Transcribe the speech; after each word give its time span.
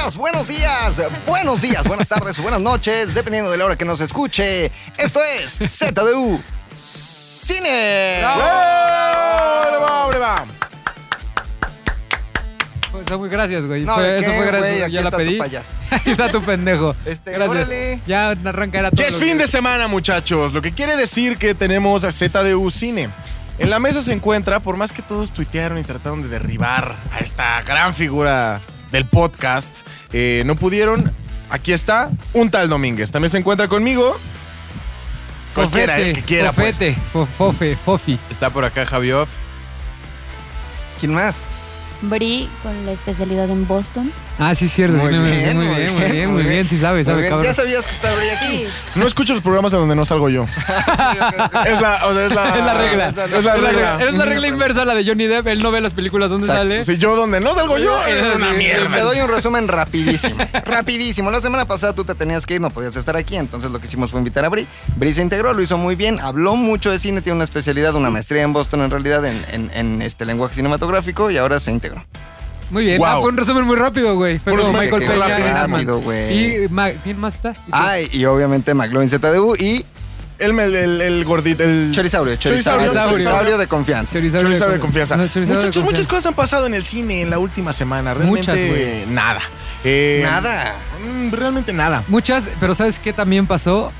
días, 0.00 0.16
buenos 0.16 0.48
días, 0.48 1.02
buenos 1.26 1.60
días, 1.60 1.84
buenas 1.86 2.08
tardes 2.08 2.38
o 2.38 2.42
buenas 2.42 2.60
noches, 2.60 3.14
dependiendo 3.14 3.50
de 3.50 3.58
la 3.58 3.66
hora 3.66 3.76
que 3.76 3.84
nos 3.84 4.00
escuche. 4.00 4.72
Esto 4.96 5.20
es 5.22 5.58
ZDU 5.58 6.40
Cine. 6.74 8.22
Pues, 12.90 13.10
muy 13.18 13.28
gracias, 13.28 13.64
güey. 13.66 13.84
No, 13.84 13.94
Fue- 13.94 14.02
¿de 14.04 14.18
eso 14.20 14.30
qué, 14.30 14.36
fue 14.38 14.46
gracias. 14.46 14.70
güey? 14.72 14.82
Aquí 14.82 14.92
ya 14.94 15.00
la 15.02 15.08
está 15.08 15.18
tu 15.18 15.24
pedí. 15.24 15.38
payaso. 15.38 15.74
Ahí 15.90 16.00
está 16.06 16.30
tu 16.30 16.42
pendejo. 16.42 16.96
Este, 17.04 17.32
gracias. 17.32 17.68
órale. 17.68 18.02
Ya 18.06 18.30
arranca 18.30 18.78
era 18.78 18.90
todo. 18.90 19.02
Ya 19.02 19.08
es 19.08 19.14
lo 19.14 19.20
fin 19.20 19.36
que- 19.36 19.42
de 19.44 19.48
semana, 19.48 19.86
muchachos. 19.86 20.52
Lo 20.54 20.62
que 20.62 20.72
quiere 20.72 20.96
decir 20.96 21.36
que 21.38 21.54
tenemos 21.54 22.04
a 22.04 22.10
ZDU 22.10 22.70
Cine. 22.70 23.10
En 23.58 23.68
la 23.68 23.78
mesa 23.78 24.00
se 24.00 24.12
encuentra, 24.14 24.60
por 24.60 24.76
más 24.78 24.90
que 24.92 25.02
todos 25.02 25.32
tuitearon 25.32 25.76
y 25.78 25.84
trataron 25.84 26.22
de 26.22 26.28
derribar 26.28 26.96
a 27.12 27.18
esta 27.18 27.60
gran 27.62 27.94
figura 27.94 28.60
del 28.92 29.04
podcast, 29.06 29.86
eh, 30.12 30.42
no 30.46 30.56
pudieron. 30.56 31.12
Aquí 31.50 31.72
está, 31.72 32.10
un 32.32 32.50
tal 32.50 32.68
Domínguez. 32.68 33.10
También 33.10 33.30
se 33.30 33.38
encuentra 33.38 33.66
conmigo. 33.68 34.16
Cualquiera, 35.54 35.94
Fofete, 35.94 36.10
el 36.10 36.16
que 36.16 36.22
quiera, 36.22 36.52
pues. 36.52 36.76
Fofete, 36.76 36.96
fo- 37.12 37.26
fofe, 37.26 37.76
fofi. 37.76 38.18
Está 38.30 38.50
por 38.50 38.64
acá 38.64 38.86
Javier. 38.86 39.26
¿Quién 41.00 41.14
más? 41.14 41.42
Bri 42.02 42.48
con 42.62 42.86
la 42.86 42.92
especialidad 42.92 43.50
en 43.50 43.66
Boston. 43.66 44.12
Ah, 44.42 44.54
sí, 44.54 44.64
es 44.64 44.72
cierto. 44.72 44.96
Muy 44.96 45.12
sí, 45.12 45.18
muy 45.18 45.30
bien, 45.30 45.38
bien, 45.44 45.56
muy 45.56 45.66
bien, 45.76 45.94
muy 45.94 46.04
bien, 46.10 46.32
muy 46.32 46.42
bien. 46.44 46.66
Sí 46.68 46.78
sabe, 46.78 47.04
sabe, 47.04 47.22
cabrón. 47.28 47.42
Ya 47.44 47.52
sabías 47.54 47.86
que 47.86 47.92
estaba 47.92 48.14
Bri 48.16 48.28
aquí. 48.30 48.64
No 48.94 49.06
escucho 49.06 49.34
los 49.34 49.42
programas 49.42 49.72
en 49.74 49.80
donde 49.80 49.94
no 49.94 50.04
salgo 50.06 50.30
yo. 50.30 50.44
es 51.66 51.80
la, 51.80 52.00
o 52.06 52.14
sea, 52.14 52.26
es 52.26 52.32
la, 52.32 52.58
Es 52.58 52.64
la 52.64 52.74
regla. 52.74 53.08
Es 53.36 53.44
la 53.44 53.54
regla. 53.56 54.24
Regla 54.24 54.48
inversa 54.48 54.82
a 54.82 54.84
la 54.86 54.94
de 54.94 55.04
Johnny 55.04 55.26
Depp. 55.26 55.46
Él 55.48 55.62
no 55.62 55.70
ve 55.70 55.80
las 55.82 55.92
películas 55.94 56.30
donde 56.30 56.46
Exacto. 56.46 56.68
sale. 56.68 56.84
Si 56.84 56.96
yo 56.96 57.16
donde 57.16 57.40
no 57.40 57.54
salgo 57.54 57.76
yo, 57.78 58.02
es 58.06 58.34
una 58.34 58.52
mierda. 58.52 58.94
Te 58.96 59.02
doy 59.02 59.20
un 59.20 59.28
resumen 59.28 59.68
rapidísimo. 59.68 60.36
rapidísimo. 60.64 61.30
La 61.30 61.40
semana 61.40 61.66
pasada 61.66 61.92
tú 61.92 62.04
te 62.04 62.14
tenías 62.14 62.46
que 62.46 62.54
ir, 62.54 62.60
no 62.62 62.70
podías 62.70 62.96
estar 62.96 63.16
aquí. 63.16 63.36
Entonces 63.36 63.70
lo 63.70 63.78
que 63.78 63.86
hicimos 63.86 64.10
fue 64.10 64.18
invitar 64.20 64.44
a 64.44 64.48
Bri. 64.48 64.66
Bri 64.96 65.12
se 65.12 65.20
integró, 65.22 65.52
lo 65.52 65.60
hizo 65.60 65.76
muy 65.76 65.96
bien. 65.96 66.18
Habló 66.18 66.56
mucho 66.56 66.90
de 66.90 66.98
cine, 66.98 67.20
tiene 67.20 67.36
una 67.36 67.44
especialidad, 67.44 67.94
una 67.94 68.08
maestría 68.10 68.42
en 68.42 68.52
Boston 68.52 68.82
en 68.82 68.90
realidad 68.90 69.24
en, 69.26 69.44
en- 69.52 69.70
en 69.74 70.02
este 70.02 70.24
lenguaje 70.24 70.54
cinematográfico 70.54 71.30
y 71.30 71.36
ahora 71.36 71.60
se 71.60 71.70
integró. 71.72 72.04
Muy 72.70 72.84
bien. 72.84 72.98
Wow. 72.98 73.06
Ah, 73.06 73.18
fue 73.20 73.30
un 73.30 73.36
resumen 73.36 73.64
muy 73.64 73.76
rápido, 73.76 74.14
güey. 74.16 74.38
Fue 74.38 74.52
Un 74.52 74.58
como 74.60 74.72
resumen 74.80 74.90
Michael 75.00 75.18
que 75.18 75.24
Peña. 75.42 75.66
rápido, 75.66 76.00
güey. 76.00 76.64
¿Y 76.64 76.68
Ma- 76.68 76.90
quién 76.90 77.18
más 77.18 77.34
está? 77.36 77.54
Ay, 77.70 78.08
y 78.12 78.24
obviamente 78.24 78.72
McLovin 78.74 79.08
ZDU 79.08 79.56
y 79.58 79.84
El, 80.38 80.58
el, 80.58 80.74
el, 80.74 81.00
el 81.02 81.24
gordito, 81.26 81.64
el 81.64 81.90
Chorisaurio. 81.92 82.36
Chorisaurio, 82.36 82.86
Chorisaurio, 82.86 82.88
Chorisaurio. 82.88 83.10
Chorisaurio 83.26 83.58
de 83.58 83.66
confianza. 83.66 84.12
Chorizaurio 84.14 84.48
Chorizaurio 84.48 84.74
de 84.76 84.80
confianza. 84.80 85.16
No, 85.16 85.22
chorizaurio 85.24 85.48
de 85.48 85.54
Muchachos, 85.66 85.84
muchas 85.84 86.06
confianza. 86.06 86.10
cosas 86.10 86.26
han 86.26 86.34
pasado 86.34 86.66
en 86.66 86.74
el 86.74 86.82
cine 86.82 87.20
en 87.20 87.28
la 87.30 87.38
última 87.38 87.72
semana. 87.74 88.14
Realmente 88.14 88.50
Muchas, 88.50 88.56
güey. 88.56 89.06
nada. 89.08 89.40
Eh, 89.84 90.20
Nada. 90.22 90.76
mm, 91.04 91.30
Realmente 91.32 91.72
nada. 91.74 92.04
Muchas, 92.08 92.50
pero 92.60 92.74
¿sabes 92.74 92.98
qué 92.98 93.12
también 93.12 93.46
pasó? 93.46 93.92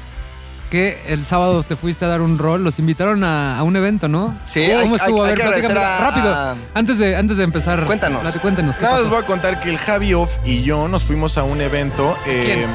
Que 0.70 1.00
el 1.08 1.26
sábado 1.26 1.64
te 1.64 1.74
fuiste 1.74 2.04
a 2.04 2.08
dar 2.08 2.20
un 2.20 2.38
rol, 2.38 2.62
los 2.62 2.78
invitaron 2.78 3.24
a, 3.24 3.58
a 3.58 3.62
un 3.64 3.74
evento, 3.74 4.06
¿no? 4.08 4.38
Sí, 4.44 4.68
¿Cómo 4.80 4.94
hay- 4.94 5.00
estuvo? 5.00 5.24
hay- 5.24 5.32
a 5.32 5.34
ver, 5.34 5.54
hay 5.54 5.60
que 5.62 5.66
a- 5.66 5.98
rápido. 5.98 6.56
Antes 6.74 6.98
de, 6.98 7.16
antes 7.16 7.36
de 7.38 7.42
empezar. 7.44 7.84
Cuéntanos. 7.86 8.22
Cuéntanos, 8.38 8.76
¿qué 8.76 8.82
Nada, 8.84 8.94
les 8.98 9.04
pasó? 9.04 9.14
voy 9.16 9.22
a 9.24 9.26
contar 9.26 9.58
que 9.58 9.68
el 9.68 9.78
Javi 9.78 10.14
Off 10.14 10.36
y 10.44 10.62
yo 10.62 10.86
nos 10.86 11.02
fuimos 11.04 11.36
a 11.38 11.42
un 11.42 11.60
evento. 11.60 12.16
eh, 12.24 12.52
¿Quién? 12.54 12.70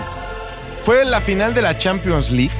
Fue 0.80 1.06
la 1.06 1.22
final 1.22 1.54
de 1.54 1.62
la 1.62 1.78
Champions 1.78 2.32
League. 2.32 2.52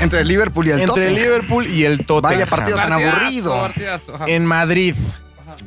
Entre 0.00 0.24
Liverpool 0.24 0.66
y 0.66 0.70
el 0.70 0.80
entre 0.80 1.02
el 1.06 1.08
Tottenham. 1.14 1.14
Liverpool 1.14 1.66
y 1.66 1.84
el 1.84 2.06
Tottenham. 2.06 2.32
Vaya 2.34 2.46
partido 2.46 2.76
tan 2.78 2.88
Partidazo, 2.90 3.16
aburrido. 3.20 3.60
partidazo. 3.60 4.14
En 4.26 4.46
Madrid. 4.46 4.94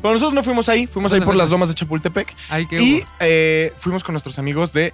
Pero 0.02 0.14
nosotros 0.16 0.34
no 0.34 0.44
fuimos 0.44 0.68
ahí, 0.70 0.88
fuimos 0.88 1.12
ahí 1.14 1.20
¿Dónde 1.20 1.26
por 1.28 1.36
las 1.36 1.50
lomas 1.50 1.70
de 1.70 1.76
Chapultepec. 1.76 2.34
Ay, 2.50 2.66
qué 2.66 2.82
Y 2.82 3.06
eh, 3.20 3.74
fuimos 3.78 4.04
con 4.04 4.14
nuestros 4.14 4.40
amigos 4.40 4.74
de 4.74 4.92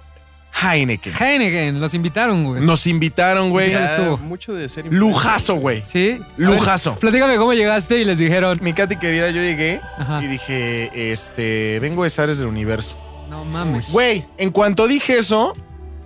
Heineken. 0.52 1.12
Heineken, 1.18 1.80
los 1.80 1.94
invitaron, 1.94 2.44
güey. 2.44 2.62
Nos 2.62 2.86
invitaron, 2.86 3.50
güey. 3.50 3.68
¿Qué 3.70 3.74
tal 3.74 3.84
estuvo? 3.84 4.16
Mucho 4.18 4.52
de 4.54 4.68
ser 4.68 4.86
Lujazo, 4.92 5.54
güey. 5.56 5.82
¿Sí? 5.84 6.18
A 6.20 6.26
Lujazo. 6.36 6.90
ver, 6.92 6.98
platícame 7.00 7.36
cómo 7.36 7.52
llegaste 7.54 7.98
y 7.98 8.04
les 8.04 8.18
dijeron. 8.18 8.58
Mi 8.62 8.72
Katy 8.72 8.96
querida, 8.96 9.30
yo 9.30 9.40
llegué 9.42 9.80
Ajá. 9.98 10.22
y 10.22 10.26
dije, 10.26 11.12
este, 11.12 11.78
vengo 11.80 12.04
de 12.04 12.10
Zares 12.10 12.38
del 12.38 12.48
Universo. 12.48 12.98
No 13.28 13.44
mames. 13.44 13.90
Güey, 13.90 14.26
en 14.38 14.50
cuanto 14.50 14.86
dije 14.88 15.18
eso, 15.18 15.54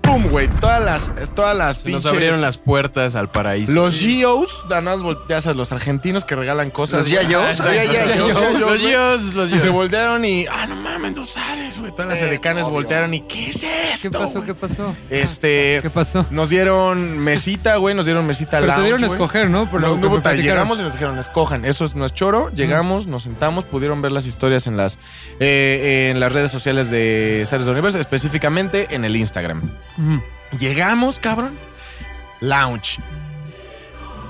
pum, 0.05 0.29
güey, 0.29 0.49
todas 0.61 0.83
las, 0.85 1.13
todas 1.35 1.57
las 1.57 1.77
Se 1.77 1.91
nos 1.91 2.07
abrieron 2.07 2.41
las 2.41 2.57
puertas 2.57 3.17
al 3.17 3.31
paraíso. 3.31 3.73
Los 3.73 4.03
GOs, 4.05 4.65
danas, 4.69 4.99
ya 5.29 5.41
sabes, 5.41 5.57
los 5.57 5.73
argentinos 5.73 6.25
que 6.25 6.37
regalan 6.37 6.71
cosas. 6.71 7.01
Los 7.01 7.11
Yayos. 7.11 7.59
Los 7.59 8.61
Los. 8.61 8.81
Gios, 8.81 9.35
los 9.35 9.51
Y 9.51 9.55
se 9.55 9.61
Gios. 9.63 9.75
voltearon 9.75 10.25
y, 10.25 10.47
ah, 10.47 10.67
no 10.67 10.77
mames, 10.77 11.15
dos 11.15 11.33
Zares, 11.33 11.79
güey. 11.79 11.91
Todas 11.93 12.09
las 12.09 12.21
edecanes 12.23 12.65
obvio. 12.65 12.75
voltearon 12.75 13.15
y, 13.15 13.21
¿qué 13.23 13.49
es 13.49 13.65
esto? 13.65 14.11
¿Qué 14.11 14.11
pasó? 14.11 14.45
¿Qué 14.45 14.55
pasó? 14.55 14.95
Este. 15.11 15.79
¿Qué 15.83 15.91
pasó? 15.91 16.27
Nos 16.31 16.51
dieron 16.51 17.19
mesita, 17.19 17.77
güey, 17.77 17.95
nos 17.95 18.05
dieron 18.05 18.27
mesita 18.27 18.59
Pero 18.61 18.63
te 18.63 18.67
lounge, 18.69 18.83
dieron 18.85 19.05
a 19.05 19.07
güey. 19.07 19.17
escoger, 19.17 19.51
¿no? 19.51 19.71
Por 19.71 19.81
No, 19.81 19.89
lo 19.89 19.95
que 19.95 20.09
no, 20.09 20.33
llegamos 20.35 20.79
y 20.81 20.83
nos 20.83 20.93
dijeron, 20.93 21.19
escojan, 21.19 21.65
eso 21.65 21.85
es- 21.85 21.95
no 21.95 22.05
es 22.05 22.13
choro. 22.15 22.51
Llegamos, 22.55 23.07
nos 23.07 23.23
sentamos, 23.25 23.65
pudieron 23.65 24.03
ver 24.03 24.13
las 24.13 24.27
historias 24.27 24.67
en 24.67 24.77
las, 24.77 24.99
eh, 25.41 26.11
en 26.13 26.21
las 26.21 26.33
redes 26.33 26.51
sociales 26.51 26.91
de 26.91 27.43
Seres 27.47 27.67
del 27.67 27.73
Universo, 27.75 27.99
específicamente 28.01 28.89
en 28.91 29.05
el 29.05 29.17
Instagram. 29.17 29.71
Llegamos, 30.59 31.19
cabrón. 31.19 31.57
Lounge. 32.41 33.01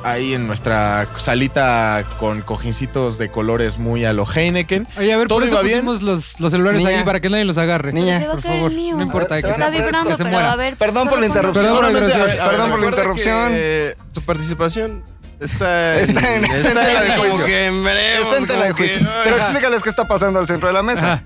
Ahí 0.05 0.35
en 0.35 0.47
nuestra 0.47 1.09
salita 1.17 2.05
con 2.19 2.43
cojincitos 2.43 3.17
de 3.17 3.31
colores 3.31 3.79
muy 3.79 4.05
a 4.05 4.13
lo 4.13 4.27
Heineken. 4.31 4.87
Oye, 4.99 5.11
a 5.15 5.17
ver, 5.17 5.29
¿Todo 5.29 5.39
por 5.39 5.49
eso 5.49 5.61
pusimos 5.63 6.03
los, 6.03 6.39
los 6.41 6.53
celulares 6.53 6.81
Niña. 6.85 6.99
ahí 6.99 7.05
para 7.05 7.21
que 7.21 7.31
nadie 7.31 7.47
los 7.47 7.57
agarre. 7.57 7.95
Niña. 7.95 8.21
Por 8.31 8.43
favor. 8.43 8.71
No 8.71 9.01
importa, 9.03 9.37
ver, 9.37 9.45
que 9.45 9.49
se, 9.49 9.55
Está 9.55 9.71
vibrando, 9.71 10.11
que 10.11 10.17
se 10.19 10.25
pero 10.25 10.35
muera. 10.35 10.53
a 10.53 10.57
ver. 10.57 10.77
Perdón 10.77 11.09
por 11.09 11.19
la 11.21 11.27
interrupción. 11.27 11.65
Perdón 11.65 11.77
por 11.81 11.85
la 11.85 11.91
interrupción. 11.99 12.49
Perdón 12.51 12.71
por 12.71 12.81
la 12.81 12.87
interrupción. 12.87 13.53
que 13.53 13.97
tu 14.13 14.21
participación 14.21 15.05
está 15.41 15.95
Está 15.95 16.35
en- 16.37 16.45
está 16.45 16.69
en 16.69 16.75
tela 16.75 17.01
de 17.03 17.09
como 17.17 17.23
juicio. 17.31 17.47
que 17.47 17.67
en 17.67 17.85
veremos, 17.85 18.25
Está 18.27 18.37
en 18.39 18.47
tela 18.47 18.65
de 18.67 18.75
que- 18.75 18.83
juicio. 18.83 19.09
Pero 19.25 19.37
explícales 19.39 19.83
qué 19.83 19.89
está 19.89 20.07
pasando 20.07 20.39
al 20.39 20.47
centro 20.47 20.69
de 20.69 20.75
la 20.75 20.83
mesa. 20.83 21.13
Ajá. 21.15 21.25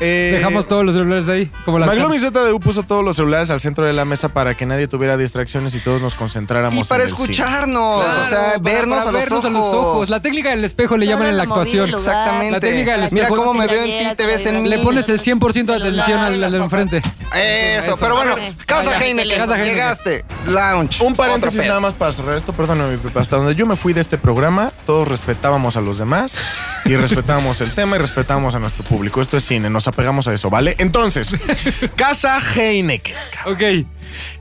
Eh, 0.00 0.32
Dejamos 0.34 0.66
todos 0.66 0.84
los 0.84 0.94
celulares 0.94 1.28
ahí. 1.28 1.50
Como 1.64 1.78
la 1.78 1.86
McLovin 1.86 2.20
ZDU 2.20 2.60
puso 2.60 2.82
todos 2.82 3.04
los 3.04 3.16
celulares 3.16 3.50
al 3.50 3.60
centro 3.60 3.86
de 3.86 3.92
la 3.92 4.04
mesa 4.04 4.28
para 4.28 4.54
que 4.56 4.66
nadie 4.66 4.88
tuviera 4.88 5.16
distracciones 5.16 5.74
y 5.74 5.80
todos 5.80 6.02
nos 6.02 6.14
concentráramos 6.14 6.78
Y 6.78 6.84
para 6.88 7.02
en 7.04 7.08
el 7.08 7.12
escucharnos, 7.14 8.04
Claro, 8.04 8.20
o 8.20 8.24
sea, 8.26 8.38
para- 8.38 8.58
vernos, 8.58 8.98
para 8.98 9.08
a, 9.08 9.12
los 9.12 9.20
vernos 9.22 9.44
ojos. 9.44 9.44
a 9.46 9.50
los 9.58 9.66
ojos. 9.72 10.10
La 10.10 10.20
técnica 10.20 10.50
del 10.50 10.64
espejo 10.64 10.96
le 10.96 11.06
Solo 11.06 11.16
llaman 11.16 11.28
en 11.30 11.36
la 11.38 11.42
actuación. 11.44 11.88
Exactamente. 11.88 12.52
La 12.52 12.60
técnica 12.60 12.90
del 12.98 13.00
Mira 13.12 13.24
espejo. 13.26 13.36
cómo 13.36 13.54
me 13.54 13.66
veo 13.66 13.84
en 13.84 14.08
ti, 14.10 14.16
te 14.16 14.26
ves 14.26 14.46
en 14.46 14.62
mí. 14.62 14.68
Le 14.68 14.78
pones 14.80 15.08
el 15.08 15.20
100% 15.20 15.64
de 15.64 15.76
atención 15.76 16.18
al, 16.20 16.44
al 16.44 16.52
de 16.52 16.58
enfrente. 16.58 17.02
Eso, 17.34 17.96
pero 17.98 18.16
bueno, 18.16 18.36
Casa 18.66 18.98
Heineken, 19.02 19.38
Casa 19.38 19.54
Heineken. 19.54 19.74
llegaste, 19.74 20.24
lounge. 20.46 21.02
Un 21.04 21.14
paréntesis 21.14 21.64
nada 21.66 21.80
más 21.80 21.94
para 21.94 22.12
cerrar 22.12 22.36
esto, 22.36 22.52
perdóname, 22.52 22.98
Pepe. 22.98 23.18
Hasta 23.18 23.36
donde 23.36 23.54
yo 23.54 23.66
me 23.66 23.76
fui 23.76 23.92
de 23.92 24.00
este 24.00 24.18
programa, 24.18 24.72
todos 24.84 25.08
respetábamos 25.08 25.76
a 25.76 25.80
los 25.80 25.98
demás 25.98 26.38
y 26.84 26.94
respetábamos 26.96 27.60
el 27.60 27.72
tema 27.72 27.96
y 27.96 27.98
respetábamos 28.00 28.54
a 28.54 28.58
nuestro 28.58 28.84
público. 28.84 29.20
Esto 29.20 29.36
es 29.36 29.44
cine, 29.44 29.70
nos 29.70 29.85
apegamos 29.88 30.28
a 30.28 30.32
eso, 30.32 30.50
¿vale? 30.50 30.74
Entonces, 30.78 31.34
Casa 31.96 32.38
Heineken. 32.40 33.14
Ok. 33.46 33.60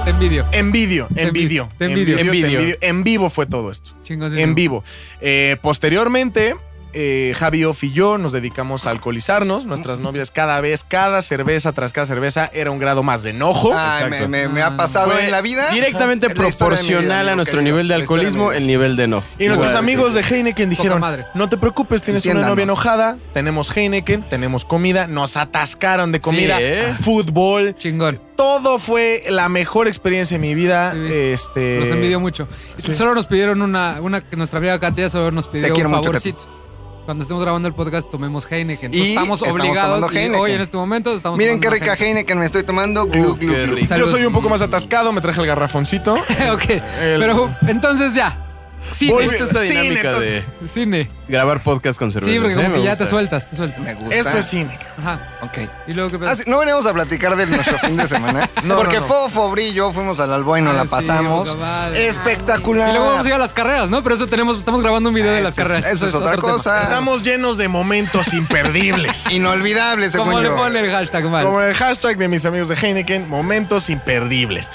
Te 0.08 0.12
envidio. 0.12 0.46
Te 0.50 0.60
envidio, 0.60 1.08
envidio. 1.10 1.68
te 1.78 1.88
vídeo. 2.32 2.60
envidio. 2.60 2.78
En 2.80 3.04
vivo 3.04 3.30
fue 3.30 3.46
todo 3.46 3.72
esto. 3.72 3.92
En 4.08 4.56
vivo. 4.56 4.86
Eh, 5.20 5.58
posteriormente, 5.62 6.56
eh, 7.00 7.36
Javi 7.38 7.64
Off 7.64 7.84
y 7.84 7.92
yo 7.92 8.18
nos 8.18 8.32
dedicamos 8.32 8.88
a 8.88 8.90
alcoholizarnos. 8.90 9.68
Nuestras 9.68 10.00
novias 10.00 10.32
cada 10.32 10.60
vez, 10.62 10.84
cada 10.84 11.22
cerveza 11.22 11.72
tras 11.72 11.94
cada 11.94 12.08
cerveza 12.08 12.50
era 12.54 12.72
un 12.72 12.80
grado 12.80 13.04
más 13.04 13.22
de 13.22 13.30
enojo. 13.30 13.72
Ay, 13.76 14.10
me, 14.10 14.28
me- 14.28 14.48
me 14.48 14.62
ha 14.64 14.76
pasado 14.76 15.12
Fue 15.12 15.26
en 15.26 15.32
la 15.32 15.42
vida. 15.42 15.70
Directamente 15.70 16.28
vida, 16.28 16.36
proporcional 16.36 17.30
a 17.30 17.36
nuestro 17.36 17.60
querido. 17.60 17.76
nivel 17.76 17.88
de 17.88 17.94
alcoholismo, 17.94 18.52
el 18.52 18.66
nivel 18.66 18.96
de 18.96 19.04
enojo. 19.04 19.28
Y 19.38 19.46
nuestros 19.46 19.70
Igual, 19.72 19.84
amigos 19.84 20.14
sí. 20.14 20.20
de 20.22 20.36
Heineken 20.36 20.70
dijeron, 20.72 21.00
madre. 21.00 21.26
no 21.36 21.48
te 21.50 21.58
preocupes, 21.58 22.02
tienes 22.02 22.26
una 22.26 22.42
novia 22.48 22.64
enojada, 22.64 23.18
tenemos 23.32 23.76
Heineken, 23.78 24.28
tenemos 24.28 24.66
comida, 24.66 25.06
nos 25.06 25.38
atascaron 25.38 26.12
de 26.12 26.20
comida, 26.20 26.58
Sí, 26.58 26.64
¿eh? 26.66 26.94
fútbol, 27.00 27.76
Chingón. 27.76 28.20
todo 28.36 28.80
fue 28.80 29.24
la 29.30 29.50
mejor 29.50 29.88
experiencia 29.88 30.38
de 30.38 30.42
mi 30.42 30.56
vida. 30.56 30.94
Sí. 30.94 31.00
Este, 31.14 31.80
Los 31.80 31.90
envidio 31.90 32.20
mucho. 32.20 32.48
sí. 32.78 32.94
Solo 32.94 33.14
nos 33.14 33.28
pidieron 33.28 33.62
una, 33.62 34.00
una 34.02 34.22
que 34.22 34.36
nuestra 34.36 34.58
amiga 34.60 34.80
Katia 34.80 35.10
solo 35.10 35.30
nos 35.32 35.48
pidió 35.48 35.76
un 35.76 35.84
mucho, 35.84 36.04
favorcito. 36.04 36.67
Cuando 37.08 37.22
estemos 37.22 37.42
grabando 37.42 37.70
el 37.70 37.74
podcast, 37.74 38.10
tomemos 38.10 38.46
Heineken. 38.52 38.94
Y 38.94 38.98
Entonces, 38.98 39.10
estamos 39.12 39.42
estamos 39.42 39.62
obligados. 39.62 39.96
tomando 39.96 40.14
y 40.14 40.18
Heineken. 40.18 40.42
hoy 40.42 40.52
en 40.52 40.60
este 40.60 40.76
momento 40.76 41.16
estamos 41.16 41.40
Miren 41.40 41.62
qué 41.62 41.70
rica 41.70 41.94
Heineken 41.94 42.38
me 42.38 42.46
estoy 42.46 42.64
tomando. 42.64 43.06
Uf, 43.06 43.40
qué 43.40 43.66
rico. 43.66 43.96
Yo 43.96 44.08
soy 44.10 44.26
un 44.26 44.34
poco 44.34 44.50
más 44.50 44.62
atascado, 44.62 45.14
me 45.14 45.22
traje 45.22 45.40
el 45.40 45.48
garrafoncito. 45.48 46.16
ok. 46.52 46.70
El- 46.70 47.20
Pero 47.22 47.56
entonces 47.66 48.14
ya. 48.14 48.44
Cine. 48.92 49.14
Volvi- 49.14 49.32
Esto 49.34 49.44
esta 49.46 49.62
Cine, 49.64 49.82
dinámica 49.82 50.08
entonces. 50.10 50.44
de 50.62 50.70
Cine. 50.70 51.10
grabar 51.28 51.62
podcast 51.64 52.00
con 52.00 52.12
cerveza. 52.12 52.32
Sí, 52.32 52.40
porque 52.40 52.56
como 52.56 52.68
¿eh? 52.70 52.74
que 52.74 52.84
ya 52.84 52.96
te 52.96 53.06
sueltas, 53.08 53.50
te 53.50 53.56
sueltas. 53.56 53.80
Me 53.80 53.94
gusta. 53.96 54.16
Esto 54.16 54.38
es 54.38 54.46
cine. 54.46 54.78
Ajá. 54.98 55.20
Ok. 55.42 55.58
Y 55.88 55.94
luego 55.94 56.10
qué 56.10 56.26
Ah, 56.28 56.36
sí, 56.36 56.44
no 56.48 56.58
veníamos 56.60 56.86
a 56.88 56.94
platicar 56.94 57.36
de 57.36 57.46
nuestro 57.48 57.78
fin 57.80 57.98
de 57.98 58.08
semana. 58.08 58.50
No, 58.64 58.76
porque 58.78 58.96
no, 58.96 59.02
no. 59.02 59.08
Fofo, 59.08 59.50
Bri 59.52 59.66
y 59.68 59.74
yo 59.74 59.92
fuimos 59.94 60.20
al 60.20 60.34
Alboy 60.34 60.60
y 60.60 60.64
nos 60.64 60.74
Ah, 60.74 60.84
la 60.84 60.86
pasamos. 60.86 61.56
Espectacular. 61.96 62.90
Y 62.90 62.94
luego 62.94 63.10
vamos 63.12 63.26
a 63.26 63.30
ir 63.30 63.34
a 63.36 63.38
las 63.38 63.54
carreras, 63.54 63.90
¿no? 63.90 64.02
Pero 64.04 64.16
eso 64.16 64.28
tenemos, 64.28 64.58
estamos 64.58 64.82
grabando 64.82 65.10
un 65.10 65.16
video 65.16 65.32
de 65.32 65.38
Eso 65.40 65.44
las 65.46 65.58
es- 65.58 65.64
carreras. 65.64 65.92
eso 65.94 66.08
es 66.08 66.16
otra 66.16 66.32
tema. 66.32 66.42
cosa. 66.42 66.84
Estamos 66.84 67.24
llenos 67.24 67.58
de 67.58 67.68
momentos 67.68 68.34
imperdibles. 68.34 69.24
Inolvidable, 69.32 70.10
según 70.10 70.28
¿Cómo 70.28 70.40
le 70.42 70.50
pone 70.50 70.80
el 70.80 70.90
hashtag 70.92 71.26
mal? 71.30 71.46
Como 71.46 71.62
el 71.62 71.74
hashtag 71.74 72.18
de 72.18 72.28
mis 72.28 72.46
amigos 72.46 72.70
de 72.70 72.76
Heineken, 72.76 73.30
momentos 73.30 73.90
imperdibles. 73.90 74.70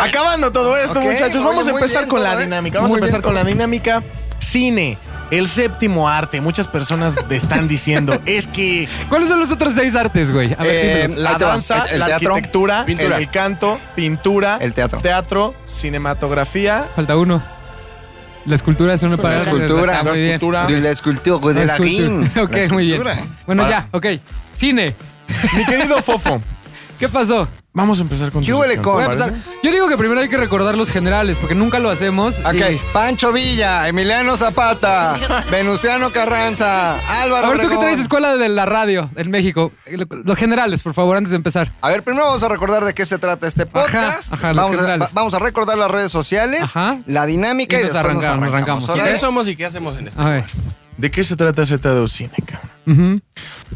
Acabando 0.00 0.50
todo 0.52 0.76
esto, 0.76 1.00
muchachos, 1.00 1.36
oye, 1.36 1.44
vamos 1.44 1.66
a 1.66 1.70
empezar 1.70 1.98
bien 2.00 2.08
con 2.08 2.18
todo, 2.20 2.28
la 2.28 2.40
¿eh? 2.40 2.44
dinámica. 2.44 2.78
Vamos 2.78 2.90
Muy 2.90 2.96
a 2.96 3.00
empezar 3.00 3.20
bien 3.20 3.22
con 3.22 3.34
la 3.34 3.44
dinámica 3.44 4.02
cine. 4.38 4.98
El 5.30 5.46
séptimo 5.46 6.08
arte. 6.08 6.40
Muchas 6.40 6.68
personas 6.68 7.14
te 7.28 7.36
están 7.36 7.68
diciendo, 7.68 8.18
es 8.26 8.48
que 8.48 8.88
¿Cuáles 9.10 9.28
son 9.28 9.38
los 9.38 9.52
otros 9.52 9.74
seis 9.74 9.94
artes, 9.94 10.32
güey? 10.32 10.54
A 10.58 10.62
ver, 10.62 11.10
Eh, 11.10 11.14
la 11.18 11.34
danza, 11.36 11.84
El- 11.88 11.94
el 11.94 11.98
la 12.00 12.06
teatro, 12.06 12.30
arquitectura, 12.34 12.84
pintura. 12.86 13.16
el 13.18 13.30
canto, 13.30 13.78
pintura, 13.94 14.56
El 14.60 14.72
teatro. 14.72 15.00
teatro, 15.00 15.54
cinematografía, 15.66 16.88
Falta 16.96 17.16
uno. 17.16 17.42
La 18.46 18.54
escultura 18.54 18.94
es 18.94 19.02
una 19.02 19.16
La 19.16 19.22
palabra. 19.22 19.42
escultura, 19.52 20.02
la 20.02 20.14
escultura. 20.14 20.66
De 20.66 20.80
la 20.80 20.90
escultura 20.90 21.52
de 21.52 21.66
la 21.66 21.74
escultura. 21.76 22.42
Ok, 22.44 22.56
La 22.56 22.68
muy 22.72 22.86
bien. 22.86 23.02
Bueno, 23.46 23.64
Para- 23.64 23.68
ya, 23.80 23.88
ok. 23.92 24.06
Cine. 24.52 24.96
Mi 25.54 25.64
querido 25.66 26.00
Fofo, 26.02 26.40
¿Qué 26.98 27.06
pasó? 27.08 27.46
Vamos 27.78 27.98
a 27.98 28.02
empezar 28.02 28.30
con 28.30 28.42
¿Qué 28.44 28.50
tu 28.52 28.58
huele 28.58 28.74
sección, 28.74 28.94
con? 28.94 29.04
Voy 29.06 29.16
¿te 29.16 29.22
a 29.22 29.26
empezar. 29.28 29.52
Yo 29.62 29.70
digo 29.72 29.88
que 29.88 29.96
primero 29.96 30.20
hay 30.20 30.28
que 30.28 30.36
recordar 30.36 30.76
los 30.76 30.90
generales, 30.90 31.38
porque 31.38 31.54
nunca 31.54 31.78
lo 31.78 31.88
hacemos. 31.90 32.40
Ok, 32.40 32.54
y- 32.54 32.80
Pancho 32.92 33.32
Villa, 33.32 33.88
Emiliano 33.88 34.36
Zapata, 34.36 35.44
Venustiano 35.50 36.12
Carranza, 36.12 36.98
Álvaro 37.22 37.46
A 37.46 37.50
ver, 37.50 37.56
tú 37.58 37.62
que 37.62 37.66
Obregón. 37.68 37.84
traes 37.86 38.00
escuela 38.00 38.36
de 38.36 38.48
la 38.48 38.66
radio 38.66 39.10
en 39.16 39.30
México. 39.30 39.72
Los 40.24 40.36
generales, 40.38 40.82
por 40.82 40.92
favor, 40.94 41.16
antes 41.16 41.30
de 41.30 41.36
empezar. 41.36 41.72
A 41.80 41.88
ver, 41.88 42.02
primero 42.02 42.26
vamos 42.26 42.42
a 42.42 42.48
recordar 42.48 42.84
de 42.84 42.92
qué 42.94 43.06
se 43.06 43.18
trata 43.18 43.46
este 43.48 43.64
podcast. 43.66 44.32
ajá, 44.32 44.48
los 44.52 44.56
vamos, 44.56 44.72
a, 44.78 44.82
generales. 44.82 45.08
va- 45.08 45.12
vamos 45.14 45.34
a 45.34 45.38
recordar 45.38 45.78
las 45.78 45.90
redes 45.90 46.12
sociales, 46.12 46.62
Ajá. 46.64 47.00
la 47.06 47.26
dinámica 47.26 47.76
y, 47.76 47.80
Y 47.80 47.82
entonces 47.82 47.94
después 47.94 48.14
nos 48.14 48.24
arrancamos, 48.24 48.48
arrancamos. 48.48 48.54
arrancamos. 48.54 48.84
Órale. 48.90 49.02
¿Quiénes 49.02 49.20
somos 49.20 49.48
y 49.48 49.56
qué 49.56 49.64
hacemos 49.66 49.98
en 49.98 50.08
este 50.08 50.20
A 50.22 50.26
ver. 50.26 50.44
¿De 50.96 51.10
qué 51.12 51.22
se 51.22 51.36
trata 51.36 51.64
ZDU 51.64 52.08
Cine, 52.08 52.32
cabrón? 52.44 52.70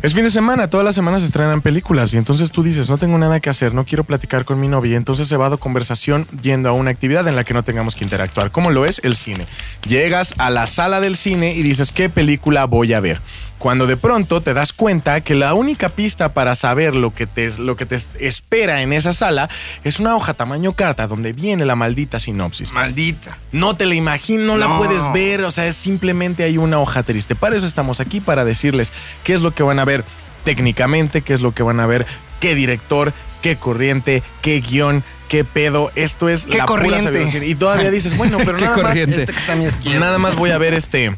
Es 0.03 0.15
fin 0.15 0.25
de 0.25 0.31
semana, 0.31 0.69
todas 0.69 0.85
las 0.85 0.95
semanas 0.95 1.21
se 1.21 1.27
estrenan 1.27 1.61
películas 1.63 2.13
y 2.15 2.17
entonces 2.17 2.51
tú 2.51 2.63
dices, 2.63 2.91
no 2.91 2.99
tengo 2.99 3.19
nada 3.19 3.39
que 3.41 3.51
hacer, 3.51 3.75
no 3.75 3.85
quiero 3.85 4.05
platicar 4.05 4.45
con 4.45 4.59
mi 4.59 4.67
novia, 4.69 4.93
y 4.93 4.95
entonces 4.97 5.29
se 5.29 5.37
va 5.37 5.47
a 5.47 5.57
conversación 5.57 6.27
yendo 6.43 6.69
a 6.69 6.73
una 6.73 6.91
actividad 6.91 7.27
en 7.29 7.37
la 7.37 7.45
que 7.45 7.55
no 7.55 7.63
tengamos 7.63 7.95
que 7.95 8.05
interactuar, 8.05 8.51
como 8.51 8.71
lo 8.71 8.85
es 8.85 9.01
el 9.05 9.17
cine. 9.17 9.47
Llegas 9.87 10.35
a 10.39 10.51
la 10.51 10.67
sala 10.67 11.01
del 11.01 11.17
cine 11.17 11.55
y 11.55 11.63
dices, 11.63 11.93
¿qué 11.93 12.09
película 12.09 12.65
voy 12.65 12.93
a 12.93 13.01
ver? 13.01 13.21
Cuando 13.59 13.87
de 13.87 13.97
pronto 13.97 14.43
te 14.43 14.55
das 14.55 14.73
cuenta 14.73 15.21
que 15.21 15.37
la 15.37 15.55
única 15.55 15.89
pista 15.91 16.35
para 16.35 16.57
saber 16.57 16.97
lo 16.97 17.15
que 17.15 17.29
te, 17.29 17.57
lo 17.59 17.77
que 17.77 17.87
te 17.87 17.97
espera 18.19 18.83
en 18.83 18.93
esa 18.93 19.13
sala 19.13 19.49
es 19.85 20.01
una 20.01 20.17
hoja 20.17 20.35
tamaño 20.35 20.73
carta 20.73 21.07
donde 21.07 21.33
viene 21.33 21.65
la 21.65 21.77
maldita 21.77 22.19
sinopsis. 22.19 22.73
Maldita. 22.73 23.39
No 23.53 23.77
te 23.77 23.87
la 23.87 23.95
imagino, 23.95 24.45
no, 24.45 24.57
la 24.57 24.67
No. 24.67 24.79
puedes 24.79 25.05
ver, 25.13 25.45
o 25.45 25.53
sea, 25.53 25.69
es 25.69 25.77
simplemente 25.77 26.43
hay 26.43 26.59
una 26.59 26.81
hoja 26.81 27.05
triste. 27.05 27.37
Para 27.37 27.57
eso 27.57 27.67
estamos 27.67 28.01
aquí, 28.01 28.21
para 28.21 28.45
decirles 28.45 28.93
qué 29.25 29.35
es 29.35 29.41
lo 29.41 29.51
que 29.53 29.63
van 29.63 29.79
a 29.79 29.85
ver 29.85 30.05
técnicamente, 30.45 31.23
qué 31.23 31.35
es 31.35 31.41
lo 31.41 31.53
que 31.55 31.63
van 31.63 31.81
a 31.81 31.87
ver, 31.87 32.07
qué 32.41 32.55
director, 32.55 33.13
qué 33.43 33.57
corriente, 33.57 34.23
qué 34.41 34.61
guion, 34.61 35.05
qué 35.29 35.45
pedo. 35.45 35.91
Esto 35.95 36.29
es 36.29 36.47
Qué 36.47 36.59
la 36.59 36.67
pura 36.67 36.83
corriente. 36.83 37.05
sabiduría. 37.05 37.49
Y 37.49 37.55
todavía 37.55 37.91
dices, 37.93 38.17
bueno, 38.17 38.39
pero 38.39 38.57
Qué 38.57 38.65
nada 38.65 38.83
más. 38.83 38.97
Este 38.97 39.25
izquierda. 39.63 40.01
nada 40.01 40.19
más 40.19 40.37
voy 40.37 40.51
a 40.51 40.59
ver 40.59 40.75
este. 40.75 41.17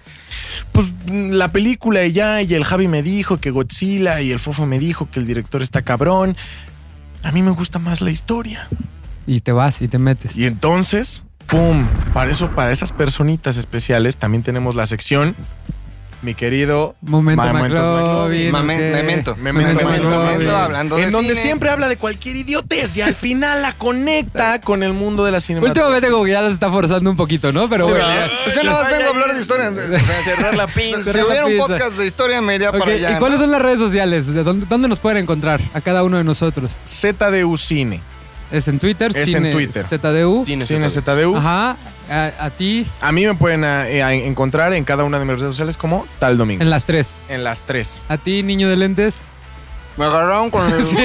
Pues 0.72 0.86
la 1.08 1.52
película 1.52 2.04
y 2.04 2.12
ya, 2.12 2.42
y 2.42 2.52
el 2.54 2.64
Javi 2.64 2.88
me 2.88 3.02
dijo 3.02 3.38
que 3.38 3.50
Godzilla 3.50 4.20
y 4.20 4.32
el 4.32 4.38
Fofo 4.40 4.66
me 4.66 4.78
dijo 4.78 5.08
que 5.10 5.20
el 5.20 5.26
director 5.26 5.62
está 5.62 5.82
cabrón. 5.82 6.36
A 7.22 7.32
mí 7.32 7.42
me 7.42 7.52
gusta 7.52 7.78
más 7.78 8.00
la 8.00 8.10
historia. 8.10 8.68
Y 9.26 9.40
te 9.40 9.52
vas 9.52 9.80
y 9.80 9.88
te 9.88 9.98
metes. 9.98 10.36
Y 10.36 10.46
entonces, 10.46 11.24
¡pum! 11.46 11.86
Para 12.12 12.30
eso, 12.30 12.50
para 12.50 12.72
esas 12.72 12.92
personitas 12.92 13.56
especiales, 13.56 14.16
también 14.16 14.42
tenemos 14.42 14.74
la 14.74 14.84
sección, 14.86 15.34
mi 16.24 16.34
querido. 16.34 16.96
Momento 17.02 17.42
McLovin. 17.44 18.50
Mame- 18.50 18.74
ok. 18.76 18.80
memento. 18.80 19.36
Memento, 19.36 19.68
Memento 19.74 19.84
memento, 19.86 20.08
McLovin. 20.10 20.48
hablando 20.48 20.96
de 20.96 21.02
En 21.04 21.12
donde 21.12 21.30
cine. 21.30 21.40
siempre 21.42 21.70
habla 21.70 21.88
de 21.88 21.96
cualquier 21.96 22.36
idiotez 22.36 22.96
y 22.96 23.02
al 23.02 23.14
final 23.14 23.62
la 23.62 23.74
conecta 23.74 24.60
con 24.60 24.82
el 24.82 24.92
mundo 24.94 25.24
de 25.24 25.32
la 25.32 25.40
cinematografía. 25.40 25.82
Últimamente 25.84 26.10
como 26.10 26.24
que 26.24 26.30
ya 26.32 26.42
las 26.42 26.52
está 26.54 26.70
forzando 26.70 27.10
un 27.10 27.16
poquito, 27.16 27.52
¿no? 27.52 27.68
Pero 27.68 27.84
Sí, 27.84 27.90
bueno. 27.90 28.06
¿verdad? 28.06 28.26
ya. 28.26 28.44
Pues 28.44 28.56
yo 28.56 28.62
nada 28.64 28.82
más 28.82 28.90
vengo 28.90 29.04
a 29.06 29.10
hablar 29.10 29.34
de 29.34 29.40
historia. 29.40 29.70
O 29.74 29.98
sea, 29.98 30.22
Cerrar 30.24 30.54
la 30.56 30.66
pinza. 30.66 31.12
Si 31.12 31.18
hubiera 31.20 31.46
un 31.46 31.56
podcast 31.58 31.92
de 31.96 32.06
historia, 32.06 32.40
me 32.40 32.54
iría 32.54 32.70
Ok, 32.70 32.78
para 32.78 32.92
allá. 32.92 33.16
¿Y 33.16 33.18
cuáles 33.18 33.38
son 33.40 33.50
las 33.50 33.60
redes 33.62 33.78
sociales? 33.78 34.26
¿De 34.32 34.42
dónde, 34.42 34.66
dónde 34.68 34.88
nos 34.88 34.98
pueden 35.00 35.18
encontrar 35.18 35.60
a 35.74 35.80
cada 35.80 36.02
uno 36.02 36.16
de 36.16 36.24
nosotros? 36.24 36.78
ZDU 36.84 37.56
Cine. 37.56 38.00
Es 38.56 38.68
en 38.68 38.78
Twitter, 38.78 39.10
Es 39.10 39.16
en 39.16 39.26
Cine 39.26 39.52
Twitter. 39.52 39.82
ZDU. 39.84 40.44
Cine 40.44 40.64
Cine 40.64 40.88
ZDU. 40.88 41.02
ZDU. 41.02 41.36
Ajá. 41.36 41.76
A, 42.10 42.32
a 42.38 42.50
ti 42.50 42.86
A 43.00 43.12
mí 43.12 43.24
me 43.26 43.34
pueden 43.34 43.64
eh, 43.64 43.98
eh, 44.00 44.26
encontrar 44.26 44.74
en 44.74 44.84
cada 44.84 45.04
una 45.04 45.18
de 45.18 45.24
mis 45.24 45.40
redes 45.40 45.54
sociales 45.54 45.76
como 45.76 46.06
Tal 46.18 46.36
Domingo. 46.36 46.62
en 46.62 46.68
las 46.70 46.84
tres. 46.84 47.18
En 47.28 47.44
las 47.44 47.62
tres. 47.62 48.04
A 48.08 48.18
ti, 48.18 48.42
niño 48.42 48.68
de 48.68 48.76
lentes. 48.76 49.22
Me 49.96 50.04
agarraron 50.04 50.50
con 50.50 50.70
el, 50.72 50.82
Sí. 50.84 50.96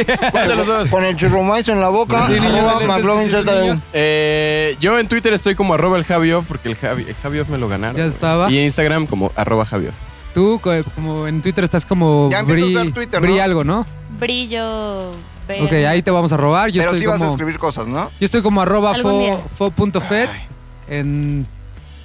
Con 0.89 1.06
el 1.06 1.15
chirromais 1.15 1.68
en 1.70 1.79
la 1.79 1.89
boca. 1.89 2.25
Sí, 2.25 2.34
niño 2.34 2.48
arroba 2.70 2.86
McLovin 2.98 3.29
ZDU. 3.29 3.62
niño. 3.62 3.82
Eh, 3.94 4.75
yo 4.79 4.98
en 5.00 5.08
Twitter 5.08 5.32
estoy 5.34 5.56
como 5.56 5.75
arroba 5.75 5.98
el 5.98 6.03
Javioff 6.06 6.46
porque 6.48 6.70
el, 6.70 6.75
Javi, 6.75 7.06
el 7.08 7.15
Javioff 7.15 7.50
me 7.50 7.58
lo 7.58 7.68
ganaron. 7.70 7.96
Ya 7.98 8.06
estaba. 8.06 8.51
Y 8.51 8.58
en 8.58 8.63
Instagram 8.65 9.06
como 9.08 9.32
arroba 9.36 9.65
Javioff. 9.65 9.94
Tú, 10.34 10.60
co- 10.62 10.72
como 10.96 11.27
en 11.27 11.41
Twitter 11.41 11.63
estás 11.63 11.86
como 11.86 12.29
Ya 12.32 12.39
empieza 12.39 12.63
a 12.63 12.65
Bri, 12.65 12.75
usar 12.75 12.91
Twitter, 12.94 13.22
Bri 13.22 13.36
¿no? 13.38 13.44
algo, 13.44 13.63
¿no? 13.63 13.86
Brillo. 14.20 15.12
Verde. 15.58 15.65
Ok, 15.86 15.88
ahí 15.89 16.01
te 16.01 16.12
vamos 16.12 16.32
a 16.32 16.38
robar. 16.38 16.70
Yo 16.70 16.82
Pero 16.82 16.91
estoy 16.91 17.00
sí 17.01 17.06
vas 17.06 17.15
a 17.15 17.20
como 17.20 17.32
escribir 17.32 17.58
cosas, 17.58 17.88
¿no? 17.88 18.10
yo 18.20 18.25
estoy 18.25 18.41
como 18.41 18.62
arroba 18.62 18.91
Algún 18.91 19.12
fo, 19.12 19.20
día. 19.20 19.38
fo.fet 19.50 20.29
en 20.88 21.48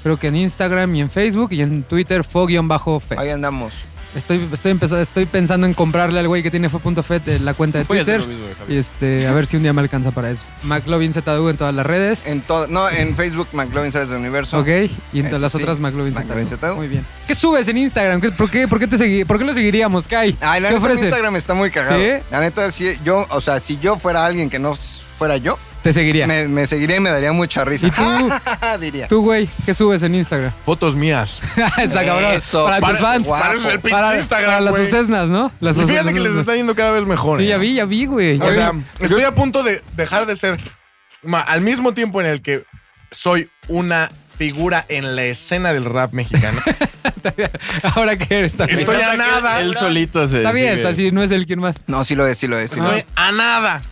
creo 0.02 0.18
que 0.18 0.26
en 0.28 0.36
Instagram 0.36 0.94
y 0.94 1.00
en 1.00 1.10
Facebook 1.10 1.52
y 1.52 1.62
en 1.62 1.82
Twitter 1.82 2.22
fo-fet. 2.24 3.18
Ahí 3.18 3.30
andamos. 3.30 3.72
Estoy 4.14 4.49
estoy 4.52 4.71
empezando 4.73 5.02
estoy 5.02 5.26
pensando 5.26 5.66
en 5.66 5.75
comprarle 5.75 6.21
al 6.21 6.28
güey 6.28 6.42
que 6.42 6.50
tiene 6.50 6.68
fo.fet 6.68 7.26
eh, 7.28 7.38
la 7.40 7.54
cuenta 7.54 7.78
de 7.78 7.85
Voy 7.85 7.99
a 7.99 8.02
hacer 8.02 8.23
Twitter. 8.23 8.38
lo 8.40 8.49
mismo, 8.49 8.64
Y 8.68 8.76
este, 8.76 9.26
a 9.26 9.33
ver 9.33 9.47
si 9.47 9.56
un 9.56 9.62
día 9.64 9.73
me 9.73 9.80
alcanza 9.80 10.12
para 10.12 10.30
eso. 10.30 10.44
McLovin 10.62 11.12
ZDU 11.12 11.49
en 11.49 11.56
todas 11.56 11.75
las 11.75 11.85
redes. 11.85 12.25
En 12.26 12.40
todo, 12.42 12.66
no, 12.68 12.88
en 12.88 13.16
Facebook, 13.16 13.49
McLovin 13.52 13.90
Sales 13.90 14.09
del 14.11 14.18
Universo. 14.18 14.59
Ok, 14.61 14.68
y 15.12 15.18
en 15.21 15.26
todas 15.26 15.40
las 15.40 15.52
sí. 15.52 15.59
otras 15.62 15.80
McLovin 15.80 16.14
McLovin 16.14 16.47
ZDU. 16.47 16.56
ZDU. 16.59 16.76
Muy 16.76 16.88
bien. 16.88 17.06
¿Qué 17.26 17.35
subes 17.35 17.66
en 17.68 17.76
Instagram? 17.78 18.21
¿Qué- 18.21 18.30
por, 18.30 18.50
qué, 18.50 18.68
por, 18.68 18.78
qué 18.78 18.87
te 18.87 18.97
segui- 18.97 19.26
¿Por 19.26 19.38
qué 19.38 19.44
lo 19.44 19.52
seguiríamos, 19.54 20.06
Kai? 20.06 20.37
Ay, 20.40 20.61
la 20.61 20.68
¿Qué 20.68 20.75
neta, 20.75 20.87
ofrece? 20.87 21.04
Instagram 21.06 21.37
está 21.37 21.54
muy 21.54 21.71
cagado. 21.71 21.99
¿Sí? 22.00 22.09
La 22.30 22.40
neta, 22.40 22.71
si 22.71 22.87
yo, 23.04 23.26
o 23.30 23.40
sea, 23.40 23.59
si 23.59 23.78
yo 23.78 23.99
fuera 23.99 24.25
alguien 24.25 24.49
que 24.49 24.59
no 24.61 24.75
fuera 24.76 25.37
yo, 25.38 25.59
Te 25.84 25.92
seguiría. 25.92 26.26
me, 26.26 26.48
me 26.48 26.66
seguiría 26.66 26.96
y 26.96 27.00
me 27.00 27.10
daría 27.10 27.32
mucha 27.32 27.64
risa. 27.64 27.86
¿Y 27.86 27.90
tú? 27.92 28.02
Diría. 28.80 29.06
Tú, 29.06 29.22
güey, 29.22 29.48
¿qué 29.64 29.74
subes 29.74 30.02
en 30.02 30.14
Instagram? 30.16 30.52
Fotos 30.64 30.96
mías. 30.96 31.40
Está 31.78 32.04
cabrón. 32.04 32.32
Eso, 32.32 32.64
para 32.64 32.80
tus 32.88 32.98
fans. 32.98 33.26
guapo. 33.26 33.44
Parece 33.44 33.68
el 33.72 33.80
pinche 33.80 33.90
Para, 33.96 34.16
Instagram, 34.16 34.50
para 34.50 34.60
las 34.62 34.74
güey. 34.74 34.84
sucesnas, 34.86 35.28
¿no? 35.28 35.52
Las 35.60 35.76
Y 35.76 35.84
fíjate 35.84 36.12
que 36.12 36.20
les 36.20 36.34
está 36.36 36.56
yendo 36.56 36.74
cada 36.74 36.90
vez 36.90 37.04
mejor. 37.04 37.38
Sí, 37.38 37.44
¿eh? 37.44 37.48
ya 37.48 37.58
vi, 37.58 37.74
ya 37.74 37.84
vi, 37.84 38.06
güey. 38.06 38.38
Ya 38.38 38.44
O 38.46 38.52
sea, 38.52 38.70
vi. 38.72 38.82
estoy 39.00 39.22
a 39.22 39.34
punto 39.34 39.62
de 39.62 39.82
dejar 39.94 40.26
de 40.26 40.34
ser. 40.36 40.58
al 41.46 41.60
mismo 41.60 41.94
tiempo 41.94 42.20
en 42.20 42.26
el 42.28 42.42
que 42.42 42.64
soy 43.10 43.50
una 43.68 44.10
figura 44.36 44.84
en 44.88 45.14
la 45.14 45.24
escena 45.24 45.72
del 45.72 45.84
rap 45.84 46.12
mexicano. 46.14 46.60
Ahora 47.94 48.16
que 48.16 48.38
eres 48.38 48.56
también. 48.56 48.80
Estoy 48.80 49.00
a 49.00 49.14
nada. 49.14 49.60
Él 49.60 49.74
solito 49.74 50.26
se 50.26 50.38
Está 50.38 50.52
bien, 50.52 50.74
está 50.74 50.88
así, 50.88 51.12
no 51.12 51.22
es 51.22 51.30
el 51.30 51.46
quien 51.46 51.60
más. 51.60 51.76
No, 51.86 52.04
sí 52.04 52.14
lo 52.16 52.26
es, 52.26 52.38
sí 52.38 52.48
lo 52.48 52.58
es. 52.58 52.70
sí 52.72 52.80
Estoy 52.80 52.98
es. 53.00 53.06
a 53.14 53.32
nada. 53.32 53.82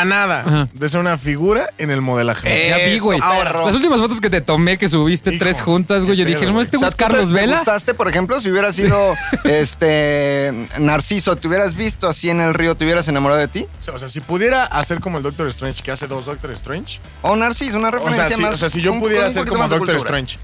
A 0.00 0.04
nada 0.04 0.40
Ajá. 0.40 0.68
de 0.72 0.88
ser 0.88 1.00
una 1.00 1.18
figura 1.18 1.70
en 1.78 1.90
el 1.90 2.00
modelaje. 2.00 2.68
Ya 2.68 2.78
vi, 2.86 2.98
güey. 2.98 3.18
Las 3.20 3.74
últimas 3.74 4.00
fotos 4.00 4.20
que 4.20 4.30
te 4.30 4.40
tomé, 4.40 4.78
que 4.78 4.88
subiste 4.88 5.30
Hijo, 5.34 5.38
tres 5.44 5.60
juntas, 5.62 6.04
güey. 6.04 6.16
Yo 6.16 6.24
dije, 6.24 6.46
no, 6.46 6.52
güey. 6.52 6.64
este 6.64 6.76
O 6.76 6.80
sea, 6.80 6.88
es 6.88 6.94
¿tú 6.94 6.98
te- 6.98 7.04
Carlos 7.04 7.28
te 7.28 7.34
Vela. 7.34 7.56
gustaste, 7.56 7.94
por 7.94 8.08
ejemplo, 8.08 8.40
si 8.40 8.50
hubieras 8.50 8.74
sido 8.76 9.14
este 9.44 10.68
Narciso, 10.80 11.36
te 11.36 11.48
hubieras 11.48 11.74
visto 11.74 12.08
así 12.08 12.30
en 12.30 12.40
el 12.40 12.54
río, 12.54 12.76
te 12.76 12.84
hubieras 12.84 13.08
enamorado 13.08 13.40
de 13.40 13.48
ti? 13.48 13.66
O 13.80 13.82
sea, 13.82 13.94
o 13.94 13.98
si 14.08 14.20
pudiera 14.20 14.64
hacer 14.64 15.00
como 15.00 15.18
el 15.18 15.22
Doctor 15.24 15.46
Strange, 15.48 15.82
que 15.82 15.90
hace 15.90 16.06
dos 16.06 16.26
Doctor 16.26 16.50
Strange. 16.52 17.00
O 17.22 17.36
Narciso, 17.36 17.76
una 17.78 17.88
O 17.88 17.92
referencia 17.92 18.28
sea, 18.28 18.36
si, 18.36 18.42
más. 18.42 18.54
o 18.54 18.56
sea, 18.56 18.68
si 18.68 18.80
yo 18.80 18.98
pudiera 18.98 19.26
un 19.28 19.34
poquito 19.34 19.52
como 19.52 19.62
Doctor 19.68 19.78
cultura. 19.78 19.98
Strange, 19.98 20.38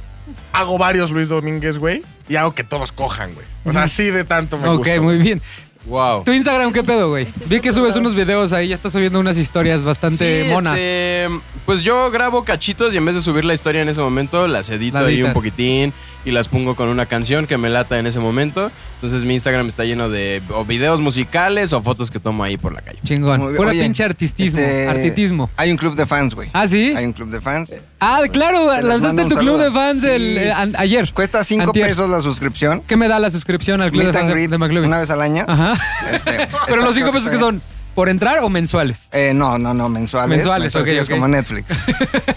hago 0.52 0.78
varios 0.78 1.10
Luis 1.10 1.28
Domínguez, 1.28 1.78
güey, 1.78 2.02
y 2.28 2.36
hago 2.36 2.54
que 2.54 2.64
todos 2.64 2.92
cojan, 2.92 3.34
güey. 3.34 3.46
O 3.64 3.72
sea, 3.72 3.84
así 3.84 4.04
de 4.10 4.24
tanto 4.24 4.58
me 4.58 4.68
Ok, 4.68 4.78
gusta. 4.78 5.00
muy 5.00 5.18
bien. 5.18 5.42
Wow. 5.86 6.24
¿Tu 6.24 6.32
Instagram 6.32 6.72
qué 6.72 6.82
pedo, 6.82 7.10
güey? 7.10 7.26
Vi 7.46 7.60
que 7.60 7.72
subes 7.72 7.94
unos 7.96 8.14
videos 8.14 8.52
ahí, 8.54 8.68
ya 8.68 8.74
estás 8.74 8.92
subiendo 8.92 9.20
unas 9.20 9.36
historias 9.36 9.84
bastante 9.84 10.44
Sí, 10.44 10.50
monas. 10.50 10.74
este, 10.74 11.28
pues 11.66 11.82
yo 11.82 12.10
grabo 12.10 12.42
cachitos 12.44 12.94
y 12.94 12.96
en 12.96 13.04
vez 13.04 13.14
de 13.16 13.20
subir 13.20 13.44
la 13.44 13.52
historia 13.54 13.82
en 13.82 13.88
ese 13.88 14.00
momento, 14.00 14.48
las 14.48 14.70
edito 14.70 14.98
ahí 14.98 15.22
un 15.22 15.32
poquitín 15.34 15.92
y 16.24 16.30
las 16.30 16.48
pongo 16.48 16.74
con 16.74 16.88
una 16.88 17.04
canción 17.04 17.46
que 17.46 17.58
me 17.58 17.68
lata 17.68 17.98
en 17.98 18.06
ese 18.06 18.18
momento. 18.18 18.70
Entonces 18.94 19.26
mi 19.26 19.34
Instagram 19.34 19.66
está 19.68 19.84
lleno 19.84 20.08
de 20.08 20.40
o 20.50 20.64
videos 20.64 21.00
musicales 21.02 21.74
o 21.74 21.82
fotos 21.82 22.10
que 22.10 22.18
tomo 22.18 22.44
ahí 22.44 22.56
por 22.56 22.72
la 22.72 22.80
calle. 22.80 22.98
Chingón. 23.04 23.54
Pura 23.54 23.70
Oye, 23.70 23.82
pinche 23.82 24.04
artistismo. 24.04 24.60
este, 24.60 24.88
Artitismo. 24.88 25.50
Hay 25.56 25.70
un 25.70 25.76
club 25.76 25.94
de 25.96 26.06
fans, 26.06 26.34
güey. 26.34 26.48
Ah, 26.54 26.66
¿sí? 26.66 26.94
Hay 26.96 27.04
un 27.04 27.12
club 27.12 27.28
de 27.28 27.42
fans. 27.42 27.76
Ah, 28.06 28.20
claro, 28.30 28.70
Se 28.74 28.82
lanzaste 28.82 29.24
tu 29.26 29.36
club 29.36 29.58
de 29.58 29.70
fans 29.70 30.00
Sí. 30.02 30.08
el, 30.08 30.38
eh, 30.38 30.52
an- 30.52 30.74
ayer. 30.76 31.12
Cuesta 31.14 31.42
5 31.44 31.64
Antier. 31.64 31.86
pesos 31.86 32.10
la 32.10 32.20
suscripción. 32.20 32.82
¿Qué 32.86 32.96
me 32.96 33.08
da 33.08 33.18
la 33.18 33.30
suscripción 33.30 33.80
al 33.80 33.90
club 33.90 34.02
Meet 34.04 34.12
de 34.12 34.18
fans 34.18 34.28
de- 34.28 34.34
greet 34.34 34.50
de 34.50 34.58
McLovin? 34.58 34.88
una 34.88 35.00
vez 35.00 35.10
al 35.10 35.22
año. 35.22 35.44
Ajá. 35.48 35.74
Este, 36.12 36.48
Pero 36.66 36.82
los 36.82 36.94
cinco 36.94 37.10
creo 37.10 37.12
pesos 37.14 37.30
que 37.30 37.38
son, 37.38 37.62
¿por 37.94 38.08
entrar 38.08 38.40
o 38.40 38.48
mensuales? 38.50 39.08
Eh, 39.12 39.32
no, 39.34 39.56
no, 39.58 39.72
no, 39.72 39.88
mensuales. 39.88 40.28
Mensuales, 40.36 40.74
ok, 40.76 40.84
sí, 40.84 40.90
es 40.96 41.04
ok. 41.08 41.10
como 41.14 41.28
Netflix. 41.28 41.70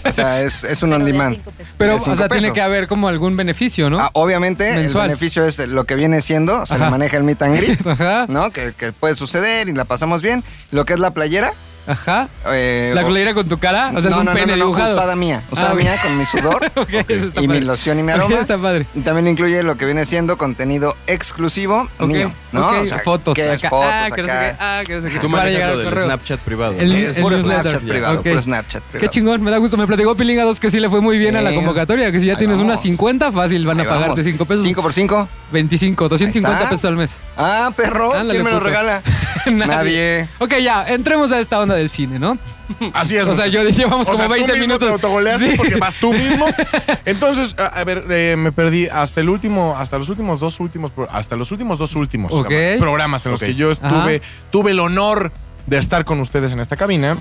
O 0.04 0.12
sea, 0.12 0.40
es, 0.42 0.64
es 0.64 0.82
un 0.82 0.92
on 0.92 1.04
Pero 1.04 1.12
demand. 1.12 1.36
Pero, 1.76 1.98
De 1.98 2.10
o 2.10 2.16
sea, 2.16 2.28
tiene 2.28 2.52
que 2.52 2.60
haber 2.62 2.88
como 2.88 3.08
algún 3.08 3.36
beneficio, 3.36 3.90
¿no? 3.90 3.98
Ah, 4.00 4.10
obviamente, 4.14 4.70
Mensual. 4.74 5.04
el 5.04 5.08
beneficio 5.10 5.44
es 5.44 5.58
lo 5.68 5.84
que 5.84 5.96
viene 5.96 6.22
siendo, 6.22 6.64
se 6.64 6.74
Ajá. 6.74 6.86
le 6.86 6.90
maneja 6.92 7.16
el 7.18 7.24
meet 7.24 7.42
and 7.42 7.56
greet, 7.56 7.86
Ajá, 7.86 8.26
¿no? 8.28 8.50
Que, 8.50 8.72
que 8.72 8.92
puede 8.92 9.14
suceder 9.14 9.68
y 9.68 9.72
la 9.74 9.84
pasamos 9.84 10.22
bien. 10.22 10.42
Lo 10.70 10.84
que 10.86 10.94
es 10.94 10.98
la 11.00 11.10
playera. 11.10 11.52
Ajá. 11.88 12.28
eh, 12.46 12.92
¿La 12.94 13.06
playera 13.06 13.34
con 13.34 13.48
tu 13.48 13.58
cara? 13.58 13.92
O 13.94 14.00
sea, 14.00 14.10
no, 14.10 14.16
es 14.16 14.20
un 14.20 14.24
no, 14.26 14.32
pene 14.34 14.46
no, 14.52 14.56
no, 14.58 14.64
dibujado. 14.66 14.94
usada 14.94 15.16
mía. 15.16 15.42
Usada 15.50 15.70
Ah, 15.70 15.74
mía 15.74 15.96
con 16.02 16.16
mi 16.18 16.24
sudor. 16.24 16.70
Y 17.40 17.48
mi 17.48 17.60
loción 17.60 17.98
y 17.98 18.02
mi 18.02 18.12
aroma. 18.12 18.36
está 18.40 18.58
padre. 18.58 18.86
Y 18.94 19.00
también 19.00 19.26
incluye 19.28 19.62
lo 19.62 19.76
que 19.76 19.84
viene 19.86 20.04
siendo 20.04 20.36
contenido 20.36 20.96
exclusivo 21.06 21.88
mío, 22.00 22.32
¿no? 22.52 22.68
ok, 22.68 22.74
O 22.82 22.86
sea, 22.86 22.98
fotos. 23.00 23.34
¿qué 23.34 23.52
es 23.52 23.58
acá. 23.58 23.70
fotos 23.70 23.92
ah, 23.92 24.08
que 24.14 24.22
no 24.22 24.28
sé 24.28 24.32
acá? 24.32 24.50
qué, 24.50 24.56
ah, 24.60 24.82
que 24.86 24.94
no 24.96 25.02
sé 25.02 25.08
qué. 25.10 25.18
Tú 25.20 25.30
Para 25.30 25.50
llegar 25.50 25.70
al 25.70 25.78
del 25.78 25.88
correo. 25.88 26.04
Snapchat 26.06 26.40
privado. 26.40 26.74
El- 26.78 27.14
puro 27.20 27.36
newsletter. 27.36 27.60
Snapchat 27.70 27.82
privado, 27.88 28.22
puro 28.22 28.42
Snapchat 28.42 28.82
privado. 28.84 29.00
Qué 29.00 29.08
chingón, 29.08 29.42
me 29.42 29.50
da 29.50 29.58
gusto. 29.58 29.76
Me 29.76 29.86
platicó 29.86 30.16
Pilinga 30.16 30.44
2 30.44 30.60
que 30.60 30.70
sí 30.70 30.80
le 30.80 30.88
fue 30.88 31.00
muy 31.00 31.18
bien 31.18 31.36
a 31.36 31.42
la 31.42 31.54
convocatoria, 31.54 32.10
que 32.12 32.20
si 32.20 32.26
ya 32.26 32.36
tienes 32.36 32.58
unas 32.58 32.80
50, 32.82 33.32
fácil, 33.32 33.66
van 33.66 33.80
a 33.80 33.84
pagarte 33.84 34.08
vamos. 34.08 34.24
5 34.24 34.44
pesos. 34.46 34.64
5 34.64 34.82
por 34.82 34.92
5. 34.92 35.28
25, 35.50 36.08
250 36.08 36.56
está. 36.58 36.70
pesos 36.70 36.84
al 36.84 36.96
mes. 36.96 37.16
Ah, 37.36 37.70
perro. 37.76 38.12
Ándale, 38.12 38.30
¿Quién 38.34 38.44
me 38.44 38.50
lo 38.50 38.58
puto. 38.58 38.66
regala? 38.68 39.02
Nadie. 39.50 40.28
Ok, 40.38 40.54
ya, 40.62 40.86
entremos 40.88 41.32
a 41.32 41.40
esta 41.40 41.58
onda 41.60 41.74
del 41.74 41.88
cine, 41.90 42.18
¿no? 42.18 42.38
Así 42.92 43.16
es. 43.16 43.26
O 43.26 43.34
sea, 43.34 43.46
yo 43.46 43.62
llevamos 43.68 44.06
O 44.08 44.12
como 44.12 44.18
sea, 44.18 44.28
20 44.28 44.46
tú 44.46 44.52
mismo 44.58 44.66
minutos. 44.66 44.88
Te 44.88 44.92
autogoleaste 44.92 45.50
Sí. 45.52 45.56
porque 45.56 45.76
vas 45.76 45.94
tú 45.96 46.12
mismo. 46.12 46.46
Entonces, 47.04 47.54
a, 47.58 47.66
a 47.66 47.84
ver, 47.84 48.04
eh, 48.10 48.36
me 48.36 48.52
perdí 48.52 48.86
hasta 48.88 49.20
el 49.20 49.28
último, 49.30 49.74
hasta 49.78 49.96
los 49.98 50.08
últimos 50.10 50.40
dos 50.40 50.60
últimos, 50.60 50.90
pro- 50.90 51.08
hasta 51.10 51.36
los 51.36 51.50
últimos 51.50 51.78
dos 51.78 51.94
últimos 51.96 52.32
Ok. 52.32 52.52
programas 52.78 53.24
en 53.26 53.32
los 53.32 53.40
que 53.42 53.54
yo 53.54 53.70
estuve, 53.70 54.20
tuve 54.50 54.72
el 54.72 54.80
honor 54.80 55.32
de 55.66 55.78
estar 55.78 56.04
con 56.04 56.20
ustedes 56.20 56.52
en 56.52 56.60
esta 56.60 56.76
cabina. 56.76 57.16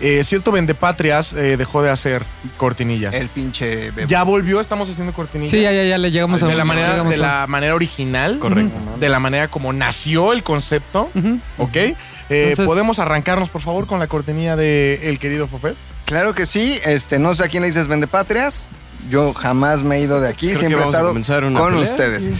Eh, 0.00 0.22
cierto 0.24 0.52
Vendepatrias 0.52 1.32
eh, 1.32 1.56
dejó 1.56 1.82
de 1.82 1.90
hacer 1.90 2.24
cortinillas. 2.56 3.14
El 3.14 3.28
pinche 3.28 3.90
bebé. 3.92 4.06
Ya 4.08 4.22
volvió, 4.24 4.60
estamos 4.60 4.88
haciendo 4.90 5.12
cortinillas. 5.12 5.50
Sí, 5.50 5.60
ya, 5.62 5.72
ya, 5.72 5.84
ya 5.84 5.98
le 5.98 6.10
llegamos 6.10 6.42
a 6.42 6.46
de 6.46 6.52
un- 6.52 6.58
la 6.58 6.64
manera, 6.64 6.90
llegamos 6.90 7.16
de 7.16 7.24
a 7.24 7.40
la 7.40 7.46
manera 7.46 7.74
original, 7.74 8.38
Correcto. 8.38 8.78
de 8.98 9.08
la 9.08 9.18
manera 9.20 9.48
como 9.48 9.72
nació 9.72 10.32
el 10.32 10.42
concepto, 10.42 11.10
Ujú. 11.14 11.40
¿ok? 11.58 11.76
Eh, 11.76 11.96
Entonces- 12.28 12.66
¿Podemos 12.66 12.98
arrancarnos, 12.98 13.50
por 13.50 13.60
favor, 13.60 13.86
con 13.86 13.98
la 14.00 14.06
cortinilla 14.06 14.56
de 14.56 15.00
El 15.08 15.18
querido 15.18 15.46
Fofet? 15.46 15.76
Claro 16.06 16.34
que 16.34 16.46
sí. 16.46 16.78
Este, 16.84 17.18
no 17.18 17.34
sé 17.34 17.44
a 17.44 17.48
quién 17.48 17.62
le 17.62 17.68
dices 17.68 17.86
Vendepatrias. 17.86 18.68
Yo 19.10 19.34
jamás 19.34 19.82
me 19.82 19.96
he 19.96 20.00
ido 20.00 20.20
de 20.20 20.28
aquí. 20.28 20.46
Creo 20.48 20.58
Siempre 20.58 20.80
he 20.80 20.82
a 20.82 20.86
estado 20.86 21.12
con 21.12 21.22
pelea. 21.22 21.92
ustedes. 21.92 22.30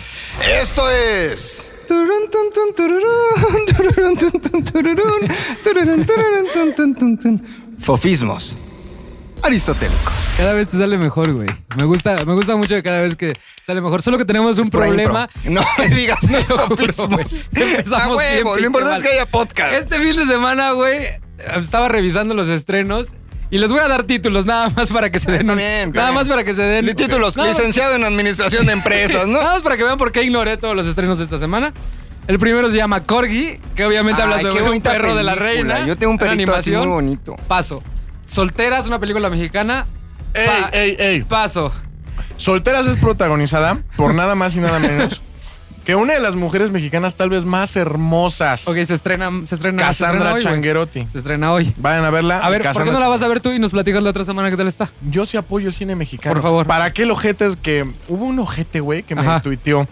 Esto 0.61 0.91
es. 0.91 1.69
Fofismos 7.79 8.57
aristotélicos. 9.43 10.15
Cada 10.39 10.55
vez 10.55 10.69
te 10.69 10.79
sale 10.79 10.97
mejor, 10.97 11.33
güey. 11.33 11.49
Me 11.77 11.85
gusta, 11.85 12.17
me 12.25 12.33
gusta 12.35 12.57
mucho 12.57 12.75
que 12.77 12.83
cada 12.83 13.03
vez 13.03 13.15
que 13.15 13.35
sale 13.67 13.81
mejor. 13.83 14.01
Solo 14.01 14.17
que 14.17 14.25
tenemos 14.25 14.59
un 14.59 14.71
problema. 14.71 15.29
impro. 15.45 15.53
No 15.63 15.67
me 15.79 15.89
digas 15.95 16.19
no 16.31 16.41
fofismos. 16.69 17.45
Empezamos 17.53 18.17
A 18.17 18.17
huevo, 18.17 18.53
bien, 18.55 18.63
Lo 18.63 18.67
importante 18.67 18.91
mal. 18.91 18.97
es 18.97 19.03
que 19.03 19.09
haya 19.11 19.27
podcast. 19.27 19.75
Este 19.75 19.99
fin 20.01 20.17
de 20.17 20.25
semana, 20.27 20.73
güey, 20.73 21.09
estaba 21.61 21.89
revisando 21.89 22.35
los 22.35 22.49
estrenos 22.49 23.13
y 23.55 23.59
les 23.59 23.71
voy 23.71 23.81
a 23.81 23.87
dar 23.89 24.03
títulos 24.05 24.47
nada 24.47 24.69
más 24.71 24.91
para 24.91 25.11
que 25.11 25.21
se 25.21 25.31
den. 25.31 25.43
Está 25.43 25.55
bien, 25.55 25.89
está 25.91 25.91
nada 26.01 26.09
bien. 26.09 26.15
más 26.17 26.29
para 26.29 26.43
que 26.43 26.55
se 26.55 26.63
den. 26.63 26.87
Li- 26.87 26.95
Títulos, 26.95 27.37
Nada 27.37 27.49
más- 27.51 27.59
licenciado 27.59 27.95
en 27.95 28.05
administración 28.05 28.67
de 28.67 28.73
empresas, 28.79 29.27
¿no? 29.29 29.39
Nada 29.41 29.53
más 29.53 29.63
para 29.63 29.77
que 29.77 29.85
vean 29.85 29.97
por 29.97 30.11
qué 30.11 30.23
ignoré 30.25 30.57
todos 30.57 30.75
los 30.75 30.87
estrenos 30.87 31.19
de 31.19 31.25
esta 31.25 31.39
semana. 31.39 31.73
El 32.27 32.39
primero 32.39 32.69
se 32.71 32.77
llama 32.79 33.03
Corgi, 33.05 33.61
que 33.77 33.85
obviamente 33.85 34.21
habla 34.23 34.37
Ay, 34.37 34.45
qué 34.47 34.51
sobre 34.59 34.71
un 34.71 34.81
perro 34.81 35.15
de 35.15 35.23
la 35.23 35.35
reina. 35.37 35.87
Yo 35.87 35.97
tengo 35.97 36.11
un 36.13 36.19
una 36.21 36.27
perrito 36.31 36.55
así 36.55 36.71
muy 36.71 36.79
animación. 36.79 36.91
bonito. 36.91 37.37
Paso. 37.47 37.83
Solteras, 38.27 38.87
una 38.87 38.99
película 38.99 39.31
mexicana. 39.31 39.87
¡Ey, 40.33 40.47
Pa- 40.47 40.69
ey, 40.73 40.97
ey! 40.99 41.23
Paso. 41.23 41.73
Solteras 42.37 42.87
es 42.89 42.97
protagonizada 42.97 43.79
por 43.97 44.15
nada 44.15 44.35
más 44.35 44.57
y 44.57 44.61
nada 44.61 44.79
menos 44.81 45.23
que 45.85 45.95
una 45.95 46.15
de 46.15 46.21
las 46.21 46.35
mujeres 46.35 46.71
mexicanas 46.71 47.15
tal 47.17 47.31
vez 47.31 47.45
más 47.45 47.77
hermosas, 47.77 48.67
Ok, 48.67 48.75
se 48.85 48.95
estrena, 48.95 48.95
se 48.95 48.95
estrena, 48.95 49.45
se 49.45 49.55
estrena 49.55 49.83
Cassandra 49.87 50.33
hoy. 50.35 50.43
Changuerotti. 50.43 51.07
Se 51.09 51.19
estrena 51.19 51.53
hoy. 51.53 51.75
Vayan 51.77 52.05
a 52.05 52.11
verla. 52.11 52.39
A 52.39 52.49
ver, 52.49 52.61
¿por 52.61 52.63
qué 52.63 52.69
Cassandra 52.69 52.93
no 52.95 53.01
la 53.01 53.09
vas 53.09 53.23
a 53.23 53.29
ver 53.29 53.41
tú 53.41 53.51
y 53.53 53.59
nos 53.59 53.73
platicas 53.73 54.03
la 54.03 54.11
otra 54.11 54.25
semana 54.25 54.51
qué 54.51 54.57
tal 54.57 54.69
está? 54.69 54.91
Yo 55.11 55.27
sí 55.27 55.37
apoyo 55.37 55.69
el 55.69 55.73
cine 55.75 55.95
mexicano. 55.95 56.35
Por 56.35 56.43
favor. 56.43 56.67
¿Para 56.67 56.93
qué 56.93 57.03
el 57.03 57.11
ojete 57.11 57.47
es 57.47 57.57
que... 57.57 57.87
Hubo 58.09 58.25
un 58.25 58.39
ojete, 58.39 58.81
güey, 58.81 59.03
que 59.03 59.15
me 59.15 59.21
Ajá. 59.23 59.41
tuiteó. 59.41 59.87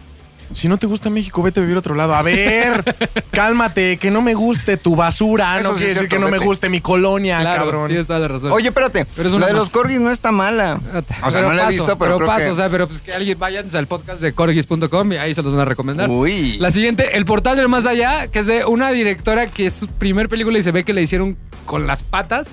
Si 0.54 0.68
no 0.68 0.78
te 0.78 0.86
gusta 0.86 1.10
México, 1.10 1.42
vete 1.42 1.60
a 1.60 1.62
vivir 1.62 1.76
a 1.76 1.80
otro 1.80 1.94
lado. 1.94 2.14
A 2.14 2.22
ver, 2.22 2.84
cálmate, 3.30 3.96
que 3.96 4.10
no 4.10 4.22
me 4.22 4.34
guste 4.34 4.76
tu 4.76 4.96
basura. 4.96 5.58
Eso 5.58 5.68
no 5.70 5.74
sí 5.74 5.78
quiere 5.78 5.92
es 5.92 5.96
decir 5.96 6.08
cierto, 6.10 6.16
que 6.16 6.20
no 6.20 6.38
me 6.38 6.44
guste 6.44 6.68
mi 6.68 6.80
colonia, 6.80 7.40
claro, 7.40 7.64
cabrón. 7.64 7.86
tienes 7.88 8.06
toda 8.06 8.18
la 8.18 8.28
razón. 8.28 8.52
Oye, 8.52 8.68
espérate. 8.68 9.06
Pero 9.16 9.28
es 9.28 9.32
la 9.32 9.36
una 9.38 9.46
de 9.46 9.52
más. 9.52 9.60
los 9.62 9.70
corgis 9.70 10.00
no 10.00 10.10
está 10.10 10.32
mala. 10.32 10.80
O 11.22 11.30
sea, 11.30 11.42
no 11.42 11.52
la 11.52 11.64
he 11.64 11.68
visto, 11.68 11.98
pero, 11.98 12.16
creo 12.16 12.26
paso, 12.26 12.46
que... 12.46 12.50
o 12.50 12.54
sea, 12.54 12.68
pero 12.68 12.88
pues 12.88 13.00
que 13.00 13.12
alguien 13.12 13.38
vayan 13.38 13.74
al 13.74 13.86
podcast 13.86 14.20
de 14.20 14.32
corgis.com 14.32 15.12
y 15.12 15.16
ahí 15.16 15.34
se 15.34 15.42
los 15.42 15.52
van 15.52 15.60
a 15.60 15.64
recomendar. 15.64 16.08
Uy. 16.08 16.58
La 16.58 16.70
siguiente, 16.70 17.16
El 17.16 17.24
Portal 17.24 17.56
del 17.56 17.68
Más 17.68 17.86
Allá, 17.86 18.28
que 18.28 18.40
es 18.40 18.46
de 18.46 18.64
una 18.64 18.90
directora 18.90 19.46
que 19.46 19.66
es 19.66 19.74
su 19.74 19.86
primer 19.88 20.28
película 20.28 20.58
y 20.58 20.62
se 20.62 20.72
ve 20.72 20.84
que 20.84 20.92
le 20.92 21.02
hicieron 21.02 21.36
con 21.66 21.86
las 21.86 22.02
patas. 22.02 22.52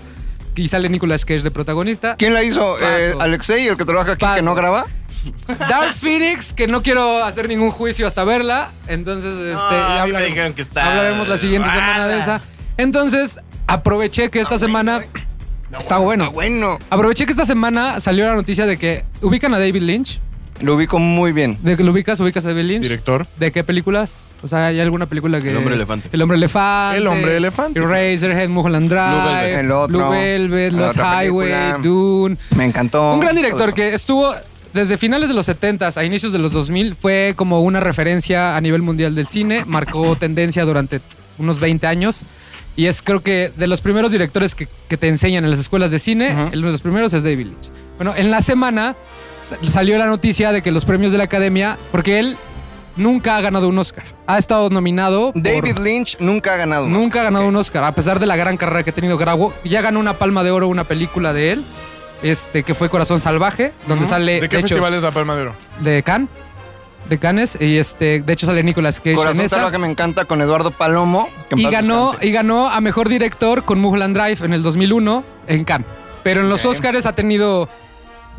Y 0.55 0.67
sale 0.67 0.89
Nicolas 0.89 1.23
Cage 1.23 1.41
de 1.41 1.51
protagonista. 1.51 2.17
¿Quién 2.17 2.33
la 2.33 2.43
hizo? 2.43 2.73
Paso. 2.73 2.85
Eh, 2.85 3.15
Alexei, 3.17 3.67
el 3.67 3.77
que 3.77 3.85
trabaja 3.85 4.11
aquí, 4.11 4.19
Paso. 4.25 4.35
que 4.35 4.41
no 4.41 4.55
graba. 4.55 4.87
Dark 5.69 5.93
Phoenix, 5.93 6.53
que 6.53 6.67
no 6.67 6.81
quiero 6.81 7.23
hacer 7.23 7.47
ningún 7.47 7.71
juicio 7.71 8.07
hasta 8.07 8.23
verla. 8.23 8.69
Entonces, 8.87 9.33
este, 9.33 9.51
ya 9.51 10.03
hablaremos- 10.03 10.25
dijeron 10.27 10.53
que 10.53 10.61
está- 10.61 10.85
hablaremos 10.89 11.27
la 11.27 11.37
siguiente 11.37 11.69
semana 11.69 12.07
de 12.07 12.19
esa. 12.19 12.41
Entonces, 12.77 13.39
aproveché 13.67 14.29
que 14.29 14.39
esta 14.39 14.57
semana. 14.57 15.01
Está 15.77 15.97
bueno. 15.97 16.31
Bueno. 16.31 16.79
Aproveché 16.89 17.25
que 17.25 17.31
esta 17.31 17.45
semana 17.45 17.99
salió 17.99 18.25
la 18.25 18.33
noticia 18.35 18.65
de 18.65 18.77
que 18.77 19.03
ubican 19.21 19.53
a 19.53 19.59
David 19.59 19.83
Lynch. 19.83 20.19
Lo 20.61 20.75
ubico 20.75 20.99
muy 20.99 21.31
bien. 21.31 21.57
¿De 21.61 21.77
que 21.77 21.83
lo 21.83 21.91
ubicas? 21.91 22.19
¿Ubicas 22.19 22.43
a 22.43 22.49
David 22.49 22.63
Lynch? 22.63 22.81
Director. 22.83 23.27
¿De 23.37 23.51
qué 23.51 23.63
películas? 23.63 24.31
O 24.41 24.47
sea, 24.47 24.65
¿hay 24.67 24.79
alguna 24.81 25.05
película 25.05 25.39
que. 25.39 25.49
El 25.51 25.57
hombre 25.57 25.75
elefante. 25.75 26.09
El 26.11 26.21
hombre 26.21 26.37
elefante. 26.37 26.97
El 26.97 27.07
hombre 27.07 27.37
elefante. 27.37 27.79
Eraserhead, 27.79 28.49
Mulholland 28.49 28.89
Drive. 28.89 29.09
Blue 29.21 29.31
Velvet. 29.31 29.59
El 29.59 29.71
otro. 29.71 29.99
Blue 29.99 30.09
Velvet, 30.09 30.73
Los 30.73 30.95
Highway, 30.97 31.49
película. 31.49 31.77
Dune. 31.81 32.37
Me 32.57 32.65
encantó. 32.65 33.13
Un 33.13 33.19
gran 33.21 33.35
director 33.35 33.73
que 33.73 33.93
estuvo 33.93 34.33
desde 34.73 34.97
finales 34.97 35.29
de 35.29 35.35
los 35.35 35.45
70 35.45 35.89
a 35.95 36.03
inicios 36.03 36.31
de 36.33 36.39
los 36.39 36.51
2000. 36.53 36.95
Fue 36.95 37.33
como 37.35 37.61
una 37.61 37.79
referencia 37.79 38.55
a 38.55 38.61
nivel 38.61 38.81
mundial 38.81 39.15
del 39.15 39.27
cine. 39.27 39.63
Marcó 39.65 40.15
tendencia 40.19 40.65
durante 40.65 41.01
unos 41.37 41.59
20 41.59 41.87
años. 41.87 42.23
Y 42.75 42.85
es 42.85 43.01
creo 43.01 43.21
que 43.21 43.51
de 43.55 43.67
los 43.67 43.81
primeros 43.81 44.11
directores 44.11 44.55
que, 44.55 44.67
que 44.87 44.95
te 44.97 45.07
enseñan 45.09 45.43
en 45.43 45.51
las 45.51 45.59
escuelas 45.59 45.91
de 45.91 45.99
cine, 45.99 46.31
uno 46.33 46.49
de 46.67 46.71
los 46.71 46.81
primeros 46.81 47.13
es 47.13 47.23
David 47.23 47.47
Lynch. 47.47 47.71
Bueno, 47.97 48.13
en 48.15 48.31
la 48.31 48.41
semana 48.41 48.95
sa- 49.41 49.57
salió 49.67 49.97
la 49.97 50.05
noticia 50.05 50.51
de 50.53 50.61
que 50.61 50.71
los 50.71 50.85
premios 50.85 51.11
de 51.11 51.17
la 51.17 51.25
academia, 51.25 51.77
porque 51.91 52.19
él 52.19 52.37
nunca 52.95 53.35
ha 53.35 53.41
ganado 53.41 53.67
un 53.67 53.77
Oscar. 53.79 54.05
Ha 54.27 54.37
estado 54.37 54.69
nominado. 54.69 55.33
por- 55.33 55.41
David 55.41 55.77
Lynch 55.83 56.17
nunca 56.21 56.53
ha 56.53 56.57
ganado 56.57 56.85
un 56.85 56.93
Nunca 56.93 57.05
Oscar. 57.07 57.21
ha 57.21 57.23
ganado 57.25 57.47
un 57.47 57.55
Oscar, 57.57 57.83
a 57.83 57.91
pesar 57.93 58.17
de 58.19 58.25
la 58.27 58.37
gran 58.37 58.55
carrera 58.55 58.83
que 58.83 58.91
ha 58.91 58.95
tenido. 58.95 59.17
Grabó, 59.17 59.53
ya 59.65 59.81
ganó 59.81 59.99
una 59.99 60.13
palma 60.13 60.43
de 60.45 60.51
oro 60.51 60.69
una 60.69 60.85
película 60.85 61.33
de 61.33 61.51
él, 61.53 61.65
este, 62.23 62.63
que 62.63 62.73
fue 62.73 62.89
Corazón 62.89 63.19
Salvaje, 63.19 63.73
donde 63.87 64.05
sale. 64.07 64.41
¿De 64.41 64.49
qué 64.49 64.57
hecho, 64.57 64.67
festival 64.69 64.93
es 64.93 65.03
la 65.03 65.11
Palma 65.11 65.35
de 65.35 65.41
Oro? 65.43 65.55
de 65.79 66.03
Cannes. 66.03 66.29
de 67.09 67.17
Cannes. 67.17 67.57
Y 67.59 67.77
este, 67.77 68.21
de 68.21 68.33
hecho 68.33 68.45
sale 68.45 68.61
Nicolas 68.63 68.99
Cage 68.99 69.11
en 69.11 69.15
Corazón 69.17 69.41
esa. 69.45 69.55
Salvaje 69.57 69.77
me 69.77 69.89
encanta 69.89 70.25
con 70.25 70.41
Eduardo 70.41 70.71
Palomo. 70.71 71.29
que 71.49 71.55
en 71.55 71.59
Y 71.59 71.63
paz 71.63 71.71
ganó, 71.71 72.03
descanse. 72.07 72.27
y 72.27 72.31
ganó 72.31 72.69
a 72.69 72.81
mejor 72.81 73.09
director 73.09 73.63
con 73.63 73.79
Mulholland 73.79 74.15
Drive 74.17 74.45
en 74.45 74.53
el 74.53 74.63
2001 74.63 75.23
en 75.47 75.63
Cannes. 75.63 75.87
Pero 76.23 76.41
en 76.41 76.49
los 76.49 76.65
Ok. 76.65 76.71
Oscars 76.71 77.05
ha 77.05 77.13
tenido 77.13 77.69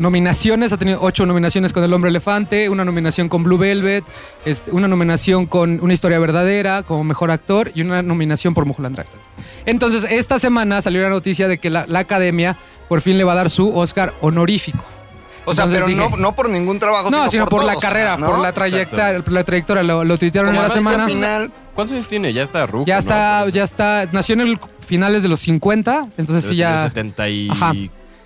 nominaciones, 0.01 0.73
ha 0.73 0.79
tenido 0.79 0.99
ocho 1.03 1.27
nominaciones 1.27 1.73
con 1.73 1.85
El 1.85 1.93
Hombre 1.93 2.11
Elefante, 2.11 2.69
una 2.69 2.85
nominación 2.85 3.29
con 3.29 3.45
Blue 3.45 3.59
Velvet, 3.59 4.03
este, 4.45 4.73
una 4.73 4.89
nominación 4.89 5.47
con 5.47 5.79
Una 5.83 5.93
Historia 5.93 6.19
Verdadera 6.19 6.83
como 6.83 7.05
mejor 7.05 7.31
actor 7.31 7.71
y 7.75 7.83
una 7.83 8.03
nominación 8.03 8.55
por 8.55 8.65
Mulholland 8.65 8.97
Drive. 8.97 9.11
Entonces, 9.67 10.05
esta 10.11 10.39
semana 10.39 10.81
salió 10.83 11.03
la 11.03 11.11
noticia 11.11 11.47
de 11.47 11.59
que 11.59 11.71
la, 11.71 11.85
la 11.87 12.01
academia 12.01 12.57
por 12.89 13.03
fin 13.03 13.19
le 13.19 13.25
va 13.25 13.33
a 13.33 13.37
dar 13.37 13.51
su 13.51 13.77
Oscar 13.77 14.15
honorífico. 14.23 14.83
O 15.45 15.55
sea, 15.55 15.65
Entonces 15.65 15.85
pero 15.85 15.87
dije- 15.87 16.11
no, 16.11 16.17
no 16.17 16.35
por 16.35 16.49
ningún 16.49 16.79
trabajo. 16.79 17.11
No, 17.11 17.29
sino 17.31 17.47
por, 17.47 17.65
la 17.65 17.73
todos, 17.73 17.83
carrera, 17.85 18.17
¿no? 18.17 18.27
por 18.27 18.39
la 18.41 18.53
trayectoria, 18.53 19.23
por 19.23 19.33
la 19.33 19.45
trayectoria. 19.45 19.83
Lo, 19.83 20.05
lo 20.05 20.19
tuitearon 20.19 20.55
en 20.55 20.63
la 20.63 20.71
semana. 20.71 21.07
final, 21.07 21.51
¿Cuántos 21.75 21.95
años 21.95 22.09
tiene? 22.09 22.33
Ya 22.33 22.43
está 22.43 22.67
Ruco, 22.67 22.85
Ya 22.87 22.95
¿no? 22.97 23.01
está, 23.01 23.49
ya 23.49 23.65
está. 23.65 24.07
Nació 24.13 24.35
en 24.35 24.41
el 24.43 24.59
finales 24.81 25.23
de 25.23 25.29
los 25.29 25.41
50, 25.41 26.09
entonces 26.19 26.45
sí 26.51 26.57
ya. 26.57 26.91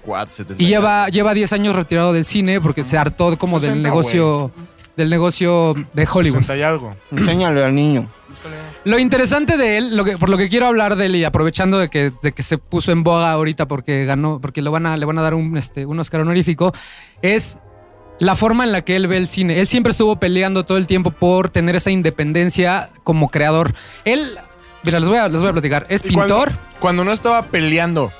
74, 0.05 0.33
70. 0.33 0.63
Y 0.63 0.67
lleva, 0.67 1.09
lleva 1.09 1.35
10 1.35 1.53
años 1.53 1.75
retirado 1.77 2.13
del 2.13 2.25
cine 2.25 2.61
porque 2.61 2.83
se 2.83 2.97
hartó 2.99 3.37
como 3.39 3.61
del 3.61 3.71
60, 3.71 3.89
negocio. 3.89 4.51
Del 4.97 5.11
negocio 5.11 5.75
de 5.93 6.09
Hollywood. 6.13 6.39
60 6.43 6.57
y 6.57 6.63
algo. 6.63 6.95
enséñale 7.11 7.65
al 7.65 7.75
niño. 7.75 8.09
Lo 8.85 8.99
interesante 8.99 9.57
de 9.57 9.79
él, 9.79 9.97
lo 9.97 10.05
que, 10.05 10.17
por 10.17 10.29
lo 10.29 10.37
que 10.37 10.49
quiero 10.49 10.67
hablar 10.67 10.95
de 10.97 11.07
él 11.07 11.17
y 11.17 11.25
aprovechando 11.25 11.79
de 11.79 11.89
que, 11.89 12.13
de 12.23 12.33
que 12.33 12.43
se 12.45 12.59
puso 12.59 12.93
en 12.93 13.03
boga 13.03 13.33
ahorita 13.33 13.67
porque 13.67 14.05
ganó, 14.05 14.39
porque 14.41 14.63
le 14.63 14.71
van 14.71 14.87
a, 14.87 14.97
le 14.97 15.05
van 15.07 15.19
a 15.19 15.23
dar 15.23 15.35
un, 15.35 15.57
este, 15.57 15.85
un 15.87 15.99
Oscar 15.99 16.21
honorífico, 16.21 16.73
es 17.23 17.59
la 18.21 18.37
forma 18.37 18.63
en 18.65 18.71
la 18.73 18.83
que 18.83 18.95
él 18.97 19.09
ve 19.09 19.17
el 19.17 19.27
cine. 19.27 19.59
Él 19.59 19.67
siempre 19.67 19.91
estuvo 19.93 20.21
peleando 20.21 20.65
todo 20.65 20.79
el 20.79 20.87
tiempo 20.87 21.11
por 21.11 21.49
tener 21.49 21.75
esa 21.75 21.91
independencia 21.91 22.91
como 23.03 23.31
creador. 23.31 23.75
Él, 24.05 24.39
mira, 24.85 25.01
les 25.01 25.09
voy 25.09 25.19
a, 25.19 25.29
les 25.29 25.41
voy 25.41 25.51
a 25.51 25.53
platicar. 25.53 25.87
Es 25.89 26.03
cuando- 26.03 26.21
pintor, 26.21 26.53
Cuando, 26.79 27.03
no 27.05 27.13
estaba 27.13 27.43
peleando. 27.47 28.13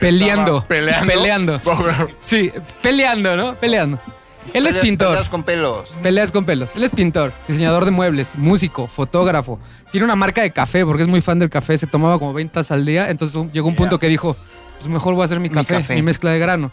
Peleando, 0.00 0.64
peleando. 0.66 1.06
peleando. 1.06 1.60
Sí, 2.20 2.50
peleando, 2.82 3.36
¿no? 3.36 3.54
Peleando. 3.54 3.98
Él 4.54 4.66
es 4.66 4.74
Peleas- 4.76 4.80
pintor. 4.82 5.08
peleas 5.10 5.28
con 5.28 5.42
pelos. 5.44 5.88
Peleas 6.02 6.32
con 6.32 6.44
pelos. 6.44 6.70
Él 6.74 6.82
es 6.82 6.90
pintor, 6.90 7.32
diseñador 7.46 7.84
de 7.84 7.90
muebles, 7.92 8.34
músico, 8.36 8.86
fotógrafo. 8.88 9.60
Tiene 9.92 10.04
una 10.06 10.16
marca 10.16 10.42
de 10.42 10.50
café 10.50 10.84
porque 10.84 11.02
es 11.02 11.08
muy 11.08 11.20
fan 11.20 11.38
del 11.38 11.50
café. 11.50 11.76
Se 11.78 11.86
tomaba 11.86 12.18
como 12.18 12.32
20 12.32 12.54
tazas 12.54 12.72
al 12.72 12.84
día. 12.84 13.10
Entonces 13.10 13.36
un- 13.36 13.52
llegó 13.52 13.68
un 13.68 13.76
punto 13.76 13.98
que 13.98 14.08
dijo, 14.08 14.36
pues 14.78 14.88
mejor 14.88 15.14
voy 15.14 15.22
a 15.22 15.24
hacer 15.26 15.38
mi 15.38 15.48
Mi 15.50 15.54
café, 15.54 15.76
mi, 15.76 15.80
café. 15.82 16.02
mezcla 16.02 16.30
de 16.30 16.38
grano. 16.38 16.72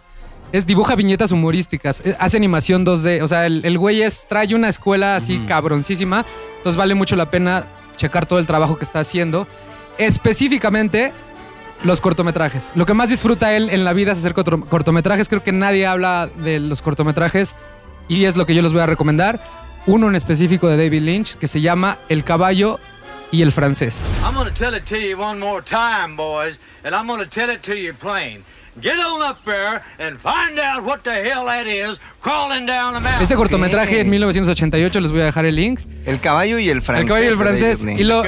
Es 0.53 0.65
dibuja 0.65 0.95
viñetas 0.95 1.33
humorísticas, 1.33 2.01
eh, 2.05 2.15
hace 2.19 2.37
animación 2.37 2.85
2D. 2.85 3.21
O 3.21 3.27
sea, 3.27 3.45
el, 3.45 3.61
el 3.65 3.77
güey 3.77 4.01
es, 4.01 4.25
trae 4.29 4.55
una 4.55 4.69
escuela 4.69 5.17
así 5.17 5.39
cabroncísima. 5.45 6.25
Entonces 6.55 6.77
vale 6.77 6.95
mucho 6.95 7.17
la 7.17 7.29
pena 7.29 7.67
checar 7.97 8.25
todo 8.25 8.39
el 8.39 8.47
trabajo 8.47 8.77
que 8.77 8.85
está 8.85 9.01
haciendo. 9.01 9.45
Específicamente 9.97 11.11
los 11.83 12.01
cortometrajes. 12.01 12.71
Lo 12.75 12.85
que 12.85 12.93
más 12.93 13.09
disfruta 13.09 13.53
él 13.55 13.69
en 13.69 13.83
la 13.85 13.93
vida 13.93 14.11
es 14.11 14.19
hacer 14.19 14.33
corto- 14.33 14.65
cortometrajes. 14.67 15.29
Creo 15.29 15.43
que 15.43 15.51
nadie 15.51 15.85
habla 15.85 16.29
de 16.37 16.59
los 16.59 16.81
cortometrajes 16.81 17.55
y 18.07 18.25
es 18.25 18.35
lo 18.37 18.45
que 18.45 18.55
yo 18.55 18.61
les 18.61 18.73
voy 18.73 18.81
a 18.81 18.85
recomendar. 18.85 19.39
Uno 19.85 20.07
en 20.09 20.15
específico 20.15 20.67
de 20.67 20.77
David 20.77 21.01
Lynch 21.01 21.35
que 21.35 21.47
se 21.47 21.61
llama 21.61 21.97
El 22.09 22.23
caballo 22.23 22.79
y 23.31 23.41
el 23.41 23.51
francés. 23.51 24.03
I'm 24.25 24.33
gonna 24.35 24.53
tell 24.53 24.73
it 24.75 24.83
to 24.85 24.95
you 24.97 25.17
one 25.21 25.39
more 25.39 25.61
time, 25.63 26.15
boys, 26.15 26.59
and 26.83 26.93
I'm 26.95 27.07
gonna 27.07 27.25
tell 27.25 27.49
it 27.53 27.61
to 27.61 27.73
you 27.73 27.93
plain. 27.93 28.43
Get 28.81 28.93
on 28.99 29.21
up 29.21 29.43
there 29.43 29.81
and 29.99 30.19
find 30.19 30.59
out 30.59 30.83
what 30.83 30.99
the 31.03 31.11
hell 31.11 31.45
that 31.45 31.65
is 31.65 31.99
crawling 32.21 32.65
down 32.65 32.93
the 32.93 32.99
mountain. 32.99 33.21
Este 33.21 33.35
cortometraje 33.35 34.01
en 34.01 34.09
1988 34.09 34.99
les 34.99 35.11
voy 35.11 35.21
a 35.21 35.25
dejar 35.25 35.45
el 35.45 35.55
link. 35.55 35.79
El 36.05 36.19
caballo 36.19 36.59
y 36.59 36.69
el 36.69 36.81
francés. 36.81 37.01
El 37.01 37.07
caballo 37.07 37.25
y 37.25 37.29
el 37.29 37.37
francés. 37.37 37.85
Y 37.85 38.03
lo, 38.03 38.23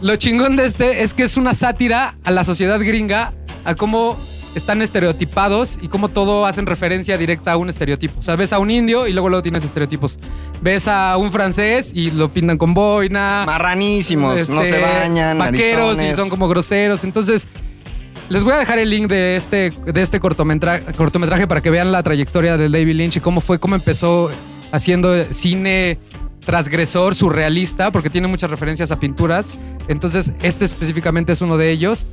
lo 0.00 0.16
chingón 0.16 0.56
de 0.56 0.66
este 0.66 1.02
es 1.02 1.14
que 1.14 1.22
es 1.22 1.36
una 1.36 1.54
sátira 1.54 2.16
a 2.24 2.30
la 2.30 2.44
sociedad 2.44 2.80
gringa, 2.80 3.32
a 3.64 3.74
cómo 3.76 4.18
están 4.54 4.82
estereotipados 4.82 5.78
y 5.80 5.88
cómo 5.88 6.08
todo 6.08 6.46
hacen 6.46 6.66
referencia 6.66 7.16
directa 7.16 7.52
a 7.52 7.56
un 7.56 7.68
estereotipo. 7.68 8.20
O 8.20 8.22
sea, 8.22 8.36
ves 8.36 8.52
a 8.52 8.58
un 8.58 8.70
indio 8.70 9.06
y 9.06 9.12
luego 9.12 9.28
luego 9.28 9.42
tienes 9.42 9.64
estereotipos. 9.64 10.18
Ves 10.60 10.88
a 10.88 11.16
un 11.16 11.32
francés 11.32 11.92
y 11.94 12.10
lo 12.10 12.32
pintan 12.32 12.58
con 12.58 12.74
boina. 12.74 13.44
Marranísimos, 13.46 14.50
no 14.50 14.62
este, 14.62 14.74
se 14.74 14.80
bañan. 14.80 15.38
Vaqueros 15.38 15.94
y 15.94 15.96
narizones. 15.96 16.16
son 16.16 16.28
como 16.28 16.48
groseros. 16.48 17.04
Entonces, 17.04 17.48
les 18.28 18.44
voy 18.44 18.52
a 18.54 18.58
dejar 18.58 18.78
el 18.78 18.88
link 18.90 19.08
de 19.08 19.36
este, 19.36 19.70
de 19.84 20.02
este 20.02 20.20
cortometra- 20.20 20.80
cortometraje 20.94 21.46
para 21.46 21.60
que 21.60 21.70
vean 21.70 21.92
la 21.92 22.02
trayectoria 22.02 22.56
del 22.56 22.72
David 22.72 22.94
Lynch 22.96 23.16
y 23.16 23.20
cómo 23.20 23.40
fue, 23.40 23.58
cómo 23.58 23.74
empezó 23.74 24.30
haciendo 24.72 25.24
cine 25.26 25.98
transgresor, 26.44 27.14
surrealista, 27.14 27.92
porque 27.92 28.10
tiene 28.10 28.26
muchas 28.28 28.50
referencias 28.50 28.90
a 28.90 28.98
pinturas. 28.98 29.52
Entonces, 29.88 30.32
este 30.42 30.64
específicamente 30.64 31.32
es 31.32 31.40
uno 31.40 31.56
de 31.56 31.70
ellos. 31.70 32.06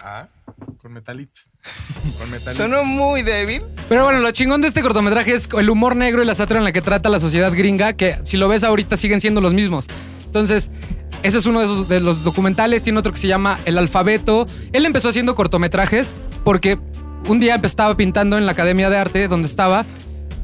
Ajá. 0.07 0.29
Con 0.81 0.93
metalito. 0.93 1.41
Con 2.19 2.31
metalito. 2.31 2.63
Sonó 2.63 2.85
muy 2.85 3.23
débil. 3.23 3.63
Pero 3.89 4.05
bueno, 4.05 4.21
lo 4.21 4.31
chingón 4.31 4.61
de 4.61 4.69
este 4.69 4.81
cortometraje 4.83 5.35
es 5.35 5.49
el 5.59 5.69
humor 5.69 5.97
negro 5.97 6.23
y 6.23 6.27
la 6.27 6.35
sátira 6.37 6.59
en 6.59 6.65
la 6.65 6.71
que 6.71 6.81
trata 6.81 7.09
la 7.09 7.19
sociedad 7.19 7.53
gringa, 7.53 7.95
que 7.95 8.17
si 8.23 8.37
lo 8.37 8.47
ves 8.47 8.63
ahorita 8.63 8.97
siguen 8.97 9.21
siendo 9.21 9.41
los 9.41 9.53
mismos. 9.53 9.87
Entonces, 10.25 10.71
ese 11.25 11.39
es 11.39 11.47
uno 11.47 11.59
de, 11.59 11.65
esos- 11.67 11.89
de 11.89 11.99
los 11.99 12.23
documentales. 12.23 12.83
Tiene 12.85 13.01
otro 13.01 13.11
que 13.11 13.19
se 13.19 13.27
llama 13.27 13.59
El 13.65 13.79
Alfabeto. 13.79 14.47
Él 14.73 14.87
empezó 14.87 15.09
haciendo 15.09 15.35
cortometrajes 15.35 16.15
porque 16.45 16.79
un 17.27 17.41
día 17.41 17.57
estaba 17.65 17.97
pintando 17.97 18.39
en 18.39 18.47
la 18.47 18.53
Academia 18.53 18.89
de 18.89 18.99
Arte 18.99 19.27
donde 19.27 19.49
estaba 19.49 19.85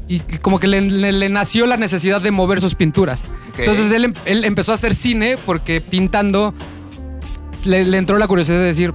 y 0.09 0.19
como 0.41 0.59
que 0.59 0.67
le, 0.67 0.81
le- 0.81 1.13
le 1.13 1.29
nació 1.29 1.65
la 1.67 1.77
necesidad 1.77 2.19
de 2.19 2.31
mover 2.31 2.59
sus 2.59 2.75
pinturas. 2.75 3.23
Entonces 3.57 3.93
él, 3.93 4.03
em- 4.05 4.13
él 4.25 4.43
empezó 4.43 4.73
a 4.73 4.75
hacer 4.75 4.93
cine 4.93 5.37
porque 5.45 5.79
pintando 5.79 6.53
le 7.65 7.97
entró 7.97 8.17
la 8.17 8.27
curiosidad 8.27 8.57
de 8.57 8.65
decir, 8.65 8.93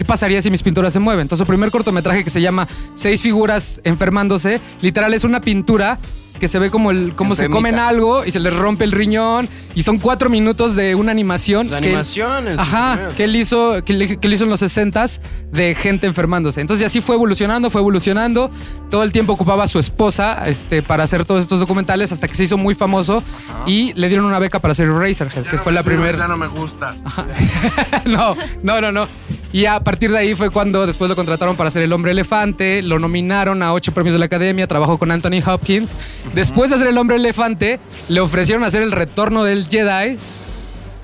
¿qué 0.00 0.04
pasaría 0.06 0.40
si 0.40 0.50
mis 0.50 0.62
pinturas 0.62 0.94
se 0.94 0.98
mueven? 0.98 1.20
Entonces, 1.20 1.42
el 1.42 1.46
primer 1.46 1.70
cortometraje 1.70 2.24
que 2.24 2.30
se 2.30 2.40
llama 2.40 2.66
Seis 2.94 3.20
figuras 3.20 3.82
enfermándose, 3.84 4.58
literal 4.80 5.12
es 5.12 5.24
una 5.24 5.42
pintura 5.42 5.98
que 6.40 6.48
se 6.48 6.58
ve 6.58 6.70
como 6.70 6.90
el 6.90 7.14
cómo 7.14 7.36
se 7.36 7.48
comen 7.48 7.78
algo 7.78 8.24
y 8.24 8.32
se 8.32 8.40
les 8.40 8.52
rompe 8.56 8.82
el 8.84 8.90
riñón 8.90 9.48
y 9.76 9.84
son 9.84 9.98
cuatro 9.98 10.28
minutos 10.30 10.74
de 10.74 10.96
una 10.96 11.12
animación. 11.12 11.70
La 11.70 11.80
que- 11.80 11.86
animación. 11.88 12.48
es 12.48 12.58
Ajá, 12.58 12.94
primero. 12.94 13.14
que 13.14 13.24
él 13.24 13.36
hizo, 13.36 13.84
que, 13.84 13.92
le- 13.92 14.16
que 14.18 14.26
él 14.26 14.32
hizo 14.32 14.44
en 14.44 14.50
los 14.50 14.60
60s 14.62 15.20
de 15.52 15.74
gente 15.76 16.06
enfermándose. 16.08 16.60
Entonces 16.60 16.86
así 16.86 17.00
fue 17.00 17.14
evolucionando, 17.14 17.70
fue 17.70 17.80
evolucionando. 17.80 18.50
Todo 18.90 19.04
el 19.04 19.12
tiempo 19.12 19.34
ocupaba 19.34 19.64
a 19.64 19.68
su 19.68 19.78
esposa 19.78 20.48
este, 20.48 20.82
para 20.82 21.04
hacer 21.04 21.24
todos 21.24 21.42
estos 21.42 21.60
documentales 21.60 22.10
hasta 22.10 22.26
que 22.26 22.34
se 22.34 22.44
hizo 22.44 22.56
muy 22.58 22.74
famoso 22.74 23.22
y 23.66 23.92
le 23.94 24.08
dieron 24.08 24.24
una 24.26 24.38
beca 24.38 24.58
para 24.58 24.72
hacer 24.72 24.88
Razorhead, 24.90 25.44
que 25.44 25.58
fue 25.58 25.70
la 25.72 25.82
primera. 25.82 26.16
Ya 26.18 26.26
no 26.28 26.36
me 26.38 26.48
gustas. 26.48 27.02
no, 28.06 28.34
no, 28.62 28.80
no, 28.80 28.90
no. 28.92 29.08
Y 29.52 29.66
a 29.66 29.80
partir 29.80 30.12
de 30.12 30.18
ahí 30.18 30.34
fue 30.34 30.50
cuando 30.50 30.86
después 30.86 31.08
lo 31.08 31.16
contrataron 31.16 31.56
para 31.56 31.70
ser 31.70 31.82
el 31.82 31.92
hombre 31.92 32.12
elefante, 32.12 32.82
lo 32.82 32.98
nominaron 33.00 33.62
a 33.64 33.72
ocho 33.72 33.92
premios 33.92 34.12
de 34.12 34.20
la 34.20 34.26
academia, 34.26 34.66
trabajó 34.68 34.96
con 34.98 35.10
Anthony 35.10 35.42
Hopkins. 35.44 35.94
Después 36.34 36.70
de 36.70 36.76
hacer 36.76 36.88
el 36.88 36.98
hombre 36.98 37.16
elefante, 37.16 37.80
le 38.08 38.20
ofrecieron 38.20 38.64
hacer 38.64 38.82
el 38.82 38.92
retorno 38.92 39.44
del 39.44 39.66
Jedi. 39.66 40.16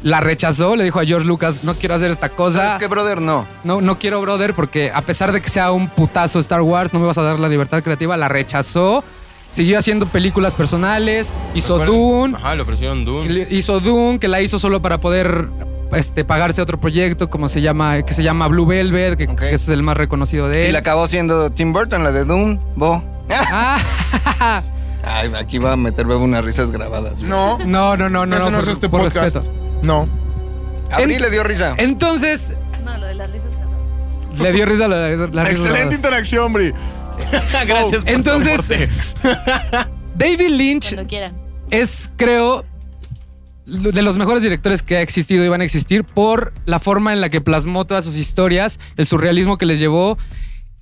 La 0.02 0.20
rechazó, 0.20 0.76
le 0.76 0.84
dijo 0.84 1.00
a 1.00 1.04
George 1.04 1.26
Lucas, 1.26 1.64
no 1.64 1.74
quiero 1.74 1.94
hacer 1.96 2.10
esta 2.10 2.28
cosa. 2.28 2.58
¿Sabes 2.68 2.74
qué, 2.80 2.86
brother? 2.86 3.20
No. 3.20 3.46
No, 3.64 3.80
no 3.80 3.98
quiero, 3.98 4.20
brother, 4.20 4.54
porque 4.54 4.92
a 4.94 5.02
pesar 5.02 5.32
de 5.32 5.40
que 5.40 5.48
sea 5.48 5.72
un 5.72 5.88
putazo 5.88 6.38
Star 6.38 6.60
Wars, 6.62 6.92
no 6.92 7.00
me 7.00 7.06
vas 7.06 7.18
a 7.18 7.22
dar 7.22 7.40
la 7.40 7.48
libertad 7.48 7.82
creativa. 7.82 8.16
La 8.16 8.28
rechazó. 8.28 9.02
Siguió 9.50 9.78
haciendo 9.78 10.06
películas 10.06 10.54
personales. 10.54 11.32
Hizo 11.54 11.78
¿Recuerdan? 11.78 11.96
Dune. 11.96 12.36
Ajá, 12.36 12.54
le 12.54 12.62
ofrecieron 12.62 13.04
Dune. 13.04 13.28
Le- 13.28 13.48
Hizo 13.50 13.80
Dune, 13.80 14.18
que 14.20 14.28
la 14.28 14.40
hizo 14.42 14.58
solo 14.58 14.80
para 14.82 14.98
poder 15.00 15.48
este, 15.92 16.24
pagarse 16.24 16.60
otro 16.60 16.78
proyecto 16.78 17.28
como 17.30 17.48
se 17.48 17.60
llama, 17.62 18.02
que 18.02 18.12
se 18.14 18.22
llama 18.22 18.46
Blue 18.48 18.66
Velvet, 18.66 19.16
que, 19.16 19.24
Ok. 19.28 19.38
que 19.40 19.46
ese 19.48 19.54
es 19.54 19.68
el 19.70 19.82
más 19.82 19.96
reconocido 19.96 20.46
de 20.48 20.64
Y 20.64 20.66
él. 20.66 20.72
la 20.74 20.80
acabó 20.80 21.06
siendo 21.08 21.50
Tim 21.50 21.72
Burton, 21.72 22.04
la 22.04 22.12
de 22.12 22.24
Doom, 22.24 22.58
Bo. 22.76 23.02
Ah, 23.30 23.78
Ay, 25.06 25.30
aquí 25.38 25.58
va 25.58 25.72
a 25.72 25.76
meter 25.76 26.04
bebo 26.06 26.24
unas 26.24 26.44
risas 26.44 26.70
grabadas. 26.70 27.22
No. 27.22 27.58
no, 27.58 27.96
no, 27.96 28.08
no, 28.08 28.26
no, 28.26 28.36
Ese 28.36 28.44
no, 28.44 28.50
no 28.50 28.58
es 28.58 28.64
por, 28.64 28.72
este 28.72 28.88
por 28.88 29.00
podcast. 29.02 29.36
respeto. 29.36 29.52
No. 29.82 30.08
Abril 30.90 31.20
le 31.22 31.30
dio 31.30 31.42
risa. 31.44 31.74
Entonces, 31.78 32.52
No, 32.84 32.96
lo 32.98 33.06
de 33.06 33.14
las 33.14 33.30
risas 33.32 33.48
grabadas. 33.50 34.40
le 34.40 34.52
dio 34.52 34.66
risa 34.66 34.88
la, 34.88 34.96
la 34.96 35.08
risa 35.10 35.24
Excelente 35.24 35.68
grabadas. 35.68 35.94
interacción, 35.94 36.52
Bri. 36.52 36.72
Gracias 37.66 38.04
por 38.04 38.04
tu 38.04 38.10
Entonces, 38.10 38.54
aporte. 38.60 38.88
David 40.16 40.48
Lynch 40.50 40.88
Cuando 40.92 41.08
quieran. 41.08 41.32
es, 41.70 42.10
creo, 42.16 42.64
de 43.66 44.02
los 44.02 44.16
mejores 44.18 44.42
directores 44.42 44.82
que 44.82 44.96
ha 44.96 45.00
existido 45.00 45.44
y 45.44 45.48
van 45.48 45.60
a 45.60 45.64
existir 45.64 46.04
por 46.04 46.52
la 46.66 46.78
forma 46.78 47.12
en 47.12 47.20
la 47.20 47.30
que 47.30 47.40
plasmó 47.40 47.84
todas 47.84 48.04
sus 48.04 48.16
historias, 48.16 48.78
el 48.96 49.06
surrealismo 49.06 49.56
que 49.58 49.66
les 49.66 49.78
llevó 49.78 50.18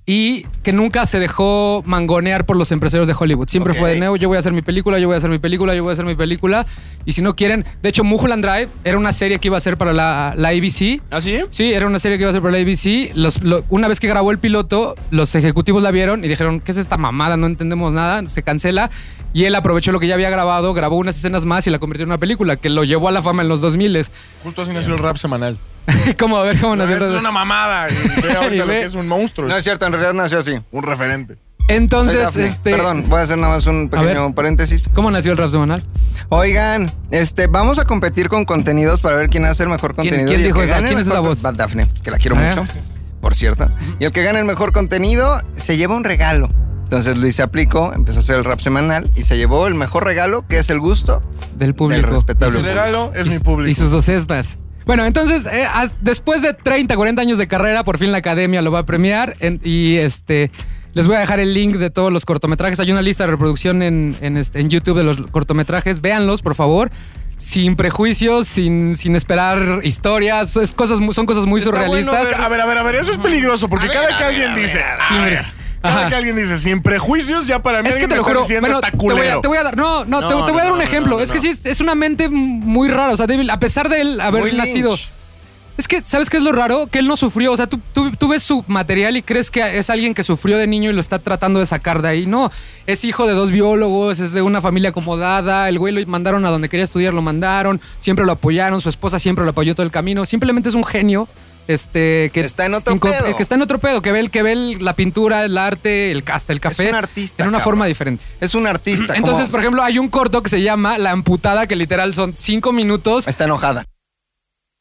y 0.07 0.43
que 0.61 0.71
nunca 0.71 1.05
se 1.07 1.19
dejó 1.19 1.81
mangonear 1.85 2.45
por 2.45 2.57
los 2.57 2.71
empresarios 2.71 3.07
de 3.07 3.15
Hollywood. 3.17 3.47
Siempre 3.49 3.73
fue 3.73 3.89
de 3.93 3.99
nuevo, 3.99 4.15
yo 4.17 4.27
voy 4.27 4.35
a 4.35 4.39
hacer 4.39 4.53
mi 4.53 4.61
película, 4.61 4.99
yo 4.99 5.07
voy 5.07 5.15
a 5.15 5.17
hacer 5.17 5.31
mi 5.31 5.39
película, 5.39 5.73
yo 5.73 5.81
voy 5.83 5.89
a 5.89 5.93
hacer 5.93 6.05
mi 6.05 6.13
película. 6.15 6.65
Y 7.05 7.13
si 7.13 7.23
no 7.23 7.35
quieren, 7.35 7.65
de 7.81 7.89
hecho, 7.89 8.03
Mulholland 8.03 8.45
Drive 8.45 8.69
era 8.83 8.97
una 8.99 9.11
serie 9.11 9.39
que 9.39 9.47
iba 9.47 9.57
a 9.57 9.59
ser 9.59 9.77
para 9.77 9.93
la, 9.93 10.35
la 10.37 10.49
ABC. 10.49 11.01
¿Ah, 11.09 11.21
sí? 11.21 11.39
Sí, 11.49 11.73
era 11.73 11.87
una 11.87 11.97
serie 11.97 12.17
que 12.19 12.21
iba 12.23 12.29
a 12.29 12.33
ser 12.33 12.41
para 12.43 12.51
la 12.51 12.59
ABC. 12.59 13.11
Los- 13.15 13.41
lo- 13.41 13.63
una 13.69 13.87
vez 13.87 13.99
que 13.99 14.07
grabó 14.07 14.29
el 14.29 14.37
piloto, 14.37 14.93
los 15.09 15.33
ejecutivos 15.33 15.81
la 15.81 15.89
vieron 15.89 16.23
y 16.23 16.27
dijeron, 16.27 16.59
¿qué 16.59 16.71
es 16.71 16.77
esta 16.77 16.97
mamada? 16.97 17.35
No 17.35 17.47
entendemos 17.47 17.91
nada, 17.91 18.27
se 18.27 18.43
cancela. 18.43 18.91
Y 19.33 19.45
él 19.45 19.55
aprovechó 19.55 19.91
lo 19.91 19.99
que 19.99 20.07
ya 20.07 20.13
había 20.13 20.29
grabado, 20.29 20.73
grabó 20.75 20.97
unas 20.97 21.17
escenas 21.17 21.45
más 21.45 21.65
y 21.65 21.71
la 21.71 21.79
convirtió 21.79 22.03
en 22.03 22.09
una 22.09 22.19
película 22.19 22.57
que 22.57 22.69
lo 22.69 22.83
llevó 22.83 23.09
a 23.09 23.11
la 23.11 23.21
fama 23.23 23.41
en 23.41 23.47
los 23.49 23.59
2000. 23.59 24.05
Justo 24.43 24.61
así 24.61 24.71
nació 24.71 24.93
el 24.93 24.99
rap 24.99 25.17
semanal. 25.17 25.57
¿Cómo? 26.19 26.37
A 26.37 26.43
ver, 26.43 26.59
¿cómo 26.59 26.75
nació 26.75 26.95
es 27.05 27.19
una 27.19 27.31
mamada. 27.31 27.87
Y 27.89 27.93
ve 28.21 28.33
ahorita 28.33 28.55
Y 28.55 28.57
lo 28.59 28.67
ve- 28.67 28.79
que 28.81 28.85
es 28.85 28.93
un 28.95 29.07
monstruo. 29.07 29.47
No 29.47 29.55
es 29.55 29.63
cierto, 29.63 29.85
en 29.85 29.91
realidad 29.93 30.13
nació 30.13 30.39
así. 30.39 30.59
un 30.71 30.83
referente. 30.83 31.37
Entonces, 31.67 32.21
Daphne. 32.21 32.45
este... 32.45 32.71
Perdón, 32.71 33.05
voy 33.09 33.19
a 33.19 33.23
hacer 33.23 33.39
nada 33.39 33.55
más 33.55 33.65
un 33.65 33.89
ver. 33.89 34.01
pequeño 34.01 34.35
paréntesis. 34.35 34.87
¿Cómo 34.93 35.09
nació 35.09 35.31
el 35.31 35.37
rap 35.39 35.49
semanal? 35.49 35.83
Oigan, 36.29 36.93
este, 37.09 37.47
vamos 37.47 37.79
a 37.79 37.85
competir 37.85 38.29
con 38.29 38.45
contenidos 38.45 39.01
para 39.01 39.15
ver 39.15 39.29
quién 39.29 39.45
hace 39.45 39.63
el 39.63 39.69
mejor 39.69 39.95
¿Quién- 39.95 40.09
contenido. 40.09 40.27
quién 40.27 40.39
y 40.39 40.43
el 40.43 40.47
dijo 40.49 40.61
el 40.61 40.69
¿Quién 40.83 40.99
es 40.99 41.07
esa 41.07 41.19
voz? 41.21 41.43
Va 41.43 41.51
Dafne, 41.51 41.87
que 42.03 42.11
la 42.11 42.17
quiero 42.19 42.35
Ah. 42.37 42.43
mucho, 42.55 42.65
por 43.19 43.33
cierto. 43.33 43.67
Y 43.99 44.05
el 44.05 44.11
que 44.11 44.21
gane 44.23 44.37
el 44.39 44.45
mejor 44.45 44.73
contenido 44.73 45.41
se 45.55 45.75
lleva 45.77 45.95
un 45.95 46.03
regalo. 46.03 46.49
Entonces 46.83 47.17
Luis 47.17 47.35
se 47.35 47.41
aplicó, 47.41 47.93
empezó 47.95 48.19
a 48.19 48.21
hacer 48.21 48.35
el 48.35 48.45
rap 48.45 48.59
semanal 48.59 49.09
y 49.15 49.23
se 49.23 49.35
llevó 49.35 49.65
el 49.65 49.73
mejor 49.73 50.03
regalo, 50.05 50.45
que 50.47 50.59
es 50.59 50.69
el 50.69 50.79
gusto. 50.79 51.19
Del 51.57 51.73
público. 51.73 52.07
respetable 52.11 52.59
Y 52.59 52.61
sus- 52.61 52.67
El 52.69 52.75
regalo 52.75 53.11
es 53.15 53.25
y 53.25 53.29
mi 53.29 53.37
su- 53.37 53.43
público. 53.43 53.69
Y 53.71 53.73
sus 53.73 53.91
ocestas. 53.91 54.59
Bueno, 54.85 55.05
entonces, 55.05 55.45
eh, 55.47 55.67
después 56.01 56.41
de 56.41 56.53
30, 56.53 56.95
40 56.95 57.21
años 57.21 57.37
de 57.37 57.47
carrera, 57.47 57.83
por 57.83 57.97
fin 57.97 58.11
la 58.11 58.19
academia 58.19 58.61
lo 58.61 58.71
va 58.71 58.79
a 58.79 58.85
premiar. 58.85 59.35
en- 59.39 59.59
y 59.63 59.95
este. 59.97 60.51
Les 60.93 61.07
voy 61.07 61.17
a 61.17 61.19
dejar 61.19 61.39
el 61.41 61.53
link 61.53 61.75
de 61.75 61.89
todos 61.89 62.11
los 62.13 62.23
cortometrajes. 62.25 62.79
Hay 62.79 62.89
una 62.91 63.01
lista 63.01 63.25
de 63.25 63.31
reproducción 63.31 63.81
en, 63.81 64.15
en 64.21 64.37
este- 64.37 64.61
en 64.61 64.69
YouTube 64.69 64.97
de 64.97 65.03
los 65.03 65.17
cortometrajes. 65.31 65.99
Véanlos, 66.01 66.41
por 66.41 66.55
favor. 66.55 66.89
Sin 67.37 67.75
prejuicios, 67.75 68.47
sin, 68.47 68.95
sin 68.95 69.13
esperar 69.17 69.81
historias. 69.83 70.55
Es 70.55 70.71
cosas, 70.71 70.99
son 71.13 71.25
cosas 71.25 71.45
muy 71.45 71.59
Está 71.59 71.71
surrealistas. 71.71 72.15
bueno 72.27 72.37
A 72.43 72.47
ver, 72.47 72.61
a 72.61 72.65
ver, 72.65 72.77
a 72.77 72.83
ver, 72.83 72.95
eso 72.95 73.11
es 73.11 73.17
peligroso 73.17 73.67
porque 73.67 73.87
A 73.87 73.89
ver, 73.89 73.97
cada 73.97 74.05
a 74.05 74.17
que 74.17 74.23
ver, 74.23 74.33
alguien 74.33 74.53
ver, 74.55 74.63
dice, 74.63 74.81
a 74.81 74.95
a 74.95 75.07
Sí, 75.09 75.13
ver, 75.15 75.29
mira. 75.31 75.53
Cada 75.85 75.99
Ajá. 76.01 76.09
que 76.09 76.15
alguien 76.15 76.35
dice 76.35 76.57
sin 76.57 76.81
prejuicios, 76.81 77.47
ya 77.47 77.61
para 77.61 77.81
mí 77.81 77.89
Es 77.89 77.97
que 77.97 78.07
te 78.07 78.15
lo 78.15 78.23
juro. 78.23 78.43
Bueno, 78.59 78.81
te 78.81 78.97
voy, 78.97 79.27
a, 79.27 79.41
te 79.41 79.47
voy 79.47 79.57
a 79.57 79.63
dar. 79.63 79.77
No, 79.77 80.05
no, 80.05 80.21
No, 80.21 80.27
te, 80.27 80.35
te 80.45 80.51
voy 80.51 80.61
a 80.61 80.63
dar 80.63 80.71
un 80.73 80.79
no, 80.79 80.83
ejemplo. 80.83 81.17
no, 81.17 81.21
es 81.23 81.31
que 81.31 81.39
sí, 81.39 81.49
es, 81.49 81.65
es 81.65 81.81
una 81.81 81.95
mente 81.95 82.29
muy 82.29 82.89
rara. 82.89 83.13
O 83.13 83.17
sea, 83.17 83.27
débil, 83.27 83.49
a 83.49 83.59
pesar 83.59 83.89
de 83.89 84.01
él 84.01 84.21
haber 84.21 84.41
Muy 84.41 84.51
nacido. 84.53 84.89
Lynch. 84.91 85.09
Es 85.77 85.89
que, 85.89 86.01
¿sabes 86.01 86.29
qué 86.29 86.37
es 86.37 86.43
lo 86.43 86.53
raro? 86.53 86.87
Que 86.87 86.99
él 86.99 87.07
no 87.07 87.17
sufrió. 87.17 87.51
O 87.51 87.57
sea, 87.57 87.67
tú, 87.67 87.81
tú, 87.91 88.11
tú 88.11 88.29
ves 88.29 88.43
su 88.43 88.63
material 88.67 89.17
y 89.17 89.21
crees 89.21 89.51
que 89.51 89.77
es 89.77 89.89
alguien 89.89 90.13
que 90.13 90.23
sufrió 90.23 90.57
de 90.57 90.67
niño 90.67 90.89
y 90.89 90.93
lo 90.93 91.01
está 91.01 91.19
tratando 91.19 91.59
de 91.59 91.65
sacar 91.65 92.01
de 92.01 92.07
ahí. 92.07 92.25
No, 92.25 92.49
es 92.87 93.03
hijo 93.03 93.27
de 93.27 93.33
dos 93.33 93.51
biólogos, 93.51 94.19
es 94.21 94.31
de 94.31 94.41
una 94.41 94.61
familia 94.61 94.91
acomodada. 94.91 95.67
El 95.67 95.77
güey 95.77 95.93
lo 95.93 96.05
mandaron 96.07 96.45
a 96.45 96.49
donde 96.49 96.69
quería 96.69 96.85
estudiar, 96.85 97.13
lo 97.13 97.21
mandaron. 97.21 97.81
Siempre 97.99 98.25
lo 98.25 98.31
apoyaron, 98.31 98.79
su 98.79 98.87
esposa 98.87 99.19
siempre 99.19 99.43
lo 99.43 99.51
apoyó 99.51 99.75
todo 99.75 99.85
el 99.85 99.91
camino. 99.91 100.25
Simplemente 100.25 100.69
es 100.69 100.75
un 100.75 100.85
genio. 100.85 101.27
Este, 101.67 102.29
que 102.31 102.41
Está 102.41 102.65
en 102.67 102.75
otro 102.75 102.95
pedo. 102.99 103.35
Que 103.35 103.41
está 103.41 103.55
en 103.55 103.61
otro 103.63 103.79
pedo, 103.79 104.01
que 104.01 104.11
ve, 104.11 104.19
el, 104.19 104.29
que 104.29 104.43
ve 104.43 104.51
el- 104.51 104.85
la 104.85 104.93
pintura, 104.93 105.43
el 105.45 105.57
arte, 105.57 106.11
el, 106.11 106.23
hasta 106.31 106.53
el 106.53 106.59
café. 106.59 106.89
un 106.89 106.95
artista, 106.95 107.43
En 107.43 107.49
una 107.49 107.57
cabrón. 107.57 107.63
forma 107.63 107.85
diferente. 107.87 108.23
Es 108.39 108.53
un 108.53 108.67
artista. 108.67 109.13
Entonces, 109.17 109.45
como- 109.45 109.51
por 109.51 109.59
ejemplo, 109.61 109.83
hay 109.83 109.97
un 109.97 110.07
corto 110.09 110.43
que 110.43 110.49
se 110.49 110.61
llama 110.61 110.97
La 110.99 111.09
Amputada, 111.11 111.65
que 111.65 111.75
literal 111.75 112.13
son 112.13 112.33
cinco 112.37 112.71
minutos 112.71 113.27
Está 113.27 113.45
enojada. 113.45 113.85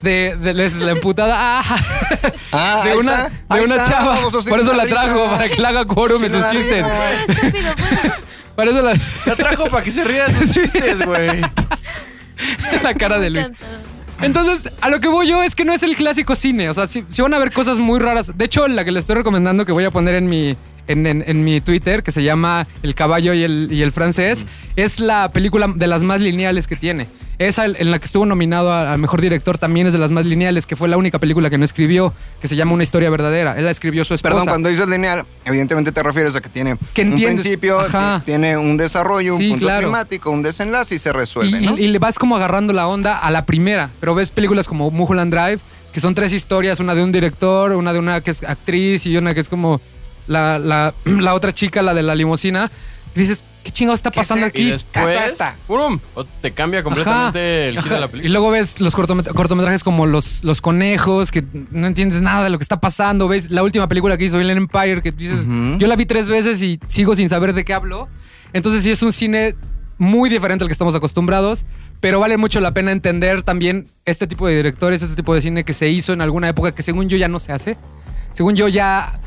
de, 0.00 0.36
de- 0.38 0.52
les- 0.52 0.74
la 0.76 0.92
amputada. 0.92 1.34
ah, 1.38 1.62
Ah, 2.52 2.82
de 2.84 2.96
una, 2.98 3.12
está, 3.28 3.54
de 3.56 3.64
una 3.64 3.76
está, 3.76 3.88
chava. 3.88 4.16
vamos, 4.20 4.44
Por 4.46 4.60
eso 4.60 4.74
la 4.74 4.84
trajo, 4.86 5.24
para 5.30 5.48
que 5.48 5.56
le 5.62 5.66
haga 5.66 5.86
quórum 5.86 6.22
en 6.22 6.32
sus 6.32 6.46
chistes. 6.48 6.84
Por 8.54 8.68
eso 8.68 8.82
la, 8.82 8.92
La 9.26 9.34
trajo 9.34 9.68
para 9.68 9.82
que 9.82 9.90
se 9.90 10.04
ría 10.04 10.26
de 10.26 10.34
sus 10.34 10.50
chistes, 10.52 11.00
güey. 11.04 11.40
la 12.82 12.94
cara 12.94 13.18
de 13.18 13.30
Luis. 13.30 13.50
Entonces, 14.22 14.72
a 14.80 14.88
lo 14.88 15.00
que 15.00 15.08
voy 15.08 15.28
yo 15.28 15.42
es 15.42 15.54
que 15.54 15.64
no 15.64 15.72
es 15.72 15.82
el 15.82 15.96
clásico 15.96 16.36
cine. 16.36 16.70
O 16.70 16.74
sea, 16.74 16.86
si, 16.86 17.04
van 17.18 17.34
a 17.34 17.38
ver 17.38 17.52
cosas 17.52 17.78
muy 17.78 17.98
raras. 17.98 18.36
De 18.36 18.44
hecho, 18.44 18.66
la 18.68 18.84
que 18.84 18.92
les 18.92 19.02
estoy 19.02 19.16
recomendando 19.16 19.64
que 19.64 19.72
voy 19.72 19.84
a 19.84 19.90
poner 19.90 20.14
en 20.14 20.26
mi, 20.26 20.56
en, 20.88 21.06
en- 21.06 21.24
en 21.26 21.44
mi 21.44 21.60
Twitter, 21.60 22.02
que 22.02 22.12
se 22.12 22.22
llama 22.22 22.66
El 22.82 22.94
caballo 22.94 23.32
y 23.34 23.42
el, 23.42 23.68
y 23.70 23.82
el 23.82 23.92
francés, 23.92 24.46
es 24.76 25.00
la 25.00 25.30
película 25.32 25.68
de 25.74 25.86
las 25.86 26.02
más 26.02 26.20
lineales 26.20 26.66
que 26.66 26.76
tiene. 26.76 27.06
Esa 27.36 27.64
en 27.64 27.90
la 27.90 27.98
que 27.98 28.04
estuvo 28.04 28.24
nominado 28.26 28.72
a, 28.72 28.92
a 28.92 28.96
mejor 28.96 29.20
director 29.20 29.58
también 29.58 29.88
es 29.88 29.92
de 29.92 29.98
las 29.98 30.12
más 30.12 30.24
lineales, 30.24 30.66
que 30.66 30.76
fue 30.76 30.86
la 30.86 30.96
única 30.96 31.18
película 31.18 31.50
que 31.50 31.58
no 31.58 31.64
escribió, 31.64 32.14
que 32.40 32.46
se 32.46 32.54
llama 32.54 32.74
Una 32.74 32.84
historia 32.84 33.10
verdadera. 33.10 33.58
Él 33.58 33.64
la 33.64 33.72
escribió 33.72 34.04
su 34.04 34.14
esposa. 34.14 34.34
Perdón, 34.34 34.46
cuando 34.48 34.68
dices 34.68 34.86
lineal, 34.88 35.26
evidentemente 35.44 35.90
te 35.90 36.00
refieres 36.04 36.36
a 36.36 36.40
que 36.40 36.48
tiene 36.48 36.76
Que 36.94 37.02
un 37.02 37.14
principio, 37.16 37.80
ajá. 37.80 38.22
tiene 38.24 38.56
un 38.56 38.76
desarrollo, 38.76 39.36
Sí, 39.36 39.46
un 39.46 39.50
punto 39.50 39.66
claro. 39.66 39.88
climático, 39.88 40.30
un 40.30 40.42
desenlace 40.44 40.94
y 40.94 40.98
se 41.00 41.12
resuelve, 41.12 41.60
y, 41.60 41.66
¿no? 41.66 41.76
y 41.76 41.88
le 41.88 41.98
vas 41.98 42.20
como 42.20 42.36
agarrando 42.36 42.72
la 42.72 42.86
onda 42.86 43.18
a 43.18 43.28
la 43.32 43.44
primera. 43.44 43.90
Pero 43.98 44.14
ves 44.14 44.28
películas 44.28 44.68
como 44.68 44.92
Mulholland 44.92 45.34
Drive, 45.34 45.58
que 45.92 46.00
son 46.00 46.14
tres 46.14 46.32
historias, 46.32 46.78
una 46.78 46.94
de 46.94 47.02
un 47.02 47.10
director, 47.10 47.72
una 47.72 47.92
de 47.92 47.98
una 47.98 48.20
que 48.20 48.30
es 48.30 48.44
actriz 48.44 49.06
y 49.06 49.16
una 49.16 49.34
que 49.34 49.40
es 49.40 49.48
como 49.48 49.80
la, 50.26 50.58
la, 50.58 50.94
la 51.04 51.34
otra 51.34 51.52
chica, 51.52 51.82
la 51.82 51.94
de 51.94 52.02
la 52.02 52.14
limusina. 52.14 52.70
Y 53.16 53.20
dices, 53.20 53.44
¿qué 53.62 53.70
chingado 53.70 53.94
está 53.94 54.10
pasando 54.10 54.44
aquí? 54.46 54.62
Y 54.62 54.70
después. 54.72 55.38
¡pum! 55.68 56.00
Te 56.40 56.50
cambia 56.52 56.82
completamente 56.82 57.38
Ajá, 57.38 57.68
el 57.68 57.78
ajá. 57.78 57.94
de 57.94 58.00
la 58.00 58.06
Y 58.06 58.08
película. 58.08 58.32
luego 58.32 58.50
ves 58.50 58.80
los 58.80 58.96
cortomet- 58.96 59.32
cortometrajes 59.32 59.84
como 59.84 60.06
los, 60.06 60.42
los 60.42 60.60
conejos, 60.60 61.30
que 61.30 61.44
no 61.70 61.86
entiendes 61.86 62.22
nada 62.22 62.42
de 62.44 62.50
lo 62.50 62.58
que 62.58 62.64
está 62.64 62.80
pasando. 62.80 63.28
Ves 63.28 63.50
la 63.50 63.62
última 63.62 63.88
película 63.88 64.18
que 64.18 64.24
hizo 64.24 64.40
Inland 64.40 64.58
Empire, 64.58 65.00
que 65.00 65.12
dices, 65.12 65.40
Ujú. 65.42 65.78
yo 65.78 65.86
la 65.86 65.94
vi 65.96 66.06
tres 66.06 66.28
veces 66.28 66.60
y 66.62 66.80
sigo 66.88 67.14
sin 67.14 67.28
saber 67.28 67.52
de 67.52 67.64
qué 67.64 67.72
hablo. 67.72 68.08
Entonces 68.52 68.82
sí 68.82 68.90
es 68.90 69.02
un 69.02 69.12
cine 69.12 69.54
muy 69.96 70.28
diferente 70.28 70.64
al 70.64 70.68
que 70.68 70.72
estamos 70.72 70.96
acostumbrados, 70.96 71.64
pero 72.00 72.18
vale 72.18 72.36
mucho 72.36 72.60
la 72.60 72.74
pena 72.74 72.90
entender 72.90 73.44
también 73.44 73.86
este 74.06 74.26
tipo 74.26 74.48
de 74.48 74.56
directores, 74.56 75.02
este 75.02 75.14
tipo 75.14 75.32
de 75.36 75.40
cine 75.40 75.62
que 75.62 75.72
se 75.72 75.88
hizo 75.88 76.12
en 76.12 76.20
alguna 76.20 76.48
época 76.48 76.74
que 76.74 76.82
según 76.82 77.08
yo 77.08 77.16
ya 77.16 77.28
no 77.28 77.38
se 77.38 77.52
hace. 77.52 77.76
Según 78.32 78.56
yo 78.56 78.66
ya 78.66 79.20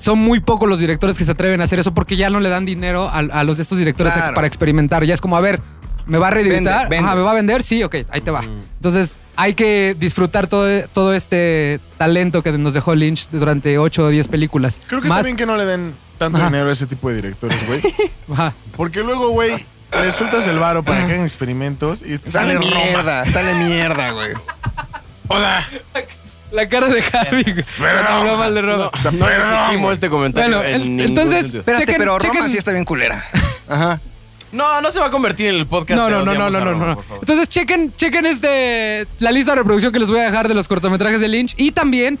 son 0.00 0.18
muy 0.18 0.40
pocos 0.40 0.68
los 0.68 0.78
directores 0.80 1.16
que 1.18 1.24
se 1.24 1.30
atreven 1.30 1.60
a 1.60 1.64
hacer 1.64 1.78
eso 1.78 1.92
porque 1.94 2.16
ya 2.16 2.30
no 2.30 2.40
le 2.40 2.48
dan 2.48 2.64
dinero 2.64 3.08
a, 3.08 3.18
a 3.18 3.44
los 3.44 3.58
de 3.58 3.62
estos 3.62 3.78
directores 3.78 4.12
Claro. 4.14 4.28
ex- 4.28 4.34
para 4.34 4.46
experimentar. 4.46 5.04
Ya 5.04 5.14
es 5.14 5.20
como, 5.20 5.36
a 5.36 5.40
ver, 5.40 5.60
¿me 6.06 6.16
va 6.18 6.28
a 6.28 6.30
reeditar? 6.30 6.88
Vende, 6.88 6.96
vende. 6.96 7.06
Ajá, 7.06 7.14
¿me 7.16 7.22
va 7.22 7.30
a 7.32 7.34
vender? 7.34 7.62
Sí, 7.62 7.82
ok, 7.82 7.96
ahí 8.10 8.20
te 8.22 8.30
va. 8.30 8.40
Entonces 8.42 9.14
hay 9.36 9.54
que 9.54 9.94
disfrutar 9.98 10.46
todo, 10.48 10.66
todo 10.88 11.12
este 11.14 11.80
talento 11.98 12.42
que 12.42 12.52
nos 12.52 12.74
dejó 12.74 12.94
Lynch 12.94 13.28
durante 13.30 13.78
8 13.78 14.04
o 14.04 14.08
10 14.08 14.28
películas. 14.28 14.80
Creo 14.86 15.00
que 15.02 15.08
Más, 15.08 15.18
está 15.20 15.26
bien 15.26 15.36
que 15.36 15.46
no 15.46 15.56
le 15.56 15.64
den 15.66 15.94
tanto 16.18 16.38
Ajá. 16.38 16.46
dinero 16.48 16.68
a 16.68 16.72
ese 16.72 16.86
tipo 16.86 17.08
de 17.10 17.16
directores, 17.16 17.58
güey. 17.66 17.80
Ajá. 18.32 18.52
Porque 18.76 19.00
luego, 19.02 19.28
güey, 19.30 19.52
le 19.92 20.12
sueltas 20.12 20.46
el 20.46 20.58
varo 20.58 20.82
para 20.82 21.06
que 21.06 21.12
hagan 21.12 21.24
experimentos 21.24 22.02
y 22.02 22.16
Sale 22.18 22.30
sale 22.30 22.54
Roma. 22.54 22.66
mierda, 22.84 23.26
sale 23.26 23.54
mierda, 23.54 24.10
güey. 24.12 24.32
O 25.28 25.38
sea, 25.38 25.62
La 26.52 26.68
cara 26.68 26.88
de 26.88 27.02
Javi. 27.02 27.44
cuando 27.78 28.08
habló 28.08 28.36
mal 28.36 28.54
de 28.54 28.62
Roma. 28.62 28.90
No, 29.04 29.10
no 29.12 29.28
legitimo 29.28 29.92
este 29.92 30.08
comentario 30.10 30.56
Bueno, 30.58 30.76
en 30.76 31.00
el- 31.00 31.06
entonces-. 31.06 31.54
Espérate, 31.54 31.84
Chequen- 31.86 31.98
pero 31.98 32.18
Roma 32.18 32.34
chequen- 32.40 32.50
sí 32.50 32.58
está 32.58 32.72
bien 32.72 32.84
culera. 32.84 33.24
Ajá. 33.68 34.00
No, 34.52 34.80
no 34.80 34.90
se 34.90 34.98
va 34.98 35.06
a 35.06 35.10
convertir 35.12 35.46
en 35.46 35.54
el 35.56 35.66
podcast. 35.66 35.96
No, 36.00 36.06
de 36.06 36.12
no, 36.12 36.24
no, 36.24 36.34
no, 36.34 36.50
no, 36.50 36.58
no, 36.58 36.64
Roma, 36.72 36.86
no. 37.08 37.14
Entonces 37.20 37.48
chequen, 37.48 37.94
chequen 37.96 38.26
este 38.26 39.06
la 39.20 39.30
lista 39.30 39.52
de 39.52 39.58
reproducción 39.58 39.92
que 39.92 40.00
les 40.00 40.10
voy 40.10 40.18
a 40.18 40.24
dejar 40.24 40.48
de 40.48 40.54
los 40.54 40.66
cortometrajes 40.66 41.20
de 41.20 41.28
Lynch 41.28 41.54
y 41.56 41.70
también 41.70 42.18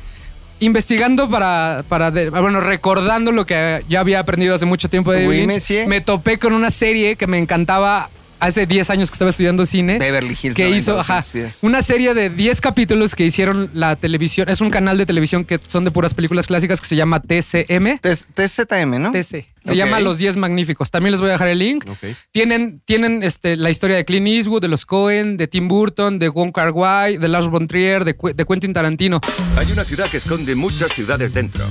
investigando 0.60 1.28
para, 1.28 1.82
para 1.88 2.10
de- 2.10 2.30
bueno, 2.30 2.60
recordando 2.60 3.32
lo 3.32 3.46
que 3.46 3.82
ya 3.88 4.00
había 4.00 4.20
aprendido 4.20 4.54
hace 4.54 4.66
mucho 4.66 4.88
tiempo 4.88 5.10
de 5.10 5.26
Oui, 5.26 5.46
Lynch, 5.46 5.86
me 5.88 6.00
topé 6.02 6.38
con 6.38 6.52
una 6.52 6.70
serie 6.70 7.16
que 7.16 7.26
me 7.26 7.38
encantaba 7.38 8.10
hace 8.40 8.66
10 8.66 8.90
años 8.90 9.10
que 9.10 9.14
estaba 9.14 9.30
estudiando 9.30 9.66
cine. 9.66 9.98
Beverly 9.98 10.36
Hills 10.40 10.56
que 10.56 10.70
hizo, 10.70 10.98
ajá, 10.98 11.20
90210. 11.20 11.62
una 11.62 11.82
serie 11.82 12.14
de 12.14 12.30
10 12.30 12.60
capítulos 12.60 13.14
que 13.14 13.24
hicieron 13.24 13.70
la 13.74 13.96
televisión. 13.96 14.48
Es 14.48 14.60
un 14.60 14.70
canal 14.70 14.98
de 14.98 15.06
televisión 15.06 15.44
que 15.44 15.60
son 15.64 15.84
de 15.84 15.90
puras 15.90 16.14
películas 16.14 16.46
clásicas 16.46 16.80
que 16.80 16.86
se 16.86 16.96
llama 16.96 17.20
TCM. 17.20 17.98
TZM, 18.00 19.00
¿no? 19.00 19.12
TC. 19.12 19.46
Se 19.64 19.76
llama 19.76 20.00
Los 20.00 20.18
10 20.18 20.36
Magníficos. 20.38 20.90
También 20.90 21.12
les 21.12 21.20
voy 21.20 21.28
a 21.28 21.32
dejar 21.32 21.48
el 21.48 21.58
link. 21.58 21.84
Tienen, 22.32 22.80
tienen 22.84 23.22
este, 23.22 23.56
la 23.56 23.70
historia 23.70 23.96
de 23.96 24.04
Clint 24.04 24.26
Eastwood, 24.26 24.62
de 24.62 24.68
los 24.68 24.86
Cohen, 24.86 25.36
de 25.36 25.48
Tim 25.48 25.68
Burton, 25.68 26.18
de 26.18 26.28
Wong 26.28 26.52
Kar 26.52 26.70
Wai, 26.70 27.18
de 27.18 27.28
Lars 27.28 27.48
von 27.48 27.68
Trier, 27.68 28.04
de 28.04 28.44
Quentin 28.46 28.72
Tarantino. 28.72 29.20
Hay 29.56 29.70
una 29.70 29.84
ciudad 29.84 30.10
que 30.10 30.16
esconde 30.16 30.54
muchas 30.54 30.92
ciudades 30.92 31.32
dentro. 31.32 31.66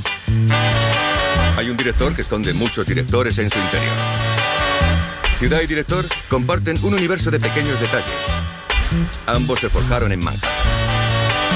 Hay 1.57 1.69
un 1.69 1.77
director 1.77 2.15
que 2.15 2.21
esconde 2.21 2.53
muchos 2.53 2.85
directores 2.85 3.37
en 3.39 3.49
su 3.49 3.59
interior. 3.59 4.38
Ciudad 5.39 5.61
y 5.61 5.67
director 5.67 6.03
comparten 6.27 6.75
un 6.83 6.95
universo 6.95 7.31
de 7.31 7.39
pequeños 7.39 7.79
detalles. 7.79 8.13
Ambos 9.25 9.61
se 9.61 9.69
forjaron 9.69 10.11
en 10.11 10.19
Manhattan. 10.19 10.49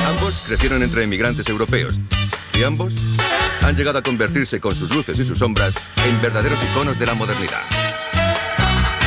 Ambos 0.07 0.45
crecieron 0.47 0.81
entre 0.83 1.03
inmigrantes 1.03 1.49
europeos. 1.49 1.99
Y 2.57 2.63
ambos 2.63 2.93
han 3.61 3.75
llegado 3.75 3.99
a 3.99 4.01
convertirse 4.01 4.61
con 4.61 4.73
sus 4.73 4.89
luces 4.95 5.19
y 5.19 5.25
sus 5.25 5.37
sombras 5.37 5.73
en 6.05 6.21
verdaderos 6.21 6.59
iconos 6.71 6.97
de 6.97 7.05
la 7.05 7.13
modernidad. 7.13 7.59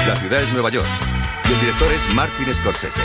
La 0.07 0.15
ciudad 0.17 0.43
es 0.43 0.53
Nueva 0.53 0.71
York 0.71 0.87
y 1.49 1.53
el 1.55 1.61
director 1.61 1.89
es 1.93 2.15
Martin 2.15 2.55
Scorsese. 2.55 3.01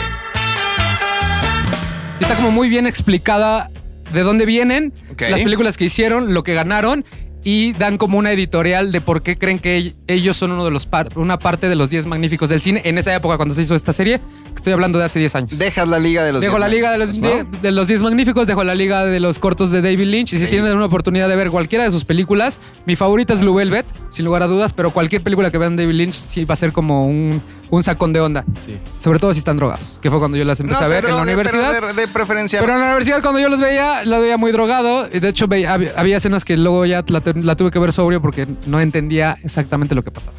Está 2.20 2.36
como 2.36 2.50
muy 2.50 2.68
bien 2.68 2.86
explicada 2.86 3.70
de 4.12 4.20
dónde 4.20 4.44
vienen, 4.44 4.92
las 5.18 5.40
películas 5.40 5.78
que 5.78 5.86
hicieron, 5.86 6.34
lo 6.34 6.42
que 6.42 6.52
ganaron. 6.52 7.06
Y 7.44 7.72
dan 7.72 7.98
como 7.98 8.18
una 8.18 8.30
editorial 8.32 8.92
de 8.92 9.00
por 9.00 9.22
qué 9.22 9.36
creen 9.36 9.58
que 9.58 9.78
ell- 9.78 9.94
ellos 10.06 10.36
son 10.36 10.52
uno 10.52 10.64
de 10.64 10.70
los 10.70 10.86
par- 10.86 11.08
una 11.16 11.38
parte 11.38 11.68
de 11.68 11.74
los 11.74 11.90
10 11.90 12.06
magníficos 12.06 12.48
del 12.48 12.60
cine 12.60 12.82
en 12.84 12.98
esa 12.98 13.14
época 13.14 13.36
cuando 13.36 13.54
se 13.54 13.62
hizo 13.62 13.74
esta 13.74 13.92
serie. 13.92 14.18
que 14.18 14.54
Estoy 14.56 14.72
hablando 14.74 14.98
de 14.98 15.06
hace 15.06 15.18
10 15.18 15.34
años. 15.34 15.58
Dejas 15.58 15.88
la 15.88 15.98
liga 15.98 16.22
de 16.24 16.32
los 16.32 16.40
Dejo 16.40 16.56
diez 16.56 16.60
la 16.60 16.68
liga 16.68 16.90
de 16.92 16.98
los, 16.98 17.18
¿no? 17.18 17.28
de, 17.28 17.44
de 17.62 17.72
los 17.72 17.88
10 17.88 18.02
magníficos, 18.02 18.46
dejo 18.46 18.62
la 18.64 18.74
liga 18.74 19.04
de 19.04 19.18
los 19.18 19.38
cortos 19.38 19.70
de 19.70 19.82
David 19.82 20.06
Lynch. 20.06 20.32
Y 20.34 20.38
si 20.38 20.46
tienen 20.46 20.74
una 20.76 20.84
oportunidad 20.86 21.28
de 21.28 21.36
ver 21.36 21.50
cualquiera 21.50 21.84
de 21.84 21.90
sus 21.90 22.04
películas, 22.04 22.60
mi 22.86 22.94
favorita 22.94 23.32
es 23.32 23.40
Blue 23.40 23.54
Velvet, 23.54 23.86
sin 24.10 24.24
lugar 24.24 24.42
a 24.42 24.46
dudas, 24.46 24.72
pero 24.72 24.90
cualquier 24.90 25.22
película 25.22 25.50
que 25.50 25.58
vean 25.58 25.76
David 25.76 25.94
Lynch 25.94 26.14
sí 26.14 26.44
va 26.44 26.52
a 26.52 26.56
ser 26.56 26.72
como 26.72 27.06
un, 27.06 27.42
un 27.70 27.82
sacón 27.82 28.12
de 28.12 28.20
onda. 28.20 28.44
Sí. 28.64 28.76
Sobre 28.98 29.18
todo 29.18 29.32
si 29.32 29.38
están 29.40 29.56
drogados, 29.56 29.98
que 30.02 30.10
fue 30.10 30.18
cuando 30.20 30.36
yo 30.36 30.44
las 30.44 30.60
empecé 30.60 30.80
No 30.80 30.86
a 30.86 30.88
ver 30.90 31.04
en 31.06 31.16
la 31.16 31.22
universidad. 31.22 31.70
pero 31.72 31.88
de, 31.88 31.94
de 31.94 32.08
preferencia. 32.08 32.60
Pero 32.60 32.74
en 32.74 32.80
la 32.80 32.86
universidad 32.86 33.22
cuando 33.22 33.40
yo 33.40 33.48
los 33.48 33.58
veía, 33.60 34.04
los 34.04 34.20
veía 34.20 34.36
muy 34.36 34.52
drogado. 34.52 35.08
Y 35.12 35.18
de 35.18 35.28
hecho 35.28 35.48
veía- 35.48 35.72
había, 35.72 35.92
había 35.96 36.18
escenas 36.18 36.44
que 36.44 36.56
luego 36.56 36.84
ya 36.86 37.02
la, 37.08 37.20
la 37.36 37.56
tuve 37.56 37.70
que 37.70 37.78
ver 37.78 37.92
sobrio 37.92 38.20
porque 38.20 38.46
no 38.66 38.80
entendía 38.80 39.36
exactamente 39.44 39.94
lo 39.94 40.02
que 40.02 40.10
pasaba. 40.10 40.36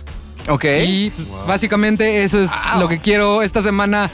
ok. 0.48 0.66
Y 0.86 1.10
pues, 1.12 1.28
básicamente 1.48 2.24
eso 2.24 2.40
es 2.42 2.52
Wow. 2.74 2.82
lo 2.82 2.90
que 2.90 3.00
quiero 3.00 3.42
esta 3.42 3.62
semana. 3.62 4.10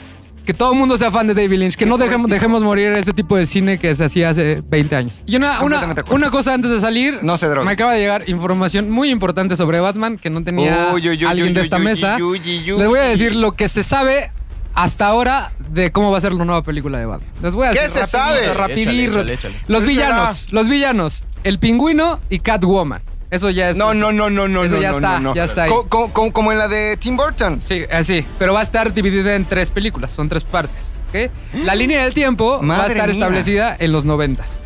Que 0.45 0.53
todo 0.55 0.71
el 0.73 0.79
mundo 0.79 0.97
sea 0.97 1.11
fan 1.11 1.27
de 1.27 1.35
David 1.35 1.59
Lynch. 1.59 1.75
Que 1.75 1.85
no 1.85 1.99
dejemos, 1.99 2.27
dejemos 2.27 2.63
morir 2.63 2.93
este 2.97 3.13
tipo 3.13 3.35
de 3.37 3.45
cine 3.45 3.77
que 3.77 3.93
se 3.93 4.05
hacía 4.05 4.29
hace 4.29 4.63
20 4.67 4.95
años. 4.95 5.21
Y 5.27 5.35
una, 5.35 5.61
una, 5.61 5.93
una 6.09 6.31
cosa 6.31 6.55
antes 6.55 6.71
de 6.71 6.79
salir. 6.79 7.19
No 7.21 7.37
se 7.37 7.47
droguen. 7.47 7.67
Me 7.67 7.73
acaba 7.73 7.93
de 7.93 7.99
llegar 7.99 8.27
información 8.27 8.89
muy 8.89 9.11
importante 9.11 9.55
sobre 9.55 9.79
Batman 9.79 10.17
que 10.17 10.31
no 10.31 10.43
tenía 10.43 10.89
Uy, 10.91 11.07
uy, 11.07 11.17
uy, 11.17 11.25
alguien 11.25 11.49
uy, 11.49 11.53
de 11.53 11.61
esta 11.61 11.77
uy, 11.77 11.83
mesa. 11.83 12.15
uy, 12.15 12.23
uy, 12.23 12.71
uy, 12.71 12.79
Les 12.79 12.87
voy 12.87 12.97
a 12.99 13.03
decir 13.03 13.35
lo 13.35 13.51
que 13.51 13.67
se 13.67 13.83
sabe 13.83 14.31
hasta 14.73 15.05
ahora 15.07 15.51
de 15.71 15.91
cómo 15.91 16.09
va 16.09 16.17
a 16.17 16.21
ser 16.21 16.33
la 16.33 16.45
nueva 16.45 16.63
película 16.63 16.97
de 16.97 17.05
Batman. 17.05 17.29
Les 17.43 17.53
voy 17.53 17.67
a 17.67 17.71
¿Qué 17.71 17.81
decir 17.81 18.01
se 18.07 18.17
rapidito, 18.17 18.45
sabe? 18.45 18.53
rapidito. 18.55 18.91
Échale, 18.91 19.33
échale, 19.33 19.33
échale. 19.33 19.55
Los 19.67 19.83
¿Qué 19.83 19.89
villanos, 19.89 20.51
los 20.53 20.67
villanos, 20.67 21.23
el 21.43 21.60
pingüino 21.60 22.19
y 22.30 22.39
Catwoman. 22.39 23.02
Eso 23.32 23.49
ya 23.52 23.69
es. 23.69 23.78
No, 23.78 23.93
no, 23.93 24.12
no, 24.12 24.30
no, 24.32 24.47
no, 24.47 24.63
Eso 24.63 24.75
no, 24.75 24.82
ya 24.82 24.89
no, 24.91 24.95
está, 24.97 25.19
no, 25.19 25.30
no. 25.30 25.36
ya 25.36 25.43
está 25.43 25.63
ahí. 25.63 25.69
Co- 25.69 25.88
co- 25.88 26.10
co- 26.12 26.32
como 26.34 26.52
en 26.52 26.58
la 26.58 26.67
de 26.67 26.97
Tim 26.97 27.15
Burton. 27.15 27.62
Sí, 27.62 27.84
así. 27.91 28.25
Pero 28.39 28.54
va 28.54 28.62
a 28.62 28.63
estar 28.63 28.91
dividida 28.93 29.36
en 29.36 29.45
tres 29.45 29.69
películas, 29.69 30.12
son 30.12 30.30
tres 30.30 30.43
partes. 30.43 30.95
¿ok? 31.10 31.30
La 31.63 31.75
línea 31.75 32.04
del 32.04 32.13
tiempo 32.15 32.60
va 32.67 32.84
a 32.86 32.88
estar 32.88 33.06
mía. 33.08 33.13
establecida 33.13 33.75
en 33.80 33.91
los 33.91 34.04
noventas. 34.04 34.62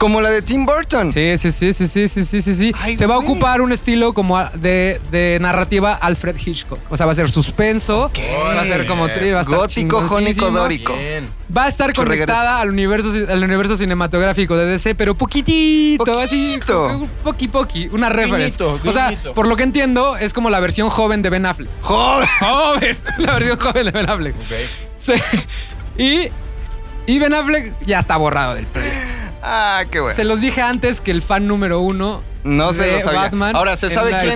Como 0.00 0.22
la 0.22 0.30
de 0.30 0.40
Tim 0.40 0.64
Burton. 0.64 1.12
Sí, 1.12 1.36
sí, 1.36 1.52
sí, 1.52 1.74
sí, 1.74 1.86
sí, 1.86 2.08
sí, 2.08 2.24
sí, 2.24 2.40
sí. 2.40 2.54
sí. 2.54 2.96
Se 2.96 3.04
va 3.04 3.16
a 3.16 3.18
ocupar 3.18 3.60
un 3.60 3.70
estilo 3.70 4.14
como 4.14 4.42
de, 4.54 4.98
de 5.10 5.36
narrativa 5.42 5.92
Alfred 5.92 6.36
Hitchcock. 6.42 6.78
O 6.88 6.96
sea, 6.96 7.04
va 7.04 7.12
a 7.12 7.14
ser 7.14 7.30
suspenso, 7.30 8.10
va 8.56 8.62
a 8.62 8.64
ser 8.64 8.86
como 8.86 9.08
thriller, 9.10 9.34
va 9.34 9.40
a 9.40 9.42
estar 9.42 9.58
Gótico, 9.58 10.00
jónico, 10.08 10.50
dórico. 10.50 10.96
Va 11.54 11.64
a 11.64 11.68
estar 11.68 11.92
conectada 11.92 12.60
al 12.60 12.70
universo, 12.70 13.10
al 13.28 13.44
universo 13.44 13.76
cinematográfico 13.76 14.56
de 14.56 14.64
DC, 14.64 14.94
pero 14.94 15.14
poquitito, 15.14 16.18
así, 16.18 16.54
Poquito. 16.54 16.86
un 16.86 17.08
poqui 17.22 17.48
poqui, 17.48 17.88
una 17.88 18.08
referencia. 18.08 18.66
O 18.66 18.92
sea, 18.92 19.12
por 19.34 19.46
lo 19.46 19.54
que 19.56 19.64
entiendo, 19.64 20.16
es 20.16 20.32
como 20.32 20.48
la 20.48 20.60
versión 20.60 20.88
joven 20.88 21.20
de 21.20 21.28
Ben 21.28 21.44
Affleck. 21.44 21.70
Joder. 21.82 22.26
¡Joven! 22.40 22.98
La 23.18 23.34
versión 23.34 23.58
joven 23.58 23.84
de 23.84 23.90
Ben 23.90 24.08
Affleck. 24.08 24.34
Ok. 24.34 24.56
Sí. 24.98 25.12
Y, 25.98 26.28
y 27.06 27.18
Ben 27.18 27.34
Affleck 27.34 27.74
ya 27.84 27.98
está 27.98 28.16
borrado 28.16 28.54
del 28.54 28.64
proyecto. 28.64 28.99
Ah, 29.42 29.84
qué 29.90 30.00
bueno. 30.00 30.14
Se 30.16 30.24
los 30.24 30.40
dije 30.40 30.60
antes 30.62 31.00
que 31.00 31.10
el 31.10 31.22
fan 31.22 31.46
número 31.46 31.80
uno 31.80 32.22
No 32.44 32.72
se 32.72 32.84
de 32.84 32.92
lo 32.94 33.00
sabía. 33.00 33.20
Batman 33.22 33.56
Ahora, 33.56 33.76
¿se 33.76 33.88
sabe 33.90 34.10
quién. 34.20 34.32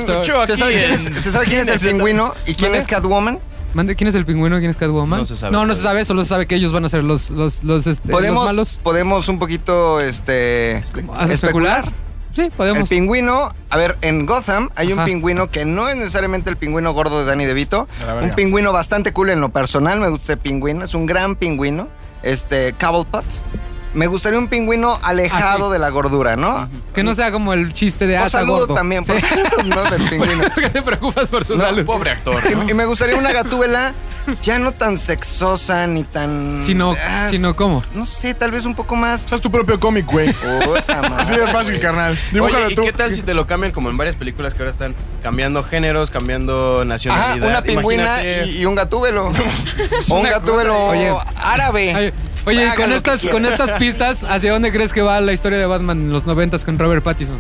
¿se 0.47 0.57
sabe 0.57 0.73
quién 0.75 0.91
es, 0.93 1.03
se 1.03 1.31
sabe 1.31 1.47
quién 1.47 1.61
es 1.61 1.69
el 1.69 1.79
pingüino 1.81 2.33
y 2.47 2.55
quién 2.55 2.71
¿Mande? 2.73 2.79
es 2.79 2.87
Catwoman? 2.87 3.39
Mande, 3.75 3.97
¿Quién 3.97 4.07
es 4.09 4.15
el 4.15 4.25
pingüino? 4.25 4.57
¿Quién 4.59 4.71
es 4.71 4.77
Catwoman? 4.77 5.19
No 5.21 5.27
se 5.27 5.37
sabe 5.37 5.53
No, 5.53 5.67
no 5.67 5.75
se 5.75 5.83
sabe, 5.83 6.05
solo 6.05 6.23
se 6.23 6.29
sabe 6.29 6.47
que 6.47 6.55
ellos 6.55 6.73
van 6.73 6.85
a 6.85 6.89
ser 6.89 7.03
los, 7.03 7.31
los, 7.31 7.65
los, 7.65 7.87
este, 7.89 8.09
los 8.09 8.21
Podemos, 8.21 8.45
malos. 8.47 8.81
podemos 8.85 9.29
un 9.29 9.39
poquito 9.41 10.01
este, 10.01 10.83
¿A 11.13 11.25
especular? 11.27 11.91
Sí, 12.35 12.43
El 12.43 12.51
podemos. 12.53 12.89
pingüino, 12.89 13.51
a 13.71 13.77
ver, 13.77 13.97
en 14.01 14.27
Gotham 14.27 14.71
hay 14.77 14.93
un 14.93 15.05
pingüino 15.05 15.51
que 15.51 15.65
no 15.65 15.89
es 15.89 15.97
necesariamente 15.97 16.51
el 16.51 16.57
pingüino 16.57 16.93
gordo 16.93 17.21
de 17.21 17.27
Danny 17.27 17.47
DeVito. 17.47 17.89
Un 18.23 18.31
pingüino 18.37 18.73
bastante 18.73 19.13
cool 19.13 19.31
en 19.31 19.41
lo 19.41 19.49
personal, 19.51 20.01
me 20.01 20.09
gusta 20.09 20.33
ese 20.33 20.37
pingüino, 20.37 20.85
es 20.85 20.95
un 20.95 21.07
gran 21.07 21.35
pingüino. 21.37 21.89
Este, 22.23 22.73
Cobblepot. 22.75 23.25
Me 23.95 24.07
gustaría 24.09 24.39
un 24.39 24.49
pingüino 24.49 24.99
alejado 25.03 25.71
Ah, 25.71 25.73
de 25.73 25.79
la 25.79 25.89
gordura, 25.91 26.35
¿no? 26.37 26.69
Que 26.95 27.03
no 27.05 27.15
sea 27.15 27.31
como 27.31 27.53
el 27.53 27.73
chiste 27.73 28.07
de 28.09 28.17
Por 28.17 28.27
asa 28.27 28.39
salud 28.41 28.59
gordo. 28.61 28.75
también, 28.75 29.05
por 29.05 29.21
Sí. 29.21 29.27
salud, 29.27 29.65
¿no? 29.67 29.85
Del 29.91 30.03
pingüino. 30.11 30.43
¿Por 30.51 30.63
qué 30.63 30.71
te 30.71 30.83
preocupas 30.83 31.29
por 31.29 31.45
su 31.45 31.57
No, 31.57 31.65
salud? 31.65 31.85
Pobre 31.85 32.11
actor. 32.11 32.37
Y, 32.67 32.71
y 32.73 32.75
me 32.75 32.87
gustaría 32.87 33.17
una 33.17 33.33
gatúbela 33.33 33.95
ya 34.43 34.59
no 34.59 34.73
tan 34.73 34.99
sexosa 34.99 35.87
ni 35.87 36.03
tan. 36.03 36.61
Sino, 36.65 36.93
Ah, 37.07 37.27
sino 37.31 37.55
¿cómo? 37.55 37.85
No 37.95 38.05
sé, 38.07 38.35
tal 38.35 38.51
vez 38.51 38.65
un 38.65 38.75
poco 38.75 38.97
más. 38.97 39.31
Haz 39.33 39.41
tu 39.41 39.51
propio 39.51 39.79
cómic, 39.79 40.07
güey. 40.07 40.33
Puta 40.33 41.03
madre, 41.03 41.23
Así 41.23 41.37
de 41.37 41.47
fácil, 41.53 41.75
güey. 41.75 41.81
carnal. 41.81 42.19
Dibújalo 42.33 42.65
Oye, 42.67 42.73
¿y 42.73 42.77
tú. 42.77 42.83
qué 42.83 42.93
tal 42.93 43.15
si 43.15 43.23
te 43.23 43.33
lo 43.35 43.47
cambian 43.47 43.73
como 43.73 43.91
en 43.91 43.97
varias 43.97 44.17
películas 44.17 44.55
que 44.55 44.63
ahora 44.63 44.71
están 44.71 44.95
cambiando 45.23 45.63
géneros, 45.63 46.11
cambiando 46.11 46.79
Ajá, 46.79 46.85
nacionalidad? 46.85 47.49
una 47.49 47.63
pingüina 47.63 48.05
Imagínate- 48.23 48.47
y, 48.47 48.59
y 48.59 48.67
un 48.67 48.75
gatúbelo. 48.75 49.27
o 50.09 50.15
un 50.15 50.21
una 50.21 50.31
gatúbelo. 50.31 50.87
Oye. 50.87 51.13
árabe. 51.37 51.95
Ay, 51.95 52.13
Oye, 52.47 52.69
con 52.77 52.85
lo 52.85 52.91
que 52.91 52.97
estas, 52.97 53.27
con 53.27 53.47
estas 53.47 53.73
pistas, 53.75 54.25
¿hacia 54.25 54.53
dónde 54.53 54.71
crees 54.73 54.93
que 54.93 55.03
va 55.03 55.21
la 55.21 55.33
historia 55.33 55.59
de 55.59 55.67
Batman 55.67 55.99
en 55.99 56.13
los 56.13 56.27
noventas 56.27 56.65
con 56.65 56.79
Robert 56.79 57.03
Pattinson? 57.03 57.39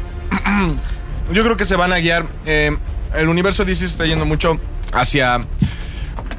Yo 1.32 1.42
creo 1.44 1.56
que 1.56 1.64
se 1.64 1.76
van 1.76 1.92
a 1.92 1.98
guiar. 1.98 2.26
eh, 2.46 2.76
el 3.14 3.28
universo 3.28 3.64
DC 3.64 3.80
se 3.80 3.84
está 3.86 4.06
yendo 4.06 4.24
mucho 4.26 4.58
hacia 4.92 5.44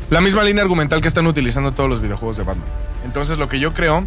la 0.09 0.21
misma 0.21 0.43
línea 0.43 0.61
argumental 0.61 0.99
que 1.01 1.07
están 1.07 1.25
utilizando 1.25 1.71
todos 1.71 1.89
los 1.89 2.01
videojuegos 2.01 2.37
de 2.37 2.43
Batman. 2.43 2.67
Entonces, 3.05 3.37
lo 3.37 3.47
que 3.47 3.59
yo 3.59 3.73
creo 3.73 4.03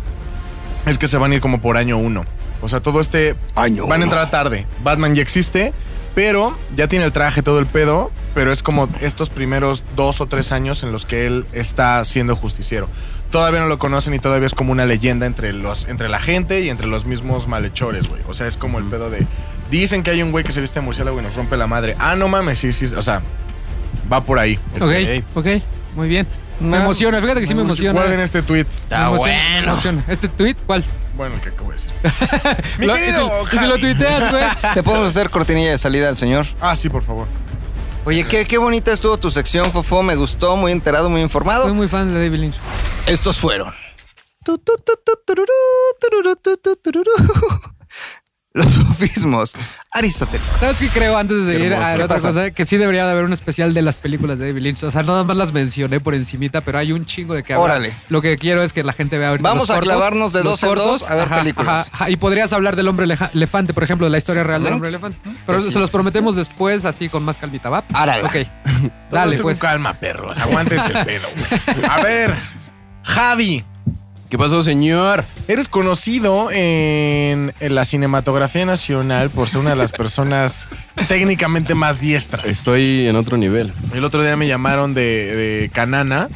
es 0.87 0.99
que 0.99 1.09
se 1.09 1.17
van 1.19 1.33
a 1.33 1.37
ir 1.37 1.41
como 1.41 1.61
por 1.61 1.77
año 1.77 1.97
uno. 1.97 2.25
O 2.61 2.69
sea, 2.69 2.81
todo 2.81 3.01
este. 3.01 3.37
Año 3.55 3.85
Van 3.87 4.03
a 4.03 4.05
uno. 4.05 4.05
entrar 4.05 4.31
tarde. 4.31 4.67
Batman 4.83 5.15
ya 5.15 5.23
existe, 5.23 5.73
pero 6.15 6.57
ya 6.77 6.89
tiene 6.89 7.05
el 7.05 7.13
traje, 7.13 7.43
todo 7.43 7.59
el 7.59 7.67
pedo. 7.67 8.11
Pero 8.35 8.53
es 8.53 8.63
como 8.63 8.89
estos 9.01 9.31
primeros 9.31 9.83
dos 9.97 10.21
o 10.21 10.27
tres 10.27 10.53
años 10.53 10.83
en 10.83 10.93
los 10.93 11.07
que 11.07 11.27
él 11.27 11.47
está 11.53 12.03
siendo 12.05 12.37
justiciero. 12.37 12.89
Todavía 13.31 13.61
no 13.61 13.67
lo 13.67 13.79
conocen 13.79 14.15
y 14.15 14.19
todavía 14.19 14.47
es 14.47 14.55
como 14.55 14.73
una 14.73 14.87
leyenda 14.87 15.27
entre, 15.27 15.53
los, 15.53 15.87
entre 15.89 16.09
la 16.09 16.19
gente 16.19 16.63
y 16.63 16.71
entre 16.71 16.87
los 16.87 17.05
mismos 17.05 17.47
malhechores, 17.47 18.07
güey. 18.09 18.23
O 18.27 18.33
sea, 18.35 18.47
es 18.47 18.57
como 18.57 18.79
el 18.79 18.85
pedo 18.85 19.11
de. 19.11 19.27
Dicen 19.71 20.03
que 20.03 20.11
hay 20.13 20.23
un 20.23 20.31
güey 20.33 20.45
que 20.45 20.53
se 20.53 20.61
viste 20.63 20.81
de 20.81 20.85
murciélago 20.87 21.21
y 21.21 21.23
nos 21.23 21.35
rompe 21.35 21.57
la 21.59 21.67
madre. 21.67 21.95
Ah, 21.99 22.17
no 22.17 22.29
mames, 22.29 22.59
sí, 22.59 22.73
sí. 22.73 22.87
O 22.95 23.03
sea, 23.03 23.21
va 24.11 24.23
por 24.25 24.39
ahí. 24.39 24.59
Ok, 24.81 25.25
ok, 25.35 25.47
muy 25.95 26.09
bien. 26.09 26.27
Me 26.59 26.77
Ah, 26.79 26.81
emociona, 26.81 27.21
fíjate 27.21 27.41
que 27.41 27.47
sí 27.47 27.55
me 27.55 27.63
emociona. 27.63 28.01
Guarden 28.01 28.19
este 28.21 28.43
tweet. 28.43 28.65
Me 28.65 28.71
Está 28.71 29.11
me 29.11 29.19
bueno. 29.19 29.63
emociona. 29.73 30.03
¿Este 30.09 30.29
tweet? 30.29 30.57
¿Cuál? 30.67 30.83
Bueno, 31.17 31.35
el 31.37 31.41
que 31.41 31.51
acabo 31.51 31.71
de 31.71 31.77
decir. 31.77 31.93
Mi 32.79 32.87
Lo- 32.87 32.95
querido 32.95 33.43
y 33.45 33.51
si, 33.51 33.57
y 33.57 33.59
si 33.61 33.67
lo 33.67 33.79
tuiteas, 33.79 34.31
güey. 34.33 34.45
¿Le 34.75 34.83
podemos 34.83 35.11
hacer 35.11 35.29
cortinilla 35.31 35.71
de 35.73 35.79
salida 35.79 36.09
al 36.09 36.17
señor? 36.17 36.47
Ah, 36.61 36.75
sí, 36.75 36.89
por 36.89 37.03
favor. 37.03 37.27
Oye, 38.05 38.25
qué, 38.25 38.47
qué 38.47 38.59
bonita 38.59 38.93
estuvo 38.93 39.19
tu 39.19 39.31
sección, 39.31 39.71
Fofo. 39.73 40.03
Me 40.03 40.15
gustó, 40.17 40.57
muy 40.57 40.73
enterado, 40.73 41.11
muy 41.11 41.21
informado. 41.21 41.65
Soy 41.65 41.75
muy 41.75 41.89
fan 41.89 42.13
de 42.13 42.25
David 42.25 42.39
Lynch. 42.39 42.57
Estos 43.07 43.39
fueron. 43.39 43.73
Los 48.55 48.73
sofismos 48.73 49.55
aristotélicos. 49.93 50.59
¿Sabes 50.59 50.79
qué 50.81 50.89
creo 50.89 51.19
antes 51.19 51.45
de 51.45 51.59
Qué 51.59 51.67
ir 51.67 51.73
hermoso. 51.73 51.87
a 51.87 51.91
la 51.91 51.97
¿Qué 51.99 52.03
otra 52.05 52.17
pasa? 52.17 52.29
cosa? 52.29 52.51
Que 52.51 52.65
sí 52.67 52.77
debería 52.79 53.05
de 53.05 53.11
haber 53.13 53.25
un 53.25 53.33
especial 53.35 53.75
de 53.75 53.83
las 53.83 53.97
películas 53.97 54.39
de 54.39 54.47
David 54.49 54.63
Lynch. 54.63 54.83
O 54.85 54.91
sea, 54.91 55.03
nada 55.03 55.23
más 55.23 55.37
las 55.37 55.53
mencioné 55.53 56.01
por 56.01 56.15
encimita, 56.15 56.63
pero 56.63 56.79
hay 56.79 56.93
un 56.93 57.05
chingo 57.05 57.35
de 57.35 57.43
que 57.43 57.53
hablar. 57.53 57.77
Órale. 57.79 57.95
Lo 58.09 58.23
que 58.23 58.39
quiero 58.39 58.63
es 58.63 58.73
que 58.73 58.83
la 58.83 58.93
gente 58.95 59.19
vea 59.19 59.29
ahorita 59.29 59.49
Vamos 59.49 59.69
los 59.69 59.71
a 59.71 59.75
cortos, 59.75 59.93
clavarnos 59.93 60.33
de 60.33 60.43
dos 60.43 60.63
en 60.63 60.75
dos 60.75 61.11
a 61.11 61.15
ver 61.15 61.29
películas. 61.29 61.91
ajá. 61.93 62.11
Y 62.11 62.17
podrías 62.17 62.53
hablar 62.55 62.75
del 62.75 62.89
hombre 62.89 63.07
elefante, 63.35 63.75
por 63.75 63.85
ejemplo, 63.85 64.07
de 64.07 64.11
la 64.11 64.19
historia 64.19 64.43
real 64.45 64.65
del 64.65 64.73
hombre 64.73 64.89
elefante. 64.89 65.21
Pero 65.47 65.61
sí 65.61 65.71
se 65.71 65.79
los 65.79 65.91
prometemos 65.91 66.35
después, 66.35 66.85
así 66.87 67.09
con 67.11 67.23
más 67.25 67.37
calmita, 67.37 67.69
¿va? 67.71 67.85
Árala. 67.93 68.29
Ok. 68.29 68.37
Dale, 69.11 69.39
pues. 69.39 69.59
Con 69.59 69.69
calma, 69.69 69.93
perros. 69.95 70.39
Aguántense 70.39 70.91
el 70.99 71.05
pedo. 71.05 71.29
güey. 71.37 71.85
A 71.91 72.03
ver, 72.03 72.35
Javi. 73.05 73.63
¿Qué 74.29 74.37
pasó, 74.37 74.61
señor? 74.61 75.25
Eres 75.49 75.69
conocido 75.69 76.51
en, 76.53 77.55
en 77.61 77.75
la 77.75 77.87
cinematografía 77.87 78.67
nacional 78.67 79.31
por 79.31 79.49
ser 79.49 79.61
una 79.63 79.71
de 79.71 79.77
las 79.77 79.91
personas 79.93 80.69
técnicamente 81.09 81.75
más 81.75 82.01
diestras. 82.01 82.45
Estoy 82.45 83.07
en 83.09 83.17
otro 83.17 83.39
nivel. 83.39 83.73
El 83.95 84.05
otro 84.05 84.23
día 84.23 84.37
me 84.37 84.47
llamaron 84.47 84.93
de, 84.93 85.01
de 85.35 85.71
Canana 85.73 86.29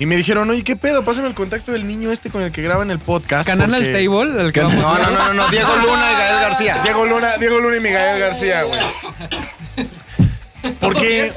y 0.00 0.06
me 0.06 0.16
dijeron, 0.16 0.50
oye, 0.50 0.64
¿qué 0.64 0.74
pedo? 0.74 1.04
Pásame 1.04 1.28
el 1.28 1.34
contacto 1.34 1.70
del 1.70 1.86
niño 1.86 2.10
este 2.10 2.30
con 2.30 2.42
el 2.42 2.50
que 2.50 2.62
graban 2.62 2.90
el 2.90 2.98
podcast. 2.98 3.46
Canal 3.46 3.74
al 3.74 3.82
porque- 3.84 3.92
table, 4.04 4.40
el 4.40 4.52
que 4.52 4.62
No, 4.62 4.68
no, 4.72 4.98
no, 4.98 5.10
no, 5.10 5.34
no. 5.34 5.48
Diego 5.50 5.76
Luna 5.76 6.10
y 6.10 6.14
Gael 6.16 6.40
García. 6.40 6.80
Diego 6.82 7.04
Luna, 7.04 7.36
Diego 7.38 7.60
Luna 7.60 7.76
y 7.76 7.80
Miguel 7.80 8.18
García, 8.18 8.62
güey. 8.64 8.80
Porque 10.80 11.32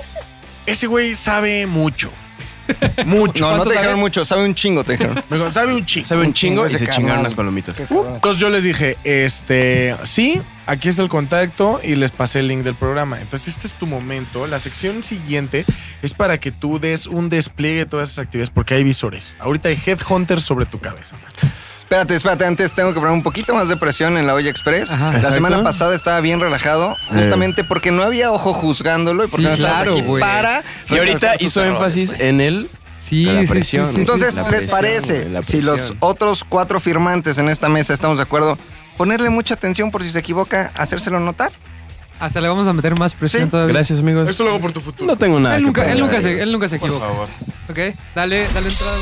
ese 0.66 0.88
güey 0.88 1.14
sabe 1.16 1.68
mucho. 1.68 2.12
Mucho. 3.06 3.46
No, 3.46 3.52
no 3.52 3.58
¿Cuánto 3.58 3.70
te 3.70 3.78
dijeron 3.78 4.00
mucho, 4.00 4.26
sabe 4.26 4.46
un 4.46 4.56
chingo, 4.56 4.84
te 4.84 4.94
dijeron. 4.94 5.24
Me 5.30 5.38
dijo, 5.38 5.52
sabe 5.52 5.74
un 5.74 5.86
chico. 5.86 6.06
Sabe 6.06 6.26
un 6.26 6.34
chingo 6.34 6.66
y 6.66 6.70
se 6.70 6.88
chingaron 6.88 7.22
unas 7.22 7.36
palomitas. 7.36 7.80
Entonces 7.80 8.40
yo 8.40 8.50
les 8.50 8.64
dije, 8.64 8.98
este, 9.04 9.96
sí, 10.04 10.42
aquí 10.66 10.90
está 10.90 11.02
el 11.02 11.10
contacto 11.10 11.80
y 11.84 11.96
les 11.96 12.12
pasé 12.12 12.40
el 12.40 12.48
link 12.48 12.64
del 12.64 12.76
programa. 12.76 13.20
Entonces 13.20 13.50
este 13.50 13.68
es 13.68 13.74
tu 13.74 13.86
momento. 13.88 14.48
La 14.48 14.60
sección 14.60 15.04
siguiente 15.04 15.66
es 16.02 16.14
para 16.14 16.40
que 16.40 16.52
tú 16.52 16.80
des 16.80 17.08
un 17.08 17.30
despliegue 17.30 17.80
de 17.80 17.86
todas 17.86 18.10
esas 18.10 18.26
actividades 18.26 18.50
porque 18.50 18.76
hay 18.76 18.84
visores. 18.84 19.38
Ahorita 19.40 19.70
hay 19.70 19.78
headhunters 19.86 20.44
sobre 20.44 20.66
tu 20.66 20.80
cabeza. 20.80 21.18
Espérate, 21.94 22.16
espérate, 22.16 22.46
antes 22.48 22.74
tengo 22.74 22.92
que 22.92 23.00
poner 23.00 23.14
un 23.14 23.22
poquito 23.22 23.54
más 23.54 23.68
de 23.70 23.78
presión 23.78 24.18
en 24.18 24.26
la 24.26 24.34
olla 24.34 24.50
express. 24.50 24.92
Ajá. 24.92 25.12
La 25.12 25.18
Exacto. 25.18 25.36
semana 25.36 25.62
pasada 25.64 25.94
estaba 25.94 26.20
bien 26.22 26.40
relajado, 26.40 26.96
justamente 27.10 27.64
porque 27.64 27.92
no 27.92 28.02
había 28.02 28.32
ojo 28.32 28.52
juzgándolo 28.52 29.26
y 29.26 29.28
porque 29.28 29.44
Sí, 29.44 29.48
no 29.50 29.54
estabas 29.54 29.76
claro, 29.76 29.92
aquí 29.94 30.02
güey. 30.02 30.20
para 30.24 30.64
Y 30.90 30.98
ahorita 30.98 31.34
hizo 31.40 31.64
énfasis 31.64 32.16
en 32.18 32.42
el 32.42 32.68
Sí, 32.98 33.26
La 33.26 33.44
presión. 33.48 33.86
sí, 33.86 33.94
sí. 33.94 34.00
Entonces, 34.00 34.34
La 34.38 34.42
¿les 34.42 34.50
presión, 34.52 34.72
parece, 34.72 35.30
la 35.30 35.44
si 35.44 35.62
los 35.62 35.94
otros 36.00 36.44
cuatro 36.44 36.80
firmantes 36.80 37.38
en 37.38 37.48
esta 37.48 37.70
mesa 37.70 37.94
estamos 37.94 38.18
de 38.18 38.24
acuerdo, 38.24 38.58
ponerle 38.98 39.30
mucha 39.30 39.54
atención 39.54 39.92
por 39.92 40.02
si 40.02 40.10
se 40.10 40.18
equivoca, 40.18 40.72
hacérselo 40.76 41.20
notar? 41.20 41.52
Ah, 42.20 42.30
se 42.30 42.40
le 42.40 42.48
vamos 42.48 42.68
a 42.68 42.74
meter 42.74 42.98
más 42.98 43.14
presión 43.16 43.44
Sí. 43.44 43.50
todavía. 43.50 43.74
Gracias, 43.74 44.00
amigos. 44.00 44.30
Esto 44.30 44.44
lo 44.44 44.52
hago 44.52 44.62
por 44.62 44.72
tu 44.72 44.80
futuro. 44.80 45.06
No 45.12 45.18
tengo 45.18 45.40
nada 45.40 45.56
Él 45.56 45.62
que 45.62 45.66
nunca, 45.68 45.82
él 45.82 45.88
perder. 45.90 46.04
nunca 46.04 46.22
se, 46.22 46.42
él 46.42 46.52
nunca 46.52 46.70
se 46.70 46.80
Por 46.80 46.90
equivoca. 46.90 47.08
favor. 47.12 47.28
Ok, 47.70 47.80
dale, 48.16 48.48
dale 48.54 48.70
entrada. 48.70 48.94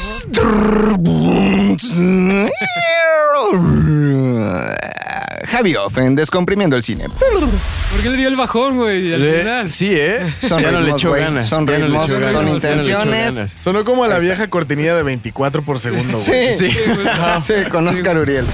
Javi 5.47 5.75
Off 5.75 5.97
en 5.97 6.15
Descomprimiendo 6.15 6.75
el 6.75 6.83
Cine. 6.83 7.05
¿Por 7.09 8.01
qué 8.01 8.09
le 8.09 8.17
dio 8.17 8.27
el 8.27 8.35
bajón, 8.35 8.77
güey? 8.77 9.13
Al 9.13 9.23
Eh, 9.23 9.39
final. 9.39 9.67
Sí, 9.67 9.89
¿eh? 9.91 10.33
Son 10.39 10.61
ya 10.61 10.71
no 10.71 10.79
le 10.79 10.85
ritmos, 10.85 11.01
echó 11.01 11.09
güey. 11.09 11.21
ganas. 11.21 11.49
Son 11.49 11.67
ya 11.67 11.73
no 11.73 11.77
le 11.79 11.85
ritmos, 11.85 12.05
echó 12.05 12.13
son 12.13 12.21
ganas, 12.21 12.33
ya 12.33 12.41
no 12.41 12.51
le 12.51 12.57
echó 12.57 12.67
intenciones. 12.67 13.35
ganas. 13.35 13.51
Sonó 13.51 13.83
como 13.85 14.07
la 14.07 14.15
Ahí 14.15 14.21
está. 14.21 14.33
vieja 14.35 14.49
cortinilla 14.49 14.95
de 14.95 15.03
24 15.03 15.63
por 15.63 15.79
segundo, 15.79 16.17
güey. 16.17 16.55
Sí, 16.55 16.69
Sí. 16.71 16.77
sí, 17.41 17.53
con 17.69 17.87
Oscar 17.87 18.17
Uriel. 18.17 18.45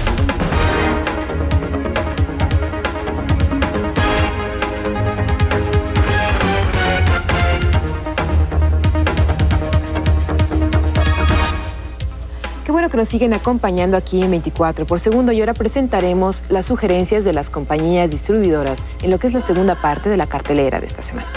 Nos 12.98 13.08
siguen 13.08 13.32
acompañando 13.32 13.96
aquí 13.96 14.20
en 14.22 14.30
24 14.30 14.84
por 14.84 15.00
segundo 15.00 15.32
y 15.32 15.40
ahora 15.40 15.54
presentaremos 15.54 16.36
las 16.50 16.66
sugerencias 16.66 17.24
de 17.24 17.32
las 17.32 17.48
compañías 17.48 18.10
distribuidoras 18.10 18.78
en 19.02 19.10
lo 19.10 19.18
que 19.18 19.28
es 19.28 19.32
la 19.32 19.40
segunda 19.40 19.74
parte 19.74 20.10
de 20.10 20.16
la 20.18 20.26
cartelera 20.26 20.80
de 20.80 20.86
esta 20.88 21.02
semana. 21.02 21.28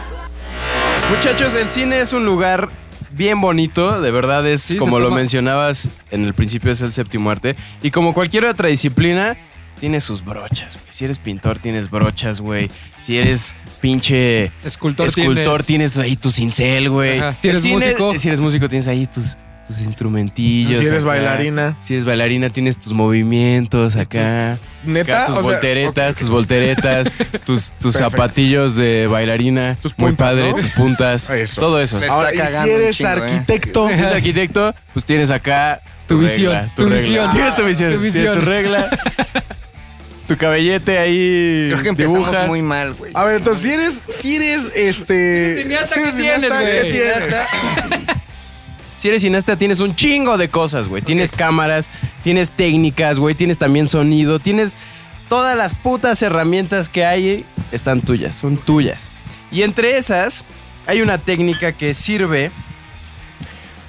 Muchachos, 1.16 1.56
el 1.56 1.70
cine 1.70 2.00
es 2.02 2.14
un 2.14 2.26
lugar 2.26 2.70
bien 3.12 3.42
bonito, 3.42 4.02
de 4.02 4.12
verdad 4.12 4.46
es 4.48 4.62
Sí, 4.62 4.78
como 4.78 5.00
lo 5.00 5.06
toma- 5.06 5.18
mencionabas 5.18 5.90
en 6.10 6.24
el 6.24 6.34
principio 6.34 6.72
es 6.72 6.82
el 6.82 6.92
séptimo 6.94 7.30
arte 7.30 7.56
y 7.82 7.92
como 7.92 8.14
cualquier 8.14 8.46
otra 8.46 8.70
disciplina 8.70 9.38
tiene 9.80 10.00
sus 10.00 10.24
brochas, 10.24 10.76
güey. 10.76 10.86
Si 10.90 11.06
eres 11.06 11.20
pintor 11.20 11.60
tienes 11.60 11.90
brochas, 11.90 12.40
güey. 12.40 12.70
Si 13.00 13.18
eres 13.18 13.56
pinche 13.82 14.52
Escultor, 14.64 15.08
escultor 15.08 15.64
tienes. 15.64 15.94
tienes 15.94 15.98
ahí 15.98 16.16
tu 16.16 16.32
cincel, 16.32 16.90
güey. 16.90 17.20
Ajá. 17.20 17.36
Si 17.36 17.50
eres 17.50 17.66
músico. 17.66 18.18
si 18.18 18.28
eres 18.28 18.40
músico 18.42 18.70
tienes 18.70 18.88
ahí 18.88 19.08
tus 19.08 19.36
tus 19.72 19.82
instrumentillos. 19.82 20.80
Si 20.80 20.86
eres 20.86 21.04
acá. 21.04 21.14
bailarina. 21.14 21.78
Si 21.80 21.94
eres 21.94 22.06
bailarina 22.06 22.50
tienes 22.50 22.78
tus 22.78 22.94
movimientos 22.94 23.96
acá. 23.96 24.58
¿Neta? 24.86 25.24
Acá 25.24 25.26
tus 25.28 25.38
O 25.38 25.42
sea, 25.42 25.52
volteretas, 25.52 26.16
tus 26.16 26.30
volteretas, 26.30 27.14
tus, 27.46 27.72
tus 27.80 27.96
zapatillos 27.96 28.76
de 28.76 29.08
bailarina. 29.08 29.76
Tus 29.82 29.98
Muy 29.98 30.10
puntas, 30.12 30.28
padre, 30.28 30.50
¿no? 30.50 30.56
tus 30.56 30.70
puntas. 30.72 31.30
Eso. 31.30 31.62
Todo 31.62 31.82
eso. 31.82 32.00
Ahora, 32.10 32.34
y 32.34 32.38
si 32.38 32.70
eres 32.70 32.98
chingo, 32.98 33.10
¿eh? 33.10 33.14
arquitecto, 33.14 33.88
Si 33.88 33.94
eres 33.94 34.12
arquitecto, 34.12 34.76
pues 34.94 35.06
tienes 35.06 35.30
acá 35.30 35.82
Tu 36.08 36.20
visión, 36.20 36.54
regla, 36.54 36.74
tu 36.76 36.90
visión. 36.90 37.32
Tienes 37.32 37.56
tu 37.56 37.64
visión, 37.66 37.92
Tu 37.94 38.00
tienes 38.02 38.14
visión. 38.14 38.40
tu 38.40 38.46
regla. 38.46 38.90
tu 40.28 40.38
cabellete 40.38 40.98
ahí. 40.98 41.68
Creo 41.72 41.84
que 41.84 41.90
empezamos 41.90 42.20
dibujas. 42.28 42.48
muy 42.48 42.62
mal, 42.62 42.94
güey. 42.94 43.12
A 43.16 43.24
ver, 43.24 43.38
entonces, 43.38 43.64
si 43.64 43.74
eres, 43.74 44.04
si 44.08 44.36
eres, 44.36 44.72
este... 44.76 45.62
cineasta, 45.64 45.96
si 45.96 46.02
eres 46.02 46.16
¿qué 46.16 46.22
tienes, 46.22 46.42
cineasta, 46.42 46.62
güey? 46.62 46.82
¿qué 46.82 46.90
tienes? 46.92 48.18
Si 49.02 49.08
eres 49.08 49.24
cineasta, 49.24 49.56
tienes 49.56 49.80
un 49.80 49.96
chingo 49.96 50.38
de 50.38 50.50
cosas, 50.50 50.88
güey. 50.88 51.02
Tienes 51.02 51.32
cámaras, 51.32 51.90
tienes 52.22 52.52
técnicas, 52.52 53.18
güey. 53.18 53.34
Tienes 53.34 53.58
también 53.58 53.88
sonido. 53.90 54.38
Tienes 54.38 54.78
todas 55.28 55.58
las 55.58 55.74
putas 55.74 56.22
herramientas 56.22 56.88
que 56.88 57.04
hay. 57.04 57.44
Están 57.72 58.02
tuyas, 58.02 58.36
son 58.36 58.58
tuyas. 58.58 59.10
Y 59.52 59.64
entre 59.64 59.98
esas, 59.98 60.44
hay 60.86 61.02
una 61.02 61.18
técnica 61.18 61.72
que 61.72 61.96
sirve 61.96 62.52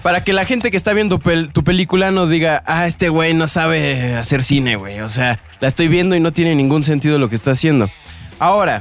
para 0.03 0.25
que 0.25 0.33
la 0.33 0.45
gente 0.45 0.71
que 0.71 0.79
está 0.79 0.95
viendo 0.95 1.19
pel- 1.19 1.53
tu 1.53 1.63
película 1.63 2.11
no 2.11 2.27
diga, 2.27 2.63
ah, 2.65 2.87
este 2.87 3.11
güey 3.11 3.35
no 3.35 3.47
sabe 3.49 4.15
hacer 4.17 4.43
cine, 4.43 4.77
güey. 4.77 5.01
O 5.01 5.11
sea, 5.11 5.41
la 5.61 5.69
estoy 5.69 5.89
viendo 5.89 6.17
y 6.17 6.21
no 6.21 6.33
tiene 6.33 6.55
ningún 6.55 6.85
sentido 6.85 7.19
lo 7.19 7.29
que 7.29 7.35
está 7.37 7.51
haciendo. 7.51 7.91
Ahora, 8.39 8.81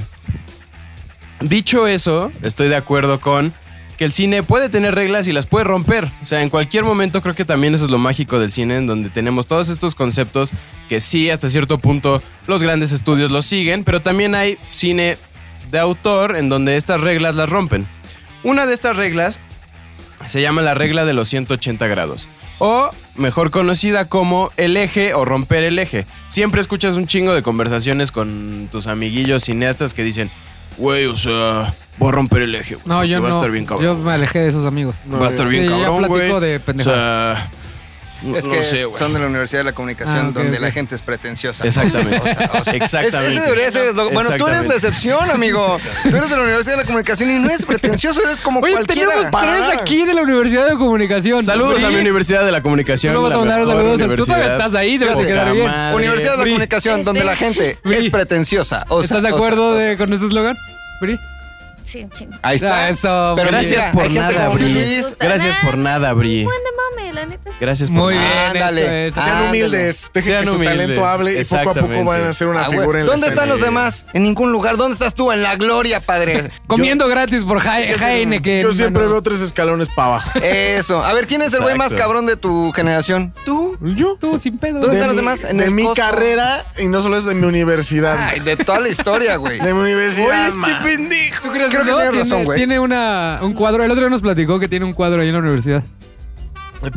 dicho 1.41 1.87
eso, 1.87 2.31
estoy 2.41 2.69
de 2.69 2.77
acuerdo 2.77 3.19
con 3.19 3.53
que 4.01 4.05
el 4.05 4.13
cine 4.13 4.41
puede 4.41 4.67
tener 4.67 4.95
reglas 4.95 5.27
y 5.27 5.31
las 5.31 5.45
puede 5.45 5.63
romper. 5.63 6.11
O 6.23 6.25
sea, 6.25 6.41
en 6.41 6.49
cualquier 6.49 6.83
momento 6.83 7.21
creo 7.21 7.35
que 7.35 7.45
también 7.45 7.75
eso 7.75 7.85
es 7.85 7.91
lo 7.91 7.99
mágico 7.99 8.39
del 8.39 8.51
cine, 8.51 8.77
en 8.77 8.87
donde 8.87 9.11
tenemos 9.11 9.45
todos 9.45 9.69
estos 9.69 9.93
conceptos 9.93 10.53
que 10.89 10.99
sí, 10.99 11.29
hasta 11.29 11.49
cierto 11.49 11.77
punto 11.77 12.19
los 12.47 12.63
grandes 12.63 12.93
estudios 12.93 13.29
los 13.29 13.45
siguen, 13.45 13.83
pero 13.83 14.01
también 14.01 14.33
hay 14.33 14.57
cine 14.71 15.19
de 15.69 15.77
autor 15.77 16.35
en 16.35 16.49
donde 16.49 16.77
estas 16.77 16.99
reglas 16.99 17.35
las 17.35 17.47
rompen. 17.47 17.87
Una 18.41 18.65
de 18.65 18.73
estas 18.73 18.97
reglas 18.97 19.37
se 20.25 20.41
llama 20.41 20.63
la 20.63 20.73
regla 20.73 21.05
de 21.05 21.13
los 21.13 21.29
180 21.29 21.85
grados. 21.85 22.27
O 22.57 22.89
mejor 23.13 23.51
conocida 23.51 24.05
como 24.05 24.51
el 24.57 24.77
eje 24.77 25.13
o 25.13 25.25
romper 25.25 25.63
el 25.63 25.77
eje. 25.77 26.07
Siempre 26.25 26.59
escuchas 26.59 26.95
un 26.95 27.05
chingo 27.05 27.35
de 27.35 27.43
conversaciones 27.43 28.11
con 28.11 28.67
tus 28.71 28.87
amiguillos 28.87 29.43
cineastas 29.43 29.93
que 29.93 30.03
dicen, 30.03 30.31
güey, 30.77 31.05
o 31.05 31.15
sea, 31.15 31.75
voy 32.01 32.09
a 32.09 32.11
romper 32.11 32.41
el 32.41 32.55
eje. 32.55 32.75
güey, 32.75 32.87
No, 32.87 33.03
yo 33.05 33.21
va 33.21 33.29
no. 33.29 33.35
a 33.35 33.37
estar 33.37 33.51
bien 33.51 33.65
cabrón. 33.65 33.85
yo 33.85 33.95
me 33.95 34.11
alejé 34.11 34.39
de 34.39 34.49
esos 34.49 34.65
amigos. 34.65 34.97
va 35.11 35.25
a 35.25 35.29
estar 35.29 35.47
bien 35.47 35.63
Sí, 35.65 35.69
ya 35.69 35.77
cabrón, 35.77 36.07
güey. 36.07 36.21
platico 36.21 36.39
de 36.41 36.57
O 36.57 36.59
pendejadas. 36.59 37.37
sea, 37.37 37.49
no, 38.23 38.37
Es 38.37 38.45
no 38.45 38.51
que 38.51 38.63
sé, 38.63 38.85
güey. 38.85 38.97
son 38.99 39.13
de 39.15 39.19
la 39.19 39.25
Universidad 39.25 39.61
de 39.61 39.63
la 39.63 39.71
Comunicación 39.73 40.27
Ah, 40.27 40.31
donde 40.31 40.59
la 40.59 40.69
gente 40.69 40.93
es 40.93 41.01
pretenciosa. 41.01 41.65
Exactamente. 41.65 42.17
O 42.17 42.21
sea, 42.33 42.51
o 42.59 42.63
sea, 42.63 42.73
Exactamente. 42.75 43.17
Ese, 43.31 43.31
ese 43.31 43.41
debería 43.41 43.71
ser 43.71 43.85
eslogan. 43.85 44.13
Bueno, 44.13 44.29
tú 44.37 44.45
eres 44.47 44.61
Exactamente. 44.61 44.73
decepción, 44.75 45.31
amigo. 45.31 45.77
Tú 46.07 46.15
eres 46.17 46.29
de 46.29 46.35
la 46.37 46.43
Universidad 46.43 46.73
de 46.75 46.81
la 46.81 46.85
Comunicación 46.85 47.31
y 47.31 47.39
no 47.39 47.47
eres 47.49 47.65
pretencioso, 47.65 48.21
eres 48.23 48.39
como 48.39 48.59
Oye, 48.59 48.73
cualquiera. 48.73 49.09
tenemos 49.11 49.31
tres 49.41 49.79
aquí 49.81 50.05
de 50.05 50.13
la 50.13 50.21
Universidad 50.21 50.67
de 50.69 50.75
Comunicación. 50.77 51.41
Saludos 51.43 51.83
a 51.83 51.89
mi 51.89 51.95
Universidad 51.95 52.45
de 52.45 52.51
la 52.51 52.61
Comunicación. 52.61 53.13
No 53.15 53.23
vas 53.23 53.31
a 53.33 53.37
la 53.37 53.39
mandar 53.39 53.65
saludos. 53.65 54.15
Tú 54.15 54.25
todavía 54.25 54.51
estás 54.51 54.75
ahí, 54.75 54.99
debe 54.99 55.11
Fíjate, 55.13 55.27
quedar 55.27 55.47
la 55.47 55.53
bien. 55.53 55.65
madre. 55.67 55.95
Universidad 55.95 56.31
de 56.33 56.37
la. 56.37 56.43
Comunicación, 56.43 57.03
donde 57.03 57.23
la 57.23 57.35
gente 57.35 57.79
Bri. 57.83 57.97
es 57.97 58.09
pretenciosa. 58.09 58.85
O 58.89 59.01
sea, 59.01 59.17
¿Estás 59.17 59.23
de 59.23 59.31
o 59.31 59.35
acuerdo 59.35 59.69
o 59.69 59.73
de- 59.73 59.97
con 59.97 60.13
ese 60.13 60.27
eslogan? 60.27 60.55
Bri? 61.01 61.19
Sí, 61.91 62.04
un 62.04 62.10
chingo. 62.12 62.38
Ahí 62.41 62.56
está. 62.56 62.86
Ah, 62.86 62.89
eso, 62.89 63.34
Pero 63.36 63.49
Bri. 63.49 63.58
Gracias 63.58 63.91
por 63.93 64.04
hay 64.04 64.12
gente 64.12 64.34
nada, 64.34 64.45
como 64.45 64.58
Bri. 64.58 64.73
Luis. 64.73 65.15
Gracias 65.19 65.58
por 65.58 65.77
nada, 65.77 66.13
Bri. 66.13 66.45
La 67.13 67.25
neta. 67.25 67.49
Gracias 67.60 67.89
por 67.89 67.99
Muy 67.99 68.13
bien, 68.13 68.25
Ándale. 68.25 69.08
eso 69.08 69.19
es. 69.19 69.23
Sean 69.23 69.30
Ándale. 69.38 69.49
humildes, 69.49 70.12
dejen 70.13 70.27
Sean 70.32 70.39
que 70.43 70.49
su 70.49 70.56
humildes. 70.56 70.77
talento 70.77 71.06
hable 71.06 71.32
y 71.32 71.43
poco 71.43 71.56
a 71.56 71.60
poco 71.63 71.69
Exactamente. 71.71 72.04
van 72.04 72.23
a 72.23 72.34
ser 72.34 72.47
una 72.47 72.62
Ah, 72.62 72.67
güey. 72.67 72.80
figura 72.80 72.99
en 72.99 73.06
la 73.06 73.12
¿Dónde 73.12 73.27
están 73.27 73.49
los 73.49 73.62
demás? 73.62 74.06
En 74.13 74.23
ningún 74.23 74.51
lugar. 74.51 74.77
¿Dónde 74.77 74.93
estás 74.93 75.13
tú? 75.13 75.32
En 75.32 75.43
la 75.43 75.56
gloria, 75.56 75.99
padre. 76.01 76.51
Comiendo 76.67 77.08
gratis 77.08 77.43
por 77.45 77.60
Ja- 77.60 77.80
Heineken. 77.82 78.62
Yo 78.63 78.73
siempre 78.73 79.01
mano. 79.04 79.13
veo 79.13 79.21
tres 79.21 79.41
escalones 79.41 79.89
para 79.89 80.08
abajo. 80.15 80.39
Eso. 80.43 81.04
A 81.04 81.13
ver, 81.13 81.27
¿quién 81.27 81.41
es 81.41 81.54
el 81.54 81.62
güey 81.62 81.75
más 81.75 81.88
Exacto. 81.88 82.04
cabrón 82.04 82.25
de 82.25 82.38
tu 82.38 82.71
generación? 82.71 83.34
¿Tú? 83.45 83.77
¿Yo? 83.82 84.17
Tú 84.19 84.38
sin 84.39 84.58
pedo. 84.58 84.80
¿Dónde 84.80 84.89
de 84.89 85.01
están 85.01 85.08
los 85.08 85.15
mi- 85.15 85.21
demás? 85.21 85.43
En 85.49 85.58
de 85.58 85.65
el 85.65 85.71
mi 85.71 85.84
Costco. 85.84 86.01
carrera 86.06 86.65
y 86.77 86.88
no 86.88 87.01
solo 87.01 87.17
es 87.17 87.25
de 87.25 87.36
mi 87.36 87.45
universidad. 87.45 88.17
Ay, 88.19 88.39
de 88.39 88.56
toda 88.58 88.80
la 88.80 88.89
historia, 88.89 89.36
güey. 89.38 89.60
de 89.60 89.73
mi 89.73 89.80
universidad. 89.82 90.47
Oye, 90.49 90.58
man. 90.58 90.71
este 90.71 90.84
pendejo. 90.86 91.41
¿Tú 91.43 91.49
crees 91.51 91.69
Creo 91.69 91.84
que 91.84 91.89
eso? 91.89 91.97
tienes 91.97 92.12
tiene, 92.12 92.23
razón, 92.23 92.43
güey. 92.45 92.58
tiene 92.58 92.80
una, 92.80 93.39
un 93.41 93.54
cuadro. 93.54 93.84
El 93.84 93.91
otro 93.91 94.01
día 94.04 94.10
nos 94.10 94.21
platicó 94.21 94.60
que 94.60 94.67
tiene 94.67 94.86
un 94.86 94.93
cuadro 94.93 95.21
ahí 95.21 95.27
en 95.27 95.34
la 95.34 95.39
universidad. 95.39 95.84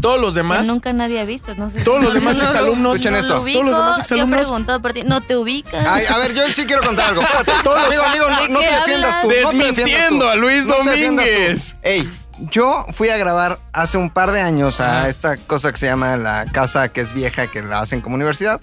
Todos 0.00 0.20
los 0.20 0.34
Que 0.34 0.38
demás. 0.40 0.66
nunca 0.66 0.92
nadie 0.92 1.20
ha 1.20 1.24
visto. 1.24 1.54
No 1.54 1.68
sé 1.70 1.82
Todos 1.82 2.02
los 2.02 2.14
demás 2.14 2.36
no, 2.38 2.44
no, 2.44 2.48
exalumnos. 2.50 2.92
Escuchen 2.96 3.12
no 3.12 3.18
esto. 3.18 3.34
Lo 3.34 3.42
ubico, 3.42 3.58
Todos 3.60 3.70
los 3.70 3.78
demás 3.78 3.90
Yo 3.96 3.98
he 3.98 4.02
exalumnos. 4.02 4.40
preguntado 4.40 4.82
por 4.82 4.92
ti. 4.92 5.02
No 5.04 5.20
te 5.20 5.36
ubicas. 5.36 5.86
Ay, 5.86 6.04
a 6.08 6.18
ver, 6.18 6.34
yo 6.34 6.42
sí 6.52 6.64
quiero 6.66 6.82
contar 6.82 7.08
algo. 7.10 7.22
Espérate. 7.22 7.52
amigo, 7.86 8.02
amigo, 8.02 8.30
no, 8.30 8.42
¿De 8.42 8.48
no 8.48 8.60
qué 8.60 8.66
te 8.66 8.74
defiendas 8.76 9.20
tú. 9.20 9.28
No 9.42 9.50
te 9.50 9.72
defiendas 9.72 10.08
tú. 10.08 10.22
A 10.24 10.34
Luis 10.36 10.66
No. 10.66 10.76
Domínguez. 10.76 11.76
Ey, 11.82 12.08
yo 12.50 12.86
fui 12.92 13.10
a 13.10 13.16
grabar 13.16 13.60
hace 13.72 13.96
un 13.98 14.10
par 14.10 14.32
de 14.32 14.40
años 14.40 14.80
a 14.80 15.08
esta 15.08 15.36
cosa 15.36 15.70
que 15.72 15.78
se 15.78 15.86
llama 15.86 16.16
la 16.16 16.46
casa 16.46 16.88
que 16.88 17.00
es 17.00 17.12
vieja, 17.12 17.46
que 17.48 17.62
la 17.62 17.80
hacen 17.80 18.00
como 18.00 18.14
universidad. 18.16 18.60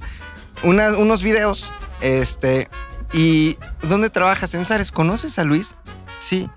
Unas- 0.63 0.93
unos 0.97 1.23
videos. 1.23 1.71
Este. 2.01 2.69
¿Y 3.13 3.57
dónde 3.81 4.09
trabajas 4.09 4.53
en 4.53 4.63
Sares? 4.65 4.89
¿Conoces 4.91 5.37
a 5.37 5.43
Luis? 5.43 5.75
Sí. 6.19 6.49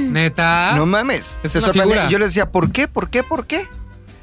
Neta. 0.00 0.72
No 0.76 0.86
mames. 0.86 1.38
Es 1.42 1.52
Se 1.52 1.60
yo 1.60 2.18
les 2.18 2.28
decía, 2.28 2.50
¿por 2.50 2.72
qué? 2.72 2.88
¿Por 2.88 3.10
qué? 3.10 3.22
¿Por 3.22 3.46
qué? 3.46 3.66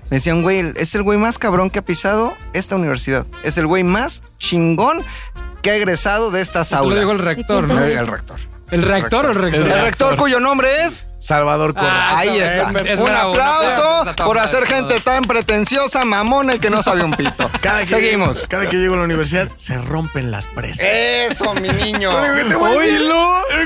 Me 0.10 0.18
decían, 0.18 0.42
güey, 0.42 0.74
es 0.78 0.96
el 0.96 1.04
güey 1.04 1.18
más 1.18 1.38
cabrón 1.38 1.70
que 1.70 1.80
ha 1.80 1.82
pisado 1.86 2.34
esta 2.54 2.76
universidad. 2.76 3.26
Es 3.44 3.58
el 3.58 3.68
güey 3.68 3.84
más 3.84 4.24
chingón 4.40 5.04
que 5.62 5.72
ha 5.72 5.76
egresado 5.76 6.32
de 6.32 6.42
estas 6.42 6.70
Te 6.70 6.76
lo 6.76 6.82
aulas. 6.82 7.00
digo 7.00 7.12
el 7.12 7.20
rector, 7.20 7.66
¿Y 7.70 7.74
¿no? 7.74 7.84
el 7.84 8.08
rector. 8.08 8.40
¿El 8.72 8.82
reactor 8.82 9.26
o 9.28 9.30
el 9.32 9.36
rector? 9.36 9.62
El 9.68 9.82
rector 9.82 10.18
cuyo 10.18 10.40
nombre 10.40 10.68
es 10.86 11.06
Salvador. 11.20 11.74
Ah, 11.78 12.18
Ahí 12.20 12.38
es- 12.38 12.52
está. 12.54 12.70
es 12.86 13.00
un 13.00 13.06
bravo, 13.06 13.32
aplauso 13.32 14.06
por 14.26 14.38
hacer 14.38 14.66
gente 14.68 15.00
tan 15.00 15.24
pretenciosa, 15.24 16.06
mamona 16.06 16.56
y 16.56 16.60
que 16.60 16.70
no 16.70 16.84
sabe 16.84 17.04
un 17.04 17.12
pito. 17.12 17.50
Cada 17.62 17.80
que 17.80 17.86
Seguimos. 17.88 18.38
Llego, 18.38 18.48
cada 18.50 18.70
que 18.70 18.78
llego 18.78 18.94
a 18.94 18.98
la 18.98 19.04
universidad 19.04 19.50
se 19.56 19.78
rompen 19.78 20.30
las 20.32 20.48
presas. 20.48 20.86
Eso, 20.88 21.54
mi 21.56 21.70
niño. 21.70 22.12
¿qué 22.36 22.44
te 22.46 22.56
voy 22.56 22.78
a 22.78 22.80
decir? 22.82 23.12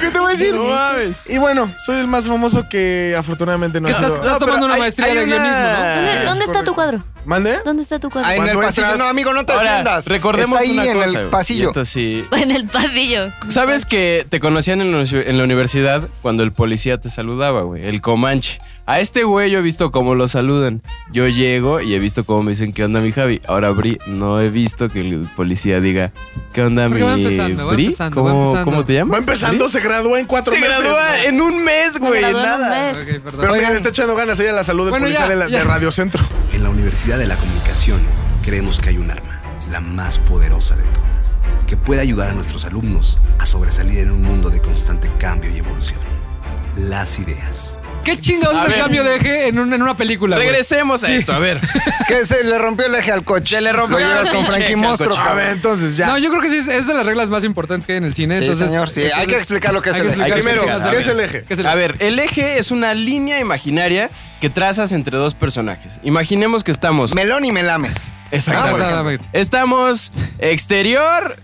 ¿Qué 0.01 0.11
te 0.11 0.19
voy 0.19 0.27
a 0.29 0.31
decir? 0.37 0.55
No 0.55 0.63
mames. 0.65 1.21
Y 1.25 1.37
bueno, 1.39 1.69
soy 1.85 1.97
el 1.97 2.07
más 2.07 2.27
famoso 2.27 2.69
que 2.69 3.15
afortunadamente 3.17 3.81
no 3.81 3.87
ha 3.87 3.91
estás, 3.91 4.05
sido- 4.11 4.23
estás 4.23 4.39
tomando 4.39 4.65
una 4.65 4.75
hay- 4.75 4.81
maestría 4.81 5.07
hay 5.07 5.15
de 5.17 5.23
una- 5.25 5.35
guionismo, 5.35 5.61
¿no? 5.61 5.95
¿Dónde, 5.95 6.11
Sí, 6.11 6.17
es 6.19 6.25
dónde 6.25 6.45
está 6.45 6.63
tu 6.63 6.73
cuadro? 6.75 7.03
¿Mande? 7.25 7.57
¿Dónde 7.63 7.83
está 7.83 7.99
tu 7.99 8.09
cuadro? 8.09 8.27
Ah, 8.29 8.35
en 8.35 8.41
el 8.43 8.47
Cuando 8.49 8.61
pasillo. 8.63 8.87
entras- 8.87 8.97
No, 8.99 9.05
amigo, 9.05 9.33
no 9.33 9.45
te 9.45 9.53
Ahora, 9.53 9.73
ofendas. 9.73 10.07
recordemos 10.07 10.59
Está 10.59 10.71
ahí 10.71 10.77
una 10.79 10.85
en 10.91 10.93
cosa. 10.93 11.05
el 11.05 11.11
güey, 11.25 11.29
pasillo. 11.31 11.67
esto 11.67 11.85
sí. 11.85 12.25
En 12.31 12.51
el 12.51 12.65
pasillo. 12.67 13.31
¿Sabes 13.49 13.85
que 13.85 14.25
te 14.29 14.39
conocían 14.39 14.81
en 14.81 14.91
la, 14.91 14.97
universi- 14.99 15.23
en 15.27 15.37
la 15.37 15.43
universidad 15.43 16.07
cuando 16.21 16.43
el 16.43 16.51
policía 16.51 16.99
te 16.99 17.09
saludaba, 17.09 17.61
güey? 17.61 17.85
El 17.85 18.01
Comanche. 18.01 18.59
A 18.91 18.99
este 18.99 19.23
güey 19.23 19.49
yo 19.49 19.59
he 19.59 19.61
visto 19.61 19.89
cómo 19.89 20.15
lo 20.15 20.27
saludan. 20.27 20.81
Yo 21.13 21.25
llego 21.29 21.79
y 21.79 21.93
he 21.93 21.99
visto 21.99 22.25
cómo 22.25 22.43
me 22.43 22.51
dicen, 22.51 22.73
¿qué 22.73 22.83
onda, 22.83 22.99
mi 22.99 23.13
Javi? 23.13 23.39
Ahora, 23.47 23.69
Bri, 23.69 23.99
no 24.05 24.41
he 24.41 24.49
visto 24.49 24.89
que 24.89 24.99
el 24.99 25.29
policía 25.33 25.79
diga, 25.79 26.11
¿qué 26.51 26.61
onda, 26.63 26.89
mi 26.89 26.99
va 27.01 27.13
empezando, 27.13 27.67
va 27.67 27.71
Bri? 27.71 27.85
empezando, 27.85 28.21
va 28.23 28.31
¿Cómo, 28.31 28.43
empezando. 28.43 28.65
¿Cómo 28.71 28.83
te 28.83 28.93
llamas? 28.95 29.13
Va 29.15 29.19
empezando, 29.19 29.63
¿Bri? 29.63 29.71
se 29.71 29.79
gradúa 29.79 30.19
en 30.19 30.25
cuatro 30.25 30.51
Se 30.51 30.59
meses. 30.59 30.77
gradúa 30.79 31.03
¿no? 31.09 31.23
en 31.23 31.41
un 31.41 31.63
mes, 31.63 31.97
güey. 31.99 32.21
Nada. 32.33 32.87
mes. 32.87 32.97
Pero 33.23 33.37
mira, 33.37 33.51
Oigan. 33.51 33.71
le 33.71 33.77
está 33.77 33.89
echando 33.89 34.13
ganas 34.15 34.37
ahí 34.41 34.47
a 34.47 34.53
la 34.53 34.63
salud 34.65 34.83
de 34.85 34.89
Bueno, 34.89 35.05
policía 35.05 35.21
ya, 35.25 35.29
de, 35.29 35.35
la- 35.37 35.47
de 35.47 35.63
Radio 35.63 35.91
Centro. 35.91 36.21
En 36.53 36.63
la 36.63 36.69
Universidad 36.69 37.17
de 37.17 37.27
la 37.27 37.37
Comunicación 37.37 37.99
creemos 38.43 38.81
que 38.81 38.89
hay 38.89 38.97
un 38.97 39.09
arma, 39.09 39.41
la 39.71 39.79
más 39.79 40.19
poderosa 40.19 40.75
de 40.75 40.83
todas, 40.85 41.37
que 41.67 41.77
puede 41.77 42.01
ayudar 42.01 42.31
a 42.31 42.33
nuestros 42.33 42.65
alumnos 42.65 43.21
a 43.39 43.45
sobresalir 43.45 43.99
en 43.99 44.11
un 44.11 44.21
mundo 44.23 44.49
de 44.49 44.59
constante 44.59 45.09
cambio 45.17 45.49
y 45.49 45.59
evolución. 45.59 45.99
Las 46.77 47.19
ideas. 47.19 47.80
¿Qué 48.03 48.19
chingados 48.19 48.55
A 48.55 48.59
es 48.61 48.65
el 48.65 48.71
ver. 48.71 48.79
cambio 48.81 49.03
de 49.03 49.15
eje 49.15 49.47
en, 49.47 49.59
un- 49.59 49.73
en 49.73 49.81
una 49.81 49.95
película, 49.95 50.35
güey? 50.35 50.47
Regresemos 50.47 51.03
a 51.03 51.11
esto, 51.13 51.33
a 51.33 51.39
ver. 51.39 51.59
Que 52.07 52.25
se 52.25 52.43
le 52.43 52.57
rompió 52.57 52.87
el 52.87 52.95
eje 52.95 53.11
al 53.11 53.23
coche. 53.23 53.55
Se 53.55 53.61
le 53.61 53.71
rompió 53.71 53.99
Lo 53.99 54.05
llevas 54.05 54.25
el 54.27 54.33
con 54.33 54.37
pinche 54.41 54.51
Frankie 54.51 54.73
al 54.73 54.77
Monstruo, 54.79 55.09
coche. 55.11 55.21
A 55.21 55.33
ver, 55.33 55.43
cabrón. 55.43 55.55
entonces 55.57 55.97
ya. 55.97 56.07
No, 56.07 56.17
yo 56.17 56.29
creo 56.29 56.41
que 56.41 56.49
sí 56.49 56.57
es, 56.57 56.67
es 56.67 56.87
de 56.87 56.93
las 56.93 57.05
reglas 57.05 57.29
más 57.29 57.43
importantes 57.43 57.85
que 57.85 57.93
hay 57.93 57.97
en 57.99 58.05
el 58.05 58.13
cine. 58.13 58.35
Sí, 58.37 58.41
entonces, 58.43 58.67
señor, 58.67 58.89
sí. 58.89 59.03
Hay 59.15 59.27
que 59.27 59.37
explicar 59.37 59.73
lo 59.73 59.81
que 59.81 59.89
es 59.91 59.95
hay 59.95 60.01
el 60.01 60.07
que 60.07 60.13
eje. 60.13 60.21
explicar 60.21 60.39
Primero, 60.41 60.61
qué 60.61 60.67
chingados 60.67 60.93
¿qué 60.95 61.01
es 61.01 61.07
el 61.07 61.19
eje? 61.19 61.43
¿Qué 61.43 61.53
es 61.53 61.59
el 61.59 61.67
A 61.67 61.75
ver, 61.75 61.95
el 61.99 62.19
eje 62.19 62.57
es 62.57 62.71
una 62.71 62.93
línea 62.93 63.39
imaginaria 63.39 64.09
que 64.41 64.49
trazas 64.49 64.91
entre 64.91 65.17
dos 65.17 65.35
personajes. 65.35 65.99
Imaginemos 66.03 66.63
que 66.63 66.71
estamos. 66.71 67.13
Melón 67.15 67.45
y 67.45 67.51
melames. 67.51 68.11
Exacto. 68.31 68.63
Ah, 68.65 68.71
por 68.71 68.79
Exactamente. 68.81 69.29
Estamos 69.33 70.11
exterior, 70.39 71.35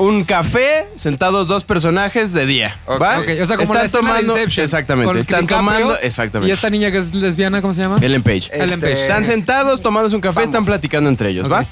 un 0.00 0.24
café, 0.24 0.86
sentados 0.96 1.46
dos 1.46 1.64
personajes 1.64 2.32
de 2.32 2.46
día. 2.46 2.80
¿va? 2.88 3.18
Ok, 3.20 3.28
o 3.42 3.46
sea, 3.46 3.56
como 3.56 3.74
la 3.74 3.84
escena 3.84 4.14
de 4.14 4.22
Inception. 4.22 4.64
Exactamente. 4.64 5.06
con 5.06 5.18
Están 5.18 5.40
DiCaprio 5.42 5.72
tomando. 5.72 5.98
Exactamente. 6.00 6.48
Y 6.48 6.52
esta 6.52 6.70
niña 6.70 6.90
que 6.90 6.98
es 6.98 7.14
lesbiana, 7.14 7.60
¿cómo 7.60 7.74
se 7.74 7.82
llama? 7.82 7.98
Ellen 8.00 8.22
Page. 8.22 8.50
Ellen 8.52 8.70
Este, 8.70 8.80
Page. 8.90 9.02
Están 9.02 9.24
sentados, 9.24 9.82
tomándose 9.82 10.16
un 10.16 10.22
café, 10.22 10.36
Vamos. 10.36 10.48
están 10.48 10.64
platicando 10.64 11.08
entre 11.10 11.28
ellos. 11.30 11.50
¿va? 11.50 11.66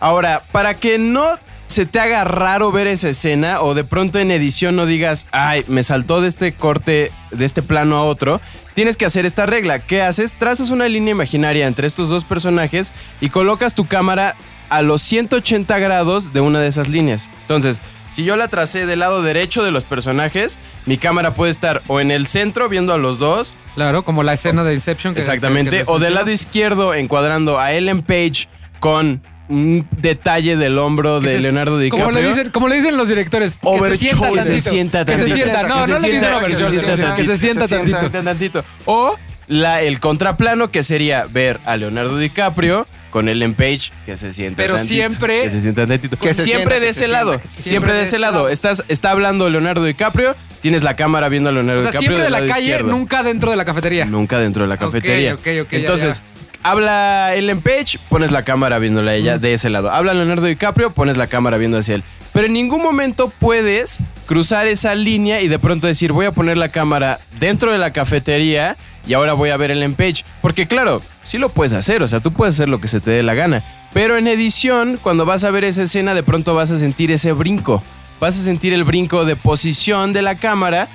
Ahora, 0.00 0.42
para 0.52 0.74
que 0.74 0.98
no 0.98 1.38
se 1.66 1.86
te 1.86 1.98
haga 1.98 2.24
raro 2.24 2.70
ver 2.72 2.86
esa 2.86 3.08
escena 3.08 3.62
o 3.62 3.74
de 3.74 3.84
pronto 3.84 4.18
en 4.18 4.30
edición 4.30 4.76
no 4.76 4.84
digas, 4.84 5.26
ay, 5.32 5.64
me 5.66 5.82
saltó 5.82 6.20
de 6.20 6.28
este 6.28 6.52
corte, 6.52 7.10
de 7.30 7.44
este 7.44 7.62
plano 7.62 7.96
a 7.96 8.04
otro, 8.04 8.40
tienes 8.74 8.96
que 8.96 9.06
hacer 9.06 9.24
esta 9.26 9.46
regla. 9.46 9.78
¿Qué 9.78 10.02
haces? 10.02 10.34
Trazas 10.34 10.70
una 10.70 10.88
línea 10.88 11.12
imaginaria 11.12 11.66
entre 11.66 11.86
estos 11.86 12.08
dos 12.08 12.24
personajes 12.24 12.92
y 13.20 13.30
colocas 13.30 13.74
tu 13.74 13.86
cámara 13.86 14.36
a 14.68 14.82
los 14.82 15.02
180 15.02 15.78
grados 15.78 16.32
de 16.32 16.40
una 16.40 16.60
de 16.60 16.68
esas 16.68 16.88
líneas. 16.88 17.28
Entonces, 17.42 17.80
si 18.10 18.24
yo 18.24 18.36
la 18.36 18.48
tracé 18.48 18.86
del 18.86 19.00
lado 19.00 19.22
derecho 19.22 19.62
de 19.64 19.70
los 19.70 19.84
personajes, 19.84 20.58
mi 20.86 20.98
cámara 20.98 21.32
puede 21.32 21.50
estar 21.50 21.82
o 21.88 22.00
en 22.00 22.10
el 22.10 22.26
centro 22.26 22.68
viendo 22.68 22.92
a 22.92 22.98
los 22.98 23.18
dos, 23.18 23.54
Claro, 23.74 24.04
como 24.04 24.22
la 24.22 24.34
escena 24.34 24.62
de 24.64 24.74
Inception. 24.74 25.14
que- 25.14 25.20
Exactamente. 25.20 25.70
que- 25.70 25.76
que 25.78 25.82
les 25.82 25.88
o 25.88 25.98
del 25.98 26.14
lado 26.14 26.30
izquierdo 26.30 26.94
encuadrando 26.94 27.58
a 27.58 27.72
Ellen 27.72 28.02
Page 28.02 28.48
con 28.80 29.22
un 29.48 29.86
detalle 29.98 30.56
del 30.56 30.78
hombro 30.78 31.20
de 31.20 31.32
se- 31.32 31.40
Leonardo 31.40 31.78
DiCaprio. 31.78 32.06
Como 32.06 32.18
le 32.18 32.26
dicen, 32.26 32.50
como 32.50 32.68
le 32.68 32.76
dicen 32.76 32.96
los 32.96 33.08
directores, 33.08 33.58
que 33.58 33.68
se 33.68 33.74
Over 33.76 33.98
sienta 33.98 34.26
shoulder. 34.26 34.44
tantito. 34.44 34.62
Se 34.62 34.70
sienta 34.70 35.04
Que 35.04 35.16
se 35.16 35.22
tantito. 35.22 35.36
sienta. 35.36 35.62
No, 35.68 35.74
no 35.74 35.84
se 35.86 35.92
le 35.92 35.96
dicen 36.14 36.20
sienta, 36.20 36.46
que 36.46 36.54
se 36.54 36.62
tantito, 36.62 37.16
que 37.16 37.24
se 37.26 37.36
sienta. 37.36 37.68
tantito. 37.68 38.22
Tantito. 38.22 38.64
O 38.86 39.16
la, 39.48 39.82
el 39.82 40.00
contraplano 40.00 40.70
que 40.70 40.82
sería 40.82 41.26
ver 41.28 41.60
a 41.66 41.76
Leonardo 41.76 42.16
DiCaprio 42.16 42.86
con 43.14 43.28
Ellen 43.28 43.54
Page 43.54 43.92
que 44.04 44.16
se 44.16 44.32
sienta 44.32 44.56
Pero 44.56 44.74
tantito, 44.74 44.92
siempre- 44.92 45.42
que 45.44 45.50
se 45.50 45.60
sienta 45.60 45.86
tantito. 45.86 46.16
Que 46.18 46.34
se 46.34 46.42
siempre 46.42 46.62
sienta, 46.62 46.74
de 46.74 46.80
que 46.80 46.88
ese 46.88 47.00
se 47.04 47.08
lado, 47.08 47.30
sienta, 47.34 47.42
que 47.44 47.48
se 47.48 47.62
siempre 47.62 47.92
de 47.94 48.02
ese 48.02 48.18
lado. 48.18 48.48
Estás 48.48 48.82
está 48.88 49.12
hablando 49.12 49.48
Leonardo 49.48 49.84
DiCaprio, 49.84 50.34
tienes 50.60 50.82
la 50.82 50.96
cámara 50.96 51.28
viendo 51.28 51.48
a 51.48 51.52
Leonardo 51.52 51.78
O 51.78 51.82
sea, 51.82 51.92
DiCaprio 51.92 52.10
siempre 52.16 52.24
de 52.24 52.30
la 52.46 52.52
calle, 52.52 52.64
izquierdo. 52.66 52.90
nunca 52.90 53.22
dentro 53.22 53.52
de 53.52 53.56
la 53.56 53.64
cafetería. 53.64 54.04
Nunca 54.06 54.40
dentro 54.40 54.64
de 54.64 54.68
la 54.68 54.76
cafetería. 54.78 55.34
ok, 55.34 55.46
ok, 55.62 55.70
ya, 55.70 55.78
Entonces, 55.78 56.24
ya. 56.24 56.68
habla 56.68 57.34
Ellen 57.36 57.60
Page, 57.60 58.00
pones 58.08 58.32
la 58.32 58.42
cámara 58.42 58.80
viéndola 58.80 59.12
a 59.12 59.14
ella 59.14 59.38
de 59.38 59.52
ese 59.52 59.70
lado. 59.70 59.92
Habla 59.92 60.12
Leonardo 60.12 60.46
DiCaprio, 60.46 60.90
pones 60.90 61.16
la 61.16 61.28
cámara 61.28 61.56
viendo 61.56 61.78
hacia 61.78 61.94
él. 61.94 62.02
Pero 62.32 62.48
en 62.48 62.52
ningún 62.52 62.82
momento 62.82 63.32
puedes 63.38 63.98
cruzar 64.26 64.66
esa 64.66 64.96
línea 64.96 65.40
y 65.40 65.46
de 65.46 65.60
pronto 65.60 65.86
decir, 65.86 66.10
voy 66.10 66.26
a 66.26 66.32
poner 66.32 66.56
la 66.56 66.68
cámara 66.70 67.20
dentro 67.38 67.70
de 67.70 67.78
la 67.78 67.92
cafetería 67.92 68.76
y 69.06 69.14
ahora 69.14 69.34
voy 69.34 69.50
a 69.50 69.56
ver 69.56 69.70
Ellen 69.70 69.94
Page. 69.94 70.24
Porque 70.42 70.66
claro, 70.66 71.02
sí 71.22 71.38
lo 71.38 71.48
puedes 71.48 71.72
hacer, 71.72 72.02
o 72.02 72.08
sea, 72.08 72.20
tú 72.20 72.32
puedes 72.32 72.54
hacer 72.54 72.68
lo 72.68 72.80
que 72.80 72.88
se 72.88 73.00
te 73.00 73.10
dé 73.10 73.22
la 73.22 73.34
gana. 73.34 73.62
Pero 73.92 74.16
en 74.16 74.26
edición, 74.26 74.98
cuando 75.02 75.24
vas 75.24 75.44
a 75.44 75.50
ver 75.50 75.64
esa 75.64 75.82
escena, 75.82 76.14
de 76.14 76.22
pronto 76.22 76.54
vas 76.54 76.70
a 76.70 76.78
sentir 76.78 77.10
ese 77.12 77.32
brinco. 77.32 77.82
Vas 78.20 78.38
a 78.38 78.42
sentir 78.42 78.72
el 78.72 78.84
brinco 78.84 79.24
de 79.24 79.36
posición 79.36 80.12
de 80.12 80.22
la 80.22 80.36
cámara 80.36 80.88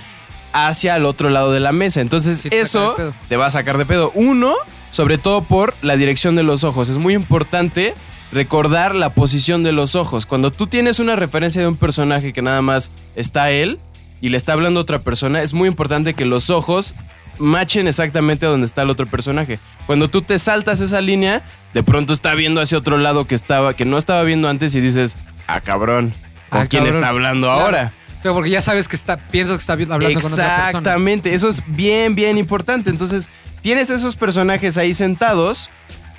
hacia 0.51 0.95
el 0.95 1.05
otro 1.05 1.30
lado 1.30 1.51
de 1.51 1.60
la 1.60 1.72
mesa. 1.72 2.01
Entonces, 2.01 2.39
Sí, 2.39 2.49
te 2.49 2.66
saca 2.66 3.03
eso 3.03 3.14
te 3.28 3.38
va 3.38 3.45
a 3.45 3.49
sacar 3.51 3.78
de 3.78 3.86
pedo. 3.86 4.12
Uno, 4.16 4.55
sobre 4.91 5.18
todo 5.18 5.43
por 5.43 5.76
la 5.82 5.95
dirección 5.95 6.36
de 6.36 6.43
los 6.43 6.64
ojos. 6.64 6.89
Es 6.89 6.97
muy 6.97 7.14
importante 7.14 7.93
recordar 8.32 8.95
la 8.95 9.14
posición 9.14 9.64
de 9.64 9.72
los 9.72 9.95
ojos. 9.95 10.26
Cuando 10.26 10.51
tú 10.51 10.68
tienes 10.68 10.99
una 10.99 11.16
referencia 11.16 11.62
de 11.62 11.68
un 11.68 11.78
personaje 11.78 12.34
que 12.34 12.41
nada 12.41 12.62
más 12.62 12.91
está 13.16 13.51
él 13.51 13.80
y 14.22 14.30
le 14.30 14.38
está 14.38 14.53
hablando 14.53 14.80
a 14.80 14.84
otra 14.84 14.99
persona, 14.99 15.41
es 15.41 15.53
muy 15.53 15.68
importante 15.68 16.14
que 16.14 16.26
los 16.26 16.49
ojos 16.49 16.95
machen 17.40 17.88
exactamente 17.88 18.46
donde 18.46 18.66
está 18.66 18.84
el 18.84 18.90
otro 18.90 19.08
personaje. 19.08 19.60
Cuando 19.88 20.10
tú 20.10 20.22
te 20.22 20.38
saltas 20.38 20.80
esa 20.82 21.02
línea, 21.02 21.44
de 21.74 21.84
pronto 21.84 22.14
está 22.14 22.36
viendo 22.36 22.62
hacia 22.62 22.78
otro 22.78 22.98
lado 22.98 23.26
que 23.26 23.36
estaba 23.36 23.74
que 23.76 23.86
no 23.86 23.98
estaba 23.98 24.24
viendo 24.24 24.48
antes 24.50 24.76
y 24.76 24.82
dices, 24.82 25.18
"Ah, 25.48 25.62
cabrón, 25.62 26.14
¿con 26.50 26.62
Ah, 26.62 26.68
quién 26.68 26.84
cabrón. 26.84 26.98
está 26.98 27.10
hablando 27.10 27.48
Claro. 27.48 27.62
ahora?" 27.62 27.94
O 28.20 28.22
sea, 28.22 28.34
porque 28.34 28.50
ya 28.50 28.62
sabes 28.62 28.88
que 28.90 28.98
está, 28.98 29.16
piensas 29.18 29.56
que 29.58 29.62
está 29.62 29.74
hablando 29.74 29.96
con 29.98 30.08
otra 30.08 30.22
persona. 30.22 30.66
Exactamente, 30.68 31.34
eso 31.34 31.48
es 31.48 31.64
bien, 31.68 32.16
bien 32.16 32.38
importante. 32.38 32.90
Entonces, 32.90 33.30
tienes 33.62 33.90
esos 33.90 34.18
personajes 34.18 34.78
ahí 34.78 34.94
sentados 34.94 35.70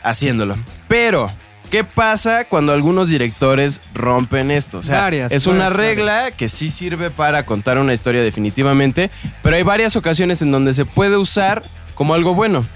haciéndolo. 0.02 0.56
Pero, 0.88 1.30
¿qué 1.70 1.84
pasa 1.84 2.44
cuando 2.44 2.72
algunos 2.72 3.08
directores 3.08 3.80
rompen 3.94 4.50
esto? 4.50 4.78
O 4.78 4.82
sea, 4.82 5.02
Varias, 5.02 5.32
es 5.32 5.46
una 5.46 5.68
varias, 5.68 5.76
regla 5.76 6.30
que 6.32 6.48
sí 6.48 6.70
sirve 6.70 7.10
para 7.10 7.46
contar 7.46 7.78
una 7.78 7.92
historia 7.94 8.22
definitivamente, 8.22 9.10
pero 9.42 9.56
hay 9.56 9.62
varias 9.62 9.96
ocasiones 9.96 10.42
en 10.42 10.50
donde 10.50 10.72
se 10.72 10.84
puede 10.84 11.16
usar 11.16 11.62
como 11.94 12.14
algo 12.14 12.34
bueno. 12.34 12.66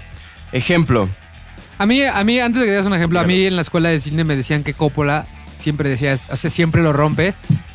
Ejemplo, 0.51 1.09
A 1.77 1.85
mí, 1.85 2.01
a 2.03 2.23
mí, 2.23 2.39
antes 2.39 2.61
de 2.61 2.65
que 2.65 2.71
digas 2.71 2.85
un 2.85 2.93
ejemplo, 2.93 3.19
a 3.19 3.25
mí 3.25 3.45
en 3.45 3.55
la 3.55 3.61
escuela 3.61 3.89
de 3.89 3.99
cine 3.99 4.23
me 4.23 4.35
decían 4.35 4.63
que 4.63 4.73
Coppola 4.73 5.25
siempre 5.57 5.89
decía, 5.89 6.15
o 6.29 6.37
sea, 6.37 6.49
siempre 6.49 6.81
lo 6.81 6.93
rompe, 6.93 7.33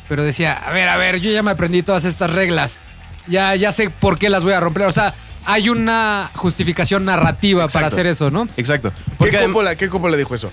pero 0.09 0.23
decía, 0.23 0.53
a 0.53 0.71
ver, 0.71 0.89
a 0.89 0.97
ver, 0.97 1.19
yo 1.19 1.29
ya 1.31 1.43
me 1.43 1.51
aprendí 1.51 1.83
todas 1.83 2.05
estas 2.05 2.31
reglas. 2.31 2.79
Ya, 3.27 3.55
ya 3.55 3.71
sé 3.71 3.91
por 3.91 4.17
qué 4.17 4.29
las 4.29 4.43
voy 4.43 4.53
a 4.53 4.59
romper. 4.59 4.83
O 4.87 4.91
sea, 4.91 5.13
hay 5.45 5.69
una 5.69 6.29
justificación 6.35 7.05
narrativa 7.05 7.67
para 7.67 7.87
hacer 7.87 8.07
eso, 8.07 8.31
¿no? 8.31 8.47
exacto. 8.57 8.91
¿Qué 9.19 9.31
Coppola, 9.31 9.75
¿Qué 9.75 9.89
Coppola 9.89 10.17
dijo 10.17 10.33
eso? 10.33 10.51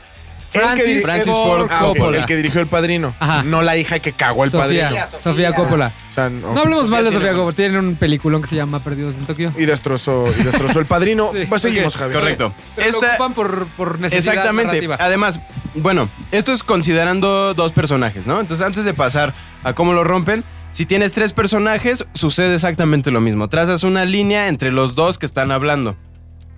El 0.53 0.75
que 0.75 1.01
Francis, 1.03 1.33
Ford 1.33 1.69
Ah, 1.71 1.87
ok, 1.87 1.97
Coppola. 1.99 2.19
el 2.19 2.25
que 2.27 2.37
dirigió 2.37 2.61
El 2.61 2.67
Padrino. 2.67 3.15
Ajá. 3.21 3.43
No 3.43 3.63
la 3.63 3.77
hija 3.77 3.99
que 3.99 4.13
cagó 4.13 4.45
El 4.45 4.51
Sofía, 4.51 4.89
Padrino. 4.89 5.21
Sofía 5.21 5.53
Coppola. 5.55 5.93
O 6.11 6.13
sea, 6.13 6.31
No 6.31 6.59
hablemos 6.59 6.89
mal 6.89 7.05
de 7.05 7.11
tiene- 7.11 7.25
Sofía 7.27 7.37
Coppola. 7.37 7.57
Tienen 7.57 7.77
un 7.79 7.95
peliculón 7.97 8.41
que 8.43 8.49
se 8.49 8.57
llama 8.57 8.81
Perdidos 8.81 9.17
en 9.17 9.27
Tokio. 9.27 9.53
Y 9.57 9.67
destrozó, 9.67 10.27
y 10.39 10.43
destrozó 10.43 10.79
El 10.81 10.87
Padrino. 10.87 11.31
Sí, 11.39 11.45
pues 11.49 11.63
seguimos, 11.63 11.95
ok. 11.95 12.01
Javi. 12.01 12.13
Correcto. 12.15 12.55
Se 12.77 12.83
preocupan 12.89 13.35
por, 13.35 13.67
por 13.77 13.99
necesidad 14.01 14.35
Exactamente. 14.35 14.67
narrativa. 14.69 14.97
Además, 14.99 15.41
bueno, 15.75 16.09
esto 16.33 16.53
es 16.53 16.63
considerando 16.63 17.53
dos 17.55 17.73
personajes, 17.73 18.27
¿no? 18.27 18.41
Entonces, 18.41 18.65
antes 18.65 18.85
de 18.85 18.95
pasar 18.95 19.35
a 19.65 19.75
cómo 19.75 19.93
lo 19.93 20.03
rompen, 20.05 20.45
si 20.73 20.87
tienes 20.87 21.13
tres 21.13 21.33
personajes, 21.33 22.05
sucede 22.15 22.55
exactamente 22.55 23.11
lo 23.11 23.21
mismo. 23.21 23.49
Trazas 23.49 23.83
una 23.85 24.05
línea 24.05 24.49
entre 24.49 24.71
los 24.73 24.95
dos 24.95 25.19
que 25.19 25.27
están 25.27 25.51
hablando. 25.53 25.97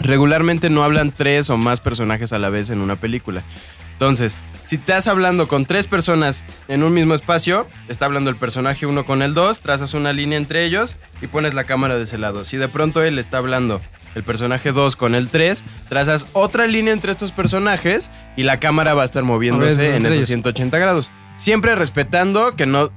Regularmente 0.01 0.71
no 0.71 0.83
hablan 0.83 1.13
tres 1.13 1.51
o 1.51 1.57
más 1.57 1.81
personajes 1.81 2.33
a 2.33 2.39
la 2.39 2.51
vez 2.51 2.71
en 2.71 2.81
una 2.81 2.97
película. 2.97 3.43
Entonces, 3.93 4.39
si 4.63 4.77
estás 4.77 5.09
hablando 5.09 5.47
con 5.47 5.67
tres 5.67 5.87
personas 5.87 6.45
en 6.69 6.83
un 6.83 6.95
mismo 6.95 7.15
espacio, 7.15 7.67
está 7.89 8.07
hablando 8.07 8.31
el 8.31 8.37
personaje 8.37 8.87
uno 8.87 9.05
con 9.05 9.21
el 9.21 9.35
dos, 9.35 9.61
trazas 9.61 9.93
una 9.93 10.15
línea 10.15 10.39
entre 10.39 10.65
ellos 10.65 10.97
y 11.21 11.27
pones 11.27 11.53
la 11.53 11.65
cámara 11.65 11.99
de 11.99 12.05
ese 12.05 12.17
lado. 12.17 12.47
Si 12.47 12.57
de 12.57 12.69
pronto 12.69 13.03
él 13.03 13.19
está 13.19 13.39
hablando 13.39 13.81
el 14.15 14.25
personaje 14.25 14.73
2 14.73 14.97
con 14.97 15.15
el 15.15 15.29
3, 15.29 15.65
trazas 15.89 16.27
otra 16.33 16.67
línea 16.67 16.93
entre 16.93 17.13
estos 17.13 17.31
personajes 17.33 18.11
y 18.37 18.43
la 18.43 18.59
cámara 18.59 18.95
va 18.95 19.03
a 19.03 19.05
estar 19.05 19.23
moviéndose 19.23 19.75
A 19.75 19.77
ver, 19.77 19.95
en 19.97 20.07
esos 20.07 20.17
ellos. 20.17 20.27
180 20.29 20.79
grados. 20.79 21.11
Siempre 21.37 21.75
respetando 21.75 22.57
que 22.57 22.67
no 22.67 22.91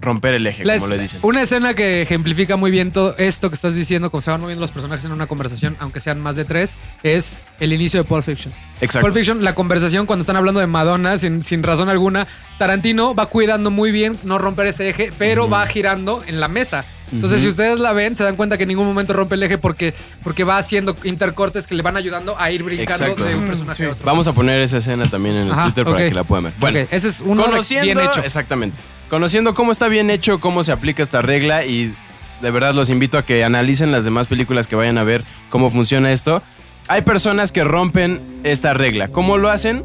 romper 0.00 0.34
el 0.34 0.46
eje, 0.46 0.64
La 0.64 0.74
como 0.78 0.86
es- 0.86 0.90
le 0.92 0.98
dicen. 1.02 1.20
Una 1.22 1.42
escena 1.42 1.74
que 1.74 2.02
ejemplifica 2.02 2.56
muy 2.56 2.70
bien 2.70 2.90
todo 2.90 3.14
esto 3.18 3.50
que 3.50 3.54
estás 3.54 3.74
diciendo, 3.74 4.10
como 4.10 4.20
se 4.22 4.30
van 4.30 4.40
moviendo 4.40 4.60
los 4.60 4.72
personajes 4.72 5.04
en 5.04 5.12
una 5.12 5.26
conversación, 5.26 5.76
aunque 5.78 6.00
sean 6.00 6.20
más 6.20 6.36
de 6.36 6.44
tres, 6.44 6.76
es 7.02 7.36
el 7.60 7.72
inicio 7.72 8.00
de 8.02 8.04
Pulp 8.08 8.24
Fiction. 8.24 8.52
Exacto. 8.80 9.06
Pulp 9.06 9.14
Fiction, 9.14 9.44
la 9.44 9.54
conversación 9.54 10.06
cuando 10.06 10.22
están 10.22 10.36
hablando 10.36 10.60
de 10.60 10.66
Madonna 10.66 11.18
sin, 11.18 11.42
sin 11.42 11.62
razón 11.62 11.88
alguna, 11.88 12.26
Tarantino 12.58 13.14
va 13.14 13.26
cuidando 13.26 13.70
muy 13.70 13.92
bien 13.92 14.16
no 14.24 14.38
romper 14.38 14.66
ese 14.68 14.88
eje, 14.88 15.10
pero 15.18 15.48
va 15.48 15.66
girando 15.66 16.22
en 16.26 16.40
la 16.40 16.48
mesa. 16.48 16.84
Entonces, 17.12 17.42
si 17.42 17.48
ustedes 17.48 17.78
la 17.78 17.92
ven, 17.92 18.16
se 18.16 18.24
dan 18.24 18.34
cuenta 18.34 18.56
que 18.56 18.64
en 18.64 18.70
ningún 18.70 18.86
momento 18.86 19.12
rompe 19.12 19.34
el 19.36 19.42
eje 19.42 19.56
porque, 19.58 19.94
porque 20.24 20.42
va 20.42 20.56
haciendo 20.56 20.96
intercortes 21.04 21.66
que 21.66 21.74
le 21.76 21.82
van 21.82 21.96
ayudando 21.96 22.36
a 22.40 22.50
ir 22.50 22.64
brincando 22.64 23.04
Exacto. 23.04 23.24
de 23.24 23.36
un 23.36 23.46
personaje 23.46 23.84
a 23.86 23.90
otro. 23.90 24.04
Vamos 24.04 24.26
a 24.26 24.32
poner 24.32 24.60
esa 24.62 24.78
escena 24.78 25.06
también 25.06 25.36
en 25.36 25.46
el 25.46 25.52
Ajá, 25.52 25.64
Twitter 25.64 25.84
ok. 25.86 25.92
para 25.92 26.08
que 26.08 26.14
la 26.14 26.24
puedan 26.24 26.44
ver. 26.44 26.54
Bueno, 26.58 26.80
Ok, 26.80 26.88
ese 26.90 27.08
es 27.08 27.20
uno 27.20 27.44
conociendo, 27.44 27.84
bien 27.84 28.00
hecho. 28.00 28.20
Exactamente. 28.20 28.80
Conociendo 29.14 29.54
cómo 29.54 29.70
está 29.70 29.86
bien 29.86 30.10
hecho, 30.10 30.40
cómo 30.40 30.64
se 30.64 30.72
aplica 30.72 31.00
esta 31.00 31.22
regla 31.22 31.64
y 31.64 31.94
de 32.42 32.50
verdad 32.50 32.74
los 32.74 32.90
invito 32.90 33.16
a 33.16 33.22
que 33.22 33.44
analicen 33.44 33.92
las 33.92 34.02
demás 34.02 34.26
películas 34.26 34.66
que 34.66 34.74
vayan 34.74 34.98
a 34.98 35.04
ver 35.04 35.22
cómo 35.50 35.70
funciona 35.70 36.10
esto. 36.10 36.42
Hay 36.88 37.02
personas 37.02 37.52
que 37.52 37.62
rompen 37.62 38.40
esta 38.42 38.74
regla. 38.74 39.06
¿Cómo 39.06 39.38
lo 39.38 39.50
hacen? 39.50 39.84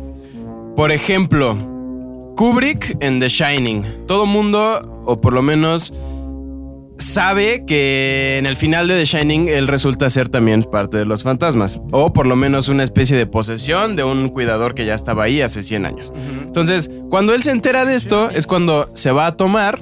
Por 0.75 0.91
ejemplo, 0.91 1.55
Kubrick 2.37 2.97
en 3.01 3.19
The 3.19 3.29
Shining. 3.29 4.07
Todo 4.07 4.25
mundo, 4.25 5.03
o 5.05 5.21
por 5.21 5.33
lo 5.33 5.43
menos 5.43 5.93
sabe 6.99 7.65
que 7.65 8.37
en 8.37 8.45
el 8.45 8.55
final 8.55 8.87
de 8.87 8.95
The 8.99 9.05
Shining 9.05 9.47
él 9.49 9.67
resulta 9.67 10.09
ser 10.09 10.29
también 10.29 10.63
parte 10.63 10.97
de 10.97 11.05
los 11.05 11.23
fantasmas. 11.23 11.79
O 11.91 12.13
por 12.13 12.27
lo 12.27 12.35
menos 12.35 12.67
una 12.69 12.83
especie 12.83 13.17
de 13.17 13.25
posesión 13.25 13.95
de 13.95 14.03
un 14.03 14.29
cuidador 14.29 14.75
que 14.75 14.85
ya 14.85 14.93
estaba 14.93 15.23
ahí 15.23 15.41
hace 15.41 15.63
100 15.63 15.85
años. 15.85 16.13
Entonces, 16.43 16.89
cuando 17.09 17.33
él 17.33 17.41
se 17.43 17.51
entera 17.51 17.85
de 17.85 17.95
esto, 17.95 18.29
es 18.29 18.45
cuando 18.45 18.89
se 18.93 19.11
va 19.11 19.25
a 19.27 19.37
tomar 19.37 19.79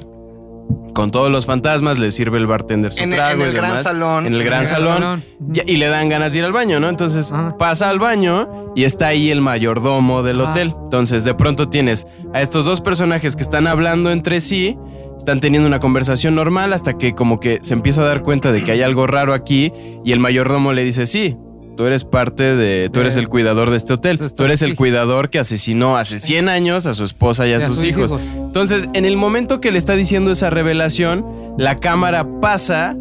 con 0.93 1.11
todos 1.11 1.29
los 1.31 1.45
fantasmas, 1.45 1.99
le 1.99 2.09
sirve 2.11 2.39
el 2.39 2.47
bartender 2.47 2.91
su 2.91 3.03
En 3.03 3.11
el- 3.13 3.17
trago 3.17 3.41
en 3.41 3.47
y 3.47 3.49
el 3.49 3.55
gran 3.55 3.69
demás. 3.71 3.83
salón. 3.83 4.25
En 4.25 4.33
el 4.33 4.43
gran 4.43 4.59
En 4.59 4.61
el 4.61 4.67
salón. 4.67 5.23
y 5.67 5.77
le 5.77 5.87
dan 5.87 6.09
ganas 6.09 6.31
de 6.33 6.39
ir 6.39 6.43
al 6.45 6.53
baño, 6.53 6.79
¿no? 6.79 6.89
Entonces 6.89 7.31
Ajá. 7.31 7.55
pasa 7.57 7.89
al 7.89 7.99
baño 7.99 8.71
y 8.75 8.83
está 8.83 9.07
ahí 9.07 9.29
el 9.29 9.41
mayordomo 9.41 10.23
del 10.23 10.41
Ajá. 10.41 10.51
hotel. 10.51 10.73
Entonces 10.85 11.23
de 11.23 11.35
pronto 11.35 11.69
tienes 11.69 12.07
a 12.33 12.41
estos 12.41 12.65
dos 12.65 12.81
personajes 12.81 13.35
que 13.35 13.43
están 13.43 13.67
hablando 13.67 14.11
entre 14.11 14.39
sí, 14.39 14.75
están 15.17 15.39
teniendo 15.39 15.67
una 15.67 15.79
conversación 15.79 16.35
normal 16.35 16.73
hasta 16.73 16.97
que 16.97 17.13
como 17.13 17.39
que 17.39 17.59
se 17.61 17.73
empieza 17.73 18.01
a 18.01 18.05
dar 18.05 18.23
cuenta 18.23 18.51
de 18.51 18.63
que 18.63 18.71
hay 18.71 18.81
algo 18.81 19.07
raro 19.07 19.33
aquí 19.33 19.71
y 20.03 20.11
el 20.11 20.19
mayordomo 20.19 20.73
le 20.73 20.83
dice, 20.83 21.05
sí, 21.05 21.35
tú 21.77 21.85
eres 21.85 22.03
parte 22.03 22.55
de, 22.55 22.89
tú 22.91 22.99
eres 22.99 23.15
el 23.15 23.29
cuidador 23.29 23.69
de 23.69 23.77
este 23.77 23.93
hotel, 23.93 24.19
tú 24.19 24.43
eres 24.43 24.61
el 24.61 24.75
cuidador 24.75 25.29
que 25.29 25.39
asesinó 25.39 25.95
hace 25.95 26.19
100 26.19 26.49
años 26.49 26.85
a 26.85 26.95
su 26.95 27.03
esposa 27.03 27.47
y 27.47 27.53
a, 27.53 27.61
sus 27.61 27.83
hijos. 27.83 28.13
Entonces, 28.35 28.89
en 28.93 29.05
el 29.05 29.15
momento 29.15 29.61
que 29.61 29.71
le 29.71 29.77
está 29.77 29.93
diciendo 29.93 30.31
esa 30.31 30.49
revelación, 30.49 31.25
la 31.57 31.75
cámara 31.75 32.27
pasa 32.41 32.97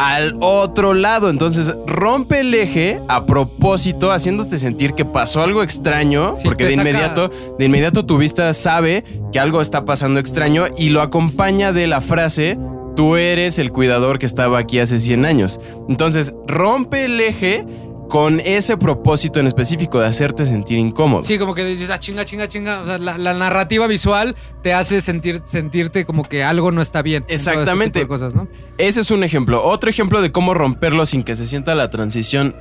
al 0.00 0.34
otro 0.40 0.94
lado. 0.94 1.28
Entonces 1.28 1.76
rompe 1.86 2.40
el 2.40 2.54
eje 2.54 3.02
a 3.08 3.26
propósito, 3.26 4.12
haciéndote 4.12 4.56
sentir 4.56 4.94
que 4.94 5.04
pasó 5.04 5.42
algo 5.42 5.62
extraño, 5.62 6.34
Sí, 6.34 6.42
porque 6.44 6.64
de 6.64 6.72
inmediato, 6.72 7.30
de 7.58 7.64
inmediato 7.66 8.06
tu 8.06 8.16
vista 8.16 8.50
sabe 8.54 9.04
que 9.30 9.38
algo 9.38 9.60
está 9.60 9.84
pasando 9.84 10.18
extraño 10.18 10.64
y 10.78 10.88
lo 10.88 11.02
acompaña 11.02 11.72
de 11.74 11.86
la 11.86 12.00
frase. 12.00 12.58
Tú 12.96 13.16
eres 13.16 13.58
el 13.58 13.72
cuidador 13.72 14.18
que 14.18 14.26
estaba 14.26 14.58
aquí 14.58 14.78
hace 14.78 14.98
100 14.98 15.26
años. 15.26 15.60
Entonces, 15.88 16.34
rompe 16.46 17.04
el 17.04 17.20
eje 17.20 17.66
con 18.10 18.40
ese 18.40 18.76
propósito 18.76 19.40
en 19.40 19.46
específico 19.46 20.00
de 20.00 20.06
hacerte 20.08 20.44
sentir 20.44 20.78
incómodo. 20.78 21.22
Sí, 21.22 21.38
como 21.38 21.54
que 21.54 21.64
dices, 21.64 21.88
ah, 21.90 21.98
chinga, 21.98 22.24
chinga, 22.26 22.48
chinga. 22.48 22.82
O 22.82 22.86
sea, 22.86 22.98
la, 22.98 23.16
la 23.16 23.32
narrativa 23.32 23.86
visual 23.86 24.36
te 24.62 24.74
hace 24.74 25.00
sentir, 25.00 25.40
sentirte 25.44 26.04
como 26.04 26.24
que 26.24 26.42
algo 26.44 26.72
no 26.72 26.82
está 26.82 27.00
bien. 27.02 27.22
en 27.22 27.26
todo 27.28 27.34
este 27.36 27.50
Exactamente. 27.50 28.00
tipo 28.00 28.12
de 28.14 28.18
cosas, 28.20 28.34
¿no? 28.34 28.48
Ese 28.76 29.00
es 29.00 29.10
un 29.10 29.24
ejemplo. 29.24 29.64
Otro 29.64 29.88
ejemplo 29.88 30.20
de 30.20 30.32
cómo 30.32 30.52
romperlo 30.52 31.06
sin 31.06 31.22
que 31.22 31.34
se 31.36 31.46
sienta 31.46 31.74
la 31.74 31.88
transición 31.88 32.54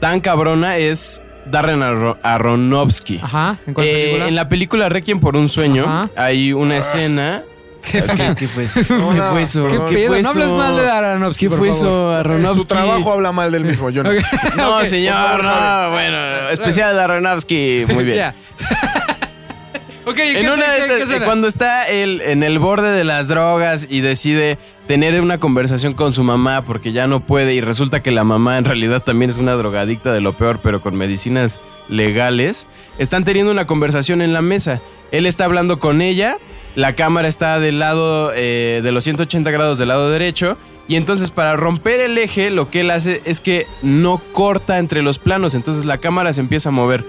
tan 0.00 0.20
cabrona 0.20 0.76
es 0.78 1.22
Darren 1.46 1.80
Aro- 1.80 2.18
Aronofsky. 2.22 3.20
Ajá. 3.22 3.58
¿En 3.66 3.74
cuál 3.74 3.86
Eh, 3.86 3.92
película? 3.92 4.28
en 4.28 4.34
la 4.34 4.48
película 4.48 4.88
Requiem 4.88 5.20
por 5.20 5.36
un 5.36 5.48
sueño 5.48 5.84
Ajá. 5.84 6.10
hay 6.16 6.52
una 6.52 6.76
escena. 6.76 7.44
¿Qué, 7.82 8.02
qué 8.38 8.48
fue 8.48 8.64
eso? 8.64 8.80
¿Qué 8.88 8.94
no, 8.94 9.30
fue 9.30 9.42
eso? 9.42 9.66
¿Qué 9.88 9.96
¿Qué 9.96 10.22
No 10.22 10.28
hables 10.30 10.52
mal 10.52 10.76
de 10.76 10.90
Aronofsky, 10.90 11.48
¿Qué 11.48 11.56
fue 11.56 11.68
eso, 11.70 12.10
Aronofsky? 12.10 12.60
Su 12.60 12.66
trabajo 12.66 13.12
habla 13.12 13.32
mal 13.32 13.52
del 13.52 13.64
mismo, 13.64 13.90
yo 13.90 14.02
no. 14.02 14.10
No, 14.56 14.78
Ok. 14.78 14.84
señor, 14.84 15.42
no. 15.42 15.90
Bueno, 15.90 16.48
especial 16.50 16.94
de 16.94 17.02
Aronofsky. 17.02 17.86
Muy 17.92 18.04
bien. 18.04 18.16
Ya. 18.16 18.34
ok, 20.06 20.14
¿y 20.14 20.14
qué 20.14 20.40
En 20.40 20.50
una 20.50 20.72
de 20.72 20.78
estas, 20.78 20.96
qué 20.96 21.02
escena? 21.04 21.24
cuando 21.24 21.48
está 21.48 21.86
él 21.88 22.22
en 22.24 22.42
el 22.42 22.58
borde 22.58 22.90
de 22.90 23.04
las 23.04 23.28
drogas 23.28 23.86
y 23.88 24.00
decide 24.00 24.58
tener 24.86 25.20
una 25.20 25.38
conversación 25.38 25.94
con 25.94 26.12
su 26.12 26.24
mamá 26.24 26.62
porque 26.62 26.92
ya 26.92 27.06
no 27.06 27.20
puede 27.20 27.54
y 27.54 27.60
resulta 27.60 28.02
que 28.02 28.10
la 28.10 28.24
mamá 28.24 28.58
en 28.58 28.64
realidad 28.64 29.02
también 29.02 29.30
es 29.30 29.36
una 29.36 29.52
drogadicta 29.52 30.12
de 30.12 30.20
lo 30.20 30.32
peor, 30.34 30.60
pero 30.62 30.80
con 30.80 30.96
medicinas 30.96 31.60
legales, 31.88 32.66
están 32.98 33.24
teniendo 33.24 33.52
una 33.52 33.66
conversación 33.66 34.22
en 34.22 34.32
la 34.32 34.42
mesa. 34.42 34.80
Él 35.10 35.26
está 35.26 35.44
hablando 35.44 35.78
con 35.78 36.02
ella, 36.02 36.36
la 36.78 36.92
cámara 36.92 37.26
está 37.26 37.58
del 37.58 37.80
lado 37.80 38.30
eh, 38.32 38.82
de 38.84 38.92
los 38.92 39.02
180 39.02 39.50
grados 39.50 39.78
del 39.78 39.88
lado 39.88 40.10
derecho. 40.10 40.56
Y 40.86 40.94
entonces 40.94 41.32
para 41.32 41.56
romper 41.56 41.98
el 41.98 42.16
eje 42.16 42.50
lo 42.50 42.70
que 42.70 42.82
él 42.82 42.92
hace 42.92 43.20
es 43.24 43.40
que 43.40 43.66
no 43.82 44.22
corta 44.30 44.78
entre 44.78 45.02
los 45.02 45.18
planos. 45.18 45.56
Entonces 45.56 45.84
la 45.84 45.98
cámara 45.98 46.32
se 46.32 46.40
empieza 46.40 46.68
a 46.68 46.72
mover 46.72 47.04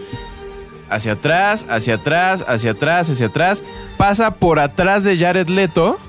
hacia 0.89 1.11
atrás, 1.11 1.67
hacia 1.69 1.93
atrás, 1.95 2.43
hacia 2.47 2.71
atrás, 2.71 3.11
hacia 3.11 3.27
atrás, 3.27 3.63
pasa 3.95 4.31
por 4.31 4.59
atrás 4.59 5.03
de 5.03 5.15
Jared 5.15 5.49
Leto 5.49 5.99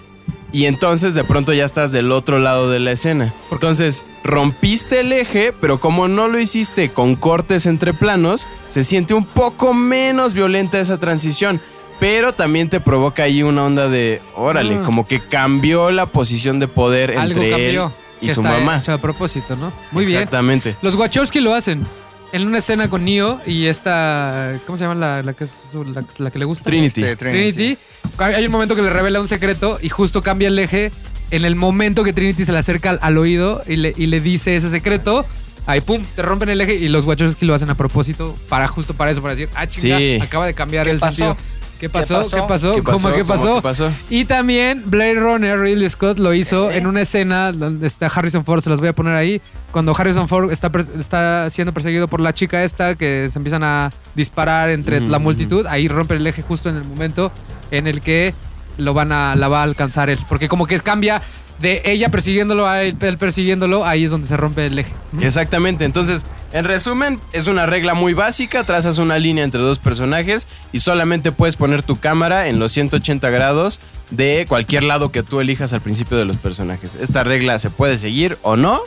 y 0.53 0.65
entonces 0.65 1.13
de 1.13 1.25
pronto 1.25 1.53
ya 1.53 1.67
estás 1.67 1.93
del 1.93 2.13
otro 2.13 2.39
lado 2.39 2.71
de 2.71 2.81
la 2.81 2.93
escena. 2.93 3.35
Entonces 3.53 4.05
rompiste 4.25 5.01
el 5.01 5.13
eje, 5.13 5.53
pero 5.53 5.81
como 5.81 6.09
no 6.09 6.29
lo 6.29 6.41
hiciste 6.41 6.93
con 6.93 7.15
cortes 7.15 7.67
entre 7.67 7.93
planos, 7.93 8.49
se 8.71 8.85
siente 8.85 9.13
un 9.13 9.27
poco 9.27 9.75
menos 9.75 10.33
violenta 10.33 10.81
esa 10.81 10.97
transición. 10.97 11.61
Pero 12.01 12.33
también 12.33 12.69
te 12.71 12.81
provoca 12.81 13.25
ahí 13.25 13.43
una 13.43 13.65
onda 13.65 13.89
de, 13.89 14.21
órale, 14.35 14.77
Ah. 14.77 14.83
como 14.85 15.07
que 15.07 15.21
cambió 15.21 15.91
la 15.91 16.07
posición 16.07 16.59
de 16.59 16.67
poder 16.67 17.17
Algo 17.19 17.35
entre 17.43 17.51
cambió. 17.51 17.87
él 17.87 17.93
y 18.23 18.27
que 18.29 18.35
su 18.35 18.41
está 18.41 18.55
mamá. 18.59 18.79
hecho 18.79 18.93
a 18.93 18.99
propósito, 18.99 19.55
¿no? 19.57 19.73
Muy 19.93 20.07
bien. 20.07 20.19
Exactamente. 20.19 20.77
Los 20.83 20.95
Wachowski 20.95 21.41
lo 21.41 21.55
hacen. 21.55 21.87
En 22.33 22.47
una 22.47 22.59
escena 22.59 22.89
con 22.89 23.05
Neo 23.05 23.41
y 23.45 23.67
esta. 23.67 24.59
¿Cómo 24.65 24.77
se 24.77 24.85
llama 24.85 24.95
la, 24.95 25.23
la 25.23 25.33
que, 25.33 25.45
es 25.45 25.59
su- 25.73 25.83
la, 25.85 26.05
la 26.19 26.31
que 26.31 26.39
le 26.39 26.45
gusta? 26.45 26.65
Trinity. 26.65 27.03
Este, 27.03 27.17
Trinity. 27.17 27.77
Hay 28.19 28.47
un 28.47 28.53
momento 28.53 28.77
que 28.77 28.83
le 28.83 28.91
revela 28.91 29.21
un 29.21 29.27
secreto 29.29 29.79
y 29.83 29.89
justo 29.89 30.23
cambia 30.23 30.49
el 30.49 30.59
eje. 30.59 30.93
En 31.33 31.45
el 31.45 31.55
momento 31.57 32.03
que 32.05 32.13
Trinity 32.13 32.45
se 32.45 32.53
le 32.53 32.59
acerca 32.59 32.91
al, 32.91 32.99
al 33.03 33.19
oído 33.19 33.63
y 33.67 33.77
le, 33.77 33.93
y 33.97 34.07
le 34.07 34.21
dice 34.21 34.55
ese 34.57 34.69
secreto, 34.69 35.27
ahí 35.67 35.81
pum, 35.81 36.03
te 36.15 36.23
rompen 36.23 36.49
el 36.51 36.61
eje 36.61 36.75
y 36.75 36.89
los 36.89 37.05
Wachowski 37.05 37.47
lo 37.47 37.55
hacen 37.55 37.71
a 37.71 37.75
propósito 37.77 38.37
para 38.49 38.69
justo 38.69 38.95
para 38.95 39.11
eso, 39.11 39.21
para 39.23 39.35
decir, 39.35 39.49
ah, 39.57 39.67
chinga, 39.67 39.99
Sí. 39.99 40.19
acaba 40.23 40.47
de 40.47 40.55
cambiar 40.55 40.85
¿Qué 40.87 40.93
el 40.93 40.99
pasó? 41.01 41.35
sentido. 41.35 41.37
¿Qué 41.81 41.89
pasó? 41.89 42.21
¿Qué 42.31 42.43
pasó? 42.47 42.75
¿Qué 42.75 42.83
¿Cómo 42.83 42.97
pasó? 42.99 43.13
qué 43.15 43.23
¿Cómo 43.23 43.35
pasó? 43.35 43.55
qué 43.57 43.63
pasó? 43.63 43.91
Y 44.11 44.27
también 44.27 44.83
Blade 44.85 45.15
Runner, 45.15 45.59
Ridley 45.59 45.89
Scott 45.89 46.19
lo 46.19 46.35
hizo 46.35 46.71
en 46.71 46.87
una 46.87 47.01
escena 47.01 47.51
donde 47.53 47.87
está 47.87 48.07
Harrison 48.07 48.45
Ford, 48.45 48.61
se 48.61 48.69
los 48.69 48.81
voy 48.81 48.91
a 48.91 48.93
poner 48.93 49.15
ahí. 49.15 49.41
Cuando 49.73 49.97
Harrison 49.97 50.29
Ford 50.29 50.53
está, 50.53 50.71
está 50.99 51.49
siendo 51.49 51.73
perseguido 51.73 52.07
por 52.07 52.21
la 52.21 52.35
chica 52.35 52.63
esta, 52.65 52.97
que 52.97 53.29
se 53.33 53.39
empiezan 53.39 53.63
a 53.65 53.91
disparar 54.15 54.69
entre 54.69 55.01
la 55.01 55.17
Ujú. 55.17 55.25
multitud, 55.25 55.67
ahí 55.67 55.89
rompe 55.89 56.17
el 56.17 56.27
eje 56.27 56.43
justo 56.43 56.69
en 56.69 56.77
el 56.77 56.85
momento 56.85 57.33
en 57.71 57.87
el 57.87 58.03
que 58.03 58.35
lo 58.77 58.93
van 58.93 59.11
a, 59.13 59.35
la 59.35 59.49
va 59.49 59.61
a 59.61 59.63
alcanzar 59.63 60.11
él. 60.11 60.19
Porque 60.29 60.49
como 60.49 60.67
que 60.67 60.79
cambia 60.81 61.21
de 61.61 61.83
ella 61.85 62.09
persiguiéndolo 62.09 62.67
a 62.67 62.83
él, 62.83 62.97
él 63.01 63.19
persiguiéndolo, 63.19 63.85
ahí 63.87 64.05
es 64.05 64.11
donde 64.11 64.27
se 64.27 64.37
rompe 64.37 64.67
el 64.67 64.79
eje. 64.79 64.93
Exactamente. 65.21 65.85
Entonces, 65.85 66.25
en 66.53 66.65
resumen, 66.65 67.21
es 67.33 67.47
una 67.47 67.67
regla 67.67 67.95
muy 67.95 68.15
básica. 68.15 68.65
Trazas 68.65 68.99
una 68.99 69.19
línea 69.19 69.45
entre 69.45 69.61
dos 69.61 69.79
personajes 69.79 70.47
y 70.73 70.81
solamente 70.81 71.33
puedes 71.33 71.57
poner 71.57 71.83
tu 71.83 71.97
cámara 71.97 72.49
en 72.49 72.59
los 72.59 72.73
180 72.73 73.29
grados 73.31 73.79
de 74.11 74.47
cualquier 74.49 74.83
lado 74.85 75.11
que 75.13 75.23
tú 75.23 75.41
elijas 75.41 75.73
al 75.73 75.81
principio 75.81 76.17
de 76.17 76.25
los 76.25 76.39
personajes. 76.39 76.95
Esta 76.97 77.23
regla 77.25 77.59
se 77.59 77.71
puede 77.71 77.99
seguir 77.99 78.39
o 78.43 78.57
no. 78.57 78.81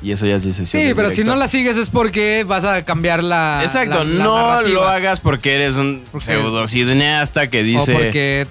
Y 0.00 0.12
eso 0.12 0.26
ya 0.26 0.36
es 0.36 0.44
decisión. 0.44 0.80
Sí, 0.80 0.92
pero 0.94 1.10
si 1.10 1.24
no 1.24 1.34
la 1.34 1.48
sigues 1.48 1.76
es 1.76 1.90
porque 1.90 2.44
vas 2.46 2.62
a 2.64 2.84
cambiar 2.84 3.24
la. 3.24 3.58
Exacto, 3.62 4.04
la- 4.04 4.04
la 4.04 4.24
no 4.24 4.48
narrativa. 4.48 4.74
lo 4.74 4.88
hagas 4.88 5.18
porque 5.18 5.56
eres 5.56 5.74
un 5.74 6.02
pseudo 6.20 6.68
cineasta 6.68 7.48
que 7.50 7.64
dice. 7.64 7.92
O 7.94 7.98
porque 7.98 8.46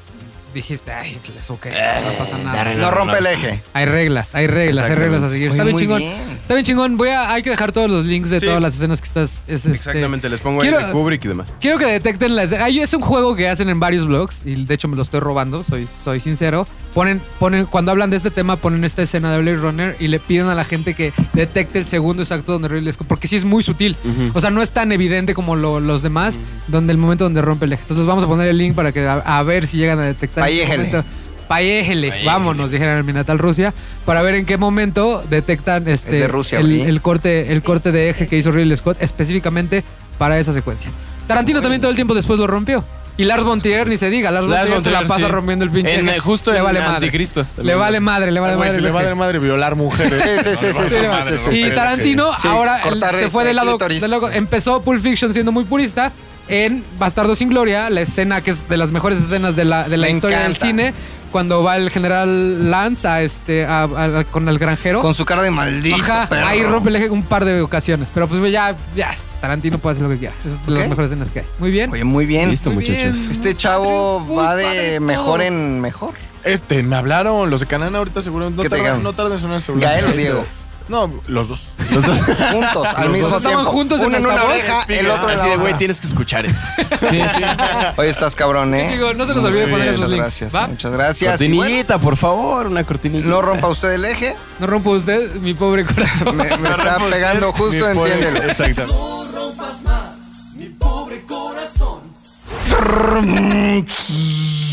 dijiste, 0.57 0.91
ay, 0.91 1.17
es 1.39 1.49
ok, 1.49 1.65
no 1.67 2.17
pasa 2.17 2.37
nada. 2.39 2.73
No 2.75 2.91
rompe 2.91 3.17
el 3.19 3.25
eje. 3.27 3.61
Hay 3.73 3.85
reglas, 3.85 4.35
hay 4.35 4.47
reglas, 4.47 4.85
hay 4.85 4.95
reglas 4.95 5.23
a 5.23 5.29
seguir. 5.29 5.51
Está 5.51 5.63
bien 5.63 5.73
muy 5.73 5.81
chingón. 5.81 5.99
bien. 5.99 6.13
Está 6.41 6.53
bien 6.53 6.65
chingón. 6.65 6.97
Voy 6.97 7.09
a, 7.09 7.31
hay 7.33 7.43
que 7.43 7.49
dejar 7.49 7.71
todos 7.71 7.89
los 7.89 8.05
links 8.05 8.29
de 8.29 8.39
Sí. 8.39 8.45
todas 8.45 8.61
las 8.61 8.75
escenas 8.75 9.01
que 9.01 9.07
estás. 9.07 9.43
es, 9.47 9.65
este, 9.65 9.71
Exactamente, 9.71 10.29
les 10.29 10.39
pongo 10.41 10.61
ahí 10.61 10.69
Quiero- 10.69 10.85
de 10.85 10.91
Kubrick 10.91 11.25
y 11.25 11.27
demás. 11.29 11.53
Quiero 11.59 11.77
que 11.77 11.85
detecten 11.85 12.35
la 12.35 12.43
escena. 12.43 12.65
Ay, 12.65 12.79
Es 12.79 12.93
un 12.93 13.01
juego 13.01 13.35
que 13.35 13.49
hacen 13.49 13.69
en 13.69 13.79
varios 13.79 14.05
blogs 14.07 14.41
y 14.45 14.63
de 14.65 14.73
hecho 14.73 14.87
me 14.87 14.95
lo 14.95 15.01
estoy 15.03 15.19
robando, 15.19 15.63
soy, 15.63 15.87
soy 15.87 16.19
sincero. 16.19 16.67
Ponen, 16.93 17.21
ponen, 17.39 17.65
cuando 17.65 17.91
hablan 17.91 18.09
de 18.09 18.17
este 18.17 18.31
tema, 18.31 18.55
ponen 18.55 18.83
esta 18.83 19.01
escena 19.03 19.31
de 19.31 19.39
Blade 19.39 19.57
Runner 19.57 19.95
y 19.99 20.07
le 20.07 20.19
piden 20.19 20.47
a 20.47 20.55
la 20.55 20.63
gente 20.65 20.93
que 20.95 21.11
detecte 21.33 21.77
el 21.79 21.85
segundo 21.85 22.23
exacto 22.23 22.53
donde 22.53 22.67
Ridley 22.69 22.91
Scott, 22.93 23.07
porque 23.07 23.27
sí 23.27 23.35
es 23.35 23.45
muy 23.45 23.61
sutil. 23.63 23.95
O 24.33 24.41
sea, 24.41 24.49
no 24.49 24.61
es 24.61 24.71
tan 24.71 24.91
evidente 24.91 25.33
como 25.35 25.55
lo- 25.55 25.79
los 25.79 26.01
demás, 26.01 26.37
donde 26.67 26.91
el 26.93 26.97
momento 26.97 27.23
donde 27.25 27.41
rompe 27.41 27.65
el 27.65 27.73
eje. 27.73 27.81
Entonces 27.83 27.97
les 27.97 28.07
vamos 28.07 28.23
a 28.23 28.27
poner 28.27 28.47
el 28.47 28.57
link 28.57 28.73
para 28.75 28.91
que 28.91 29.05
a, 29.05 29.15
a 29.19 29.43
ver 29.43 29.67
si 29.67 29.77
llegan 29.77 29.99
a 29.99 30.03
detectar. 30.03 30.43
Ahí 30.47 30.59
en 30.61 30.67
qué 30.67 30.73
éjele. 30.73 30.87
momento. 30.89 31.09
Payéjele, 31.47 32.13
vámonos, 32.25 32.71
dijeron 32.71 32.97
en 32.97 33.05
mi 33.05 33.13
natal 33.13 33.39
Rusia, 33.39 33.73
para 34.05 34.21
ver 34.21 34.35
en 34.35 34.45
qué 34.45 34.57
momento 34.57 35.23
detectan 35.29 35.87
este 35.87 36.15
Es 36.15 36.19
de 36.19 36.27
Rusia, 36.27 36.59
el, 36.59 37.01
corte, 37.01 37.53
el 37.53 37.61
corte 37.63 37.93
de 37.93 38.09
eje 38.09 38.27
que 38.27 38.37
hizo 38.37 38.51
Ridley 38.51 38.75
Scott 38.75 38.97
específicamente 38.99 39.83
para 40.17 40.37
esa 40.39 40.51
secuencia. 40.51 40.91
Tarantino 41.25 41.61
también 41.61 41.79
todo 41.81 41.89
el 41.89 41.95
tiempo 41.95 42.13
después 42.13 42.37
lo 42.37 42.47
rompió. 42.47 42.83
Y 43.15 43.23
Lars 43.23 43.45
von 43.45 43.59
Trier 43.61 43.87
ni 43.87 43.95
se 43.97 44.09
diga, 44.09 44.29
Lars, 44.29 44.45
Lars 44.45 44.69
von 44.69 44.83
Trier 44.83 44.97
se 44.97 45.01
la 45.03 45.07
pasa 45.07 45.25
sí. 45.25 45.31
rompiendo 45.31 45.63
el 45.65 45.71
pinche 45.71 45.95
En, 45.99 46.19
justo 46.19 46.51
le 46.51 46.57
en 46.59 46.63
vale 46.65 46.79
madre. 46.81 46.95
Anticristo. 46.95 47.45
Le 47.63 47.73
vale 47.75 47.99
madre, 48.01 48.29
le 48.31 48.39
vale 48.41 48.57
madre. 48.57 48.71
si 48.75 48.81
le 48.81 48.89
eje. 48.89 48.95
va 48.95 49.03
de 49.03 49.15
madre 49.15 49.39
violar 49.39 49.75
mujeres. 49.75 50.21
Sí, 50.21 50.29
sí, 50.43 50.55
sí, 50.55 50.73
sí, 50.73 50.89
sí, 50.89 51.37
sí, 51.37 51.37
sí, 51.51 51.65
Y. 51.65 51.71
Tarantino 51.73 52.35
Sí, 52.39 52.47
ahora 52.47 52.81
se 53.17 53.29
fue 53.29 53.43
este 53.43 53.47
del 53.47 53.55
lado, 53.55 53.71
clítoris. 53.71 54.01
del 54.01 54.11
lado- 54.11 54.29
Empezó 54.29 54.81
Pulp 54.81 55.01
Fiction 55.01 55.33
siendo 55.33 55.51
muy 55.53 55.63
purista. 55.63 56.11
En 56.47 56.83
Bastardo 56.97 57.35
sin 57.35 57.49
Gloria, 57.49 57.89
la 57.89 58.01
escena 58.01 58.41
que 58.41 58.51
es 58.51 58.69
de 58.69 58.77
las 58.77 58.91
mejores 58.91 59.19
escenas 59.19 59.55
de 59.55 59.65
la, 59.65 59.87
de 59.89 59.97
la 59.97 60.07
Me 60.07 60.13
historia 60.13 60.39
del 60.39 60.55
cine, 60.55 60.93
cuando 61.31 61.61
va 61.61 61.75
el 61.75 61.89
general 61.89 62.71
Lance 62.71 63.05
a 63.05 63.21
este, 63.21 63.65
a- 63.65 63.83
a- 63.83 64.23
con 64.23 64.47
el 64.47 64.57
granjero. 64.57 65.01
Con 65.01 65.13
su 65.13 65.25
cara 65.25 65.41
de 65.41 65.51
maldito 65.51 65.97
Ajá, 65.97 66.29
perro. 66.29 66.47
ahí 66.47 66.63
rompe 66.63 66.89
el 66.89 66.95
eje 66.95 67.09
un 67.09 67.23
par 67.23 67.43
de 67.43 67.59
ocasiones. 67.61 68.09
Pero 68.13 68.27
pues 68.29 68.49
ya, 68.51 68.75
ya, 68.95 69.13
Tarantino 69.41 69.77
puede 69.77 69.95
hacer 69.95 70.03
lo 70.03 70.09
que 70.09 70.19
quiera. 70.19 70.33
Es 70.45 70.65
de 70.65 70.71
las 70.71 70.83
Ok. 70.83 70.89
mejores 70.89 71.11
escenas 71.11 71.29
que 71.31 71.39
hay. 71.39 71.45
Muy 71.59 71.69
bien. 71.71 71.91
Oye, 71.91 72.05
muy 72.05 72.25
bien. 72.25 72.49
Listo, 72.49 72.71
Muy 72.71 72.85
bien. 72.85 73.09
muchachos. 73.09 73.29
Este 73.29 73.53
chavo 73.55 74.25
va 74.33 74.45
padre 74.45 74.63
de 74.67 74.97
todo. 74.99 75.05
mejor 75.07 75.41
en 75.41 75.81
mejor. 75.81 76.13
Este, 76.45 76.81
me 76.81 76.95
hablaron 76.95 77.49
los 77.49 77.59
de 77.59 77.65
Canana 77.65 77.97
ahorita 77.97 78.21
seguro. 78.21 78.49
No 78.49 78.55
¿Qué 78.63 78.63
te 78.63 78.69
tardan, 78.69 78.83
dijeron? 78.85 79.03
no 79.03 79.11
tardan 79.11 79.33
en 79.33 79.39
sonar 79.39 79.55
el 79.57 79.61
celular. 79.61 79.91
¿Gael 79.95 80.05
o 80.05 80.11
Diego? 80.13 80.45
No, 80.89 81.11
los 81.27 81.47
dos. 81.47 81.61
Juntos, 82.51 82.87
al 82.95 83.03
Los 83.05 83.13
mismo 83.13 83.29
dos. 83.29 83.41
tiempo. 83.41 83.59
Estaban 83.59 83.65
juntos 83.65 84.01
en 84.01 84.07
Uno 84.07 84.17
en 84.17 84.25
una 84.27 84.43
oreja, 84.43 84.83
el 84.87 85.09
otro 85.09 85.29
en 85.29 85.37
Así 85.37 85.45
la 85.45 85.51
de, 85.51 85.57
güey, 85.57 85.73
tienes 85.77 85.99
que 85.99 86.07
escuchar 86.07 86.45
esto. 86.45 86.63
Oye, 87.97 88.09
estás 88.09 88.35
cabrón, 88.35 88.73
¿eh? 88.75 88.89
Chico, 88.93 89.13
no 89.13 89.25
se 89.25 89.33
nos 89.33 89.43
olvide 89.43 89.65
Sí, 89.65 89.71
poner 89.71 89.87
esos 89.89 89.99
muchas 90.01 90.09
links. 90.11 90.23
gracias, 90.23 90.55
¿va? 90.55 90.67
muchas 90.67 90.91
gracias. 90.91 91.39
Bueno, 91.39 91.55
Cortinillita, 91.57 91.97
por 91.99 92.17
favor, 92.17 92.67
una 92.67 92.83
cortinilla. 92.83 93.25
no 93.25 93.41
rompa 93.41 93.67
usted 93.67 93.91
el 93.93 94.05
eje. 94.05 94.35
No 94.59 94.67
rompa 94.67 94.89
usted 94.91 95.35
mi 95.35 95.53
pobre 95.53 95.85
corazón. 95.85 96.35
Me, 96.37 96.43
me 96.57 96.69
está 96.71 96.97
pegando 97.09 97.51
justo, 97.51 97.87
Mi 97.89 97.93
pobre- 97.95 98.13
entiéndelo. 98.13 98.53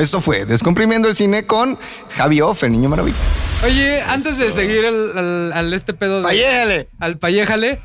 Esto 0.00 0.20
fue 0.20 0.44
Descomprimiendo 0.44 1.08
el 1.08 1.14
Cine 1.16 1.46
con 1.46 1.78
Javi 2.16 2.40
Off, 2.40 2.62
el 2.64 2.72
niño 2.72 2.88
maravilla. 2.88 3.16
Oye, 3.64 4.00
antes 4.02 4.38
de 4.38 4.50
seguir 4.50 4.86
al, 4.86 5.18
al- 5.18 5.52
al 5.52 5.72
este 5.74 5.92
pedo 5.94 6.18
de, 6.18 6.22
¡Vayéjale! 6.22 6.88
al 7.00 7.18
payéjale, 7.18 7.80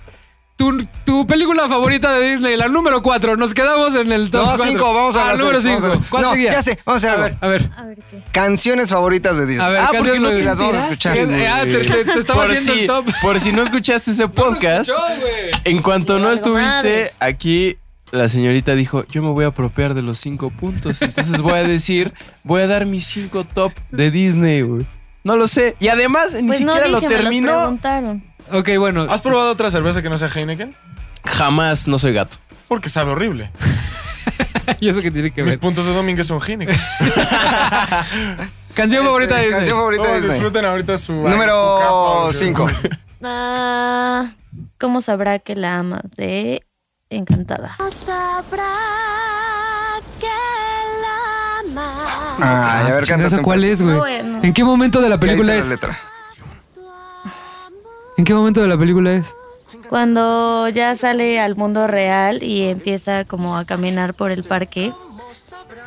tu, 0.55 0.85
tu 1.03 1.25
película 1.25 1.67
favorita 1.67 2.13
de 2.13 2.29
Disney, 2.29 2.55
la 2.57 2.67
número 2.67 3.01
4, 3.01 3.37
nos 3.37 3.55
quedamos 3.55 3.95
en 3.95 4.11
el 4.11 4.29
top 4.29 4.41
No, 4.41 4.45
cuatro. 4.49 4.65
cinco, 4.67 4.93
vamos 4.93 5.15
a 5.15 5.23
ah, 5.23 5.27
las 5.31 5.39
número 5.39 5.61
seis, 5.61 5.75
vamos 5.81 5.89
a 5.89 5.93
5. 5.93 5.99
ver. 6.01 6.09
¿Cuál 6.11 6.21
No, 6.21 6.31
seguía? 6.33 6.51
ya 6.51 6.61
sé, 6.61 6.79
vamos 6.85 7.03
a 7.05 7.11
A 7.13 7.15
ver, 7.15 7.37
a 7.41 7.47
ver. 7.47 7.69
A 7.75 7.83
ver 7.85 7.97
qué. 8.11 8.21
Canciones 8.31 8.89
favoritas 8.91 9.35
de 9.35 9.47
Disney. 9.47 9.65
A 9.65 9.69
ver, 9.69 9.79
Ah, 9.79 9.87
porque 9.87 9.97
canciones 10.11 10.21
no 10.21 10.33
te 10.37 10.43
las 10.45 10.57
vamos 10.59 10.75
a 10.75 10.83
escuchar. 10.83 11.17
Ah, 11.49 11.61
te, 11.65 11.77
te- 11.79 12.05
te 12.05 12.19
estaba 12.19 12.43
por 12.43 12.51
haciendo 12.51 12.73
si, 12.73 12.79
el 12.81 12.87
top. 12.87 13.05
Por 13.23 13.39
si 13.39 13.51
no 13.51 13.63
escuchaste 13.63 14.11
ese 14.11 14.27
podcast, 14.29 14.89
No, 14.89 14.95
güey. 15.19 15.51
en 15.63 15.81
cuanto 15.81 16.19
no 16.19 16.31
estuviste 16.31 17.11
aquí, 17.19 17.77
la 18.13 18.27
señorita 18.27 18.75
dijo, 18.75 19.05
yo 19.07 19.21
me 19.23 19.29
voy 19.31 19.43
a 19.45 19.47
apropiar 19.49 19.93
de 19.95 20.03
los 20.03 20.19
cinco 20.19 20.51
puntos. 20.51 21.01
Entonces 21.01 21.41
voy 21.41 21.53
a 21.53 21.63
decir, 21.63 22.13
voy 22.43 22.61
a 22.61 22.67
dar 22.67 22.85
mis 22.85 23.05
cinco 23.07 23.43
top 23.43 23.73
de 23.91 24.11
Disney, 24.11 24.61
güey. 24.61 24.85
No 25.23 25.35
lo 25.35 25.47
sé. 25.47 25.75
Y 25.79 25.87
además, 25.87 26.35
ni 26.35 26.47
Pues 26.47 26.61
no 26.61 26.73
siquiera 26.73 26.87
dije, 26.87 26.91
lo 26.91 27.01
me 27.01 27.07
terminó. 27.07 27.51
preguntaron. 27.59 28.23
Ok, 28.51 28.69
bueno. 28.77 29.01
¿Has 29.09 29.21
probado 29.21 29.51
otra 29.51 29.69
cerveza 29.71 30.01
que 30.01 30.09
no 30.09 30.17
sea 30.17 30.27
Heineken? 30.27 30.75
Jamás 31.25 31.87
no 31.87 31.97
soy 31.97 32.13
gato. 32.13 32.37
Porque 32.67 32.87
sabe 32.89 33.11
horrible. 33.11 33.49
¿Y 34.79 34.89
eso 34.89 35.01
qué 35.01 35.09
tiene 35.11 35.31
que 35.31 35.41
Mis 35.43 35.53
ver? 35.53 35.59
puntos 35.59 35.85
de 35.85 35.93
Domínguez 35.93 36.27
son 36.27 36.39
Heineken. 36.45 36.77
Canción 38.73 39.05
favorita 39.05 39.35
de 39.35 39.41
Este, 39.47 39.47
Disney. 39.47 39.59
Canción 39.59 39.77
favorita 39.77 40.03
de 40.03 40.09
Oh, 40.09 40.15
Disney. 40.15 40.31
disfruten 40.33 40.65
ahorita 40.65 40.97
su... 40.97 41.13
Número 41.13 41.77
Coca, 42.27 42.33
5. 42.33 42.67
Ah, 43.23 44.31
¿Cómo 44.79 45.01
sabrá 45.01 45.39
que 45.39 45.55
la 45.55 45.79
ama? 45.79 46.01
De 46.17 46.63
Encantada. 47.13 47.75
Ay, 52.39 52.91
a 52.91 52.95
ver, 52.95 53.05
canta. 53.05 53.27
¿Esa 53.27 53.41
cuál 53.41 53.63
es, 53.63 53.81
güey? 53.81 53.97
Bueno. 53.97 54.39
¿En 54.41 54.53
qué 54.53 54.63
momento 54.63 54.99
de 55.01 55.09
la 55.09 55.19
película 55.19 55.53
la 55.53 55.59
es? 55.59 55.69
letra? 55.69 55.97
¿En 58.17 58.25
qué 58.25 58.33
momento 58.33 58.61
de 58.61 58.67
la 58.67 58.77
película 58.77 59.13
es? 59.13 59.33
Cuando 59.89 60.69
ya 60.69 60.95
sale 60.95 61.39
al 61.39 61.55
mundo 61.55 61.87
real 61.87 62.41
y 62.41 62.63
empieza 62.63 63.25
como 63.25 63.57
a 63.57 63.65
caminar 63.65 64.13
por 64.15 64.31
el 64.31 64.43
parque. 64.43 64.91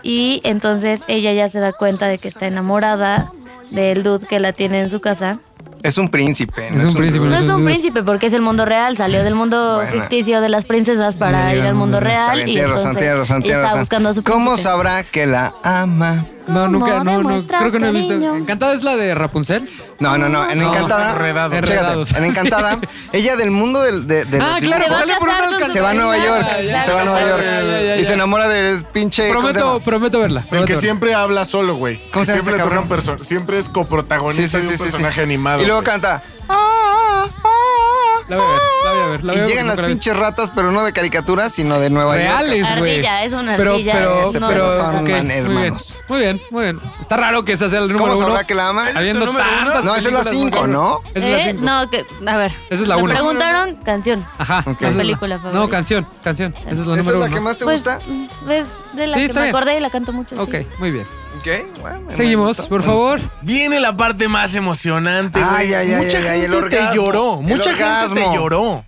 Y 0.03 0.41
entonces 0.45 1.01
ella 1.09 1.33
ya 1.33 1.49
se 1.49 1.59
da 1.59 1.73
cuenta 1.73 2.07
de 2.07 2.19
que 2.19 2.29
está 2.29 2.47
enamorada 2.47 3.33
del 3.71 4.03
dude 4.05 4.27
que 4.27 4.39
la 4.39 4.53
tiene 4.53 4.81
en 4.81 4.91
su 4.91 5.01
casa. 5.01 5.41
Es 5.87 5.99
un 5.99 6.09
príncipe. 6.09 6.71
no 6.71 6.79
Es 6.79 6.85
un 6.85 6.95
príncipe. 6.95 7.25
No 7.25 7.35
es 7.37 7.49
un 7.49 7.65
príncipe 7.65 8.03
porque 8.03 8.27
es 8.27 8.33
el 8.33 8.43
mundo 8.43 8.65
real, 8.65 8.97
salió 8.97 9.23
del 9.25 9.35
mundo 9.35 9.77
Bueno. 9.77 9.91
ficticio 9.93 10.41
de 10.41 10.49
las 10.49 10.65
princesas 10.65 11.15
para 11.15 11.55
ir 11.55 11.63
al 11.63 11.75
mundo 11.75 12.01
llegamos. 12.01 12.21
Está 12.21 12.33
real 12.35 12.37
bien, 12.37 12.49
y 12.49 12.53
tiene 12.53 12.67
razón, 12.69 12.79
entonces 12.91 13.03
tiene 13.03 13.17
razón, 13.17 13.37
ella 13.37 13.43
tiene 13.45 13.57
está 13.59 13.67
razón. 13.69 13.81
buscando 13.81 14.09
a 14.11 14.15
su 14.15 14.23
¿Cómo 14.25 14.45
príncipe. 14.53 14.63
sabrá 14.63 15.03
que 15.05 15.27
la 15.27 15.55
ama? 15.63 16.25
No, 16.49 16.69
nunca, 16.69 16.99
¿Cómo 16.99 17.05
no, 17.05 17.23
no, 17.23 17.47
creo 17.47 17.73
que 17.73 17.79
no 17.79 17.87
he 17.89 17.93
visto. 17.93 18.09
cariño? 18.15 18.37
¿Encantada 18.37 18.73
es 18.75 18.83
la 18.85 18.97
de 18.97 19.15
Rapunzel? 19.15 19.69
No, 19.99 20.17
no, 20.19 20.29
no. 20.29 20.49
En 20.49 20.59
No, 20.59 20.69
Encantada. 20.73 21.13
enredados. 21.13 21.55
Chécate, 21.55 21.73
Enredados. 21.75 22.13
En 22.13 22.25
Encantada, 22.25 22.79
ella 23.13 23.37
del 23.37 23.51
mundo 23.51 23.83
del, 23.83 24.07
de, 24.07 24.25
de 24.25 24.39
Ah, 24.41 24.59
los 24.61 24.61
claro, 24.61 24.85
Se 24.85 24.91
va 24.91 24.97
a 24.97 25.01
sale 25.01 25.15
por 25.19 25.29
una. 25.29 25.69
Se 25.69 25.81
va 25.81 25.91
a 25.91 25.95
Nueva 25.95 26.17
York. 26.19 26.47
Ya, 26.49 26.63
ya, 26.63 26.83
se 26.85 26.93
va 26.93 27.01
a 27.01 27.05
Nueva 27.05 27.21
ya, 27.21 27.29
York. 27.29 27.43
ya, 27.45 27.61
ya, 27.63 27.83
ya, 27.83 27.97
Y 27.97 28.05
se 28.05 28.13
enamora 28.15 28.49
del 28.49 28.85
pinche. 28.85 29.29
¿cómo 29.29 29.49
se 29.49 29.55
Prometo, 29.55 29.73
llama? 29.75 29.85
prometo 29.85 30.21
verla. 30.21 30.41
El 30.43 30.47
prometo 30.49 30.67
que 30.67 30.73
verla. 30.75 30.81
siempre 30.81 31.15
habla 31.15 31.45
solo, 31.45 31.75
güey. 31.77 31.97
¿Cómo 32.13 32.25
se 32.25 32.33
llama 32.33 32.43
siempre 32.43 32.57
este 32.57 32.65
toca 32.65 32.77
cabrón? 32.77 32.85
un 32.85 32.89
perso- 32.89 33.25
Siempre 33.25 33.59
es 33.59 33.69
coprotagonista 33.69 34.59
Sí, 34.59 34.63
sí, 34.63 34.67
de 34.67 34.67
un 34.67 34.71
sí, 34.73 34.77
sí, 34.79 34.85
sí. 34.85 34.91
personaje 34.93 35.23
animado. 35.23 35.63
Y 35.63 35.67
luego 35.67 35.81
güey. 35.83 35.91
canta. 35.91 36.23
"Ah, 36.49 37.27
ah, 37.45 38.23
La 38.29 38.37
voy 38.37 38.45
a 38.45 38.49
ver, 38.49 38.61
la 38.85 38.93
voy 38.93 39.01
a 39.01 39.07
ver. 39.11 39.25
La 39.25 39.33
Y 39.33 39.37
voy 39.37 39.39
a 39.39 39.43
ver 39.43 39.51
llegan 39.51 39.67
las 39.69 39.81
pinches 39.81 40.17
ratas, 40.17 40.51
pero 40.55 40.73
no 40.73 40.83
de 40.85 40.93
caricatura, 40.93 41.49
sino 41.49 41.79
de 41.79 41.91
Nueva 41.91 42.17
Reales, 42.17 42.61
York. 42.61 42.79
güey. 42.79 42.93
Ardilla, 42.95 43.25
es 43.25 43.33
una 43.33 43.57
Pero, 43.57 43.73
ardilla. 43.75 43.93
pero, 43.93 44.31
pero, 44.33 44.49
pedo 44.49 44.77
son 44.81 44.87
ok, 44.87 44.93
man- 44.95 45.03
muy 45.03 45.13
bien. 45.13 45.31
hermanos. 45.31 45.99
Muy 46.09 46.19
bien, 46.21 46.43
muy 46.51 46.63
bien. 46.65 46.81
Está 47.01 47.17
raro 47.17 47.45
que 47.45 47.53
ese 47.53 47.69
sea 47.71 47.79
el 47.79 47.87
número 47.89 48.05
¿Cómo 48.07 48.17
uno. 48.19 48.27
sabrá 48.27 48.45
que 48.45 48.55
la 48.55 48.69
ama? 48.69 48.89
Habiendo 48.95 49.27
número 49.27 49.45
uno? 49.49 49.65
tantas 49.73 49.85
No, 49.85 49.95
esa 49.95 50.09
es 50.09 50.15
la 50.15 50.25
cinco, 50.25 50.67
¿no? 50.67 51.03
Esa 51.15 51.19
es 51.27 51.33
la 51.33 51.39
¿Eh? 51.39 51.51
cinco. 51.53 51.65
No, 51.65 51.91
que, 51.91 52.07
a 52.27 52.37
ver. 52.37 52.53
Esa 52.71 52.83
es 52.83 52.89
la 52.89 52.97
Me 52.97 53.03
uno. 53.03 53.13
preguntaron 53.15 53.77
canción. 53.77 54.27
Ajá. 54.39 54.65
Ok. 54.67 54.77
esa 54.81 54.89
es 54.91 54.97
la- 54.97 55.03
película 55.03 55.37
favorita. 55.39 55.59
No, 55.61 55.69
canción, 55.69 56.07
canción. 56.25 56.55
Esa 56.63 56.71
es 56.71 56.79
la 56.79 56.83
¿Esa 56.95 57.01
es 57.01 57.07
número 57.07 57.19
la 57.21 57.27
uno. 57.27 57.35
que 57.35 57.41
más 57.41 57.59
te 57.59 57.65
Pues, 57.65 57.83
gusta? 57.85 58.01
mm, 58.07 58.51
es 58.51 58.67
de 58.95 59.07
la 59.07 59.17
Sí, 59.19 59.27
que 59.29 59.33
me 59.35 59.41
bien. 59.43 59.55
acordé 59.55 59.77
y 59.77 59.81
la 59.81 59.91
canto 59.91 60.13
mucho. 60.13 60.35
sí. 60.37 60.43
Ok, 60.43 60.79
muy 60.79 60.91
bien. 60.91 61.07
Ok, 61.39 61.81
bueno, 61.81 62.01
me 62.01 62.15
Seguimos, 62.15 62.49
gustó, 62.57 62.69
por 62.69 62.83
favor. 62.83 63.21
Viene 63.43 63.81
la 63.81 63.97
parte 63.97 64.29
más 64.29 64.55
emocionante, 64.55 65.41
güey. 65.41 65.53
Ay, 65.55 65.75
ay, 65.75 65.93
ay, 65.93 66.05
Mucha 66.05 66.19
ay, 66.19 66.27
ay, 66.27 66.41
el 66.43 66.53
gente 66.53 66.77
te 66.77 66.95
lloró. 66.95 67.39
El 67.41 67.47
Mucha 67.47 67.75
gente 67.75 68.15
te 68.15 68.35
lloró. 68.35 68.85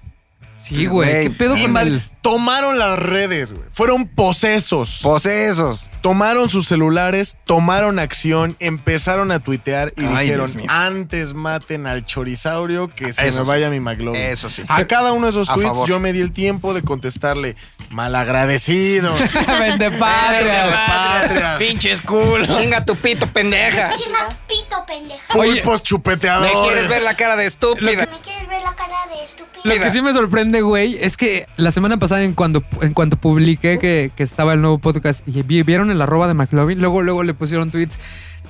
Sí, 0.59 0.86
güey. 0.86 1.11
Güey, 1.12 1.28
¿Qué 1.28 1.30
pedo 1.30 1.56
Y 1.56 1.62
con 1.62 1.76
el...? 1.78 2.02
tomaron 2.20 2.78
las 2.78 2.98
redes, 2.98 3.52
güey. 3.52 3.64
Fueron 3.70 4.06
posesos. 4.09 5.00
Posesos. 5.02 5.90
tomaron 6.02 6.48
sus 6.50 6.66
celulares, 6.68 7.36
tomaron 7.44 7.98
acción, 7.98 8.56
empezaron 8.61 9.30
a 9.30 9.38
tuitear 9.38 9.94
y 9.96 10.04
Ay, 10.04 10.26
dijeron, 10.26 10.50
antes 10.68 11.32
maten 11.32 11.86
al 11.86 12.04
chorisaurio 12.04 12.88
que 12.94 13.12
se 13.12 13.26
Eso 13.28 13.40
me 13.40 13.44
sí. 13.46 13.50
vaya 13.52 13.70
mi 13.70 13.80
McLovin. 13.80 14.20
Eso 14.20 14.50
sí. 14.50 14.62
A 14.68 14.84
cada 14.86 15.12
uno 15.12 15.26
de 15.26 15.30
esos 15.30 15.48
A 15.48 15.54
tweets 15.54 15.70
favor. 15.70 15.88
yo 15.88 16.00
me 16.00 16.12
di 16.12 16.20
el 16.20 16.32
tiempo 16.32 16.74
de 16.74 16.82
contestarle, 16.82 17.54
malagradecido. 17.90 19.14
Vende 19.46 19.90
patria. 19.92 20.86
patrias. 20.86 21.59
Pinches 21.59 22.02
cool. 22.02 22.46
Chinga 22.48 22.84
tu 22.84 22.96
pito, 22.96 23.26
pendeja. 23.28 23.90
Pendeja. 24.86 25.22
Oye, 25.34 25.62
Pulpos 25.62 25.82
¿Me 25.92 26.18
quieres 26.18 26.88
ver 26.88 27.02
la 27.02 27.14
cara 27.14 27.36
de 27.36 27.46
estúpida? 27.46 27.90
¿Me 27.90 28.18
quieres 28.20 28.48
ver 28.48 28.62
la 28.62 28.74
cara 28.74 28.96
de 29.08 29.22
estúpido? 29.24 29.62
Lo 29.64 29.74
que 29.82 29.90
sí 29.90 30.00
me 30.00 30.12
sorprende, 30.12 30.60
güey, 30.60 30.98
es 31.00 31.16
que 31.16 31.46
la 31.56 31.72
semana 31.72 31.96
pasada, 31.98 32.22
en 32.22 32.34
cuando 32.34 32.62
en 32.80 32.94
cuanto 32.94 33.16
publiqué 33.16 33.78
que, 33.78 34.10
que 34.16 34.22
estaba 34.22 34.52
el 34.54 34.60
nuevo 34.60 34.78
podcast 34.78 35.26
y 35.26 35.42
vi- 35.42 35.62
vieron 35.62 35.90
el 35.90 36.00
arroba 36.00 36.28
de 36.28 36.34
McLovin, 36.34 36.78
luego, 36.80 37.02
luego 37.02 37.22
le 37.24 37.34
pusieron 37.34 37.70
tweets. 37.70 37.98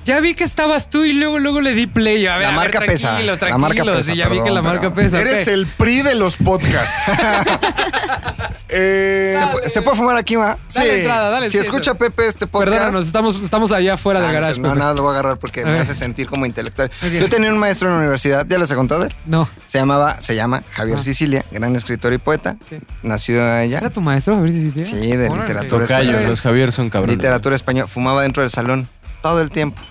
Ya 0.05 0.21
vi 0.21 0.33
que 0.33 0.45
estabas 0.45 0.89
tú 0.89 1.03
y 1.03 1.11
luego, 1.13 1.39
luego 1.39 1.59
le 1.61 1.73
di 1.73 1.85
play. 1.85 2.25
A 2.25 2.37
ver, 2.37 2.43
La 2.43 2.47
a 2.47 2.51
ver, 2.51 2.55
marca 2.57 2.79
pesa. 2.79 3.09
tranquilos, 3.09 3.41
La 3.41 3.57
marca 3.57 3.83
pesa, 3.83 4.13
Y 4.13 4.17
ya 4.17 4.29
vi 4.29 4.41
que 4.41 4.49
la 4.49 4.61
marca 4.61 4.93
pesa. 4.93 5.19
Eres 5.19 5.47
el 5.49 5.67
PRI 5.67 6.03
de 6.03 6.15
los 6.15 6.37
podcasts. 6.37 6.95
Eh. 8.71 9.37
¿Se 9.67 9.81
puede 9.81 9.97
fumar 9.97 10.15
aquí, 10.15 10.37
ma? 10.37 10.57
Dale 10.73 10.89
Sí. 10.89 10.95
entrada, 10.99 11.29
dale. 11.29 11.45
Si 11.47 11.53
sí, 11.53 11.57
escucha 11.57 11.91
eso. 11.91 11.97
Pepe 11.97 12.27
este 12.27 12.45
podcast. 12.47 12.71
Perdónanos, 12.71 13.05
estamos, 13.07 13.41
estamos 13.41 13.71
allá 13.71 13.93
afuera 13.95 14.19
Ah, 14.19 14.23
del 14.23 14.33
no, 14.35 14.41
garage. 14.41 14.59
no, 14.61 14.69
Pepe. 14.69 14.79
nada, 14.79 14.93
lo 14.93 15.01
voy 15.03 15.09
a 15.09 15.19
agarrar 15.19 15.37
porque 15.39 15.61
A 15.61 15.65
me 15.65 15.71
ver. 15.71 15.81
hace 15.81 15.95
sentir 15.95 16.27
como 16.27 16.45
intelectual. 16.45 16.91
Yo 17.11 17.29
tenía 17.29 17.49
un 17.51 17.57
maestro 17.57 17.87
en 17.89 17.95
la 17.95 17.99
universidad, 18.01 18.45
¿ya 18.47 18.57
les 18.59 18.69
he 18.71 18.75
contado 18.75 19.03
él? 19.05 19.15
No. 19.25 19.49
Se 19.65 19.79
llamaba, 19.79 20.21
se 20.21 20.35
llama 20.35 20.63
Javier 20.71 20.97
Ah. 20.99 21.03
Sicilia, 21.03 21.45
gran 21.51 21.75
escritor 21.75 22.13
y 22.13 22.17
poeta. 22.19 22.57
Sí. 22.69 22.77
Nacido 23.03 23.43
allá. 23.43 23.79
¿Era 23.79 23.89
tu 23.89 24.01
maestro? 24.01 24.35
A 24.35 24.41
ver 24.41 24.51
si 24.51 24.71
sí. 24.71 24.83
Sí, 24.83 24.95
de 25.15 25.29
literatura 25.29 25.63
Tocayo, 25.67 25.83
española. 26.11 26.29
los 26.29 26.41
Javier 26.41 26.71
son 26.71 26.89
cabrones. 26.89 27.17
Literatura 27.17 27.55
española. 27.55 27.87
Fumaba 27.87 28.21
dentro 28.21 28.43
del 28.43 28.51
salón 28.51 28.87
todo 29.21 29.41
el 29.41 29.49
tiempo. 29.51 29.81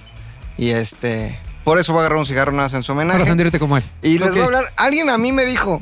Y 0.57 0.71
este. 0.71 1.39
Por 1.65 1.79
eso 1.79 1.93
voy 1.93 1.99
a 1.99 2.03
agarrar 2.03 2.19
un 2.19 2.27
cigarro 2.27 2.53
nada 2.53 2.65
más 2.65 2.75
en 2.75 2.83
su 2.83 2.95
Para 2.95 3.05
homenaje. 3.07 3.27
sentirte 3.27 3.59
como 3.59 3.77
él. 3.77 3.85
Y 4.03 4.19
les 4.19 4.31
voy 4.31 4.41
a 4.41 4.45
hablar. 4.45 4.73
Alguien 4.77 5.11
a 5.11 5.19
mí 5.19 5.33
me 5.33 5.45
dijo. 5.45 5.81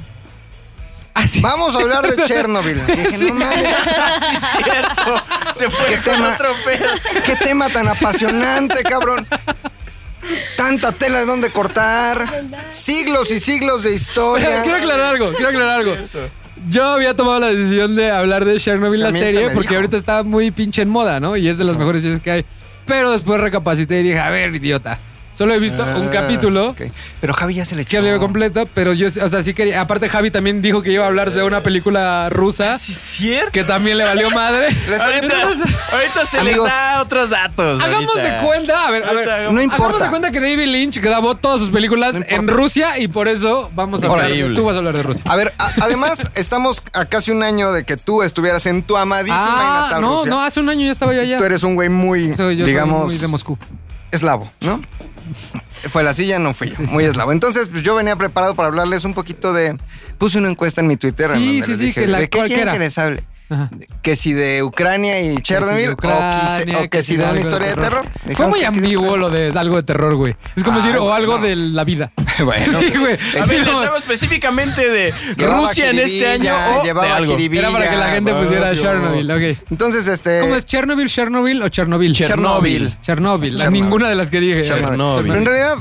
Vamos 1.40 1.74
a 1.74 1.78
hablar 1.78 2.14
de 2.14 2.22
Chernobyl. 2.24 2.84
Dije, 2.86 3.18
no 3.26 3.34
mames, 3.34 3.66
Sí, 4.20 4.36
es 4.36 4.64
cierto. 4.64 5.22
Se 5.52 5.70
fue 5.70 5.86
¿Qué 5.86 5.96
tema? 5.98 6.30
otro 6.34 6.50
pedo. 6.64 6.88
qué 7.24 7.36
tema 7.36 7.68
tan 7.68 7.88
apasionante, 7.88 8.82
cabrón. 8.82 9.26
Tanta 10.56 10.92
tela 10.92 11.20
de 11.20 11.26
dónde 11.26 11.50
cortar. 11.50 12.44
Siglos 12.70 13.30
y 13.30 13.38
siglos 13.40 13.82
de 13.84 13.92
historia. 13.94 14.62
Quiero 14.62 14.78
aclarar 14.78 15.06
algo, 15.14 15.30
quiero 15.32 15.48
aclarar 15.50 15.80
algo. 15.80 15.94
Yo 16.68 16.84
había 16.84 17.14
tomado 17.14 17.38
la 17.38 17.48
decisión 17.48 17.94
de 17.94 18.10
hablar 18.10 18.44
de 18.44 18.58
Chernobyl, 18.58 19.00
la 19.00 19.12
se 19.12 19.18
serie, 19.18 19.50
porque 19.50 19.68
dijo. 19.68 19.74
ahorita 19.76 19.96
está 19.96 20.22
muy 20.22 20.50
pinche 20.50 20.82
en 20.82 20.88
moda, 20.88 21.20
¿no? 21.20 21.36
Y 21.36 21.48
es 21.48 21.58
de 21.58 21.64
las 21.64 21.76
mejores 21.76 22.02
series 22.02 22.20
que 22.20 22.30
hay. 22.30 22.44
Pero 22.86 23.10
después 23.12 23.40
recapacité 23.40 24.00
y 24.00 24.02
dije, 24.04 24.18
a 24.18 24.30
ver, 24.30 24.54
idiota. 24.54 24.98
Solo 25.36 25.52
he 25.52 25.58
visto 25.58 25.82
un 25.82 26.06
Ah, 26.08 26.10
capítulo. 26.10 26.70
ok. 26.70 26.82
Pero 27.20 27.34
Javi 27.34 27.54
ya 27.54 27.64
se 27.66 27.76
le 27.76 27.84
Que 27.84 27.98
echó. 27.98 28.06
lo 28.06 28.18
completo, 28.18 28.66
pero 28.72 28.94
yo, 28.94 29.06
o 29.08 29.28
sea, 29.28 29.42
sí 29.42 29.52
quería. 29.52 29.82
Aparte, 29.82 30.08
Javi 30.08 30.30
también 30.30 30.62
dijo 30.62 30.80
que 30.82 30.90
iba 30.92 31.04
a 31.04 31.08
hablar 31.08 31.30
de 31.30 31.42
una 31.42 31.60
película 31.62 32.28
rusa 32.30 32.78
Sí, 32.78 32.92
es 32.92 32.98
cierto. 32.98 33.52
que 33.52 33.62
también 33.64 33.98
le 33.98 34.04
valió 34.04 34.30
madre. 34.30 34.68
Ahorita, 34.88 35.18
Entonces, 35.18 35.74
ahorita 35.92 36.24
se 36.24 36.38
Amigos, 36.40 36.64
les 36.68 36.72
da 36.78 37.02
otros 37.02 37.28
datos. 37.30 37.80
Hagamos 37.82 38.16
ahorita. 38.16 38.34
de 38.38 38.44
cuenta, 38.46 38.86
a 38.86 38.90
ver, 38.90 39.02
a 39.04 39.06
ver, 39.08 39.16
Ahorita 39.16 39.34
hagamos- 39.34 39.52
No 39.54 39.60
hagamos 39.60 39.78
importa. 39.78 40.04
de 40.04 40.10
cuenta 40.10 40.30
que 40.30 40.40
David 40.40 40.66
Lynch 40.68 41.00
grabó 41.02 41.34
todas 41.34 41.60
sus 41.60 41.70
películas 41.70 42.14
No 42.14 42.24
en 42.26 42.48
Rusia 42.48 42.98
y 42.98 43.08
por 43.08 43.28
eso 43.28 43.70
vamos 43.74 44.02
a 44.02 44.06
hablar. 44.06 44.26
de- 44.28 44.32
Increíble. 44.36 44.56
tú 44.56 44.64
vas 44.64 44.76
a 44.76 44.78
hablar 44.78 44.96
de 44.96 45.02
Rusia. 45.02 45.22
A 45.26 45.36
ver, 45.36 45.52
a- 45.58 45.70
además, 45.82 46.30
estamos 46.34 46.82
a 46.94 47.04
casi 47.04 47.30
un 47.30 47.42
año 47.42 47.72
de 47.72 47.84
que 47.84 47.98
tú 47.98 48.22
estuvieras 48.22 48.64
en 48.64 48.82
tu 48.82 48.96
amadísima 48.96 49.36
y 49.38 49.66
Ah, 49.66 49.80
natal 49.84 50.00
no, 50.00 50.16
Rusia. 50.20 50.30
no, 50.30 50.40
hace 50.42 50.60
un 50.60 50.68
año 50.70 50.86
ya 50.86 50.92
estaba 50.92 51.12
yo 51.12 51.20
allá. 51.20 51.36
Tú 51.36 51.44
eres 51.44 51.62
un 51.62 51.74
güey 51.74 51.90
muy, 51.90 52.32
Soy- 52.34 52.56
yo 52.56 52.64
soy 52.64 52.70
digamos, 52.72 53.04
muy 53.06 53.18
de 53.18 53.28
Moscú. 53.28 53.58
Eslavo, 54.10 54.50
¿no? 54.60 54.80
Fue 55.88 56.02
la 56.02 56.14
silla, 56.14 56.38
no 56.38 56.54
fui 56.54 56.68
yo, 56.68 56.82
muy 56.84 57.04
eslavo. 57.04 57.32
Entonces, 57.32 57.68
pues, 57.68 57.82
yo 57.82 57.94
venía 57.94 58.16
preparado 58.16 58.54
para 58.54 58.68
hablarles 58.68 59.04
un 59.04 59.14
poquito 59.14 59.52
de... 59.52 59.76
Puse 60.18 60.38
una 60.38 60.48
encuesta 60.48 60.80
en 60.80 60.86
mi 60.86 60.96
Twitter 60.96 61.30
en 61.30 61.36
Sí, 61.36 61.46
donde 61.46 61.62
sí, 61.64 61.70
les 61.70 61.78
sí, 61.78 61.86
dije, 61.86 62.00
que 62.02 62.06
la 62.06 62.20
¿de 62.20 62.28
qué 62.30 62.44
quieren 62.44 62.72
que 62.72 62.78
les 62.78 62.96
hable? 62.98 63.24
Ajá. 63.48 63.70
Que 64.02 64.16
si 64.16 64.32
de 64.32 64.62
Ucrania 64.62 65.20
y 65.20 65.36
Chernobyl 65.36 65.88
o, 65.88 65.92
Ucrania, 65.92 66.64
quise- 66.64 66.76
o 66.84 66.90
que, 66.90 67.02
si 67.02 67.16
de 67.16 67.24
una 67.24 67.40
historia 67.40 67.68
de 67.68 67.74
terror. 67.76 68.04
Fue 68.34 68.46
muy 68.48 68.60
de 68.60 68.66
ambiguo 68.66 69.16
lo 69.16 69.30
de 69.30 69.52
algo 69.56 69.76
de 69.76 69.82
terror, 69.84 70.14
güey. 70.16 70.34
Es 70.56 70.64
como 70.64 70.78
Ah, 70.78 70.82
decir, 70.84 70.98
o 70.98 71.12
algo 71.12 71.38
de 71.38 71.54
la 71.56 71.84
vida. 71.84 72.12
Bueno, 72.44 72.80
Sí, 72.80 72.90
güey. 72.98 73.16
A 73.40 73.46
ver, 73.46 73.68
hablo 73.68 73.96
específicamente 73.96 74.88
de 74.90 75.12
Llevaba 75.36 75.60
Rusia 75.60 75.90
en 75.90 75.98
este 76.00 76.26
año 76.28 76.52
o 76.54 76.78
de 76.80 76.84
llevaba 76.88 77.16
algo. 77.16 77.36
Era 77.38 77.70
para 77.70 77.90
que 77.90 77.96
la 77.96 78.08
gente 78.10 78.32
pusiera 78.34 78.70
obvio. 78.70 78.82
Chernobyl, 78.82 79.30
ok. 79.30 79.58
Entonces, 79.70 80.06
este... 80.08 80.40
¿Cómo 80.40 80.54
es 80.56 80.66
Chernobyl, 80.66 81.08
Chernobyl 81.08 81.62
o 81.62 81.68
Chernobyl? 81.68 82.12
Chernobyl. 82.14 82.96
Chernobyl. 83.00 83.56
Ninguna 83.70 84.08
de 84.08 84.14
las 84.16 84.30
que 84.30 84.40
dije. 84.40 84.64
Chernobyl. 84.64 84.88
Chernobyl. 84.88 85.22
Pero 85.28 85.38
en 85.38 85.46
realidad, 85.46 85.76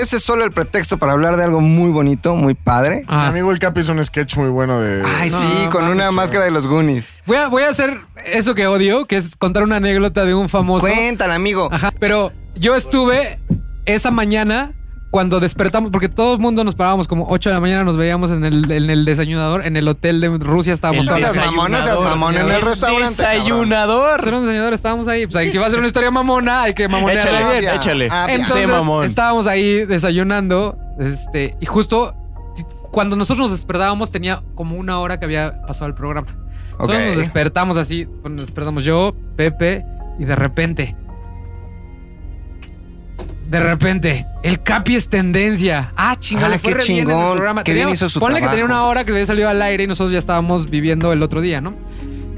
ese 0.00 0.16
es 0.16 0.22
solo 0.22 0.44
el 0.44 0.52
pretexto 0.52 0.98
para 0.98 1.12
hablar 1.12 1.36
de 1.36 1.44
algo 1.44 1.60
muy 1.60 1.90
bonito, 1.90 2.34
muy 2.34 2.54
padre. 2.54 2.98
Mi 3.00 3.04
Ah. 3.08 3.26
amigo 3.28 3.50
el 3.50 3.58
Capi 3.58 3.80
hizo 3.80 3.92
un 3.92 4.02
sketch 4.04 4.36
muy 4.36 4.48
bueno 4.48 4.80
de. 4.80 5.02
Ay, 5.18 5.30
No, 5.30 5.40
sí, 5.40 5.68
con 5.70 5.84
una 5.84 6.10
máscara 6.10 6.44
de 6.44 6.50
los 6.50 6.66
Goonies. 6.66 7.12
Voy 7.26 7.36
a, 7.36 7.48
voy 7.48 7.62
a 7.64 7.68
hacer 7.70 8.00
eso 8.26 8.54
que 8.54 8.66
odio, 8.66 9.06
que 9.06 9.16
es 9.16 9.36
contar 9.36 9.62
una 9.62 9.76
anécdota 9.76 10.24
de 10.24 10.34
un 10.34 10.48
famoso. 10.48 10.86
Cuéntala, 10.86 11.34
amigo. 11.34 11.68
Ajá. 11.72 11.92
Pero 11.98 12.32
yo 12.54 12.74
estuve 12.76 13.38
esa 13.86 14.10
mañana 14.10 14.72
cuando 15.10 15.40
despertamos, 15.40 15.90
porque 15.90 16.08
todo 16.08 16.34
el 16.34 16.38
mundo 16.38 16.62
nos 16.62 16.74
parábamos 16.76 17.08
como 17.08 17.26
8 17.28 17.50
de 17.50 17.54
la 17.54 17.60
mañana, 17.60 17.82
nos 17.82 17.96
veíamos 17.96 18.30
en 18.30 18.44
el, 18.44 18.70
en 18.70 18.90
el 18.90 19.04
desayunador, 19.04 19.66
en 19.66 19.76
el 19.76 19.88
hotel 19.88 20.20
de 20.20 20.28
Rusia, 20.38 20.72
estábamos 20.72 21.04
todos. 21.06 21.36
mamón, 21.36 21.72
mamón 21.72 22.36
en 22.36 22.42
el 22.46 22.50
El 22.52 22.62
restaurante. 22.62 23.08
Desayunador. 23.08 24.22
Desayunador, 24.22 24.72
estábamos 24.72 25.08
ahí. 25.08 25.26
Pues 25.26 25.36
ahí, 25.36 25.50
si 25.50 25.58
va 25.58 25.66
a 25.66 25.70
ser 25.70 25.78
una 25.78 25.88
historia 25.88 26.10
mamona, 26.10 26.62
hay 26.62 26.74
que 26.74 26.86
mamonearla 26.88 27.30
Échale, 27.40 27.60
bien. 27.60 27.74
échale. 27.74 28.08
Ah. 28.10 28.26
Entonces, 28.28 28.68
mamón. 28.68 29.04
estábamos 29.04 29.46
ahí 29.46 29.84
desayunando, 29.84 30.78
este, 31.00 31.56
y 31.60 31.66
justo 31.66 32.14
cuando 32.92 33.16
nosotros 33.16 33.50
nos 33.50 33.50
despertábamos 33.52 34.10
tenía 34.10 34.42
como 34.54 34.76
una 34.76 34.98
hora 34.98 35.18
que 35.18 35.24
había 35.24 35.62
pasado 35.66 35.88
el 35.88 35.94
programa. 35.94 36.28
Nosotros 36.78 36.98
Ok. 37.00 37.06
nos 37.08 37.16
despertamos 37.16 37.76
así, 37.76 38.06
nos 38.24 38.46
despertamos 38.46 38.84
yo, 38.84 39.14
Pepe, 39.36 39.84
y 40.18 40.24
de 40.24 40.36
repente, 40.36 40.96
de 43.50 43.60
repente, 43.60 44.26
el 44.44 44.62
Capi 44.62 44.94
es 44.94 45.08
tendencia. 45.08 45.92
Ah, 45.96 46.16
chingada, 46.18 46.54
Ah, 46.54 46.58
fue 46.58 46.72
qué 46.72 46.78
re 46.78 46.84
bien 46.86 46.98
en 46.98 47.08
el 47.08 47.14
chingón, 47.16 47.32
programa. 47.36 47.64
qué 47.64 47.74
bien 47.74 47.88
hizo 47.88 48.08
su 48.08 48.20
ponle 48.20 48.40
que 48.40 48.46
tenía 48.46 48.64
una 48.64 48.84
hora 48.84 49.04
que 49.04 49.10
había 49.12 49.26
salido 49.26 49.48
al 49.48 49.60
aire 49.60 49.84
y 49.84 49.86
nosotros 49.86 50.12
ya 50.12 50.18
estábamos 50.18 50.70
viviendo 50.70 51.12
el 51.12 51.22
otro 51.22 51.40
día, 51.40 51.60
¿no? 51.60 51.74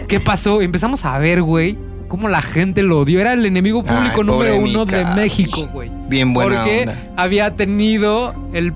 ¿Qué 0.08 0.20
pasó? 0.20 0.62
Empezamos 0.62 1.04
a 1.04 1.18
ver, 1.18 1.42
güey, 1.42 1.78
cómo 2.08 2.28
la 2.28 2.40
gente 2.42 2.82
lo 2.82 3.00
odió. 3.00 3.20
Era 3.20 3.34
el 3.34 3.44
enemigo 3.46 3.82
Ay, 3.86 3.94
público 3.94 4.24
número 4.24 4.56
uno 4.56 4.84
de. 4.86 5.04
México, 5.14 5.68
güey. 5.72 5.90
Bien 6.08 6.32
buena 6.34 6.56
Porque 6.62 6.80
onda. 6.80 6.98
había 7.16 7.56
tenido 7.56 8.34
el, 8.54 8.72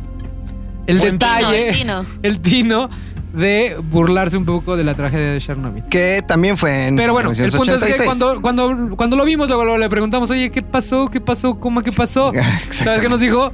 el 0.86 0.96
El 0.96 1.00
detalle, 1.12 1.72
tino, 1.72 2.00
el 2.00 2.04
tino. 2.04 2.06
el 2.22 2.40
tino 2.40 2.90
de 3.36 3.76
burlarse 3.90 4.36
un 4.36 4.44
poco 4.46 4.76
de 4.76 4.84
la 4.84 4.94
tragedia 4.94 5.32
de 5.32 5.40
Chernobyl. 5.40 5.82
Que 5.84 6.22
también 6.26 6.56
fue 6.56 6.86
en 6.88 6.96
Pero 6.96 7.12
bueno, 7.12 7.30
el 7.30 7.36
punto 7.52 7.74
es 7.74 7.82
que 7.82 7.92
1986. 7.92 8.02
cuando, 8.06 8.40
cuando, 8.42 8.96
cuando 8.96 9.16
lo 9.16 9.24
vimos, 9.24 9.48
luego, 9.48 9.62
luego 9.64 9.78
le 9.78 9.88
preguntamos, 9.90 10.30
oye, 10.30 10.50
¿qué 10.50 10.62
pasó? 10.62 11.08
¿Qué 11.10 11.20
pasó? 11.20 11.58
¿Cómo 11.60 11.82
qué 11.82 11.92
pasó? 11.92 12.32
¿Sabes 12.70 13.00
qué 13.00 13.08
nos 13.08 13.20
dijo? 13.20 13.52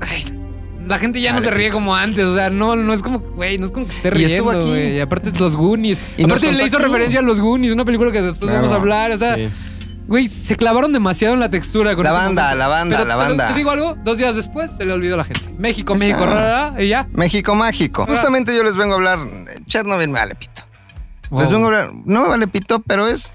Ay, 0.00 0.24
la 0.86 0.98
gente 0.98 1.20
ya 1.20 1.32
no 1.32 1.40
se 1.40 1.50
ríe 1.50 1.70
como 1.70 1.94
antes, 1.94 2.24
o 2.26 2.34
sea, 2.34 2.50
no, 2.50 2.76
no 2.76 2.92
es 2.92 3.02
como, 3.02 3.20
güey, 3.20 3.58
no 3.58 3.66
es 3.66 3.72
como 3.72 3.86
que 3.86 3.92
esté 3.94 4.10
riendo, 4.10 4.44
güey. 4.44 4.96
Y 4.96 5.00
aparte 5.00 5.30
los 5.38 5.56
Goonies. 5.56 6.00
Y 6.16 6.24
aparte 6.24 6.52
le 6.52 6.64
hizo 6.66 6.76
aquí. 6.78 6.86
referencia 6.86 7.20
a 7.20 7.22
los 7.22 7.40
Goonies, 7.40 7.72
una 7.72 7.84
película 7.84 8.12
que 8.12 8.20
después 8.20 8.50
Claro. 8.50 8.66
vamos 8.66 8.72
a 8.72 8.80
hablar, 8.80 9.12
o 9.12 9.18
sea, 9.18 9.36
Sí. 9.36 9.48
Güey, 10.10 10.28
se 10.28 10.56
clavaron 10.56 10.92
demasiado 10.92 11.32
en 11.32 11.40
la 11.40 11.48
textura 11.50 11.94
con 11.96 12.04
La 12.04 12.12
banda, 12.12 12.42
momento. 12.42 12.58
la 12.58 12.68
banda, 12.68 12.96
Pero- 12.98 13.08
la 13.08 13.14
pero 13.16 13.28
banda. 13.28 13.48
Te 13.48 13.54
digo 13.54 13.70
algo, 13.70 13.96
dos 14.04 14.18
días 14.18 14.36
después 14.36 14.70
se 14.76 14.84
le 14.84 14.92
olvidó 14.92 15.14
a 15.14 15.18
la 15.18 15.24
gente. 15.24 15.48
México, 15.56 15.94
Está. 15.94 16.04
México, 16.04 16.26
rara, 16.26 16.74
y 16.82 16.88
ya. 16.88 17.06
México 17.12 17.54
mágico. 17.54 18.04
Justamente 18.06 18.54
yo 18.54 18.62
les 18.62 18.76
vengo 18.76 18.92
a 18.92 18.96
hablar. 18.96 19.20
Chernobyl 19.66 20.08
me 20.08 20.18
vale 20.18 20.34
pito. 20.34 20.62
Les 21.30 21.48
vengo 21.50 21.64
a 21.64 21.66
hablar. 21.68 21.90
No 22.04 22.22
me 22.24 22.28
vale 22.28 22.46
pito, 22.48 22.80
pero 22.82 23.06
es. 23.08 23.32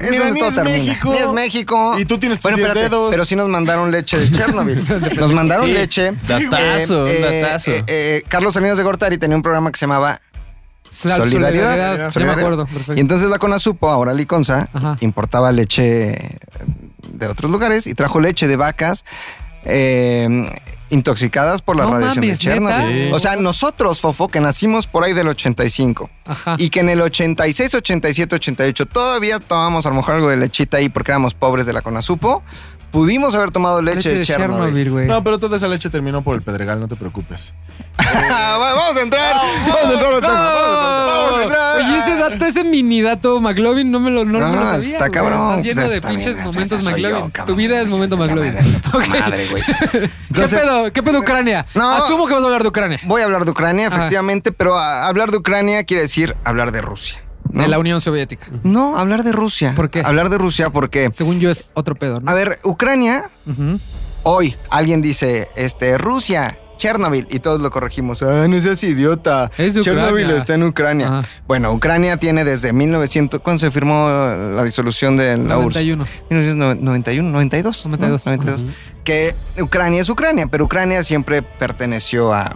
Es 0.00 0.10
Mira, 0.10 0.24
donde 0.24 0.40
todo 0.40 0.48
es 0.48 0.54
termina. 0.56 0.76
México. 0.78 1.12
Es 1.14 1.28
México. 1.28 1.98
Y 1.98 2.04
tú 2.06 2.18
tienes 2.18 2.38
tus 2.38 2.42
Bueno, 2.50 2.56
espérate, 2.58 2.80
dedos. 2.88 3.10
Pero 3.10 3.24
sí 3.26 3.36
nos 3.36 3.48
mandaron 3.48 3.90
leche 3.92 4.18
de 4.18 4.30
Chernobyl. 4.30 4.82
nos 5.18 5.32
mandaron 5.32 5.66
Sí, 5.66 5.72
leche. 5.72 6.12
datazo, 6.26 7.04
un 7.04 7.20
datazo. 7.22 7.70
eh, 7.70 7.84
eh, 7.86 8.22
Carlos 8.28 8.54
Salinas 8.54 8.78
de 8.78 8.82
Gortari 8.82 9.18
tenía 9.18 9.36
un 9.36 9.42
programa 9.42 9.70
que 9.70 9.78
se 9.78 9.84
llamaba 9.86 10.20
Sal- 10.92 11.18
Solidaridad. 11.22 11.96
Ya 11.98 12.04
me 12.04 12.10
Solidaridad. 12.10 12.44
acuerdo, 12.44 12.66
perfecto. 12.66 12.94
Y 12.94 13.00
entonces 13.00 13.30
la 13.30 13.38
Conasupo, 13.38 13.88
ahora 13.90 14.12
Liconza, 14.14 14.68
Ajá. 14.72 14.96
importaba 15.00 15.50
leche 15.52 16.38
de 17.08 17.26
otros 17.26 17.50
lugares 17.50 17.86
y 17.86 17.94
trajo 17.94 18.20
leche 18.20 18.46
de 18.46 18.56
vacas 18.56 19.04
eh, 19.64 20.46
intoxicadas 20.90 21.62
por 21.62 21.76
la 21.76 21.84
No 21.84 21.92
radiación 21.92 22.24
mames, 22.26 22.38
de 22.38 22.44
Chernobyl. 22.44 23.12
O 23.14 23.18
sea, 23.18 23.36
nosotros, 23.36 24.00
Fofo, 24.00 24.28
que 24.28 24.40
nacimos 24.40 24.86
por 24.86 25.04
ahí 25.04 25.12
del 25.14 25.28
85 25.28 26.10
Ajá. 26.26 26.56
y 26.58 26.68
que 26.68 26.80
en 26.80 26.90
el 26.90 27.00
86, 27.00 27.74
87, 27.76 28.34
88 28.34 28.86
todavía 28.86 29.38
tomamos 29.38 29.86
a 29.86 29.88
lo 29.90 29.94
mejor 29.96 30.16
algo 30.16 30.28
de 30.28 30.36
lechita 30.36 30.76
ahí 30.78 30.88
porque 30.90 31.12
éramos 31.12 31.34
pobres 31.34 31.64
de 31.64 31.72
la 31.72 31.80
Conasupo, 31.82 32.42
pudimos 32.92 33.34
haber 33.34 33.50
tomado 33.50 33.82
leche, 33.82 34.14
de 34.14 34.24
Chernobyl. 34.24 34.90
güey. 34.90 35.06
No, 35.08 35.24
pero 35.24 35.38
toda 35.40 35.56
esa 35.56 35.66
leche 35.66 35.90
terminó 35.90 36.22
por 36.22 36.36
el 36.36 36.42
pedregal, 36.42 36.78
no 36.78 36.86
te 36.86 36.94
preocupes. 36.94 37.52
vamos 37.98 38.96
a 38.96 39.00
entrar. 39.00 39.34
Vamos 39.66 39.84
a 39.84 39.92
entrar 39.92 40.12
vamos 40.12 40.14
a 40.14 40.14
entrar, 40.14 40.34
vamos 41.06 41.38
a 41.38 41.42
entrar. 41.42 41.76
Oye, 41.76 41.98
ese 41.98 42.16
dato, 42.16 42.44
ese 42.44 42.64
mini 42.64 43.00
dato 43.02 43.40
McLovin, 43.40 43.90
no 43.90 43.98
me 43.98 44.10
lo, 44.10 44.24
no, 44.24 44.38
No, 44.38 44.48
me 44.50 44.56
lo 44.56 44.64
sabía. 44.66 44.86
está 44.88 44.98
güey. 45.08 45.10
cabrón. 45.10 45.60
Estás 45.60 45.64
lleno 45.64 45.80
Pues 45.80 45.90
de 45.90 46.00
pinches 46.02 46.34
bien, 46.36 46.46
momentos 46.46 46.80
yo, 46.84 46.90
McLovin. 46.90 47.32
tu 47.46 47.54
vida 47.56 47.80
es 47.80 47.88
momento 47.88 48.16
McLovin. 48.16 48.54
madre, 49.08 49.48
güey. 49.48 49.62
¿Qué 50.34 50.42
pedo? 50.48 50.92
¿Qué 50.92 51.02
pedo 51.02 51.18
Ucrania? 51.20 51.66
No. 51.74 51.90
Asumo 51.96 52.26
que 52.26 52.34
vas 52.34 52.42
a 52.42 52.46
hablar 52.46 52.62
de 52.62 52.68
Ucrania. 52.68 53.00
Voy 53.04 53.22
a 53.22 53.24
hablar 53.24 53.44
de 53.44 53.50
Ucrania, 53.50 53.86
Ajá. 53.88 53.96
efectivamente, 53.96 54.52
pero 54.52 54.76
a- 54.78 55.06
hablar 55.06 55.30
de 55.30 55.38
Ucrania 55.38 55.84
quiere 55.84 56.02
decir 56.02 56.36
hablar 56.44 56.72
de 56.72 56.82
Rusia. 56.82 57.18
¿No? 57.50 57.62
De 57.62 57.68
la 57.68 57.78
Unión 57.78 58.00
Soviética. 58.00 58.46
No, 58.62 58.96
hablar 58.96 59.24
de 59.24 59.32
Rusia. 59.32 59.74
¿Por 59.74 59.90
qué? 59.90 60.00
Hablar 60.00 60.30
de 60.30 60.38
Rusia 60.38 60.70
porque, 60.70 61.10
Según 61.12 61.40
yo 61.40 61.50
es 61.50 61.70
otro 61.74 61.94
pedo, 61.94 62.20
¿no? 62.20 62.30
a 62.30 62.34
ver, 62.34 62.60
Ucrania, 62.64 63.24
hoy 64.22 64.56
alguien 64.70 65.02
dice, 65.02 65.48
este, 65.56 65.98
Rusia, 65.98 66.58
Chernobyl, 66.76 67.28
y 67.30 67.38
todos 67.38 67.60
lo 67.60 67.70
corregimos. 67.70 68.22
Ah, 68.22 68.48
no 68.48 68.60
seas 68.60 68.82
idiota. 68.82 69.50
Es 69.56 69.76
Ucrania. 69.76 70.02
Chernobyl 70.02 70.30
está 70.32 70.54
en 70.54 70.64
Ucrania. 70.64 71.18
Ajá. 71.18 71.28
Bueno, 71.46 71.72
Ucrania 71.72 72.16
tiene 72.16 72.44
desde 72.44 72.72
1900, 72.72 73.40
¿cuándo 73.40 73.60
se 73.60 73.70
firmó 73.70 74.08
la 74.08 74.64
disolución 74.64 75.16
de 75.16 75.36
la 75.36 75.58
URSS? 75.58 75.76
91. 75.76 76.04
1991, 76.30 77.30
92. 77.30 77.86
¿no? 77.86 77.96
92. 77.96 78.26
92. 78.26 78.74
Que 79.04 79.34
Ucrania 79.60 80.02
es 80.02 80.08
Ucrania, 80.08 80.48
pero 80.48 80.64
Ucrania 80.64 81.04
siempre 81.04 81.42
perteneció 81.42 82.32
a, 82.34 82.52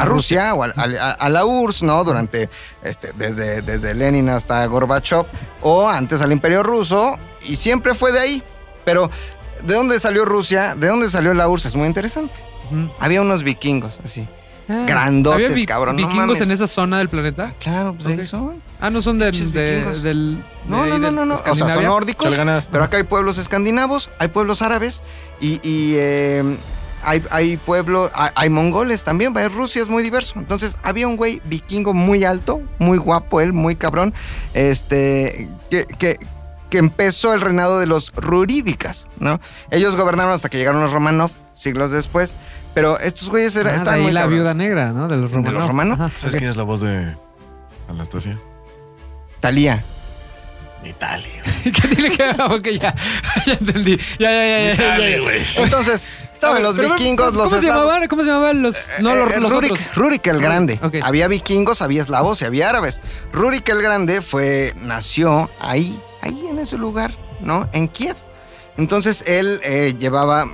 a 0.00 0.04
Rusia 0.04 0.54
o 0.54 0.62
a, 0.64 0.66
a- 0.76 1.10
a 1.12 1.28
la 1.28 1.44
URSS, 1.44 1.82
¿no? 1.82 2.04
Durante, 2.04 2.48
este, 2.82 3.12
desde, 3.16 3.62
desde 3.62 3.94
Lenin 3.94 4.28
hasta 4.28 4.64
Gorbachev, 4.66 5.26
o 5.62 5.88
antes 5.88 6.20
al 6.22 6.32
Imperio 6.32 6.62
Ruso, 6.62 7.18
y 7.46 7.56
siempre 7.56 7.94
fue 7.94 8.12
de 8.12 8.20
ahí. 8.20 8.42
Pero, 8.84 9.10
¿de 9.62 9.74
dónde 9.74 9.98
salió 10.00 10.24
Rusia? 10.24 10.74
¿De 10.74 10.88
dónde 10.88 11.10
salió 11.10 11.34
la 11.34 11.48
URSS? 11.48 11.66
Es 11.66 11.74
muy 11.74 11.86
interesante. 11.86 12.34
Había 13.00 13.22
unos 13.22 13.42
vikingos, 13.44 13.98
así. 14.04 14.28
Ah, 14.70 14.84
Grandotes, 14.86 15.46
¿había 15.46 15.56
vi- 15.56 15.64
cabrón, 15.64 15.96
no 15.96 16.02
vikingos 16.06 16.26
mames. 16.26 16.40
en 16.42 16.50
esa 16.50 16.66
zona 16.66 16.98
del 16.98 17.08
planeta? 17.08 17.54
Claro, 17.58 17.94
pues 17.94 18.06
Ok. 18.06 18.18
ahí 18.20 18.26
son. 18.26 18.62
Ah, 18.78 18.90
no 18.90 19.00
son 19.00 19.18
de- 19.18 19.30
del 19.32 20.44
No, 20.66 20.82
de 20.84 20.90
no, 20.90 20.98
no, 20.98 21.10
no, 21.10 21.24
no. 21.24 21.34
O 21.36 21.54
sea, 21.54 21.54
son 21.74 21.84
nórdicos. 21.84 22.28
Pero 22.70 22.84
acá 22.84 22.98
hay 22.98 23.04
pueblos 23.04 23.38
escandinavos, 23.38 24.10
hay 24.18 24.28
pueblos 24.28 24.60
árabes 24.60 25.02
y, 25.40 25.54
y, 25.66 25.94
eh, 25.96 26.58
hay, 27.02 27.22
hay 27.30 27.56
pueblos, 27.56 28.10
hay, 28.14 28.30
hay 28.34 28.50
mongoles 28.50 29.04
también, 29.04 29.34
Rusia 29.52 29.82
es 29.82 29.88
muy 29.88 30.02
diverso. 30.02 30.34
Entonces 30.38 30.76
había 30.82 31.06
un 31.06 31.16
güey 31.16 31.40
vikingo 31.44 31.94
muy 31.94 32.24
alto, 32.24 32.60
muy 32.78 32.98
guapo 32.98 33.40
él, 33.40 33.52
muy 33.52 33.76
cabrón, 33.76 34.14
este, 34.54 35.48
que, 35.70 35.84
que, 35.86 36.18
que 36.70 36.78
empezó 36.78 37.32
el 37.34 37.40
reinado 37.40 37.78
de 37.80 37.86
los 37.86 38.12
Rurídicas, 38.14 39.06
¿no? 39.18 39.40
Ellos 39.70 39.96
gobernaron 39.96 40.32
hasta 40.32 40.48
que 40.48 40.58
llegaron 40.58 40.82
los 40.82 40.92
Romanov, 40.92 41.30
siglos 41.54 41.90
después, 41.90 42.36
pero 42.74 42.98
estos 43.00 43.28
güeyes 43.30 43.56
era, 43.56 43.70
Ah, 43.70 43.72
de 43.72 43.78
estaban 43.78 43.98
ahí 44.00 44.02
muy 44.04 44.12
la 44.12 44.20
cabrones. 44.20 44.40
viuda 44.42 44.54
negra, 44.54 44.92
¿no? 44.92 45.08
De 45.08 45.16
los 45.16 45.30
romanos. 45.32 45.54
los 45.54 45.66
romanos? 45.68 46.00
Ajá, 46.00 46.12
¿Sabes 46.16 46.36
quién 46.36 46.50
es 46.50 46.56
la 46.56 46.62
voz 46.64 46.80
de 46.82 47.16
Anastasia? 47.88 48.38
Talía. 49.40 49.82
Italia. 50.84 51.42
¿Qué 51.64 51.70
tiene 51.72 52.10
que 52.16 52.22
ver? 52.22 52.40
Ok, 52.40 52.68
ya. 52.80 52.94
Ya 53.46 53.52
entendí. 53.54 53.96
Ya, 54.18 54.30
ya, 54.30 54.46
ya. 54.46 54.74
ya, 54.74 54.98
ya, 54.98 55.08
ya. 55.10 55.20
güey. 55.20 55.40
Entonces, 55.56 56.06
estaban 56.38 56.62
los 56.62 56.76
Pero, 56.76 56.90
vikingos, 56.94 57.34
los 57.34 57.48
¿Cómo 57.48 57.60
se 57.60 57.66
llamaban? 57.66 58.06
¿Cómo 58.08 58.22
se 58.22 58.28
llamaban 58.28 58.62
los.? 58.62 58.76
No, 59.00 59.14
los, 59.14 59.32
Eh, 59.32 59.40
los 59.40 59.52
Rurik, 59.52 59.72
otros. 59.72 59.94
Rurik 59.94 60.26
el 60.28 60.40
Grande. 60.40 60.80
Ok. 60.82 60.96
Había 61.02 61.28
vikingos, 61.28 61.82
había 61.82 62.00
eslavos 62.00 62.40
y 62.42 62.44
había 62.44 62.68
árabes. 62.68 63.00
Rurik 63.32 63.68
el 63.68 63.82
Grande 63.82 64.22
fue, 64.22 64.74
nació 64.80 65.50
ahí, 65.60 66.00
ahí 66.22 66.46
en 66.48 66.58
ese 66.58 66.78
lugar, 66.78 67.12
¿no? 67.40 67.68
En 67.72 67.88
Kiev. 67.88 68.16
Entonces 68.76 69.24
él 69.26 69.60
eh, 69.64 69.94
llevaba, 69.98 70.44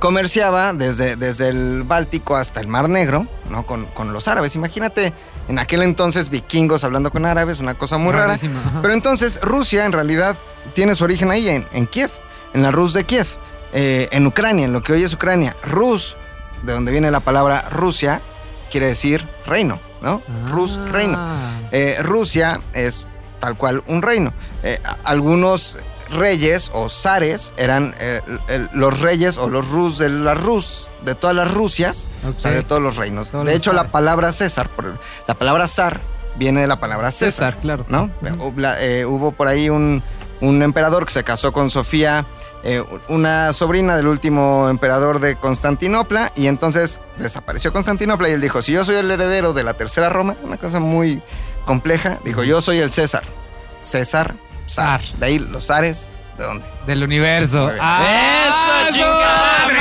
comerciaba 0.00 0.72
desde, 0.72 1.16
desde 1.16 1.48
el 1.48 1.84
Báltico 1.84 2.36
hasta 2.36 2.60
el 2.60 2.66
Mar 2.66 2.88
Negro, 2.88 3.26
¿no? 3.48 3.64
Con, 3.66 3.86
con 3.86 4.12
los 4.12 4.26
árabes. 4.28 4.54
Imagínate 4.56 5.12
en 5.48 5.58
aquel 5.58 5.82
entonces 5.82 6.30
vikingos 6.30 6.82
hablando 6.84 7.10
con 7.10 7.24
árabes, 7.26 7.60
una 7.60 7.74
cosa 7.74 7.96
muy 7.98 8.12
rara. 8.12 8.34
Ajá. 8.34 8.80
Pero 8.82 8.94
entonces 8.94 9.40
Rusia 9.42 9.84
en 9.84 9.92
realidad 9.92 10.36
tiene 10.74 10.94
su 10.94 11.04
origen 11.04 11.30
ahí, 11.30 11.48
en, 11.48 11.66
en 11.72 11.86
Kiev, 11.86 12.10
en 12.54 12.62
la 12.62 12.70
Rus 12.72 12.92
de 12.92 13.04
Kiev, 13.04 13.26
eh, 13.72 14.08
en 14.12 14.26
Ucrania, 14.26 14.64
en 14.66 14.72
lo 14.72 14.82
que 14.82 14.92
hoy 14.92 15.02
es 15.04 15.14
Ucrania. 15.14 15.56
Rus, 15.62 16.16
de 16.62 16.72
donde 16.72 16.92
viene 16.92 17.10
la 17.10 17.20
palabra 17.20 17.62
Rusia, 17.70 18.20
quiere 18.70 18.86
decir 18.88 19.28
reino, 19.46 19.80
¿no? 20.02 20.22
Rus, 20.50 20.78
Ah. 20.78 20.88
reino. 20.92 21.28
Eh, 21.72 21.96
Rusia 22.02 22.60
es 22.72 23.06
tal 23.38 23.56
cual 23.56 23.82
un 23.86 24.02
reino. 24.02 24.32
Eh, 24.62 24.78
algunos 25.04 25.78
reyes 26.10 26.70
o 26.74 26.88
zares 26.88 27.54
eran 27.56 27.94
eh, 28.00 28.20
el- 28.48 28.68
los 28.72 29.00
reyes 29.00 29.38
o 29.38 29.48
los 29.48 29.68
rus 29.68 29.96
de 29.98 30.08
la 30.08 30.34
Rus, 30.34 30.88
de 31.04 31.14
todas 31.14 31.36
las 31.36 31.50
Rusias, 31.52 32.08
o 32.26 32.38
sea, 32.38 32.50
de 32.50 32.62
todos 32.64 32.82
los 32.82 32.96
reinos. 32.96 33.30
Todos 33.30 33.46
de 33.46 33.54
hecho, 33.54 33.72
la 33.72 33.86
palabra 33.86 34.32
César, 34.32 34.70
la 35.28 35.34
palabra 35.34 35.68
zar, 35.68 36.00
viene 36.36 36.60
de 36.62 36.66
la 36.66 36.80
palabra 36.80 37.12
César. 37.12 37.54
César, 37.54 37.60
claro. 37.60 37.86
¿no? 37.88 38.10
Eh, 38.80 39.04
hubo 39.06 39.30
por 39.32 39.46
ahí 39.46 39.70
un, 39.70 40.02
un 40.40 40.62
emperador 40.62 41.06
que 41.06 41.12
se 41.12 41.22
casó 41.22 41.52
con 41.52 41.70
Sofía, 41.70 42.26
eh, 42.62 42.82
una 43.08 43.52
sobrina 43.52 43.96
del 43.96 44.06
último 44.06 44.68
emperador 44.68 45.18
de 45.20 45.36
Constantinopla, 45.36 46.32
y 46.34 46.46
entonces 46.46 47.00
desapareció 47.18 47.72
Constantinopla 47.72 48.28
y 48.28 48.32
él 48.32 48.40
dijo, 48.40 48.60
si 48.62 48.72
yo 48.72 48.84
soy 48.84 48.96
el 48.96 49.10
heredero 49.10 49.52
de 49.52 49.64
la 49.64 49.74
tercera 49.74 50.10
Roma, 50.10 50.36
una 50.42 50.56
cosa 50.58 50.78
muy 50.80 51.22
compleja, 51.64 52.18
dijo, 52.24 52.42
yo 52.44 52.60
soy 52.60 52.78
el 52.78 52.90
César. 52.90 53.22
César, 53.80 54.34
zar. 54.68 55.00
De 55.18 55.26
ahí 55.26 55.38
los 55.38 55.66
zares, 55.66 56.10
¿de 56.36 56.44
dónde? 56.44 56.64
Del 56.86 57.02
universo. 57.02 57.70
¡Ah, 57.80 58.84
¡Eso, 58.88 58.94
chingada 58.96 59.64
madre! 59.64 59.78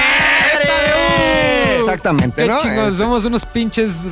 Exactamente, 1.79 2.43
Qué 2.43 2.47
¿no? 2.47 2.61
chingos, 2.61 2.87
Este, 2.89 2.97
somos 2.97 3.25
unos 3.25 3.45
pinches 3.45 4.03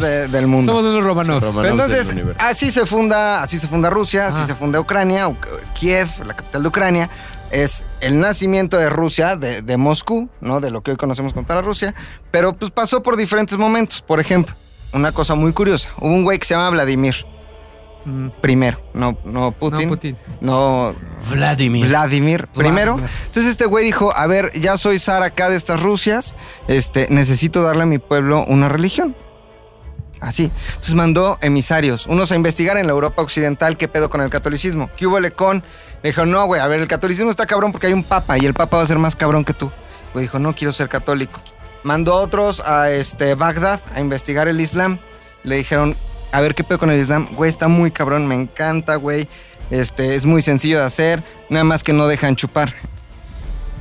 de- 0.00 0.28
del 0.28 0.46
mundo. 0.46 0.72
Somos 0.72 0.84
unos 0.86 1.04
del 1.04 1.66
entonces, 1.66 2.14
así 2.38 2.72
se 2.72 2.86
funda, 2.86 3.42
así 3.42 3.58
se 3.58 3.68
funda 3.68 3.90
Rusia, 3.90 4.28
así 4.28 4.44
se 4.46 4.54
funda 4.54 4.80
Ucrania, 4.80 5.28
Uc- 5.28 5.46
Kiev, 5.74 6.08
la 6.24 6.34
capital 6.34 6.62
de 6.62 6.68
Ucrania, 6.68 7.10
es 7.50 7.84
el 8.00 8.20
nacimiento 8.20 8.76
de 8.76 8.90
Rusia, 8.90 9.36
de, 9.36 9.62
de 9.62 9.76
Moscú, 9.76 10.28
¿no? 10.40 10.60
De 10.60 10.70
lo 10.70 10.82
que 10.82 10.92
hoy 10.92 10.96
conocemos 10.96 11.32
como 11.32 11.46
la 11.48 11.62
Rusia, 11.62 11.94
pero 12.30 12.54
pues 12.54 12.70
pasó 12.70 13.02
por 13.02 13.16
diferentes 13.16 13.56
momentos. 13.58 14.02
Por 14.02 14.20
ejemplo, 14.20 14.54
una 14.92 15.12
cosa 15.12 15.34
muy 15.34 15.52
curiosa, 15.52 15.90
hubo 15.98 16.12
un 16.12 16.24
güey 16.24 16.38
que 16.38 16.46
se 16.46 16.54
llama 16.54 16.70
Vladimir 16.70 17.26
Mm, 18.08 18.28
primero, 18.40 18.80
no, 18.94 19.18
no 19.24 19.52
Putin, 19.52 19.82
No, 19.82 19.88
Putin. 19.88 20.18
no 20.40 20.94
Vladimir. 21.30 21.88
Vladimir 21.88 22.48
primero. 22.48 22.94
Vladimir. 22.94 23.16
Entonces 23.26 23.52
este 23.52 23.66
güey 23.66 23.84
dijo, 23.84 24.16
a 24.16 24.26
ver, 24.26 24.50
ya 24.58 24.78
soy 24.78 24.98
zar 24.98 25.22
acá 25.22 25.50
de 25.50 25.56
estas 25.56 25.82
Rusias, 25.82 26.34
este, 26.68 27.08
necesito 27.10 27.62
darle 27.62 27.82
a 27.82 27.86
mi 27.86 27.98
pueblo 27.98 28.44
una 28.46 28.68
religión. 28.68 29.14
Así. 30.20 30.50
Entonces 30.68 30.94
mandó 30.94 31.38
emisarios, 31.42 32.06
unos 32.06 32.32
a 32.32 32.36
investigar 32.36 32.76
en 32.76 32.86
la 32.86 32.92
Europa 32.92 33.22
Occidental 33.22 33.76
qué 33.76 33.88
pedo 33.88 34.10
con 34.10 34.20
el 34.20 34.30
catolicismo. 34.30 34.90
¿Qué 34.96 35.06
hubo 35.06 35.18
con? 35.36 35.62
Le 36.02 36.10
dijo, 36.10 36.24
no, 36.26 36.44
güey, 36.46 36.60
a 36.60 36.68
ver, 36.68 36.80
el 36.80 36.88
catolicismo 36.88 37.30
está 37.30 37.46
cabrón 37.46 37.72
porque 37.72 37.88
hay 37.88 37.92
un 37.92 38.04
papa 38.04 38.38
y 38.38 38.46
el 38.46 38.54
papa 38.54 38.76
va 38.76 38.82
a 38.82 38.86
ser 38.86 38.98
más 38.98 39.16
cabrón 39.16 39.44
que 39.44 39.52
tú. 39.52 39.70
Güey 40.12 40.24
dijo, 40.24 40.38
no 40.38 40.52
quiero 40.52 40.72
ser 40.72 40.88
católico. 40.88 41.40
Mandó 41.82 42.14
a 42.14 42.20
otros 42.20 42.60
a 42.60 42.90
este, 42.90 43.34
Bagdad 43.34 43.80
a 43.94 44.00
investigar 44.00 44.48
el 44.48 44.60
Islam. 44.60 44.98
Le 45.42 45.56
dijeron, 45.56 45.96
a 46.32 46.40
ver 46.40 46.54
qué 46.54 46.64
pedo 46.64 46.78
con 46.78 46.90
el 46.90 47.00
Islam. 47.00 47.28
Güey, 47.32 47.50
está 47.50 47.68
muy 47.68 47.90
cabrón, 47.90 48.26
me 48.26 48.34
encanta, 48.34 48.96
güey. 48.96 49.28
Este, 49.70 50.14
es 50.14 50.24
muy 50.24 50.42
sencillo 50.42 50.78
de 50.78 50.84
hacer, 50.84 51.22
nada 51.50 51.64
más 51.64 51.82
que 51.82 51.92
no 51.92 52.06
dejan 52.06 52.36
chupar. 52.36 52.74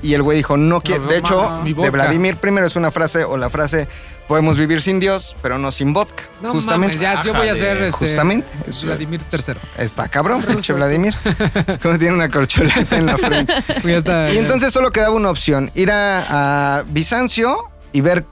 Y 0.01 0.13
el 0.13 0.21
güey 0.21 0.37
dijo, 0.37 0.57
no 0.57 0.81
quiero. 0.81 1.07
De 1.07 1.17
hecho, 1.17 1.61
de. 1.63 1.89
Vladimir 1.89 2.37
primero 2.37 2.67
es 2.67 2.75
una 2.75 2.91
frase, 2.91 3.23
o 3.23 3.37
la 3.37 3.49
frase, 3.49 3.87
podemos 4.27 4.57
vivir 4.57 4.81
sin 4.81 4.99
Dios, 4.99 5.35
pero 5.41 5.57
no 5.57 5.71
sin 5.71 5.93
vodka. 5.93 6.23
No 6.41 6.51
justamente. 6.51 6.97
mames, 6.97 7.15
ya, 7.17 7.23
yo 7.23 7.33
voy 7.33 7.47
a 7.49 7.55
ser 7.55 7.81
este, 7.83 8.05
Justamente. 8.05 8.47
Es- 8.67 8.83
Vladimir 8.83 9.21
III. 9.31 9.55
Está 9.77 10.07
cabrón, 10.07 10.43
pinche 10.43 10.73
Vladimir. 10.73 11.15
Como 11.81 11.97
tiene 11.97 12.13
una 12.15 12.29
corcholata 12.29 12.97
en 12.97 13.05
la 13.05 13.17
frente. 13.17 13.53
Pues 13.65 13.83
ya 13.85 13.97
está, 13.97 14.29
Y 14.29 14.35
ya. 14.35 14.39
entonces 14.41 14.73
solo 14.73 14.91
quedaba 14.91 15.13
una 15.15 15.29
opción, 15.29 15.71
ir 15.75 15.91
a, 15.91 16.79
a 16.79 16.83
Bizancio 16.87 17.69
y 17.93 18.01
ver 18.01 18.25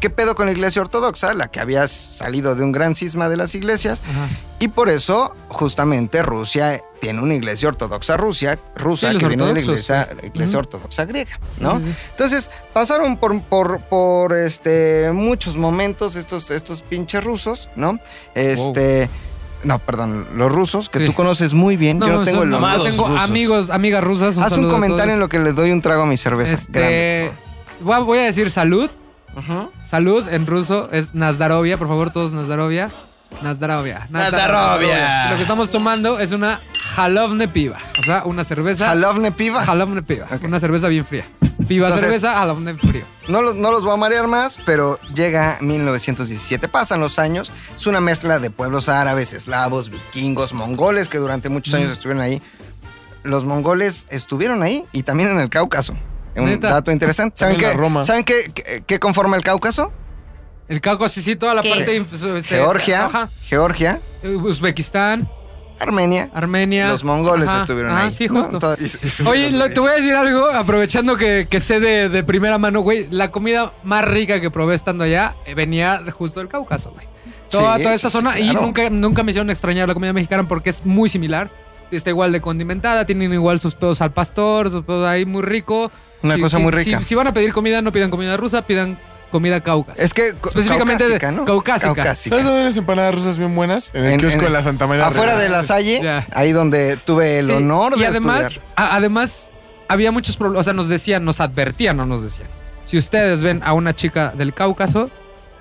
qué 0.00 0.10
pedo 0.10 0.34
con 0.34 0.46
la 0.46 0.52
iglesia 0.52 0.82
ortodoxa, 0.82 1.34
la 1.34 1.48
que 1.48 1.60
había 1.60 1.86
salido 1.88 2.54
de 2.54 2.62
un 2.64 2.72
gran 2.72 2.94
cisma 2.94 3.28
de 3.28 3.36
las 3.36 3.54
iglesias. 3.54 4.02
Ajá. 4.08 4.28
Y 4.60 4.68
por 4.68 4.88
eso, 4.88 5.34
justamente, 5.48 6.22
Rusia 6.22 6.80
tiene 7.00 7.20
una 7.20 7.34
iglesia 7.34 7.68
ortodoxa 7.68 8.16
rusia, 8.16 8.58
rusa 8.76 9.08
Sí, 9.08 9.14
los 9.14 9.22
que 9.22 9.28
viene 9.28 9.44
de 9.46 9.52
la 9.52 9.60
iglesia, 9.60 10.58
ortodoxa 10.58 11.04
griega, 11.04 11.38
¿no? 11.58 11.78
Sí, 11.78 11.84
sí. 11.84 11.94
Entonces, 12.10 12.50
pasaron 12.72 13.16
por, 13.18 13.42
por, 13.42 13.80
por, 13.82 14.32
este, 14.36 15.10
muchos 15.12 15.56
momentos 15.56 16.16
estos, 16.16 16.50
estos 16.50 16.82
pinches 16.82 17.22
rusos, 17.24 17.68
¿no? 17.76 17.98
Este. 18.34 19.10
No, 19.64 19.78
perdón, 19.78 20.28
los 20.34 20.52
rusos, 20.52 20.88
que 20.90 20.98
Sí. 20.98 21.06
tú 21.06 21.14
conoces 21.14 21.54
muy 21.54 21.76
bien. 21.76 21.98
No, 21.98 22.06
yo 22.06 22.12
no 22.18 22.24
tengo 22.24 22.42
el 22.42 22.50
yo 22.50 22.58
tengo 22.82 23.08
rusos. 23.08 23.22
amigos, 23.22 23.70
amigas 23.70 24.04
rusas. 24.04 24.36
Haz 24.38 24.52
un 24.52 24.70
comentario 24.70 25.14
en 25.14 25.20
lo 25.20 25.28
que 25.28 25.38
le 25.38 25.52
doy 25.52 25.72
un 25.72 25.80
trago 25.80 26.02
a 26.02 26.06
mi 26.06 26.16
cerveza. 26.18 26.58
Grande, 26.68 27.26
Este, 27.28 27.92
a, 27.92 27.98
voy 28.00 28.18
a 28.18 28.22
decir 28.22 28.50
salud. 28.50 28.90
Salud 29.84 30.28
en 30.28 30.46
ruso 30.46 30.88
es 30.92 31.14
Nazdarovia, 31.14 31.76
por 31.76 31.88
favor, 31.88 32.10
todos 32.10 32.32
Nazdarovia. 32.32 32.90
Nazdarovia. 33.42 34.06
Nazdarovia. 34.10 35.30
Lo 35.30 35.36
que 35.36 35.42
estamos 35.42 35.70
tomando 35.70 36.20
es 36.20 36.32
una 36.32 36.60
Halovne 36.96 37.48
Piva. 37.48 37.78
O 37.98 38.02
sea, 38.02 38.22
una 38.24 38.44
cerveza. 38.44 38.86
Jalovne 38.88 39.32
piva. 39.32 39.62
Halovne 39.64 40.02
Piva. 40.02 40.26
Una 40.44 40.60
cerveza 40.60 40.86
bien 40.88 41.04
fría. 41.04 41.24
Piva 41.66 41.86
Entonces- 41.88 42.00
cerveza, 42.08 42.40
Halovne 42.40 42.76
frío. 42.78 43.02
No 43.26 43.42
los, 43.42 43.56
no 43.56 43.72
los 43.72 43.82
voy 43.82 43.94
a 43.94 43.96
marear 43.96 44.28
más, 44.28 44.58
pero 44.64 45.00
llega 45.14 45.58
1917. 45.60 46.68
Pasan 46.68 47.00
los 47.00 47.18
años. 47.18 47.52
Es 47.74 47.86
una 47.86 48.00
mezcla 48.00 48.38
de 48.38 48.50
pueblos 48.50 48.88
árabes, 48.88 49.32
eslavos, 49.32 49.90
vikingos, 49.90 50.52
mongoles 50.52 51.08
que 51.08 51.18
durante 51.18 51.48
muchos 51.48 51.74
años 51.74 51.90
estuvieron 51.90 52.22
ahí. 52.22 52.40
Los 53.24 53.44
mongoles 53.44 54.06
estuvieron 54.10 54.62
ahí 54.62 54.84
y 54.92 55.02
también 55.02 55.30
en 55.30 55.40
el 55.40 55.48
Cáucaso. 55.48 55.94
Un 56.36 56.46
¿Neta? 56.46 56.68
dato 56.68 56.90
interesante. 56.90 57.36
¿Saben, 57.38 57.56
qué, 57.56 57.72
Roma. 57.74 58.02
¿saben 58.02 58.24
qué, 58.24 58.50
qué- 58.54 58.82
qué 58.86 58.98
conforma 58.98 59.36
el 59.36 59.42
Cáucaso? 59.42 59.92
El 60.68 60.80
Cáucaso, 60.80 61.20
sí, 61.20 61.36
toda 61.36 61.54
la 61.54 61.62
¿Qué? 61.62 61.70
parte. 61.70 61.96
este, 61.96 62.42
Georgia, 62.42 63.04
ajá. 63.06 63.30
Georgia, 63.42 64.00
Uzbekistán, 64.42 65.28
Armenia. 65.80 66.30
Armenia. 66.34 66.88
Los 66.88 67.04
mongoles 67.04 67.48
Ajá, 67.48 67.60
estuvieron 67.62 67.92
ajá, 67.92 68.04
ahí. 68.06 68.12
Sí, 68.12 68.28
¿no? 68.28 68.42
justo. 68.42 68.76
Oye, 69.26 69.50
lo- 69.50 69.68
te 69.70 69.80
voy 69.80 69.90
a 69.90 69.94
decir 69.94 70.14
algo, 70.14 70.46
aprovechando 70.50 71.16
que, 71.16 71.46
que 71.50 71.60
sé 71.60 71.80
de, 71.80 72.08
de 72.08 72.22
primera 72.24 72.58
mano, 72.58 72.80
güey. 72.80 73.08
La 73.10 73.30
comida 73.30 73.72
más 73.82 74.04
rica 74.04 74.40
que 74.40 74.50
probé 74.50 74.74
estando 74.76 75.04
allá 75.04 75.34
eh, 75.46 75.54
venía 75.54 76.02
justo 76.12 76.40
del 76.40 76.48
Cáucaso, 76.48 76.92
güey. 76.92 77.06
Toda, 77.50 77.76
Sí, 77.76 77.82
toda 77.82 77.94
esta 77.94 78.10
sí, 78.10 78.16
zona. 78.16 78.32
sí, 78.34 78.40
Y 78.42 78.52
nunca, 78.54 78.88
nunca 78.90 79.22
me 79.22 79.30
hicieron 79.32 79.50
extrañar 79.50 79.88
la 79.88 79.94
comida 79.94 80.12
mexicana 80.12 80.46
porque 80.48 80.70
es 80.70 80.84
muy 80.86 81.08
similar. 81.08 81.50
Está 81.96 82.10
igual 82.10 82.32
de 82.32 82.40
condimentada, 82.40 83.04
tienen 83.06 83.32
igual 83.32 83.60
sus 83.60 83.74
pedos 83.74 84.00
al 84.00 84.12
pastor, 84.12 84.70
sus 84.70 84.84
pedos 84.84 85.06
ahí 85.06 85.24
muy 85.24 85.42
rico. 85.42 85.90
Una 86.22 86.36
Si- 86.36 86.40
cosa 86.40 86.56
si- 86.58 86.62
muy 86.62 86.72
rica. 86.72 86.98
Si, 87.00 87.04
si 87.04 87.14
van 87.14 87.26
a 87.26 87.34
pedir 87.34 87.52
comida, 87.52 87.82
no 87.82 87.92
pidan 87.92 88.10
comida 88.10 88.36
rusa, 88.36 88.66
pidan 88.66 88.98
comida 89.30 89.60
cáucasa. 89.60 90.02
Es 90.02 90.14
que 90.14 90.28
Específicamente 90.28 91.04
de- 91.04 91.18
caucásica, 91.18 91.32
¿no? 91.32 91.44
caucásica. 91.44 91.94
Caucásica. 91.94 92.30
¿Sabes 92.34 92.44
dónde 92.44 92.58
hay 92.60 92.64
unas 92.66 92.76
empanadas 92.76 93.14
rusas 93.14 93.36
bien 93.38 93.54
buenas? 93.54 93.90
En 93.94 94.04
el 94.04 94.12
En- 94.12 94.20
kiosco 94.20 94.38
en- 94.38 94.44
de 94.46 94.50
la 94.50 94.62
Santa 94.62 94.86
María. 94.86 95.06
Afuera 95.08 95.36
de 95.36 95.48
la 95.48 95.64
Salle, 95.64 96.00
Ya. 96.02 96.26
ahí 96.32 96.52
donde 96.52 96.96
tuve 96.96 97.40
el 97.40 97.46
Sí, 97.46 97.52
honor 97.52 97.96
de 97.96 98.02
y 98.02 98.04
además, 98.04 98.42
estudiar. 98.42 98.64
a- 98.76 98.94
además 98.96 99.50
había 99.88 100.12
muchos 100.12 100.36
problemas, 100.36 100.60
o 100.60 100.64
sea, 100.64 100.72
nos 100.72 100.88
decían, 100.88 101.24
nos 101.24 101.40
advertían, 101.40 101.96
no 101.96 102.06
nos 102.06 102.22
decían. 102.22 102.48
Si 102.84 102.96
ustedes 102.96 103.42
ven 103.42 103.60
a 103.64 103.72
una 103.72 103.94
chica 103.94 104.32
del 104.36 104.54
Cáucaso, 104.54 105.10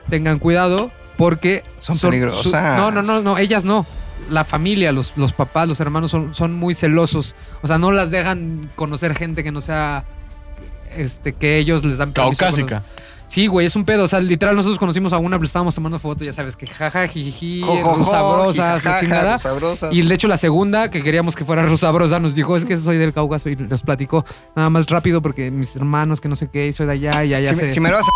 tengan 0.09 0.37
cuidado 0.39 0.91
porque 1.17 1.63
Son 1.77 1.97
peligrosas. 1.97 2.77
no, 2.77 2.91
no, 2.91 3.01
no, 3.01 3.21
no, 3.21 3.37
ellas 3.37 3.65
no. 3.65 3.85
La 4.29 4.43
familia, 4.43 4.91
los, 4.91 5.13
los 5.17 5.33
papás, 5.33 5.67
los 5.67 5.79
hermanos 5.79 6.11
son, 6.11 6.33
son 6.33 6.53
muy 6.53 6.73
celosos. 6.75 7.35
O 7.61 7.67
sea, 7.67 7.77
no 7.77 7.91
las 7.91 8.11
dejan 8.11 8.61
conocer 8.75 9.15
gente 9.15 9.43
que 9.43 9.51
no 9.51 9.61
sea 9.61 10.03
este, 10.95 11.33
que 11.33 11.57
ellos 11.57 11.83
les 11.83 11.97
dan. 11.97 12.11
Caucásica. 12.11 12.83
Sí, 13.25 13.47
güey, 13.47 13.65
es 13.65 13.75
un 13.75 13.83
pedo. 13.83 14.03
O 14.03 14.07
sea, 14.07 14.19
literal, 14.19 14.55
nosotros 14.55 14.77
conocimos 14.77 15.11
a 15.11 15.17
una, 15.17 15.37
pero 15.37 15.45
estábamos 15.47 15.73
tomando 15.73 15.97
fotos, 15.97 16.25
ya 16.27 16.33
sabes, 16.33 16.55
que 16.55 16.67
jaja, 16.67 17.07
jiji, 17.07 17.61
Jojojo, 17.63 17.95
rusabrosas, 17.95 18.85
la 18.85 18.99
chingada. 18.99 19.33
rusabrosas. 19.37 19.93
Y 19.93 20.01
de 20.03 20.13
hecho, 20.13 20.27
la 20.27 20.37
segunda, 20.37 20.91
que 20.91 21.01
queríamos 21.01 21.35
que 21.35 21.43
fuera 21.43 21.65
rusabrosa, 21.65 22.19
nos 22.19 22.35
dijo, 22.35 22.55
es 22.55 22.65
que 22.65 22.77
soy 22.77 22.97
del 22.97 23.11
Cáucaso 23.11 23.49
y 23.49 23.55
nos 23.55 23.81
platicó 23.81 24.23
nada 24.55 24.69
más 24.69 24.85
rápido 24.87 25.21
porque 25.21 25.49
mis 25.49 25.75
hermanos, 25.75 26.21
que 26.21 26.27
no 26.29 26.35
sé 26.35 26.47
qué, 26.49 26.71
soy 26.73 26.85
de 26.85 26.91
allá 26.91 27.23
y 27.25 27.33
allá 27.33 27.49
Si, 27.49 27.55
se... 27.55 27.63
me- 27.63 27.69
si 27.71 27.79
me 27.79 27.89
lo 27.89 27.95
vas 27.95 28.05
a 28.05 28.09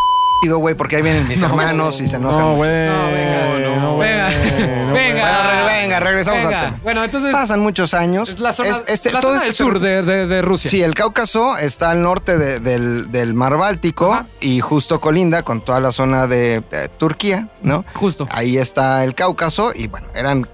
güey, 0.46 0.76
porque 0.76 0.98
ahí 0.98 1.02
vienen 1.02 1.28
mis 1.28 1.42
hermanos 1.44 2.00
y 2.02 2.08
se 2.08 2.18
enojan. 2.18 2.40
No, 2.40 2.56
güey. 2.56 2.70
No, 2.88 3.08
venga, 3.08 3.80
no, 3.80 3.98
venga, 3.98 4.30
no, 4.30 4.94
venga. 4.94 5.66
Venga, 5.66 6.00
regresamos 6.00 6.44
Venga. 6.46 6.62
tema. 6.66 6.80
Bueno, 6.84 7.04
entonces 7.04 7.32
Pasan 7.32 7.60
muchos 7.62 7.94
años. 7.94 8.30
es 8.30 8.40
la 8.40 8.54
zona, 8.54 8.70
Es- 8.70 8.84
este- 8.88 9.12
la 9.12 9.20
todo 9.20 9.32
zona 9.32 9.42
del 9.44 9.52
este 9.52 9.64
sur 9.64 9.80
de, 9.80 10.02
de- 10.04 10.28
de 10.28 10.42
Rusia. 10.42 10.70
Sí, 10.70 10.82
el 10.84 10.94
Cáucaso 10.94 11.58
está 11.58 11.92
al 11.92 12.02
norte 12.02 12.38
de- 12.38 12.60
del, 12.60 13.12
del 13.12 13.34
mar 13.34 13.58
Báltico 13.58 14.14
Ajá. 14.14 14.26
y 14.40 14.60
justo 14.60 15.00
colinda 15.00 15.44
con 15.44 15.62
toda 15.62 15.80
la 15.80 15.92
zona 15.92 16.28
de 16.28 16.64
eh, 16.72 16.88
Turquía, 16.98 17.48
¿no? 17.64 17.86
Justo. 17.96 18.28
Ahí 18.32 18.58
está 18.58 19.04
el 19.04 19.16
Cáucaso 19.16 19.72
y 19.74 19.88
bueno, 19.88 20.08
eran... 20.16 20.48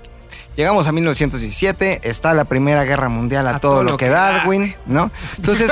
Llegamos 0.55 0.85
a 0.85 0.91
1917, 0.91 2.01
está 2.03 2.33
la 2.33 2.45
Primera 2.45 2.83
Guerra 2.83 3.09
Mundial 3.09 3.47
a, 3.47 3.59
todo, 3.59 3.83
lo 3.83 3.97
que 3.97 4.07
Darwin, 4.07 4.75
¿no? 4.85 5.11
Entonces, 5.37 5.71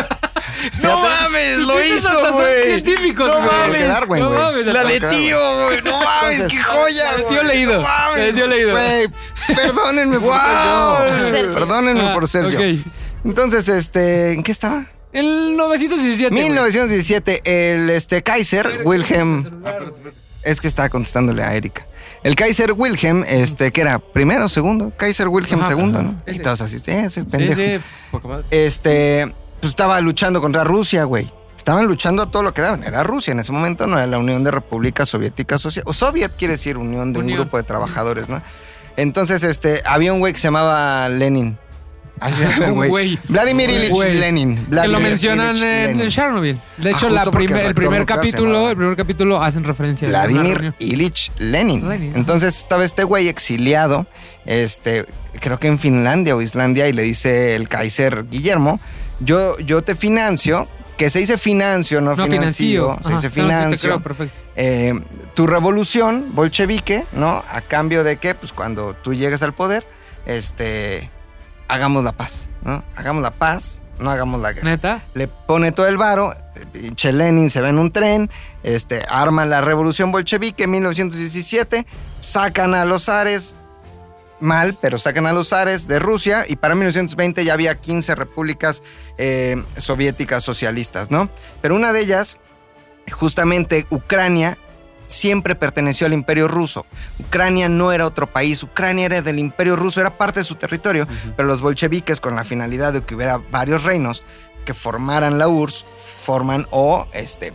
No 0.82 1.00
mames, 1.02 1.60
lo 1.60 1.84
hizo, 1.84 2.34
güey. 2.34 2.84
No 3.16 3.42
mames. 3.42 3.88
Darwin, 3.88 4.24
no 4.24 4.30
mames. 4.32 4.66
La 4.68 4.84
de 4.84 5.00
tío, 5.00 5.66
güey. 5.66 5.82
No 5.84 6.04
mames, 6.04 6.42
Entonces, 6.42 6.58
qué 6.58 6.64
joya, 6.64 7.12
La 7.12 7.18
de 7.18 7.24
tío 7.26 7.44
leído. 7.44 7.74
No 7.76 7.82
mames. 7.82 8.18
La 8.18 8.24
de 8.26 8.34
tío 8.34 8.48
leído. 8.48 8.72
güey, 8.72 9.08
perdónenme 9.56 10.20
por 10.20 10.34
ser 10.40 10.66
yo. 10.66 11.54
Perdónenme 11.54 12.02
Ah, 12.02 12.14
por 12.14 12.28
ser 12.28 12.50
yo. 12.50 12.60
Entonces, 13.24 13.68
este, 13.70 14.34
¿en 14.34 14.44
qué 14.44 14.52
estaba? 14.52 14.86
El 15.14 15.56
917. 15.58 16.34
güey. 16.34 16.44
1917, 16.46 17.42
el 17.44 17.90
este 17.92 18.24
Kaiser 18.24 18.82
Wilhelm. 18.84 19.64
Es 20.44 20.62
que 20.62 20.68
estaba 20.68 20.89
contestándole 20.89 21.44
a 21.44 21.54
Erika. 21.54 21.86
El 22.24 22.36
Kaiser 22.36 22.74
Wilhelm, 22.74 23.24
este, 23.28 23.72
que 23.72 23.82
era 23.82 24.00
primero, 24.00 24.50
segundo, 24.50 24.92
Kaiser 24.96 25.28
Wilhelm 25.28 25.62
Ajá, 25.62 25.70
segundo. 25.70 26.02
¿no? 26.02 26.22
Y 26.28 26.39
todos 26.39 26.62
así, 26.62 26.80
sí, 26.80 26.92
ese 26.92 27.24
pendejo. 27.26 27.56
sí. 27.56 27.84
poca 28.12 28.28
madre. 28.28 28.46
Este, 28.52 29.34
pues 29.60 29.72
estaba 29.72 30.00
luchando 30.02 30.42
contra 30.42 30.64
Rusia, 30.64 31.04
güey. 31.04 31.32
Estaban 31.58 31.86
luchando 31.86 32.24
a 32.24 32.32
todo 32.32 32.42
lo 32.42 32.54
que 32.54 32.62
daban. 32.62 32.84
Era 32.84 33.04
Rusia 33.04 33.34
en 33.34 33.39
ese 33.39 33.52
momento, 33.52 33.86
no 33.86 33.98
era 33.98 34.08
la 34.08 34.18
Unión 34.18 34.44
de 34.44 34.50
Repúblicas 34.50 35.10
Soviéticas 35.10 35.62
Social. 35.62 35.84
O 35.88 35.94
Soviet 35.94 36.32
quiere 36.36 36.54
decir 36.54 36.78
unión 36.78 37.14
de 37.14 37.20
un 37.20 37.28
grupo 37.28 37.58
de 37.58 37.64
trabajadores, 37.64 38.30
¿no? 38.30 38.42
Entonces, 38.98 39.44
este, 39.44 39.82
había 39.86 40.12
un 40.12 40.20
güey 40.20 40.34
que 40.34 40.39
se 40.39 40.48
llamaba 40.48 41.08
Lenin. 41.10 41.58
Así 42.22 42.43
güey. 42.72 42.89
güey. 42.89 43.19
Vladimir 43.28 43.69
Ilich 43.69 43.89
güey. 43.89 44.17
Lenin. 44.17 44.65
Que 44.67 44.88
lo 44.88 44.99
mencionan 44.99 45.55
Ilich 45.57 45.63
en, 45.65 45.97
Lenin. 45.97 46.09
Chernobyl. 46.09 46.59
De 46.78 46.89
Ah, 46.89 46.91
hecho, 46.95 47.09
la 47.09 47.24
el 47.24 47.74
primer 47.74 48.05
capítulo, 48.05 48.69
el 48.69 48.76
primer 48.78 48.95
capítulo 48.95 49.41
hacen 49.43 49.63
referencia 49.63 50.07
Vladimir. 50.07 50.74
Ilich 50.80 51.32
Lenin. 51.39 51.89
Lenin. 51.89 52.13
Entonces 52.15 52.57
estaba 52.57 52.86
este 52.86 53.03
güey 53.03 53.28
exiliado, 53.28 54.05
este, 54.45 55.05
creo 55.39 55.59
que 55.59 55.67
en 55.67 55.80
Finlandia 55.80 56.36
o 56.36 56.41
Islandia, 56.41 56.88
y 56.88 56.93
le 56.93 57.01
dice 57.01 57.55
el 57.55 57.67
Kaiser 57.67 58.26
Guillermo, 58.30 58.80
yo, 59.19 59.57
yo 59.59 59.82
te 59.82 59.95
financio, 59.95 60.67
que 60.97 61.09
se 61.09 61.17
dice 61.19 61.39
financio, 61.39 62.01
no, 62.01 62.15
No, 62.15 62.26
financio, 62.28 62.97
se 63.01 63.09
dice 63.09 63.11
no, 63.13 63.22
sí 63.22 63.30
financio. 63.30 63.89
creo, 63.89 64.03
perfecto. 64.03 64.38
eh, 64.55 64.93
tu 65.34 65.47
revolución 65.47 66.28
bolchevique, 66.36 67.05
¿no? 67.13 67.43
A 67.49 67.61
cambio 67.61 68.03
de 68.03 68.17
que, 68.17 68.36
pues 68.36 68.53
cuando 68.53 68.93
tú 68.93 69.15
llegues 69.15 69.41
al 69.41 69.53
poder, 69.53 69.84
este, 70.28 71.09
hagamos 71.72 72.03
la 72.03 72.11
paz, 72.11 72.49
¿no? 72.63 72.84
Hagamos 72.95 73.24
la 73.24 73.32
paz, 73.32 73.82
no 73.97 74.11
hagamos 74.11 74.41
la 74.41 74.51
guerra 74.51 74.69
Neta. 74.69 75.01
le 75.13 75.30
pone 75.30 75.72
todo 75.72 75.88
el 75.88 75.95
varo, 75.95 76.34
pinche 76.74 77.13
Lenin 77.13 77.49
se 77.49 77.61
ve 77.61 77.69
en 77.69 77.80
un 77.80 77.91
tren, 77.91 78.30
este, 78.63 79.05
arma 79.07 79.45
la 79.45 79.61
revolución 79.61 80.11
bolchevique 80.11 80.65
en 80.65 80.72
1917, 80.72 81.86
sacan 82.19 82.76
a 82.76 82.84
los 82.84 83.05
zares, 83.05 83.55
mal, 84.41 84.78
pero 84.82 84.97
sacan 84.97 85.26
a 85.28 85.32
los 85.32 85.49
zares 85.49 85.88
de 85.88 85.99
Rusia 85.99 86.43
y 86.45 86.57
para 86.57 86.76
1920 86.76 87.45
ya 87.45 87.53
había 87.53 87.80
15 87.80 88.15
repúblicas 88.15 88.84
eh, 89.17 89.63
soviéticas 89.78 90.43
socialistas, 90.43 91.09
¿no? 91.09 91.26
Pero 91.61 91.76
una 91.76 91.93
de 91.93 92.01
ellas, 92.01 92.38
justamente 93.09 93.86
Ucrania, 93.91 94.57
siempre 95.12 95.55
perteneció 95.55 96.07
al 96.07 96.14
imperio 96.14 96.47
ruso. 96.47 96.86
Ucrania 97.20 97.70
no 97.70 97.91
era 97.91 98.05
otro 98.05 98.28
país, 98.28 98.64
Ucrania 98.64 99.05
era 99.05 99.22
del 99.22 99.39
imperio 99.39 99.76
ruso, 99.76 99.99
era 100.01 100.18
parte 100.18 100.39
de 100.39 100.43
su 100.45 100.55
territorio, 100.55 101.07
pero 101.36 101.47
los 101.47 101.62
bolcheviques 101.62 102.20
con 102.22 102.36
la 102.36 102.43
finalidad 102.43 102.93
de 102.93 103.01
que 103.03 103.16
hubiera 103.16 103.38
varios 103.51 103.84
reinos 103.84 104.24
que 104.66 104.74
formaran 104.74 105.38
la 105.39 105.47
URSS, 105.47 105.86
forman 106.20 106.68
o 106.72 107.07
este, 107.14 107.51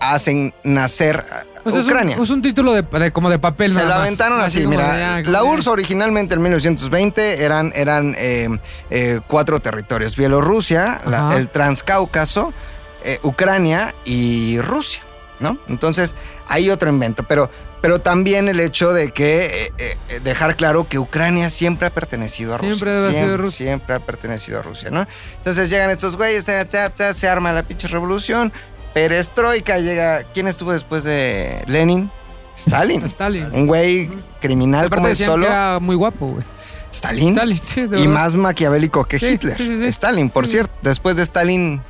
hacen 0.00 0.52
nacer 0.64 1.24
a- 1.30 1.44
O 1.64 1.70
sea, 1.70 1.80
es 1.80 1.86
un- 1.86 1.92
Ucrania. 1.92 2.16
Es 2.22 2.30
un, 2.30 2.42
título 2.42 2.72
de, 2.72 2.82
de- 2.82 3.12
como 3.12 3.28
de 3.28 3.38
papel, 3.38 3.70
Se 3.70 3.74
nada 3.76 3.88
lo 3.88 3.94
más. 3.96 4.00
aventaron 4.06 4.40
así, 4.40 4.66
mira. 4.66 5.22
ya, 5.22 5.30
la 5.30 5.42
URSS 5.44 5.66
originalmente 5.68 6.34
en 6.34 6.42
1920 6.42 7.44
eran, 7.44 7.72
eran 7.74 8.14
eh, 8.18 8.48
eh, 8.90 9.20
cuatro 9.26 9.60
territorios. 9.60 10.16
Bielorrusia, 10.16 11.00
la- 11.06 11.36
el 11.36 11.48
Transcáucaso, 11.50 12.52
eh, 13.04 13.18
Ucrania 13.22 13.94
y 14.04 14.60
Rusia, 14.60 15.02
¿no? 15.40 15.58
Entonces, 15.68 16.14
hay 16.48 16.70
otro 16.70 16.88
invento. 16.90 17.22
Pero, 17.24 17.50
pero 17.80 18.00
también 18.00 18.48
el 18.48 18.60
hecho 18.60 18.92
de 18.92 19.10
que 19.12 19.72
eh, 19.78 19.96
eh, 20.08 20.20
dejar 20.22 20.56
claro 20.56 20.88
que 20.88 20.98
Ucrania 20.98 21.50
siempre 21.50 21.86
ha 21.88 21.90
pertenecido 21.94 22.54
a 22.54 22.58
Rusia. 22.58 22.74
Siempre 22.74 22.92
haber 22.94 23.10
sido 23.10 23.18
siempre, 23.18 23.36
Rusia. 23.36 23.66
siempre 23.66 23.94
ha 23.94 24.00
pertenecido 24.00 24.58
a 24.58 24.62
Rusia, 24.62 24.90
¿no? 24.90 25.06
Entonces 25.36 25.70
llegan 25.70 25.90
estos 25.90 26.16
güeyes, 26.16 26.44
se 26.44 27.28
arma 27.28 27.52
la 27.52 27.62
pinche 27.62 27.88
revolución. 27.88 28.52
Perestroika 28.94 29.78
llega. 29.78 30.22
¿Quién 30.32 30.48
estuvo 30.48 30.72
después 30.72 31.04
de 31.04 31.62
Lenin? 31.66 32.10
Stalin. 32.56 33.04
Stalin. 33.06 33.54
Un 33.54 33.66
güey 33.66 34.08
criminal 34.40 34.88
como 34.88 35.06
él 35.08 35.16
solo. 35.16 35.42
que 35.44 35.48
era 35.52 35.78
muy 35.80 35.96
guapo, 35.96 36.28
güey. 36.28 36.44
Stalin. 36.90 37.28
Stalin, 37.30 37.60
sí, 37.62 37.86
de 37.86 38.00
y 38.00 38.08
más 38.08 38.34
maquiavélico 38.34 39.04
que 39.04 39.18
Sí, 39.18 39.26
Hitler. 39.26 39.54
sí. 39.56 39.84
Stalin, 39.84 40.30
por 40.30 40.46
cierto. 40.46 40.72
Después 40.80 41.16
de 41.16 41.24
Stalin, 41.24 41.82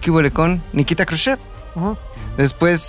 ¿qué 0.00 0.10
hubo 0.10 0.20
con 0.32 0.60
Nikita 0.72 1.06
Khrushchev? 1.06 1.38
Ajá. 1.76 1.96
Después, 2.36 2.80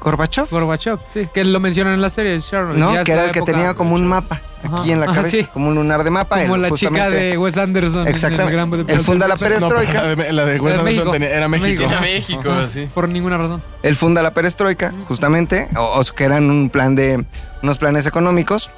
Gorbachev. 0.00 0.48
Gorbachev, 0.50 0.98
sí. 1.12 1.28
Que 1.32 1.44
lo 1.44 1.60
mencionan 1.60 1.94
en 1.94 2.00
la 2.02 2.10
serie 2.10 2.40
Chernobyl. 2.40 2.78
¿No? 2.80 3.04
Que 3.04 3.12
era 3.12 3.24
el 3.26 3.30
que 3.32 3.38
época. 3.40 3.52
tenía 3.52 3.74
como 3.74 3.94
un 3.94 4.06
mapa 4.06 4.40
aquí 4.62 4.72
Ajá. 4.74 4.86
en 4.92 5.00
la 5.00 5.06
Ajá, 5.06 5.14
cabeza, 5.16 5.36
sí. 5.38 5.44
como 5.52 5.68
un 5.68 5.74
lunar 5.74 6.04
de 6.04 6.10
mapa. 6.10 6.40
Como 6.42 6.54
Él 6.56 6.62
la 6.62 6.70
chica 6.72 7.10
de 7.10 7.36
Wes 7.38 7.56
Anderson. 7.58 8.00
en 8.02 8.06
el 8.08 8.14
Exactamente. 8.14 8.52
Gran 8.52 8.70
Budapest 8.70 8.98
Él 8.98 9.04
funda 9.04 9.28
la 9.28 9.34
Hotel. 9.34 9.60
No, 9.60 9.68
perestroika. 9.68 10.02
la 10.02 10.14
de- 10.16 10.32
la 10.32 10.44
de 10.44 10.60
Wes 10.60 10.74
Era 10.74 10.82
Anderson 10.82 10.84
México. 10.84 11.10
tenía- 11.12 11.30
era 11.30 11.48
México. 11.48 11.82
Era 11.84 12.00
México, 12.00 12.50
Ajá. 12.50 12.68
sí. 12.68 12.88
Por 12.94 13.08
ninguna 13.08 13.36
razón. 13.38 13.62
Él 13.82 13.96
funda 13.96 14.22
la 14.22 14.32
perestroika, 14.32 14.92
justamente, 15.06 15.68
o, 15.76 16.00
o 16.00 16.04
que 16.14 16.24
eran 16.24 16.48
un 16.50 16.70
plan 16.70 16.94
de, 16.94 17.24
unos 17.62 17.78
planes 17.78 18.06
económicos. 18.06 18.70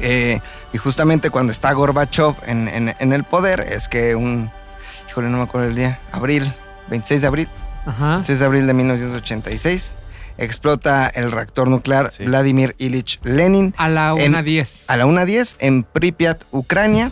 eh, 0.00 0.40
y 0.72 0.78
justamente 0.78 1.28
cuando 1.30 1.50
está 1.52 1.72
Gorbachev 1.72 2.34
en, 2.46 2.68
en- 2.68 2.94
en 2.98 3.12
el 3.12 3.24
poder, 3.24 3.58
es 3.60 3.88
que 3.88 4.14
un, 4.14 4.48
híjole, 5.08 5.28
no 5.28 5.38
me 5.38 5.42
acuerdo 5.42 5.66
el 5.68 5.74
día, 5.74 5.98
abril, 6.12 6.50
26 6.88 7.20
de 7.22 7.26
abril, 7.26 7.48
Ajá. 7.84 8.10
26 8.12 8.38
de 8.38 8.44
abril 8.46 8.66
de 8.68 8.74
1986, 8.74 9.96
explota 10.38 11.06
el 11.08 11.30
reactor 11.32 11.68
nuclear 11.68 12.10
Sí. 12.12 12.24
Vladimir 12.24 12.74
Ilich 12.78 13.20
Lenin 13.24 13.74
A 13.76 13.88
la 13.88 14.14
En- 14.18 14.32
1.10. 14.34 14.84
a 14.88 14.96
la 14.96 15.06
1.10 15.06 15.56
en 15.60 15.82
Pripyat, 15.84 16.44
Ucrania. 16.50 17.10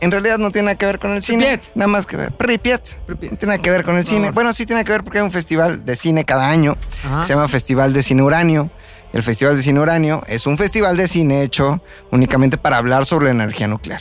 En 0.00 0.10
realidad 0.10 0.38
no 0.38 0.50
tiene 0.50 0.66
nada 0.66 0.78
que 0.78 0.86
ver 0.86 0.98
con 0.98 1.10
el 1.12 1.22
cine. 1.22 1.44
Pripyat. 1.58 1.76
Nada 1.76 1.88
más 1.88 2.06
que 2.06 2.16
ver. 2.16 2.32
Pripyat. 2.32 2.94
Pripyat. 3.06 3.32
No 3.32 3.38
tiene 3.38 3.52
nada 3.52 3.62
que 3.62 3.70
ver 3.70 3.84
con 3.84 3.96
el 3.98 4.04
cine. 4.04 4.30
Bueno, 4.30 4.54
sí 4.54 4.64
tiene 4.64 4.82
que 4.84 4.92
ver 4.92 5.04
porque 5.04 5.18
hay 5.18 5.24
un 5.24 5.30
festival 5.32 5.84
de 5.84 5.94
cine 5.94 6.24
cada 6.24 6.48
año. 6.48 6.76
Ajá. 7.04 7.24
Se 7.24 7.34
llama 7.34 7.48
Festival 7.48 7.92
de 7.92 8.02
Cine 8.02 8.22
Uranio. 8.22 8.70
El 9.12 9.22
Festival 9.22 9.56
de 9.56 9.62
Cine 9.62 9.80
Uranio 9.80 10.22
es 10.26 10.46
un 10.46 10.56
festival 10.56 10.96
de 10.96 11.08
cine 11.08 11.42
hecho 11.42 11.82
únicamente 12.12 12.56
para 12.56 12.76
hablar 12.78 13.04
sobre 13.04 13.26
la 13.26 13.32
energía 13.32 13.66
nuclear. 13.66 14.00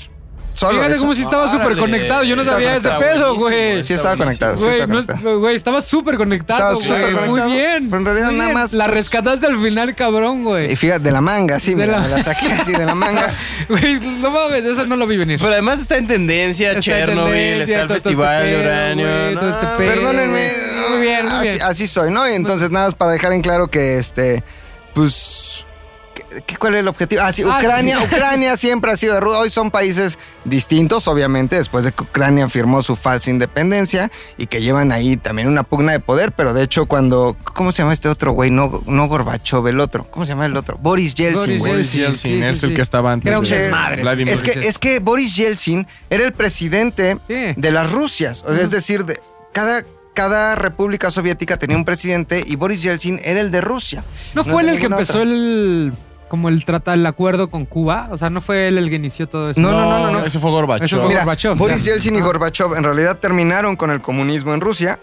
Solo 0.59 0.79
Fíjate 0.79 0.93
eso. 0.95 1.01
como 1.01 1.15
si 1.15 1.21
estaba 1.21 1.47
súper 1.49 1.77
conectado. 1.77 2.23
Yo 2.23 2.35
no 2.35 2.41
Sí, 2.43 2.49
sabía 2.49 2.75
ese 2.75 2.89
pedo, 2.99 3.35
güey. 3.35 3.81
Sí 3.83 3.93
estaba 3.93 4.17
conectado. 4.17 4.57
sí 4.57 4.63
Güey, 4.63 4.73
estaba 4.75 4.93
no 4.93 4.99
es- 4.99 5.05
conectado. 5.05 5.39
güey, 5.39 5.55
estaba 5.55 5.81
súper 5.81 6.17
conectado, 6.17 6.59
Estaba 6.73 6.75
súper 6.75 7.01
güey. 7.13 7.13
conectado, 7.27 7.49
Muy 7.49 7.57
bien. 7.57 7.85
pero 7.89 7.97
en 7.99 8.05
realidad 8.05 8.31
nada 8.31 8.53
más, 8.53 8.73
La 8.73 8.85
pues- 8.85 8.95
rescataste 8.95 9.45
al 9.47 9.61
final, 9.61 9.95
cabrón, 9.95 10.41
Y 10.41 10.43
güey. 10.43 10.75
fíjate, 10.75 10.99
de 10.99 11.11
la 11.11 11.21
manga, 11.21 11.59
sí, 11.59 11.73
De 11.75 11.85
mira, 11.85 11.99
la- 11.99 12.01
me 12.01 12.07
la 12.09 12.23
saqué 12.23 12.47
así 12.59 12.73
de 12.73 12.85
la 12.85 12.95
manga. 12.95 13.33
Güey, 13.69 13.99
no 13.99 14.29
mames, 14.31 14.65
eso 14.65 14.85
no 14.85 14.95
lo 14.95 15.07
vi 15.07 15.17
venir. 15.17 15.39
Pero 15.39 15.53
además 15.53 15.79
está 15.79 15.97
en 15.97 16.07
tendencia 16.07 16.67
Está 16.73 16.77
en 16.77 16.81
Chernobyl, 16.81 17.31
tendencia, 17.33 17.61
está 17.61 17.81
el 17.81 17.87
todo 17.87 17.97
este 17.97 18.09
Festival 18.09 18.45
de 18.45 18.59
Uranio. 18.59 19.39
todo 19.39 19.49
este 19.49 19.65
pedo. 19.77 19.77
Perdónenme. 19.95 20.49
Muy 20.91 21.01
bien, 21.01 21.25
muy 21.25 21.33
así, 21.35 21.43
bien. 21.47 21.61
así 21.61 21.87
soy, 21.87 22.11
¿no? 22.11 22.29
Y 22.29 22.33
entonces, 22.33 22.69
nada 22.71 22.85
más 22.87 22.95
para 22.95 23.11
dejar 23.13 23.31
en 23.33 23.41
claro 23.41 23.67
que 23.69 23.97
este, 23.97 24.43
pues. 24.93 25.65
¿Qué- 26.29 26.41
qué- 26.45 26.55
¿Cuál 26.57 26.75
es 26.75 26.79
el 26.81 26.87
objetivo? 26.87 27.21
Ah, 27.23 27.31
sí, 27.33 27.43
Ah, 27.43 27.57
Ucrania, 27.57 27.97
sí. 27.99 28.03
Ucrania 28.05 28.57
siempre 28.57 28.91
ha 28.91 28.95
sido 28.95 29.15
de 29.15 29.19
Rusia. 29.19 29.39
Hoy 29.39 29.49
son 29.49 29.71
países 29.71 30.17
distintos, 30.45 31.07
obviamente, 31.07 31.55
después 31.57 31.83
de 31.83 31.91
que 31.91 32.03
Ucrania 32.03 32.47
firmó 32.49 32.81
su 32.81 32.95
falsa 32.95 33.29
independencia 33.29 34.11
y 34.37 34.47
que 34.47 34.61
llevan 34.61 34.91
ahí 34.91 35.17
también 35.17 35.47
una 35.47 35.63
pugna 35.63 35.91
de 35.91 35.99
poder. 35.99 36.31
Pero 36.31 36.53
de 36.53 36.63
hecho, 36.63 36.85
cuando. 36.85 37.35
¿Cómo 37.53 37.71
se 37.71 37.81
llama 37.81 37.93
este 37.93 38.09
otro 38.09 38.31
güey? 38.31 38.51
No, 38.51 38.81
no 38.85 39.07
Gorbachev, 39.07 39.67
el 39.67 39.79
otro. 39.79 40.09
¿Cómo 40.09 40.25
se 40.25 40.31
llama 40.31 40.45
el 40.45 40.55
otro? 40.57 40.77
Boris 40.81 41.15
Yeltsin, 41.15 41.39
Boris 41.45 41.59
güey. 41.59 41.71
Boris 41.73 41.93
Yeltsin, 41.93 42.31
Yeltsin, 42.31 42.31
sí, 42.31 42.37
sí, 42.37 42.43
es 42.57 42.63
el 42.63 42.69
sí. 42.69 42.75
que 42.75 42.81
estaba 42.81 43.11
antes. 43.11 43.27
Era 43.27 43.39
un 43.39 43.45
de- 43.45 43.57
desmadre. 43.57 44.01
Vladimir. 44.01 44.33
Es 44.33 44.43
que, 44.43 44.51
es 44.59 44.77
que 44.77 44.99
Boris 44.99 45.35
Yeltsin 45.35 45.87
era 46.09 46.23
el 46.25 46.33
presidente 46.33 47.17
Sí. 47.27 47.53
de 47.55 47.71
las 47.71 47.91
Rusias. 47.91 48.43
O 48.47 48.53
sea, 48.53 48.63
es 48.63 48.71
decir, 48.71 49.05
de 49.05 49.19
cada, 49.53 49.83
cada 50.13 50.55
república 50.55 51.11
soviética 51.11 51.57
tenía 51.57 51.77
un 51.77 51.85
presidente 51.85 52.43
y 52.45 52.55
Boris 52.55 52.81
Yeltsin 52.81 53.19
era 53.23 53.39
el 53.41 53.51
de 53.51 53.61
Rusia. 53.61 54.03
¿No 54.33 54.43
fue 54.43 54.61
él 54.63 54.69
el 54.69 54.79
que 54.79 54.85
empezó 54.87 55.19
otra. 55.19 55.23
el. 55.31 55.93
Como 56.29 56.47
el 56.49 56.63
trata 56.63 56.93
el 56.93 57.05
acuerdo 57.05 57.49
con 57.49 57.65
Cuba? 57.65 58.07
O 58.11 58.17
sea, 58.17 58.29
¿no 58.29 58.39
fue 58.41 58.67
él 58.69 58.77
el 58.77 58.89
que 58.89 58.95
inició 58.95 59.27
todo 59.27 59.49
eso? 59.49 59.59
No, 59.59 59.71
no, 59.71 59.81
no, 59.89 59.99
no, 60.11 60.19
no. 60.19 60.25
Ese 60.25 60.39
fue 60.39 60.51
Gorbachev. 60.51 60.85
Ese 60.85 60.95
fue 60.95 61.07
Mira, 61.07 61.19
Gorbachev, 61.21 61.57
Boris 61.57 61.83
ya. 61.83 61.91
Yeltsin 61.93 62.15
y 62.15 62.19
Ah. 62.19 62.23
Gorbachev 62.23 62.73
en 62.75 62.83
realidad 62.83 63.17
terminaron 63.17 63.75
con 63.75 63.91
el 63.91 64.01
comunismo 64.01 64.53
en 64.53 64.61
Rusia 64.61 64.99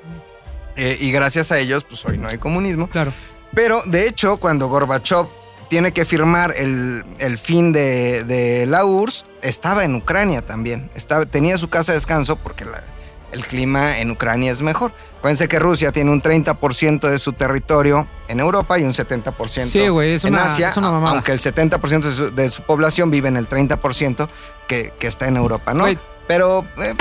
eh, 0.77 0.97
y 1.01 1.11
gracias 1.11 1.53
a 1.53 1.59
ellos, 1.59 1.85
pues 1.85 2.05
hoy 2.07 2.17
no 2.19 2.29
hay 2.29 2.39
comunismo. 2.39 2.89
Claro. 2.89 3.13
Pero 3.55 3.81
de 3.87 4.07
hecho, 4.09 4.37
cuando 4.39 4.69
Gorbachev 4.69 5.27
tiene 5.69 5.93
que 5.93 6.05
firmar 6.05 6.55
el, 6.57 7.05
el 7.19 7.39
fin 7.39 7.73
de, 7.73 8.23
de 8.25 8.67
la 8.67 8.85
URSS, 8.85 9.25
estaba 9.43 9.85
en 9.85 9.97
Ucrania 9.97 10.43
también. 10.43 10.91
Estaba, 10.95 11.25
tenía 11.25 11.59
su 11.59 11.69
casa 11.69 11.93
de 11.93 11.97
descanso 11.99 12.37
porque 12.37 12.65
la- 12.65 12.85
el 13.33 13.45
clima 13.45 13.99
en 13.99 14.11
Ucrania 14.13 14.53
es 14.53 14.63
mejor. 14.63 14.93
Acuérdense 15.27 15.49
que 15.49 15.59
Rusia 15.59 15.91
tiene 15.91 16.13
un 16.13 16.23
30% 16.23 17.01
de 17.11 17.19
su 17.19 17.33
territorio 17.33 18.07
en 18.29 18.39
Europa 18.39 18.79
y 18.79 18.85
un 18.85 18.93
70% 18.93 19.65
Sí, 19.65 19.81
es 19.81 20.25
en 20.25 20.35
una- 20.35 20.45
Asia, 20.45 20.69
es 20.69 20.77
una 20.77 20.93
mamada. 20.93 21.15
aunque 21.15 21.33
el 21.33 21.41
70% 21.41 22.01
de 22.09 22.15
su, 22.15 22.33
de 22.33 22.49
su 22.49 22.63
población 22.63 23.11
vive 23.11 23.27
en 23.27 23.37
el 23.37 23.49
30% 23.49 24.29
que, 24.69 24.93
que 24.97 25.09
está 25.09 25.27
en 25.27 25.37
Europa, 25.37 25.75
¿no? 25.75 25.87
Pero 26.29 26.65
eh, 26.79 26.95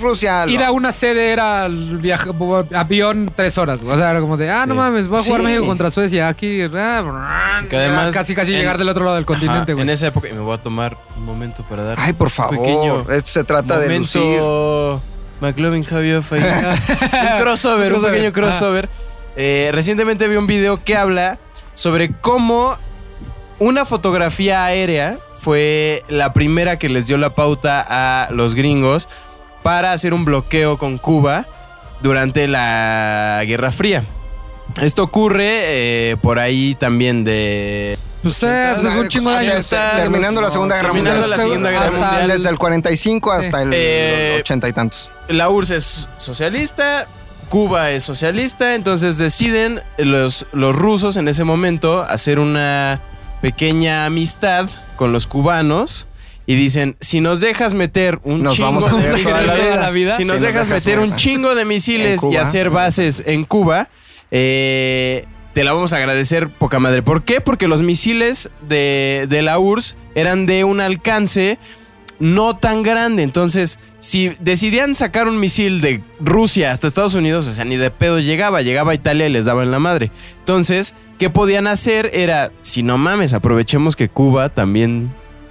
Rusia... 0.00 0.46
lo- 0.46 0.52
Ir 0.52 0.62
a 0.64 0.70
una 0.72 0.90
sede 0.90 1.32
era 1.32 1.68
viaje, 1.68 2.30
avión 2.74 3.30
tres 3.36 3.58
horas. 3.58 3.82
güey. 3.82 3.94
O 3.94 3.98
sea, 3.98 4.10
era 4.10 4.20
como 4.20 4.38
de, 4.38 4.50
ah, 4.50 4.64
no 4.64 4.72
Sí. 4.72 4.78
mames, 4.78 5.08
voy 5.08 5.20
a 5.20 5.22
jugar 5.22 5.40
Sí. 5.42 5.46
México 5.46 5.66
contra 5.66 5.90
Suecia. 5.90 6.28
Aquí, 6.28 6.62
ah, 6.62 7.60
Que 7.68 7.76
además 7.76 8.14
casi, 8.14 8.34
casi 8.34 8.52
en- 8.54 8.60
llegar 8.60 8.78
del 8.78 8.88
otro 8.88 9.04
lado 9.04 9.16
del 9.16 9.26
continente, 9.26 9.74
güey. 9.74 9.82
En 9.82 9.90
esa 9.90 10.06
época, 10.06 10.28
y 10.30 10.32
me 10.32 10.40
voy 10.40 10.54
a 10.54 10.62
tomar 10.62 10.96
un 11.14 11.24
momento 11.26 11.62
para 11.68 11.82
dar 11.84 11.98
Ay, 12.00 12.14
por 12.14 12.30
favor, 12.30 12.56
pequeño 12.58 13.00
esto 13.10 13.30
se 13.30 13.44
trata 13.44 13.78
de 13.78 13.98
lucir. 13.98 14.40
McLovin 15.40 15.84
Javier 15.84 16.22
un 16.30 17.42
crossover, 17.42 17.92
un 17.92 18.02
pequeño 18.02 18.32
crossover. 18.32 18.88
Eh, 19.36 19.70
recientemente 19.72 20.28
vi 20.28 20.36
un 20.36 20.46
video 20.46 20.82
que 20.84 20.96
habla 20.96 21.38
sobre 21.74 22.12
cómo 22.12 22.76
una 23.58 23.84
fotografía 23.84 24.64
aérea 24.64 25.18
fue 25.36 26.04
la 26.08 26.32
primera 26.32 26.78
que 26.78 26.88
les 26.88 27.06
dio 27.06 27.16
la 27.16 27.34
pauta 27.34 27.84
a 27.88 28.30
los 28.30 28.54
gringos 28.54 29.08
para 29.62 29.92
hacer 29.92 30.12
un 30.12 30.24
bloqueo 30.24 30.78
con 30.78 30.98
Cuba 30.98 31.46
durante 32.02 32.46
la 32.48 33.42
Guerra 33.46 33.72
Fría. 33.72 34.04
Esto 34.80 35.02
ocurre 35.02 36.10
eh, 36.12 36.16
por 36.20 36.38
ahí 36.38 36.74
también 36.74 37.24
de... 37.24 37.98
Pues, 38.22 38.42
eh, 38.42 38.72
pues 38.78 38.92
es 38.92 38.98
un 39.00 39.08
chingo 39.08 39.30
de 39.30 39.36
años. 39.38 39.70
desde- 39.70 39.96
terminando 40.02 40.40
la 40.42 40.50
Segunda 40.50 40.76
Guerra 40.76 40.88
Terminando 40.88 41.20
Mundial. 41.20 41.38
la 41.38 41.42
Segunda 41.44 41.70
Guerra 41.70 41.84
Hasta 41.86 42.06
Mundial. 42.10 42.28
Desde 42.28 42.48
el 42.50 42.58
45 42.58 43.32
hasta 43.32 43.62
el 43.62 43.70
Eh, 43.72 44.36
80 44.40 44.68
y 44.68 44.72
tantos. 44.72 45.12
la 45.28 45.48
URSS 45.48 45.70
es 45.76 46.08
socialista, 46.18 47.08
Cuba 47.48 47.90
es 47.90 48.04
socialista, 48.04 48.74
entonces 48.74 49.16
deciden 49.18 49.82
los, 49.98 50.46
los 50.52 50.76
rusos 50.76 51.16
en 51.16 51.28
ese 51.28 51.44
momento 51.44 52.02
hacer 52.02 52.38
una 52.38 53.00
pequeña 53.42 54.04
amistad 54.06 54.68
con 54.96 55.12
los 55.12 55.26
cubanos 55.26 56.06
y 56.46 56.54
dicen, 56.56 56.96
si 57.00 57.20
nos 57.20 57.40
dejas 57.40 57.74
meter 57.74 58.20
un 58.22 58.42
Nos 58.42 58.56
chingo 58.56 58.66
vamos 58.68 58.84
a 58.84 58.94
de 58.96 59.22
toda 59.22 59.40
la 59.42 59.54
misiles, 59.54 59.92
vida. 59.92 60.16
si 60.16 60.24
nos 60.24 60.40
dejas 60.40 60.66
dejas 60.66 60.68
meter 60.68 60.98
un 60.98 61.16
chingo 61.16 61.54
de 61.54 61.64
misiles 61.64 62.22
y 62.24 62.36
hacer 62.36 62.70
bases 62.70 63.22
en 63.24 63.44
Cuba, 63.44 63.88
eh, 64.30 65.26
te 65.54 65.64
la 65.64 65.72
vamos 65.72 65.92
a 65.92 65.96
agradecer 65.96 66.48
poca 66.48 66.78
madre. 66.78 67.02
¿Por 67.02 67.22
qué? 67.24 67.40
Porque 67.40 67.68
los 67.68 67.82
misiles 67.82 68.50
de, 68.68 69.26
de 69.28 69.42
la 69.42 69.58
URSS 69.58 69.96
eran 70.14 70.46
de 70.46 70.64
un 70.64 70.80
alcance 70.80 71.58
no 72.20 72.56
tan 72.56 72.82
grande. 72.82 73.22
Entonces, 73.22 73.78
si 73.98 74.28
decidían 74.40 74.94
sacar 74.94 75.26
un 75.26 75.40
misil 75.40 75.80
de 75.80 76.02
Rusia 76.20 76.70
hasta 76.70 76.86
Estados 76.86 77.14
Unidos, 77.14 77.48
o 77.48 77.52
sea, 77.52 77.64
ni 77.64 77.76
de 77.76 77.90
pedo 77.90 78.18
llegaba. 78.20 78.62
Llegaba 78.62 78.92
a 78.92 78.94
Italia 78.94 79.26
y 79.26 79.30
les 79.32 79.46
daba 79.46 79.62
en 79.62 79.70
la 79.70 79.78
madre. 79.78 80.10
Entonces, 80.38 80.94
¿qué 81.18 81.30
podían 81.30 81.66
hacer? 81.66 82.10
Era, 82.12 82.52
si 82.60 82.82
no 82.82 82.98
mames, 82.98 83.32
aprovechemos 83.32 83.96
que 83.96 84.08
Cuba 84.08 84.50
también 84.50 85.10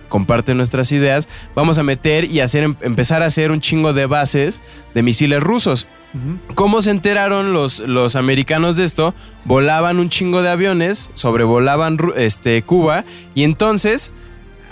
comparte 0.09 0.53
nuestras 0.55 0.91
ideas. 0.91 1.27
Vamos 1.55 1.77
a 1.77 1.83
meter 1.83 2.25
y 2.25 2.39
hacer, 2.39 2.63
em- 2.63 2.75
empezar 2.81 3.21
a 3.23 3.27
hacer 3.27 3.51
un 3.51 3.61
chingo 3.61 3.93
de 3.93 4.05
bases 4.05 4.61
de 4.93 5.03
misiles 5.03 5.41
rusos. 5.41 5.87
¿Cómo 6.55 6.81
se 6.81 6.89
enteraron 6.91 7.53
los, 7.53 7.79
los 7.79 8.15
americanos 8.15 8.75
de 8.77 8.83
esto? 8.83 9.13
Volaban 9.45 9.99
un 9.99 10.09
chingo 10.09 10.41
de 10.41 10.49
aviones, 10.49 11.11
sobrevolaban 11.13 11.97
este, 12.15 12.61
Cuba 12.63 13.05
y 13.35 13.43
entonces 13.43 14.11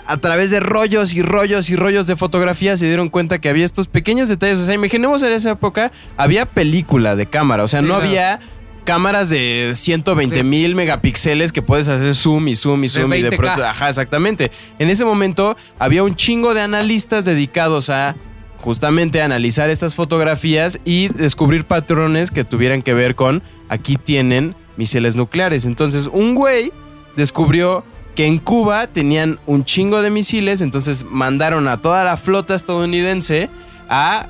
a 0.06 0.16
través 0.16 0.50
de 0.50 0.58
rollos 0.60 1.14
y 1.14 1.22
rollos 1.22 1.68
y 1.70 1.76
rollos 1.76 2.06
de 2.06 2.16
fotografías 2.16 2.80
se 2.80 2.86
dieron 2.86 3.08
cuenta 3.10 3.40
que 3.40 3.48
había 3.50 3.64
estos 3.64 3.88
pequeños 3.88 4.28
detalles. 4.28 4.58
O 4.58 4.64
sea, 4.64 4.74
imaginemos 4.74 5.22
en 5.22 5.32
esa 5.32 5.50
época 5.50 5.92
había 6.16 6.46
película 6.46 7.14
de 7.14 7.26
cámara, 7.26 7.62
o 7.64 7.68
sea, 7.68 7.80
Sí, 7.80 7.86
no 7.86 7.94
claro. 7.94 8.08
había 8.08 8.40
cámaras 8.84 9.28
de 9.28 9.72
120 9.74 10.42
mil 10.44 10.74
megapíxeles 10.74 11.52
que 11.52 11.60
puedes 11.60 11.88
hacer 11.88 12.14
zoom 12.14 12.48
y 12.48 12.54
zoom 12.56 12.80
y 12.84 12.86
De 12.86 12.88
zoom 12.88 13.12
y 13.12 13.22
de 13.22 13.30
20K. 13.30 13.36
pronto... 13.36 13.64
Ajá, 13.66 13.90
exactamente. 13.90 14.50
En 14.78 14.88
ese 14.88 15.04
momento 15.04 15.56
había 15.78 16.02
un 16.02 16.16
chingo 16.16 16.54
de 16.54 16.62
analistas 16.62 17.26
dedicados 17.26 17.90
a 17.90 18.16
justamente 18.58 19.22
analizar 19.22 19.70
estas 19.70 19.94
fotografías 19.94 20.80
y 20.84 21.08
descubrir 21.08 21.64
patrones 21.64 22.30
que 22.30 22.44
tuvieran 22.44 22.82
que 22.82 22.94
ver 22.94 23.14
con 23.14 23.42
aquí 23.68 23.96
tienen 23.96 24.54
misiles 24.76 25.16
nucleares. 25.16 25.64
Entonces, 25.64 26.08
un 26.12 26.34
güey 26.34 26.72
descubrió 27.16 27.84
que 28.14 28.26
en 28.26 28.38
Cuba 28.38 28.88
tenían 28.88 29.38
un 29.46 29.64
chingo 29.64 30.02
de 30.02 30.10
misiles, 30.10 30.60
entonces 30.60 31.06
mandaron 31.08 31.68
a 31.68 31.80
toda 31.80 32.04
la 32.04 32.16
flota 32.16 32.54
estadounidense 32.54 33.48
a... 33.88 34.28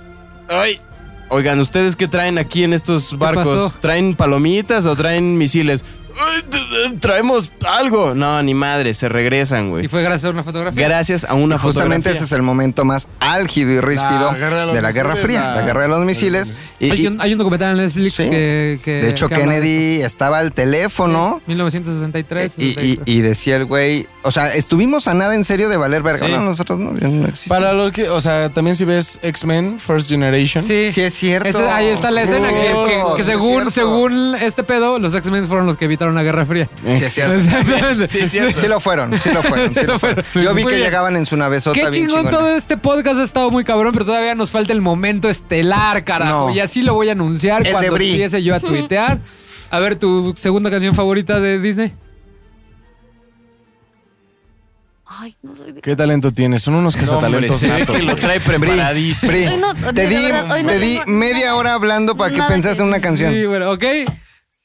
¡Ay! 0.48 0.80
Oigan, 1.30 1.60
¿ustedes 1.60 1.96
qué 1.96 2.08
traen 2.08 2.38
aquí 2.38 2.64
en 2.64 2.72
estos 2.72 3.16
barcos? 3.18 3.78
¿Traen 3.80 4.14
palomitas 4.14 4.86
o 4.86 4.96
traen 4.96 5.36
misiles? 5.36 5.84
"Ay, 6.20 6.42
t- 6.42 6.58
t- 6.58 6.96
Traemos 7.00 7.52
algo. 7.66 8.14
No, 8.14 8.42
ni 8.42 8.54
madre, 8.54 8.92
se 8.92 9.08
regresan, 9.08 9.66
Y 9.66 9.70
güey. 9.70 9.88
fue 9.88 10.02
gracias 10.02 10.24
a 10.24 10.30
una 10.30 10.42
fotografía. 10.42 10.88
Gracias 10.88 11.24
a 11.24 11.34
una 11.34 11.58
Justamente 11.58 12.08
fotografía. 12.10 12.12
ese 12.12 12.24
es 12.24 12.32
el 12.32 12.42
momento 12.42 12.84
más 12.84 13.08
álgido 13.20 13.70
y 13.72 13.80
ríspido 13.80 14.32
La 14.32 14.66
de 14.66 14.82
la 14.82 14.92
Guerra 14.92 15.16
Fría, 15.16 15.44
la- 15.44 15.54
la 15.56 15.62
guerra 15.62 15.82
de 15.82 15.88
los 15.88 16.04
misiles. 16.04 16.54
Y- 16.80 16.90
hay, 16.90 17.02
y, 17.02 17.06
un, 17.08 17.20
hay 17.20 17.32
un 17.32 17.38
documental 17.38 17.70
en 17.78 17.84
Netflix 17.86 18.14
Sí. 18.14 18.28
que, 18.30 18.80
que- 18.84 19.00
de 19.02 19.08
hecho, 19.10 19.28
que 19.28 19.34
habla 19.36 19.54
de 19.54 19.60
Kennedy 19.60 20.02
estaba 20.02 20.38
al 20.38 20.52
teléfono 20.52 21.36
eso. 21.38 21.42
1963. 21.46 22.54
y, 22.58 22.64
y- 22.64 22.68
63. 22.74 22.98
y 23.16 23.20
decía 23.20 23.56
el 23.56 23.64
güey, 23.64 24.06
o 24.22 24.30
sea, 24.30 24.54
estuvimos 24.54 25.08
a 25.08 25.14
nada 25.14 25.34
en 25.34 25.44
serio 25.44 25.68
de 25.68 25.76
valer 25.76 26.02
verga. 26.02 26.26
Sí. 26.26 26.32
No, 26.32 26.40
nosotros 26.42 26.78
no, 26.78 26.96
ya 26.98 27.08
no. 27.08 27.28
Para 27.48 27.72
lo 27.72 27.90
que, 27.90 28.08
o 28.08 28.20
sea, 28.20 28.50
también 28.50 28.76
si 28.76 28.84
ves 28.84 29.18
X-Men 29.22 29.78
First 29.80 30.08
Generation. 30.08 30.64
Sí. 30.64 30.90
Sí, 30.92 31.00
es 31.02 31.14
cierto. 31.14 31.48
Ese- 31.48 31.68
ahí 31.68 31.88
está 31.88 32.10
la 32.10 32.22
escena 32.22 32.48
que, 32.48 32.54
que- 32.54 33.02
que 33.16 33.16
Sí, 33.16 33.20
es 33.20 33.26
según, 33.26 33.70
según 33.70 34.34
este 34.40 34.62
pedo, 34.62 34.98
los 34.98 35.14
X-Men 35.14 35.46
fueron 35.46 35.66
los 35.66 35.76
que 35.76 35.84
evitaron 35.86 36.07
la 36.14 36.22
Guerra 36.22 36.46
Fría. 36.46 36.68
Sí, 36.84 37.04
es 37.04 37.12
cierto. 37.14 38.06
sí, 38.06 38.26
Sí 38.26 38.68
lo 38.68 38.80
fueron, 38.80 39.18
sí 39.18 39.30
lo 39.32 39.42
fueron. 39.42 39.74
sí 39.74 39.82
lo 39.84 39.98
fueron. 40.00 40.24
Yo 40.34 40.54
vi 40.54 40.62
que 40.64 40.68
bien. 40.74 40.80
llegaban 40.82 41.16
en 41.16 41.26
su 41.26 41.36
navezota 41.36 41.74
Qué 41.74 41.90
bien 41.90 42.08
chingón 42.08 42.28
todo 42.30 42.48
este 42.48 42.76
podcast 42.76 43.20
ha 43.20 43.24
estado 43.24 43.50
muy 43.50 43.64
cabrón, 43.64 43.92
pero 43.92 44.04
todavía 44.04 44.34
nos 44.34 44.50
falta 44.50 44.72
el 44.72 44.80
momento 44.80 45.28
estelar, 45.28 46.04
carajo. 46.04 46.48
No. 46.48 46.54
Y 46.54 46.60
así 46.60 46.82
lo 46.82 46.94
voy 46.94 47.08
a 47.08 47.12
anunciar 47.12 47.66
El 47.66 47.72
cuando 47.72 47.96
empiece 47.96 48.42
yo 48.42 48.54
a 48.54 48.60
tuitear. 48.60 49.18
A 49.70 49.78
ver, 49.80 49.96
tu 49.96 50.32
segunda 50.36 50.70
canción 50.70 50.94
favorita 50.94 51.40
de 51.40 51.58
Disney. 51.58 51.92
Ay, 55.10 55.34
no 55.42 55.56
soy 55.56 55.72
de... 55.72 55.80
¿Qué 55.80 55.96
talento 55.96 56.32
tienes? 56.32 56.62
Son 56.62 56.74
unos 56.74 56.94
No, 56.94 57.00
cazatalentos 57.00 57.62
natos. 57.62 57.96
que 57.96 58.02
lo 58.02 58.14
trae 58.14 58.40
preparadísimo. 58.40 59.32
No, 59.58 59.74
te 59.94 60.06
di, 60.06 60.16
verdad, 60.16 60.46
no 60.46 61.12
media 61.12 61.54
hora 61.54 61.72
hablando 61.72 62.14
para 62.16 62.30
que 62.30 62.36
que 62.36 62.72
en 62.72 62.84
una 62.84 63.00
canción. 63.00 63.32
Sí, 63.32 63.46
bueno, 63.46 63.70
ok. 63.72 63.84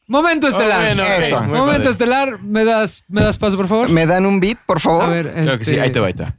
Momento 0.07 0.47
estelar. 0.47 0.79
Oh, 0.79 0.83
bueno, 0.85 1.03
ok, 1.03 1.09
Eso. 1.19 1.39
muy 1.41 1.57
Momento 1.57 1.77
padre. 1.79 1.89
estelar. 1.91 2.39
¿Me 2.43 2.65
das, 2.65 3.03
¿Me 3.07 3.21
das 3.21 3.37
paso, 3.37 3.55
por 3.57 3.67
favor? 3.67 3.89
¿Me 3.89 4.05
dan 4.05 4.25
un 4.25 4.39
beat, 4.39 4.57
por 4.65 4.79
favor? 4.79 5.03
A 5.03 5.07
ver, 5.07 5.31
Creo 5.33 5.57
que 5.57 5.65
sí, 5.65 5.71
este, 5.71 5.81
ahí 5.81 5.91
te 5.91 5.99
va, 5.99 6.07
ahí 6.07 6.13
te 6.13 6.23
va. 6.23 6.35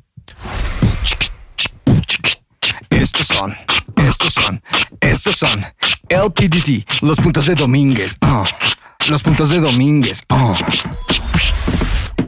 Estos 2.90 3.26
son, 3.26 3.54
estos 3.96 4.32
son, 4.32 4.62
estos 5.00 5.36
son 5.36 5.64
LPDT, 6.08 7.02
los 7.02 7.18
puntos 7.20 7.46
de 7.46 7.54
Domínguez. 7.54 8.16
Oh, 8.20 8.44
los 9.08 9.22
puntos 9.22 9.50
de 9.50 9.60
Domínguez. 9.60 10.22
Oh. 10.28 10.54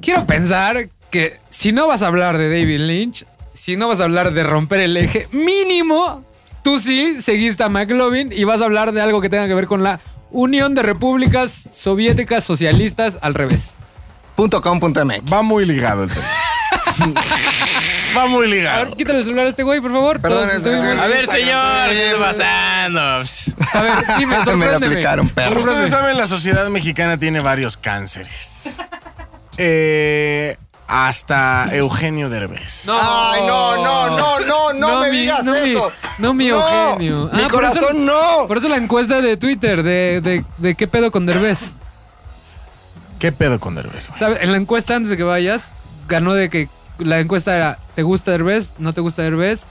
Quiero 0.01 0.27
pensar 0.27 0.89
que 1.11 1.41
si 1.51 1.73
no 1.73 1.87
vas 1.87 2.03
a 2.03 2.09
hablar 2.09 2.37
de 2.39 2.49
David 2.49 2.81
Lynch, 2.81 3.27
si 3.53 3.77
no 3.77 3.89
vas 3.89 4.01
a 4.01 4.05
hablar 4.05 4.33
de 4.33 4.43
romper 4.45 4.81
el 4.81 4.97
eje, 4.97 5.29
mínimo 5.33 6.25
tú 6.63 6.79
sí 6.79 7.21
seguiste 7.21 7.63
a 7.63 7.69
McLovin 7.69 8.33
y 8.33 8.45
vas 8.45 8.61
a 8.61 8.65
hablar 8.65 8.93
de 8.93 9.01
algo 9.01 9.21
que 9.21 9.29
tenga 9.31 9.47
que 9.47 9.55
ver 9.55 9.67
con 9.67 9.83
la 9.83 10.01
Unión 10.31 10.74
de 10.74 10.82
Repúblicas 10.82 11.69
Soviéticas 11.70 12.44
Socialistas 12.44 13.19
al 13.23 13.35
revés. 13.35 13.74
Punto 14.35 14.61
com 14.61 14.78
punto 14.81 15.05
MX. 15.05 15.32
Va 15.32 15.43
muy 15.43 15.65
ligado 15.66 16.05
el 16.05 16.11
tema. 16.15 16.27
Va 18.16 18.27
muy 18.27 18.47
A 18.47 18.48
ligado. 18.51 18.85
ver, 18.86 18.97
quítale 18.97 19.19
el 19.20 19.24
celular 19.24 19.47
a 19.47 19.51
este 19.51 19.62
güey, 19.62 19.81
por 19.81 19.93
favor. 19.93 20.20
Perdón, 20.20 20.40
Todos 20.40 20.51
es- 20.51 20.57
estuvimos- 20.59 20.86
es- 20.94 21.01
A 21.01 21.07
ver, 21.07 21.27
señor, 21.27 21.89
¿qué 21.90 22.07
está 22.07 22.19
pasando? 22.19 23.01
A 23.01 23.82
ver, 23.82 23.93
dime, 24.19 24.27
Me 24.32 24.39
la 24.39 24.44
sorpréndeme. 24.44 24.86
aplicaron, 24.86 25.28
perro. 25.31 25.61
Ustedes 25.61 25.90
saben, 25.90 26.16
la 26.16 26.27
sociedad 26.27 26.69
mexicana 26.69 27.19
tiene 27.19 27.40
varios 27.40 27.77
cánceres. 27.77 28.77
Eh, 29.59 30.57
hasta 30.89 31.69
Eugenio 31.73 32.29
Derbez. 32.29 32.85
No. 32.87 32.95
Ay, 32.97 33.43
no, 33.47 33.77
no, 33.83 34.11
no, 34.17 34.41
no, 34.41 34.73
no, 34.73 35.01
me 35.01 35.11
mi, 35.11 35.19
digas 35.21 35.45
no, 35.45 35.53
mi, 35.53 35.59
eso. 35.71 35.93
no 36.19 36.35
mi 36.35 36.49
No, 36.49 36.57
Eugenio. 36.57 37.31
mi 37.33 37.43
Ah, 37.43 37.49
por 37.51 37.65
eso- 37.65 37.81
corazón 37.81 38.05
no. 38.07 38.47
Por 38.47 38.59
eso 38.59 38.69
la 38.69 38.77
encuesta 38.77 39.21
de 39.21 39.37
Twitter 39.37 39.83
de, 39.83 40.21
de, 40.23 40.45
de 40.59 40.75
qué 40.75 40.87
pedo 40.87 41.11
con 41.11 41.27
Derbez. 41.27 41.73
¿Qué 43.19 43.33
pedo 43.33 43.59
con 43.59 43.75
Derbez. 43.75 44.09
En 44.21 44.53
la 44.53 44.59
encuesta 44.59 44.95
antes 44.95 45.11
de 45.11 45.17
que 45.17 45.23
vayas, 45.23 45.73
ganó 46.07 46.35
de 46.35 46.51
que 46.51 46.69
la 46.99 47.19
encuesta 47.19 47.57
era 47.57 47.79
¿te 47.95 48.03
gusta 48.03 48.31
Derbez? 48.31 48.75
¿No 48.79 48.93
te 48.93 49.01
gusta 49.01 49.23
Derbez? 49.23 49.67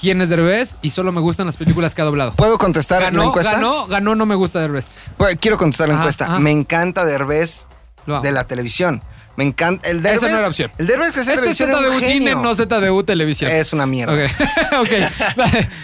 ¿Quién 0.00 0.20
es 0.22 0.28
Derbez? 0.28 0.76
Y 0.80 0.90
solo 0.90 1.12
me 1.12 1.20
gustan 1.20 1.46
las 1.46 1.56
películas 1.56 1.94
que 1.94 2.02
ha 2.02 2.04
doblado. 2.04 2.32
¿Puedo 2.34 2.58
contestar 2.58 3.02
la 3.02 3.10
Ganó, 3.10 3.24
encuesta? 3.24 3.52
ganó, 3.52 3.86
ganó, 3.86 4.14
no 4.14 4.26
me 4.26 4.34
gusta 4.34 4.60
Derbez. 4.60 4.94
Pues, 5.16 5.36
Quiero 5.40 5.58
contestar 5.58 5.88
la 5.88 5.94
Ajá, 5.94 6.02
encuesta. 6.02 6.24
ajá. 6.26 6.38
Me 6.38 6.50
encanta 6.50 7.04
Derbez 7.04 7.66
de 8.22 8.32
la 8.32 8.44
televisión. 8.44 9.02
Me 9.36 9.44
encanta. 9.44 9.88
El 9.88 10.02
Derbez. 10.02 10.22
Esa 10.22 10.32
no 10.32 10.38
era 10.38 10.48
opción. 10.48 10.70
El 10.78 10.86
Derbez 10.86 11.12
que 11.14 11.20
Este 11.20 11.50
es 11.50 11.56
ZDU 11.58 12.00
Cine, 12.00 12.34
no 12.34 12.54
ZDU 12.54 13.02
Televisión. 13.02 13.50
Es 13.50 13.72
una 13.72 13.86
mierda. 13.86 14.12
Ok, 14.14 14.30
ok. 14.80 15.36
Vale. 15.36 15.68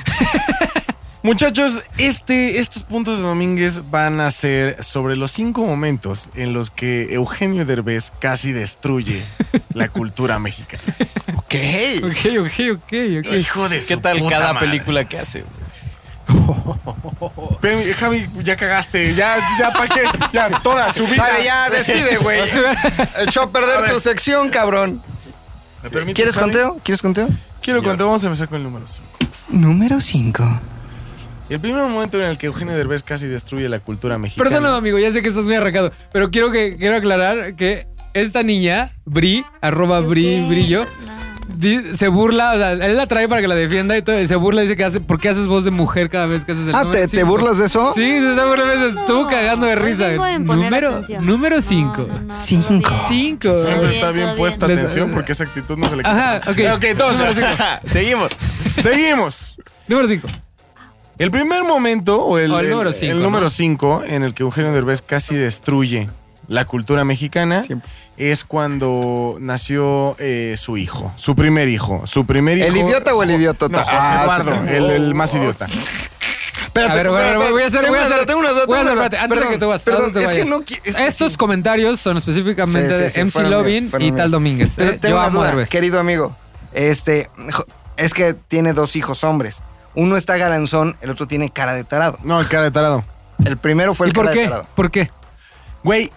Muchachos, 1.23 1.83
este, 1.99 2.61
estos 2.61 2.85
puntos 2.85 3.19
de 3.19 3.25
Domínguez 3.25 3.83
van 3.91 4.21
a 4.21 4.31
ser 4.31 4.83
sobre 4.85 5.17
los 5.17 5.33
cinco 5.33 5.63
momentos 5.67 6.31
en 6.37 6.53
los 6.53 6.71
que 6.71 7.13
Eugenio 7.13 7.67
Derbez 7.67 8.13
casi 8.21 8.53
destruye 8.53 9.25
la 9.75 9.89
cultura 9.89 10.39
mexicana. 10.39 10.83
Ok. 11.49 11.55
Ok, 12.05 12.27
ok, 12.41 12.61
ok, 12.75 12.93
ok. 13.21 13.33
Hijo 13.39 13.69
de 13.71 13.77
¿Qué 13.77 13.95
su 13.95 14.01
tal 14.01 14.19
puta 14.19 14.31
cada 14.39 14.53
madre. 14.53 14.67
película 14.69 15.09
que 15.09 15.19
hace? 15.19 15.45
Javi, 17.97 18.29
ya 18.43 18.57
cagaste. 18.57 19.15
Ya, 19.15 19.37
ya, 19.59 19.71
¿para 19.71 19.89
qué? 19.89 20.03
Ya, 20.33 20.51
toda 20.63 20.93
su 20.93 21.07
vida. 21.07 21.17
Sale 21.17 21.45
ya, 21.45 21.71
despide, 21.71 22.19
güey. 22.19 22.41
Echó 23.27 23.43
a 23.43 23.51
perder 23.51 23.85
A 23.85 23.93
tu 23.93 24.01
sección, 24.01 24.51
cabrón. 24.51 25.03
¿Me 25.83 25.91
permites, 25.91 26.15
¿Quieres 26.17 26.35
Javi? 26.35 26.45
conteo? 26.47 26.81
¿Quieres 26.83 27.03
conteo? 27.03 27.29
Quiero 27.61 27.83
conteo. 27.83 28.07
Vamos 28.07 28.23
a 28.25 28.27
empezar 28.27 28.49
con 28.49 28.59
el 28.59 28.65
número 28.65 28.87
5. 28.87 29.09
Número 29.51 30.01
5. 30.01 30.61
El 31.49 31.61
primer 31.61 31.83
momento 31.83 32.19
en 32.23 32.27
el 32.31 32.37
que 32.39 32.47
Eugenio 32.47 32.77
Derbez 32.77 33.03
casi 33.03 33.27
destruye 33.27 33.69
la 33.69 33.81
cultura 33.81 34.19
mexicana. 34.19 34.51
Perdóname, 34.51 34.77
amigo, 34.77 34.99
ya 34.99 35.11
sé 35.13 35.23
que 35.23 35.29
estás 35.29 35.45
muy 35.45 35.55
arrancado, 35.55 35.93
pero 36.13 36.31
quiero 36.31 36.51
que 36.51 36.77
quiero 36.77 36.97
aclarar 36.97 37.55
que 37.55 37.87
esta 38.13 38.43
niña, 38.43 38.93
Bri, 39.07 39.47
arroba 39.63 40.01
Bri, 40.01 40.47
Brillo, 40.47 40.85
se 41.97 42.09
burla, 42.09 42.53
o 42.53 42.57
sea, 42.57 42.73
él 42.73 42.97
la 42.97 43.07
trae 43.07 43.29
para 43.29 43.41
que 43.41 43.49
la 43.49 43.55
defienda 43.55 43.97
y 43.97 44.03
todo, 44.03 44.21
y 44.21 44.27
se 44.29 44.37
burla 44.37 44.63
y 44.63 44.67
dice 44.67 44.77
que 44.77 44.85
hace, 44.85 45.01
¿por 45.01 45.19
qué 45.19 45.29
haces 45.31 45.47
voz 45.47 45.65
de 45.65 45.71
mujer 45.71 46.11
cada 46.11 46.27
vez 46.27 46.45
que 46.45 46.53
haces 46.53 46.67
el 46.69 46.75
Ah, 46.75 46.85
¿te, 46.91 47.03
te 47.09 47.09
cinco?" 47.09 47.27
burlas 47.27 47.59
de 47.59 47.67
eso? 47.67 47.93
Sí, 47.95 48.03
se 48.03 48.31
está 48.31 48.45
burlando, 48.47 48.91
se 48.93 49.01
estuvo 49.01 49.23
No, 49.23 49.29
cagando 49.29 49.67
de 49.67 49.75
risa. 49.75 50.09
Número, 50.39 50.91
atención. 50.91 51.27
número 51.27 51.63
5. 51.63 51.97
No, 51.97 52.07
no, 52.07 52.21
no, 52.23 52.33
Cinco. 52.35 52.91
todo 52.91 52.95
bien. 53.09 53.39
5. 53.41 53.65
Siempre 53.65 53.89
está 53.91 54.11
bien 54.13 54.37
puesta 54.37 54.67
bien. 54.67 54.79
atención 54.79 55.11
porque 55.13 55.33
esa 55.33 55.45
actitud 55.45 55.77
no 55.79 55.89
se 55.89 55.97
le 55.97 56.03
quita. 56.03 56.37
Ajá, 56.39 56.51
ok. 56.51 56.59
Ok, 56.77 56.85
entonces, 56.85 57.37
Seguimos. 57.87 58.31
seguimos. 58.83 59.59
Número 59.89 60.09
5. 60.09 60.29
El 61.19 61.31
primer 61.33 61.65
momento, 61.65 62.23
o 62.25 62.39
el, 62.39 62.53
O 62.53 62.61
el 62.61 62.71
número 62.71 62.93
cinco, 62.93 63.11
el 63.13 63.19
¿no? 63.19 63.25
número 63.25 63.51
5, 63.51 64.03
en 64.07 64.23
el 64.23 64.35
que 64.35 64.45
Eugenio 64.45 64.73
Derbez 64.73 65.03
casi 65.03 65.35
destruye 65.35 66.09
la 66.49 66.65
cultura 66.65 67.05
mexicana, 67.05 67.63
Siempre. 67.63 67.89
es 68.17 68.43
cuando 68.45 69.37
nació 69.41 70.17
eh, 70.19 70.55
su 70.57 70.77
hijo, 70.77 71.13
su 71.17 71.37
primer 71.37 71.69
hijo. 71.69 72.03
Su 72.07 72.25
primer 72.27 72.59
hijo. 72.59 72.67
¿El 72.69 72.77
idiota 72.77 73.15
o 73.15 73.23
el 73.23 73.31
idiotota? 73.33 73.77
No, 73.79 73.85
Ah, 73.87 74.23
Eduardo, 74.25 74.53
sí. 74.53 74.71
el, 74.71 74.91
el 74.91 75.15
más 75.15 75.35
idiota. 75.35 75.67
Espérate, 76.65 76.93
A 76.93 76.97
ver, 76.97 77.07
espérate, 77.07 77.51
voy 77.53 77.63
a 77.63 77.67
hacer, 77.67 77.81
tengo 77.81 77.93
voy 77.95 77.99
a 78.03 78.07
una 78.07 78.15
hacer, 78.15 78.17
duda, 78.17 78.27
tengo 78.27 78.41
una 78.41 78.51
duda, 78.51 78.67
voy 78.67 78.77
a 78.77 78.81
hacer, 78.81 78.93
espérate, 78.93 79.19
antes 79.19 79.41
de 79.41 79.49
que 79.49 79.59
te 79.59 79.65
vas, 79.65 79.83
perdón, 79.85 80.01
¿a 80.01 80.05
dónde 80.05 80.21
te 80.21 80.27
es 80.27 80.33
que 80.45 80.51
no 80.51 80.61
qui- 80.61 80.81
es 80.85 80.97
que 80.97 81.07
Estos 81.07 81.33
sí. 81.33 81.39
comentarios 81.39 82.01
son 82.01 82.17
específicamente 82.17 82.89
Sí, 82.89 83.11
sí, 83.11 83.15
de 83.21 83.25
MC 83.25 83.31
fueron 83.33 83.51
míos, 83.51 83.63
Lovin 83.65 83.91
fueron 83.91 84.07
y 84.09 84.11
míos. 84.11 84.23
Tal 84.23 84.31
Domínguez. 84.31 84.75
Pero 84.77 84.91
Eh, 84.93 84.99
tengo 84.99 85.15
Yo 85.15 85.19
una 85.19 85.27
amo 85.27 85.43
a 85.43 85.53
duda, 85.53 85.67
querido 85.67 85.99
amigo. 86.01 86.37
Este, 86.73 87.31
es 87.97 88.15
que 88.15 88.35
tiene 88.35 88.73
dos 88.75 88.97
hijos 88.97 89.25
hombres. 89.25 89.63
Uno 89.95 90.17
está 90.17 90.37
galanzón, 90.37 90.97
el 91.01 91.11
otro 91.11 91.27
tiene 91.27 91.51
cara 91.51 91.73
de 91.75 91.85
tarado. 91.85 92.19
No, 92.23 92.41
el 92.41 92.49
cara 92.49 92.65
de 92.65 92.71
tarado. 92.71 93.05
El 93.45 93.57
primero 93.57 93.95
fue 93.95 94.07
¿Y 94.07 94.11
el 94.11 94.15
por 94.15 94.27
cara 94.27 94.37
de 94.37 94.45
tarado. 94.45 94.67
¿Por 94.77 94.91
qué? 94.91 95.11
Güey, 95.83 96.13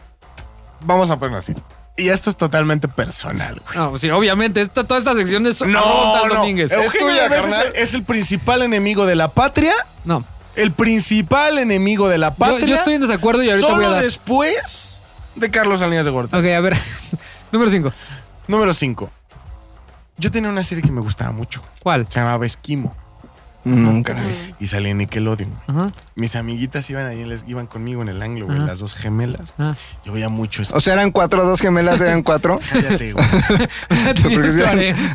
vamos 0.84 1.12
a 1.12 1.18
ponerlo 1.18 1.38
así. 1.40 1.54
Y 1.98 2.10
esto 2.10 2.30
es 2.30 2.38
totalmente 2.38 2.88
personal, 2.88 3.62
güey. 3.66 3.78
No, 3.78 4.00
sí, 4.00 4.10
obviamente. 4.10 4.62
Esta, 4.62 4.86
toda 4.86 4.98
esta 5.00 5.14
sección 5.14 5.46
es 5.46 5.62
No, 5.62 6.14
Tal 6.14 6.30
no. 6.30 6.36
Domínguez. 6.36 6.72
Eugenio 6.72 6.88
Es 6.90 6.98
tuya, 7.00 7.30
Derbez 7.30 7.54
es, 7.76 7.82
es 7.90 7.94
el 7.94 8.04
principal 8.04 8.62
enemigo 8.62 9.06
de 9.06 9.16
la 9.16 9.28
patria. 9.30 9.74
No. 10.06 10.24
El 10.56 10.72
principal 10.72 11.58
enemigo 11.60 12.10
de 12.10 12.18
la 12.18 12.30
Yo, 12.30 12.36
patria. 12.36 12.68
yo 12.68 12.76
estoy 12.76 12.94
en 12.96 13.02
desacuerdo 13.02 13.44
y 13.44 13.50
ahorita 13.50 13.68
solo 13.68 13.78
voy 13.82 13.86
a 13.86 13.90
dar. 13.96 14.04
después 14.04 15.02
de 15.36 15.52
Carlos 15.52 15.80
Salinas 15.82 16.06
de 16.06 16.12
Gorta. 16.12 16.38
Ok, 16.38 16.46
a 16.46 16.60
ver. 16.62 16.78
Número 17.52 17.70
5. 17.72 17.92
Número 18.48 18.74
5. 18.74 19.10
Yo 20.18 20.32
tenía 20.32 20.50
una 20.50 20.64
serie 20.64 20.84
que 20.84 20.92
me 20.92 21.02
gustaba 21.02 21.32
mucho. 21.32 21.62
¿Cuál? 21.84 22.06
Se 22.10 22.20
llamaba 22.20 22.46
Esquimo. 22.46 22.96
Nunca 23.64 24.14
la 24.14 24.22
vi. 24.22 24.56
Y 24.60 24.68
salía 24.68 24.90
en 24.92 24.98
Nickelodeon. 25.00 25.54
Ajá. 25.68 25.88
Mis 26.16 26.36
amiguitas 26.36 26.90
iban 26.90 27.06
ahí, 27.06 27.24
les, 27.26 27.46
iban 27.48 27.68
conmigo 27.68 28.02
en 28.02 28.10
el 28.10 28.22
ángulo, 28.22 28.48
güey. 28.48 28.58
Ajá. 28.58 28.68
Las 28.68 28.80
dos 28.80 28.96
gemelas. 28.96 29.54
Ah. 29.60 29.74
Yo 30.04 30.12
veía 30.14 30.30
mucho 30.30 30.62
eso. 30.62 30.76
O 30.76 30.82
sea, 30.82 30.94
eran 30.94 31.12
cuatro, 31.12 31.44
dos 31.44 31.62
gemelas 31.62 32.00
eran 32.02 32.24
cuatro. 32.24 32.60
Cállate, 32.72 33.14
güey. 33.14 33.26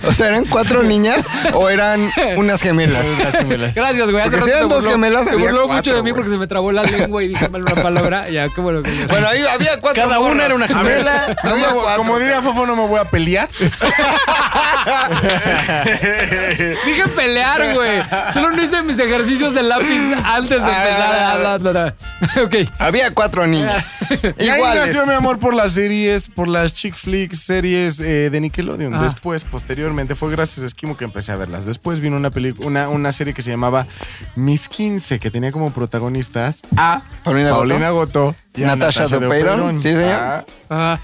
O 0.06 0.12
sea, 0.12 0.28
eran 0.28 0.44
cuatro 0.46 0.82
niñas 0.82 1.26
o 1.54 1.68
eran 1.68 2.08
unas 2.36 2.62
gemelas. 2.62 3.04
Las 3.18 3.36
gemelas. 3.36 3.74
Gracias, 3.74 4.10
güey. 4.10 4.24
Porque 4.24 4.40
si 4.42 4.50
eran 4.50 4.68
dos 4.68 4.84
burló- 4.84 4.90
gemelas, 4.92 5.24
Se 5.26 5.36
burló 5.36 5.66
cuatro, 5.66 5.74
mucho 5.76 5.90
de 5.94 6.02
mí 6.02 6.10
güey. 6.10 6.14
porque 6.14 6.30
se 6.30 6.38
me 6.38 6.46
trabó 6.46 6.72
la 6.72 6.82
lengua 6.84 7.22
y 7.22 7.28
dije 7.28 7.48
mal 7.48 7.62
una 7.62 7.74
palabra. 7.82 8.28
Ya, 8.30 8.48
qué 8.48 8.60
bueno 8.60 8.82
que 8.82 8.90
Bueno, 9.06 9.28
ahí 9.28 9.42
había 9.42 9.80
cuatro. 9.80 10.02
Cada 10.04 10.18
una 10.20 10.28
morras. 10.30 10.46
era 10.46 10.54
una 10.54 10.68
gemela. 10.68 11.36
No 11.44 11.50
Había 11.50 11.66
me 11.68 11.72
voy- 11.74 11.82
cuatro. 11.82 12.02
como 12.02 12.18
diría 12.18 12.42
Fofo, 12.42 12.66
no 12.66 12.76
me 12.76 12.86
voy 12.86 13.00
a 13.00 13.04
pelear. 13.10 13.48
Dije 16.86 17.08
pelear, 17.14 17.74
güey. 17.74 18.00
Solo 18.40 18.50
no 18.56 18.62
hice 18.62 18.82
mis 18.82 18.98
ejercicios 18.98 19.54
de 19.54 19.62
lápiz 19.62 20.14
antes 20.24 20.62
de 20.62 20.70
Ah, 20.70 20.82
empezar. 20.82 21.10
ah, 21.16 21.58
Ah, 21.86 21.94
ah. 22.78 22.84
Había 22.86 23.10
cuatro 23.12 23.46
niñas. 23.46 23.96
Y 24.38 24.48
ahí 24.48 24.62
nació 24.74 25.06
mi 25.06 25.14
amor 25.14 25.38
por 25.38 25.54
las 25.54 25.72
series, 25.72 26.28
por 26.28 26.48
las 26.48 26.72
chick 26.74 26.94
flicks, 26.94 27.40
series 27.40 28.00
eh, 28.00 28.30
de 28.30 28.40
Nickelodeon. 28.40 28.94
Ajá. 28.94 29.02
Después, 29.04 29.44
posteriormente, 29.44 30.14
fue 30.14 30.30
gracias 30.30 30.62
a 30.64 30.66
Esquimo 30.66 30.96
que 30.96 31.04
empecé 31.04 31.32
a 31.32 31.36
verlas. 31.36 31.66
Después 31.66 32.00
vino 32.00 32.16
una, 32.16 32.30
peli- 32.30 32.54
una, 32.64 32.88
una 32.88 33.12
serie 33.12 33.32
que 33.34 33.42
se 33.42 33.50
llamaba 33.50 33.86
Mis 34.34 34.68
15, 34.68 35.18
que 35.18 35.30
tenía 35.30 35.52
como 35.52 35.70
protagonistas 35.72 36.62
a 36.76 37.02
Paulina 37.24 37.50
Paulina 37.50 37.90
Goto 37.90 38.34
y 38.54 38.62
a 38.64 38.68
Natasha 38.68 39.08
Natasha. 39.08 39.72
Sí, 39.78 39.94
señor. 39.94 40.20
Ah, 40.20 40.44
Ah, 40.70 41.00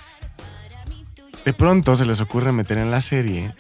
de 1.45 1.53
pronto 1.53 1.97
se 1.97 2.05
les 2.05 2.21
ocurre 2.21 2.53
meter 2.53 2.79
en 2.79 2.91
la 2.91 3.01
serie 3.01 3.55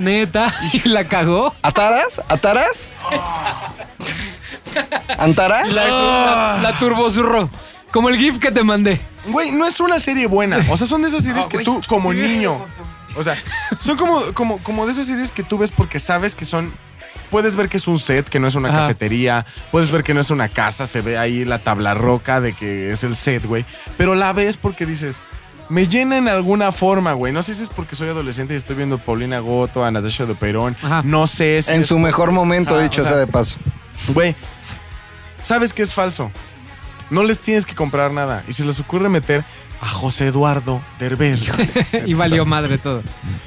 neta. 0.00 0.52
Y 0.72 0.88
la 0.88 1.04
cagó. 1.04 1.54
¿Ataras? 1.62 2.20
¿Ataras? 2.28 2.88
¿Antara? 5.18 5.66
Y 5.66 5.72
la, 5.72 5.84
la, 5.88 6.58
la 6.62 6.78
turbozurró. 6.78 7.50
Como 7.90 8.08
el 8.08 8.16
GIF 8.16 8.38
que 8.38 8.52
te 8.52 8.62
mandé. 8.62 9.00
Güey, 9.26 9.50
no 9.52 9.66
es 9.66 9.80
una 9.80 9.98
serie 9.98 10.26
buena. 10.26 10.64
O 10.70 10.76
sea, 10.76 10.86
son 10.86 11.02
de 11.02 11.08
esas 11.08 11.24
series 11.24 11.46
que 11.46 11.58
tú, 11.58 11.80
como 11.88 12.12
niño. 12.14 12.66
O 13.16 13.24
sea, 13.24 13.36
son 13.80 13.96
como, 13.96 14.20
como, 14.32 14.58
como 14.62 14.86
de 14.86 14.92
esas 14.92 15.08
series 15.08 15.32
que 15.32 15.42
tú 15.42 15.58
ves 15.58 15.72
porque 15.72 15.98
sabes 15.98 16.34
que 16.34 16.44
son. 16.44 16.72
Puedes 17.30 17.56
ver 17.56 17.68
que 17.68 17.76
es 17.76 17.86
un 17.88 17.98
set, 17.98 18.28
que 18.28 18.38
no 18.40 18.46
es 18.46 18.54
una 18.54 18.68
Ajá. 18.68 18.78
cafetería. 18.82 19.44
Puedes 19.70 19.90
ver 19.90 20.02
que 20.04 20.14
no 20.14 20.20
es 20.20 20.30
una 20.30 20.48
casa. 20.48 20.86
Se 20.86 21.00
ve 21.00 21.18
ahí 21.18 21.44
la 21.44 21.58
tabla 21.58 21.94
roca 21.94 22.40
de 22.40 22.52
que 22.52 22.92
es 22.92 23.02
el 23.04 23.16
set, 23.16 23.44
güey. 23.44 23.64
Pero 23.96 24.14
la 24.14 24.32
ves 24.32 24.56
porque 24.56 24.86
dices. 24.86 25.24
Me 25.70 25.86
llena 25.86 26.18
en 26.18 26.28
alguna 26.28 26.72
forma, 26.72 27.12
güey. 27.12 27.32
No 27.32 27.42
sé 27.42 27.54
si 27.54 27.62
es 27.62 27.68
porque 27.68 27.96
soy 27.96 28.08
adolescente 28.08 28.54
y 28.54 28.56
estoy 28.56 28.76
viendo 28.76 28.96
a 28.96 28.98
Paulina 28.98 29.38
Goto, 29.38 29.84
a 29.84 29.90
Natasha 29.90 30.26
de 30.26 30.34
Perón. 30.34 30.76
Ajá. 30.82 31.02
No 31.04 31.26
sé 31.26 31.62
si. 31.62 31.72
En 31.72 31.80
es 31.82 31.86
su 31.86 31.98
mejor 31.98 32.32
momento, 32.32 32.74
Ajá, 32.74 32.82
dicho 32.82 33.02
o 33.02 33.04
sea, 33.04 33.12
sea 33.12 33.20
de 33.20 33.26
paso. 33.26 33.58
Güey, 34.08 34.34
sabes 35.38 35.72
que 35.72 35.82
es 35.82 35.94
falso. 35.94 36.30
No 37.08 37.22
les 37.22 37.38
tienes 37.38 37.64
que 37.64 37.74
comprar 37.74 38.12
nada. 38.12 38.42
Y 38.48 38.52
se 38.52 38.64
les 38.64 38.78
ocurre 38.80 39.08
meter 39.08 39.44
a 39.80 39.88
José 39.88 40.26
Eduardo 40.26 40.80
Derbez. 40.98 41.42
Y 42.06 42.14
valió 42.14 42.44
madre 42.44 42.78
todo. 42.78 43.02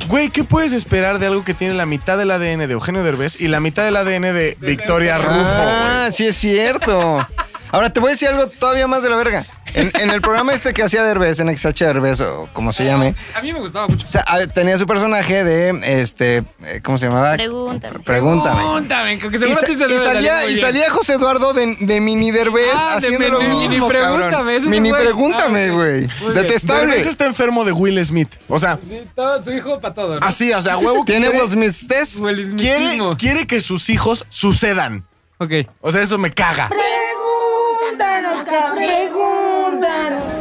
Güey, 0.07 0.29
¿qué 0.29 0.43
puedes 0.43 0.73
esperar 0.73 1.19
de 1.19 1.27
algo 1.27 1.43
que 1.43 1.53
tiene 1.53 1.73
la 1.73 1.85
mitad 1.85 2.17
del 2.17 2.31
ADN 2.31 2.67
de 2.67 2.73
Eugenio 2.73 3.03
Derbez 3.03 3.39
y 3.39 3.47
la 3.47 3.59
mitad 3.59 3.83
del 3.83 3.95
ADN 3.95 4.33
de 4.33 4.57
Victoria 4.59 5.17
Rufo? 5.17 5.45
Ah, 5.45 6.09
sí 6.11 6.25
es 6.25 6.37
cierto. 6.37 7.25
Ahora 7.71 7.91
te 7.91 7.99
voy 7.99 8.09
a 8.09 8.11
decir 8.11 8.27
algo 8.27 8.47
todavía 8.47 8.87
más 8.87 9.03
de 9.03 9.09
la 9.09 9.15
verga. 9.15 9.45
En, 9.75 9.91
en 9.99 10.09
el 10.11 10.21
programa 10.21 10.53
este 10.53 10.73
que 10.73 10.83
hacía 10.83 11.03
Derbez, 11.03 11.39
en 11.39 11.55
XH 11.55 11.85
Derbez, 11.85 12.21
o 12.21 12.47
como 12.53 12.71
se 12.71 12.85
llame, 12.85 13.15
A 13.35 13.41
mí 13.41 13.51
me 13.53 13.59
gustaba 13.59 13.87
mucho. 13.87 14.03
o 14.03 14.07
sea, 14.07 14.23
a- 14.27 14.45
tenía 14.47 14.77
su 14.77 14.85
personaje 14.85 15.43
de, 15.43 16.01
este, 16.01 16.43
eh, 16.63 16.79
¿cómo 16.83 16.97
se 16.97 17.07
llamaba? 17.07 17.33
Pregúntame. 17.33 17.99
Pregúntame. 17.99 18.55
Pregúntame, 18.61 19.19
que 19.19 19.27
Y, 19.27 19.39
sa- 19.55 19.71
y 19.71 19.97
salía, 19.99 20.49
y 20.49 20.59
salía 20.59 20.89
José 20.91 21.13
Eduardo 21.13 21.53
de, 21.53 21.75
de 21.79 21.99
Mini 22.01 22.31
Derbez 22.31 22.69
Ah, 22.75 22.99
de 22.99 23.07
haciendo 23.07 23.29
lo 23.29 23.39
Mini- 23.41 23.49
mismo, 23.67 23.87
Mini 23.87 23.99
cabrón. 23.99 24.29
Pregúntame, 24.29 24.59
Mini 24.61 24.91
pregúntame, 24.91 25.69
Ah, 25.69 25.71
güey. 25.71 26.07
Detestable. 26.33 26.91
Derbez 26.93 27.07
está 27.07 27.25
enfermo 27.25 27.65
de 27.65 27.71
Will 27.71 28.03
Smith. 28.05 28.29
O 28.47 28.59
sea, 28.59 28.77
Sí, 28.87 28.99
todo, 29.15 29.41
su 29.43 29.51
hijo 29.53 29.79
para 29.81 29.93
todo, 29.93 30.19
¿no? 30.19 30.25
así, 30.25 30.53
o 30.53 30.61
sea, 30.61 30.77
huevo. 30.77 31.03
¿Tiene 31.05 31.29
Will 31.29 31.49
Smith 31.49 31.75
test? 31.87 32.19
Will 32.19 32.55
quiere, 32.57 32.99
quiere 33.17 33.47
que 33.47 33.59
sus 33.61 33.89
hijos 33.89 34.25
sucedan. 34.29 35.05
Ok. 35.39 35.51
O 35.81 35.91
sea, 35.91 36.01
eso 36.01 36.17
me 36.17 36.31
caga. 36.31 36.69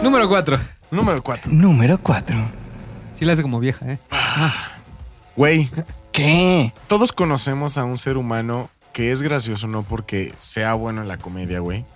Número 0.03 0.29
4. 0.29 0.59
Número 0.91 1.23
4. 1.23 1.51
Número 1.53 1.99
4. 1.99 2.37
Sí 3.15 3.25
la 3.25 3.33
hace 3.35 3.43
como 3.43 3.61
vieja, 3.61 3.87
¿eh? 3.87 3.99
Güey, 5.37 5.71
¿Qué? 6.13 6.73
Todos 6.89 7.13
conocemos 7.13 7.79
a 7.79 7.85
un 7.85 7.97
ser 7.97 8.17
humano 8.17 8.69
que 8.93 9.13
es 9.13 9.23
gracioso 9.23 9.67
no 9.69 9.83
porque 9.83 10.35
sea 10.37 10.75
bueno 10.75 11.01
en 11.01 11.09
la 11.09 11.17
comedia, 11.17 11.61
güey. 11.61 11.87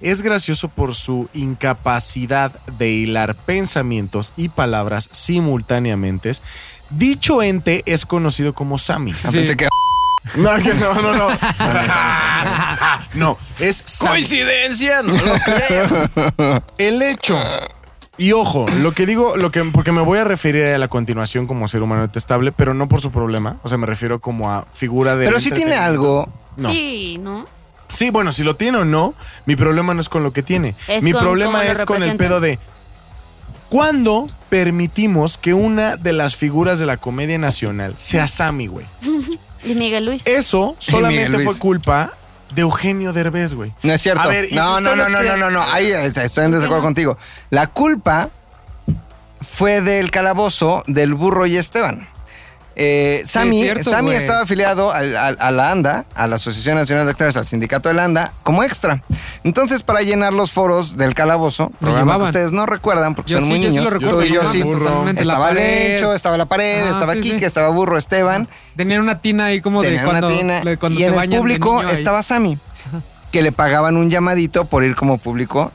Es 0.00 0.22
gracioso 0.22 0.68
por 0.68 0.94
su 0.94 1.28
incapacidad 1.34 2.50
de 2.78 2.90
hilar 2.90 3.36
pensamientos 3.36 4.32
y 4.36 4.48
palabras 4.48 5.08
simultáneamente. 5.12 6.32
Dicho 6.88 7.42
ente 7.42 7.82
es 7.86 8.06
conocido 8.06 8.54
como 8.54 8.78
Sammy. 8.78 9.12
Ah, 9.24 9.30
Pensé 9.30 9.56
que 9.56 9.68
No, 10.36 10.54
que 10.56 10.74
no, 10.74 10.94
no, 10.94 11.16
no. 11.16 11.28
no, 13.14 13.38
es. 13.58 13.84
¿Coincidencia? 13.98 15.02
No 15.02 15.14
lo 15.14 15.34
creo. 15.40 16.62
El 16.78 17.02
hecho. 17.02 17.38
Y 18.20 18.32
ojo, 18.32 18.66
lo 18.82 18.92
que 18.92 19.06
digo, 19.06 19.36
lo 19.36 19.50
que, 19.50 19.64
porque 19.64 19.92
me 19.92 20.02
voy 20.02 20.18
a 20.18 20.24
referir 20.24 20.66
a 20.66 20.76
la 20.76 20.88
continuación 20.88 21.46
como 21.46 21.68
ser 21.68 21.82
humano 21.82 22.02
detestable, 22.02 22.52
pero 22.52 22.74
no 22.74 22.86
por 22.86 23.00
su 23.00 23.10
problema. 23.10 23.56
O 23.62 23.68
sea, 23.70 23.78
me 23.78 23.86
refiero 23.86 24.20
como 24.20 24.50
a 24.50 24.66
figura 24.72 25.16
de. 25.16 25.24
Pero 25.24 25.40
sí 25.40 25.50
tiene 25.50 25.74
algo. 25.74 26.28
No. 26.56 26.70
Sí, 26.70 27.16
¿no? 27.18 27.46
Sí, 27.88 28.10
bueno, 28.10 28.32
si 28.32 28.44
lo 28.44 28.56
tiene 28.56 28.78
o 28.78 28.84
no, 28.84 29.14
mi 29.46 29.56
problema 29.56 29.94
no 29.94 30.02
es 30.02 30.10
con 30.10 30.22
lo 30.22 30.32
que 30.32 30.42
tiene. 30.42 30.74
Es 30.86 31.02
mi 31.02 31.12
con 31.12 31.22
problema 31.22 31.64
es 31.64 31.82
con 31.82 32.02
el 32.02 32.16
pedo 32.16 32.40
de. 32.40 32.58
¿Cuándo 33.70 34.26
permitimos 34.48 35.38
que 35.38 35.54
una 35.54 35.96
de 35.96 36.12
las 36.12 36.36
figuras 36.36 36.78
de 36.78 36.86
la 36.86 36.98
comedia 36.98 37.38
nacional 37.38 37.94
sea 37.98 38.26
Sammy, 38.26 38.66
güey? 38.66 38.86
Y 39.64 39.74
Miguel 39.74 40.06
Luis. 40.06 40.26
Eso 40.26 40.76
solamente 40.78 41.28
Luis. 41.30 41.44
fue 41.44 41.58
culpa 41.58 42.14
de 42.54 42.62
Eugenio 42.62 43.12
Derbez, 43.12 43.54
güey. 43.54 43.72
No 43.82 43.92
es 43.92 44.00
cierto. 44.00 44.22
A 44.22 44.26
ver, 44.26 44.46
¿y 44.50 44.54
no, 44.56 44.78
si 44.78 44.84
no, 44.84 44.96
no, 44.96 45.08
no, 45.08 45.22
no, 45.22 45.36
no, 45.36 45.50
no. 45.50 45.62
Ahí 45.62 45.90
es- 45.92 46.16
estoy 46.16 46.46
en 46.46 46.50
desacuerdo 46.52 46.82
contigo. 46.82 47.16
La 47.50 47.68
culpa 47.68 48.30
fue 49.40 49.80
del 49.80 50.10
calabozo 50.10 50.82
del 50.86 51.14
burro 51.14 51.46
y 51.46 51.56
Esteban. 51.56 52.08
Eh, 52.76 53.22
Sammy, 53.26 53.58
es 53.60 53.64
cierto, 53.72 53.90
Sammy 53.90 54.12
estaba 54.12 54.42
afiliado 54.42 54.92
al- 54.92 55.14
al- 55.16 55.36
a, 55.40 55.50
la 55.50 55.70
ANDA, 55.70 56.04
a 56.14 56.26
la 56.26 56.36
Asociación 56.36 56.76
Nacional 56.76 57.04
de 57.04 57.10
Actores, 57.10 57.36
al 57.36 57.46
sindicato 57.46 57.88
de 57.88 57.94
la 57.94 58.04
ANDA, 58.04 58.32
como 58.42 58.62
extra. 58.62 59.02
Entonces, 59.44 59.82
para 59.82 60.00
llenar 60.02 60.32
los 60.32 60.52
foros 60.52 60.96
del 60.96 61.14
calabozo, 61.14 61.70
programa 61.80 62.16
que 62.18 62.22
ustedes 62.24 62.52
no 62.52 62.66
recuerdan 62.66 63.14
porque 63.14 63.32
Yo 63.32 63.38
son 63.38 63.48
sí, 63.48 63.50
muy 63.50 63.60
yo 63.60 63.64
sí 63.66 63.70
niños, 63.70 63.84
lo 63.84 63.90
recuerdo. 63.90 64.18
tú 64.20 64.24
y 64.24 64.28
yo 64.32 64.42
yo 64.42 64.50
sí. 64.52 64.62
burro. 64.62 64.86
totalmente. 64.86 65.24
La 65.24 65.32
Estaba. 65.34 65.52
Lecho, 65.52 66.14
estaba 66.14 66.36
la 66.38 66.46
pared, 66.46 66.82
Ah, 66.86 66.90
estaba 66.90 67.12
sí, 67.14 67.20
Kike, 67.20 67.38
sí. 67.40 67.44
estaba 67.44 67.68
burro 67.70 67.98
Esteban. 67.98 68.48
Tenían 68.76 69.00
una 69.02 69.20
tina 69.20 69.46
ahí 69.46 69.60
como 69.60 69.82
de 69.82 70.00
cuando, 70.02 70.28
una 70.28 70.38
tina, 70.38 70.60
de 70.62 70.76
cuando 70.78 70.94
y 70.98 71.02
te 71.02 71.06
en 71.06 71.12
el 71.12 71.16
bañan 71.16 71.30
de 71.32 71.36
público 71.38 71.82
estaba 71.82 72.22
Sammy, 72.22 72.58
que 73.30 73.42
le 73.42 73.52
pagaban 73.52 73.96
un 73.96 74.10
llamadito 74.10 74.64
por 74.64 74.84
ir 74.84 74.94
como 74.96 75.18
público 75.18 75.72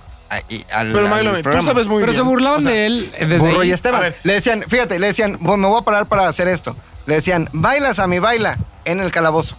y- 0.49 0.65
al, 0.73 0.91
Pero 0.91 1.57
tú 1.59 1.61
sabes 1.61 1.87
muy 1.87 2.01
Pero 2.01 2.11
bien. 2.11 2.15
se 2.15 2.21
burlaban 2.21 2.59
O 2.59 2.61
sea, 2.61 2.71
de 2.71 2.85
él 2.87 3.11
desde 3.19 3.37
Burro 3.37 3.61
ahí. 3.61 3.69
y 3.69 3.71
Esteban. 3.71 4.03
A. 4.03 4.13
Le 4.23 4.33
decían, 4.33 4.63
fíjate, 4.67 4.99
le 4.99 5.07
decían, 5.07 5.37
"Bueno, 5.39 5.57
me 5.63 5.67
voy 5.67 5.81
a 5.81 5.85
parar 5.85 6.07
para 6.07 6.27
hacer 6.27 6.47
esto. 6.47 6.75
Le 7.05 7.15
decían, 7.15 7.49
baila 7.53 7.93
Sammy, 7.93 8.19
baila 8.19 8.57
en 8.85 8.99
el 8.99 9.11
calabozo. 9.11 9.55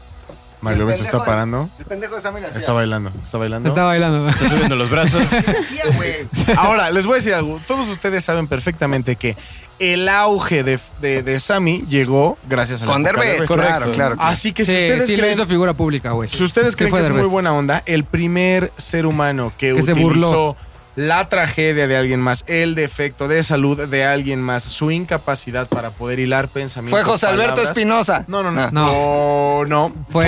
El 0.66 0.97
se 0.97 1.05
está 1.05 1.24
parando. 1.24 1.70
El 1.78 1.84
pendejo 1.84 2.16
de 2.16 2.28
hacía. 2.48 2.59
Está 2.59 2.72
bailando. 2.72 3.12
Está 3.22 3.38
bailando. 3.38 3.68
Está 3.68 3.84
bailando. 3.84 4.28
Está 4.28 4.48
subiendo 4.48 4.74
los 4.74 4.90
brazos. 4.90 5.22
Ahora, 6.56 6.90
les 6.90 7.06
voy 7.06 7.14
a 7.14 7.16
decir 7.16 7.34
algo. 7.34 7.60
Todos 7.68 7.86
ustedes 7.88 8.24
saben 8.24 8.48
perfectamente 8.48 9.14
que 9.16 9.36
el 9.78 10.08
auge 10.08 10.62
de, 10.62 10.78
de, 11.00 11.22
de 11.22 11.40
Sammy 11.40 11.84
llegó 11.88 12.38
gracias 12.48 12.82
a 12.82 12.86
la 12.86 12.92
Con 12.92 13.02
Derbez, 13.02 13.46
claro, 13.46 13.62
claro. 13.62 13.92
claro. 13.92 14.16
Así 14.18 14.52
que 14.52 14.64
si 14.64 14.70
sí, 14.72 14.76
ustedes 14.76 15.06
sí 15.06 15.12
lo 15.16 15.18
creen, 15.20 15.34
hizo 15.34 15.46
figura 15.46 15.74
pública, 15.74 16.12
güey. 16.12 16.28
si 16.30 16.42
ustedes 16.42 16.72
Sí 16.72 16.78
creen 16.78 16.90
fue 16.90 17.00
que 17.00 17.06
es 17.06 17.12
muy 17.12 17.28
buena 17.28 17.52
onda, 17.52 17.82
el 17.86 18.04
primer 18.04 18.72
ser 18.76 19.06
humano 19.06 19.52
que, 19.58 19.74
Que 19.74 19.82
se 19.82 19.92
utilizó 19.92 20.04
burló. 20.30 20.56
la 20.96 21.28
tragedia 21.28 21.86
de 21.86 21.96
alguien 21.96 22.20
más, 22.20 22.44
el 22.46 22.74
defecto 22.74 23.28
de 23.28 23.42
salud 23.42 23.86
de 23.86 24.04
alguien 24.04 24.40
más, 24.40 24.62
su 24.62 24.90
incapacidad 24.90 25.68
para 25.68 25.90
poder 25.90 26.20
hilar 26.20 26.48
pensamientos. 26.48 26.98
Fue 26.98 27.04
José 27.10 27.26
Alberto 27.26 27.56
palabras. 27.56 27.76
Espinosa. 27.76 28.24
No, 28.28 28.42
no, 28.42 28.50
no. 28.52 28.60
Ah. 28.62 28.70
No, 28.72 29.64
no. 29.66 29.92
Fue, 30.08 30.24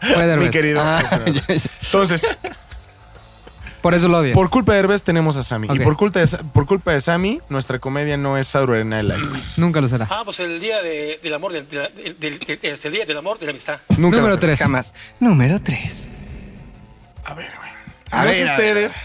Fue- 0.00 0.14
fue 0.14 0.26
Derbez. 0.26 0.46
mi 0.46 0.50
querido. 0.52 0.80
Ah. 0.80 1.02
Entonces, 1.82 2.26
Por 3.82 3.94
eso 3.94 4.08
lo 4.08 4.18
odia. 4.18 4.32
por 4.32 4.48
culpa 4.48 4.72
de 4.72 4.78
Derbez 4.78 5.02
tenemos 5.02 5.36
a 5.36 5.42
Sammy. 5.42 5.68
Y 5.72 5.80
por 5.80 5.96
culpa, 5.96 6.20
de, 6.20 6.26
por 6.54 6.66
culpa 6.66 6.92
de 6.92 7.00
Sammy, 7.00 7.40
nuestra 7.48 7.78
comedia 7.80 8.16
no 8.16 8.38
es 8.38 8.46
Saturday 8.46 8.84
Night 8.84 9.04
Live. 9.08 9.42
Nunca 9.56 9.80
lo 9.80 9.88
será. 9.88 10.06
Ah, 10.08 10.22
pues 10.24 10.38
el 10.40 10.60
día 10.60 10.80
de- 10.82 11.18
del 11.22 11.34
amor, 11.34 11.52
del, 11.52 11.68
del- 11.68 12.18
del- 12.18 12.38
del- 12.38 12.58
este 12.62 12.90
día 12.90 13.04
del 13.04 13.18
amor, 13.18 13.38
de 13.38 13.46
la 13.46 13.50
amistad. 13.50 13.78
Nunca 13.90 14.16
Número 14.18 14.22
va 14.22 14.28
a 14.28 14.32
ser. 14.34 14.40
3. 14.40 14.58
Jamás. 14.60 14.94
Número 15.20 15.60
3. 15.60 16.06
A 17.24 17.34
ver, 17.34 17.52
güey. 17.58 17.70
A 18.10 18.24
ver, 18.24 18.34
a 18.34 18.38
ver, 18.38 18.44
ustedes. 18.46 19.04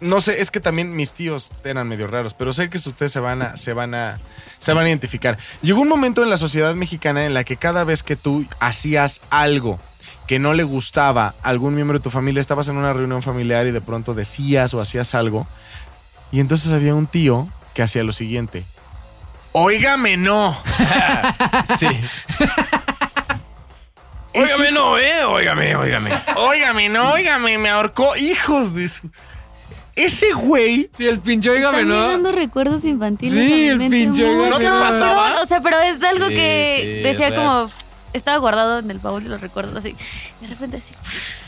No 0.00 0.20
sé, 0.20 0.40
es 0.40 0.52
que 0.52 0.60
también 0.60 0.94
mis 0.94 1.10
tíos 1.12 1.50
eran 1.64 1.88
medio 1.88 2.06
raros, 2.06 2.32
pero 2.32 2.52
sé 2.52 2.70
que 2.70 2.78
ustedes 2.78 3.10
se 3.10 3.18
van 3.18 3.42
a, 3.42 3.56
se 3.56 3.72
van 3.72 3.94
a, 3.96 4.20
se 4.58 4.72
van 4.72 4.84
a 4.84 4.88
identificar. 4.88 5.38
Llegó 5.60 5.80
un 5.80 5.88
momento 5.88 6.22
en 6.22 6.30
la 6.30 6.36
sociedad 6.36 6.72
mexicana 6.76 7.26
en 7.26 7.34
la 7.34 7.42
que 7.42 7.56
cada 7.56 7.82
vez 7.82 8.04
que 8.04 8.14
tú 8.14 8.46
hacías 8.60 9.20
algo 9.28 9.80
que 10.28 10.38
no 10.38 10.52
le 10.54 10.62
gustaba 10.62 11.34
a 11.42 11.48
algún 11.48 11.74
miembro 11.74 11.98
de 11.98 12.02
tu 12.02 12.10
familia, 12.10 12.40
estabas 12.40 12.68
en 12.68 12.76
una 12.76 12.92
reunión 12.92 13.22
familiar 13.22 13.66
y 13.66 13.72
de 13.72 13.80
pronto 13.80 14.14
decías 14.14 14.72
o 14.74 14.80
hacías 14.80 15.14
algo, 15.16 15.48
y 16.30 16.38
entonces 16.38 16.70
había 16.70 16.94
un 16.94 17.06
tío 17.08 17.48
que 17.74 17.82
hacía 17.82 18.04
lo 18.04 18.12
siguiente. 18.12 18.64
Óigame, 19.52 20.16
no. 20.16 20.56
Sí. 21.78 21.88
Óigame, 24.34 24.70
no, 24.70 24.98
¿eh? 24.98 25.24
Óigame, 25.24 25.74
óigame. 25.74 26.10
Óigame, 26.36 26.88
no, 26.88 27.12
óigame, 27.12 27.58
me 27.58 27.70
ahorcó. 27.70 28.14
Hijos 28.16 28.74
de 28.74 28.88
su. 28.88 29.10
Ese 29.96 30.32
güey. 30.32 30.90
Sí, 30.92 31.08
el 31.08 31.20
pinche, 31.20 31.50
oígame, 31.50 31.80
Están 31.80 31.88
¿no? 31.88 32.08
dando 32.08 32.32
recuerdos 32.32 32.84
infantiles. 32.84 33.34
Sí, 33.34 33.68
el 33.68 33.78
pinche. 33.78 34.30
¿No 34.48 34.58
te 34.58 34.68
pasaba? 34.68 35.42
O 35.42 35.46
sea, 35.46 35.60
pero 35.60 35.80
es 35.80 36.00
algo 36.02 36.28
Sí, 36.28 36.34
que 36.34 36.80
sí, 37.02 37.08
decía 37.08 37.34
como. 37.34 37.70
Estaba 38.12 38.38
guardado 38.38 38.78
en 38.78 38.90
el 38.90 38.98
baúl 38.98 39.22
de 39.22 39.28
los 39.30 39.40
recuerdos 39.40 39.74
así. 39.76 39.94
De 40.40 40.46
repente 40.46 40.78
así. 40.78 40.94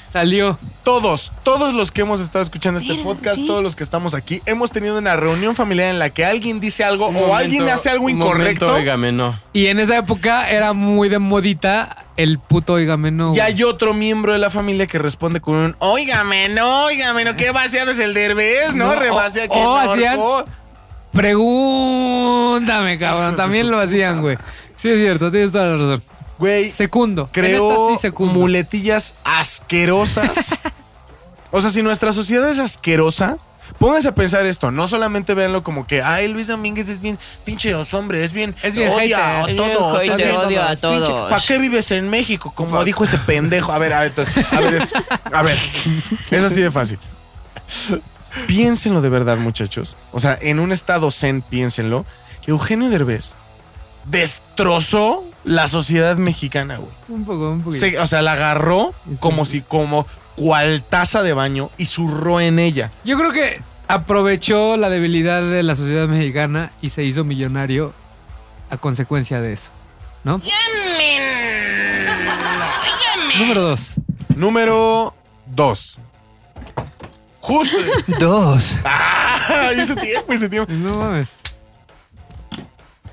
Salió. 0.09 0.59
Todos, 0.83 1.33
todos 1.45 1.73
los 1.73 1.93
que 1.93 2.01
hemos 2.01 2.21
estado 2.21 2.43
escuchando 2.43 2.81
este 2.81 2.93
Mira, 2.95 3.05
podcast, 3.05 3.37
sí. 3.37 3.47
todos 3.47 3.63
los 3.63 3.77
que 3.77 3.85
estamos 3.85 4.15
aquí, 4.15 4.43
hemos 4.45 4.73
tenido 4.73 4.99
una 4.99 5.15
reunión 5.15 5.55
familiar 5.55 5.89
en 5.89 6.01
la 6.01 6.11
que 6.11 6.25
alguien 6.25 6.59
dice 6.59 6.83
algo 6.83 7.07
Un 7.09 7.15
o 7.17 7.19
momento, 7.21 7.37
alguien 7.37 7.69
hace 7.69 7.91
algo 7.91 8.09
incorrecto. 8.11 8.67
momento, 8.67 8.75
óigame, 8.75 9.13
no. 9.13 9.39
Y 9.53 9.67
en 9.69 9.79
esa 9.79 9.97
época 9.97 10.51
era 10.51 10.73
muy 10.73 11.09
de 11.09 11.21
modita 11.21 12.07
el 12.17 12.41
puto 12.41 12.73
oígame, 12.75 13.13
no. 13.13 13.35
y 13.37 13.39
hay 13.41 13.63
otro 13.63 13.95
miembro 13.95 14.33
de 14.33 14.41
la 14.41 14.51
familia 14.51 14.87
que 14.89 14.99
responde 14.99 15.41
con 15.41 15.55
un 15.55 15.77
Óigame, 15.79 16.49
no, 16.49 16.87
óigame, 16.87 17.25
no, 17.25 17.37
qué 17.37 17.53
vaciado 17.53 17.93
es 17.93 18.01
el 18.01 18.13
derbez, 18.13 18.75
¿no? 18.75 18.87
No, 18.95 19.01
Rebase 19.01 19.43
o- 19.43 19.45
aquí. 19.45 19.59
o 19.59 19.63
no, 19.65 19.77
hacían- 19.79 20.19
ahorcó". 20.19 20.51
Pregúntame, 21.13 22.99
cabrón. 22.99 23.35
También 23.37 23.71
lo 23.71 23.79
hacían, 23.79 24.21
güey. 24.23 24.37
Sí, 24.77 24.89
es 24.91 24.99
cierto, 25.01 25.31
tienes 25.31 25.53
toda 25.53 25.67
la 25.67 25.73
razón. 25.77 26.03
Güey, 26.41 26.73
creó 27.33 27.95
esta 27.95 28.11
sí 28.11 28.15
muletillas 28.19 29.15
asquerosas. 29.25 30.57
o 31.51 31.61
sea, 31.61 31.71
si 31.71 31.83
nuestra 31.83 32.13
sociedad 32.15 32.49
es 32.49 32.59
asquerosa, 32.59 33.37
pónganse 33.79 34.09
a 34.09 34.15
pensar 34.15 34.47
esto. 34.47 34.71
No 34.71 34.89
solamente 34.89 35.35
véanlo 35.35 35.63
como 35.63 35.87
que, 35.87 36.01
ay, 36.01 36.29
Luis 36.29 36.47
Domínguez 36.47 36.89
es 36.89 37.03
bien 37.03 37.19
pinche 37.45 37.75
hombre, 37.75 38.25
es 38.25 38.33
bien. 38.33 38.57
Es 38.63 38.75
bien 38.75 38.91
odia 38.91 39.45
hater. 39.45 39.61
a 39.61 40.17
bien 40.17 40.35
odia 40.35 40.71
a. 40.71 41.29
¿Para 41.29 41.43
qué 41.47 41.59
vives 41.59 41.91
en 41.91 42.09
México? 42.09 42.53
Como 42.55 42.83
dijo 42.85 43.05
ese 43.05 43.19
pendejo. 43.19 43.71
A 43.73 43.79
ver, 43.79 43.93
a 43.93 44.01
ver, 44.01 44.09
entonces, 44.09 44.51
a 44.51 44.61
ver, 44.61 44.75
es, 44.77 44.95
a 45.31 45.43
ver. 45.43 45.59
Es 46.31 46.43
así 46.43 46.63
de 46.63 46.71
fácil. 46.71 46.99
Piénsenlo 48.47 49.03
de 49.03 49.11
verdad, 49.11 49.37
muchachos. 49.37 49.95
O 50.11 50.21
sea, 50.21 50.39
en 50.41 50.59
un 50.59 50.73
estado 50.73 51.11
zen, 51.11 51.43
piénsenlo. 51.43 52.07
Eugenio 52.47 52.89
Derbez 52.89 53.35
destrozó 54.07 55.30
la 55.45 55.67
sociedad 55.67 56.17
mexicana, 56.17 56.77
güey. 56.79 56.91
Un 57.09 57.25
poco, 57.25 57.51
un 57.51 57.63
poquito. 57.63 57.81
Se- 57.87 57.99
o 57.99 58.07
sea, 58.07 58.23
la 58.23 58.33
agarró 58.33 58.95
como 59.21 59.45
si, 59.45 59.63
como 59.63 60.07
cual 60.37 60.83
taza 60.89 61.23
de 61.23 61.33
baño 61.33 61.71
y 61.79 61.87
zurró 61.87 62.41
en 62.41 62.59
ella. 62.59 62.91
Yo 63.05 63.17
creo 63.19 63.33
que 63.33 63.61
aprovechó 63.89 64.77
la 64.77 64.89
debilidad 64.91 65.43
de 65.43 65.63
la 65.63 65.77
sociedad 65.77 66.07
mexicana 66.09 66.71
y 66.81 66.91
se 66.91 67.03
hizo 67.05 67.25
millonario 67.25 67.93
a 68.71 68.77
consecuencia 68.77 69.41
de 69.41 69.53
eso, 69.53 69.71
¿no? 70.25 70.41
Número 73.39 73.63
dos. 73.63 73.95
Número 74.37 75.15
dos. 75.47 75.99
Justo. 77.41 77.77
Dos. 78.19 78.77
¡Ah! 78.85 79.71
Ese 79.75 79.97
tiempo, 79.97 80.33
ese 80.33 80.49
tiempo. 80.49 80.71
No 80.73 80.99
mames. 80.99 81.31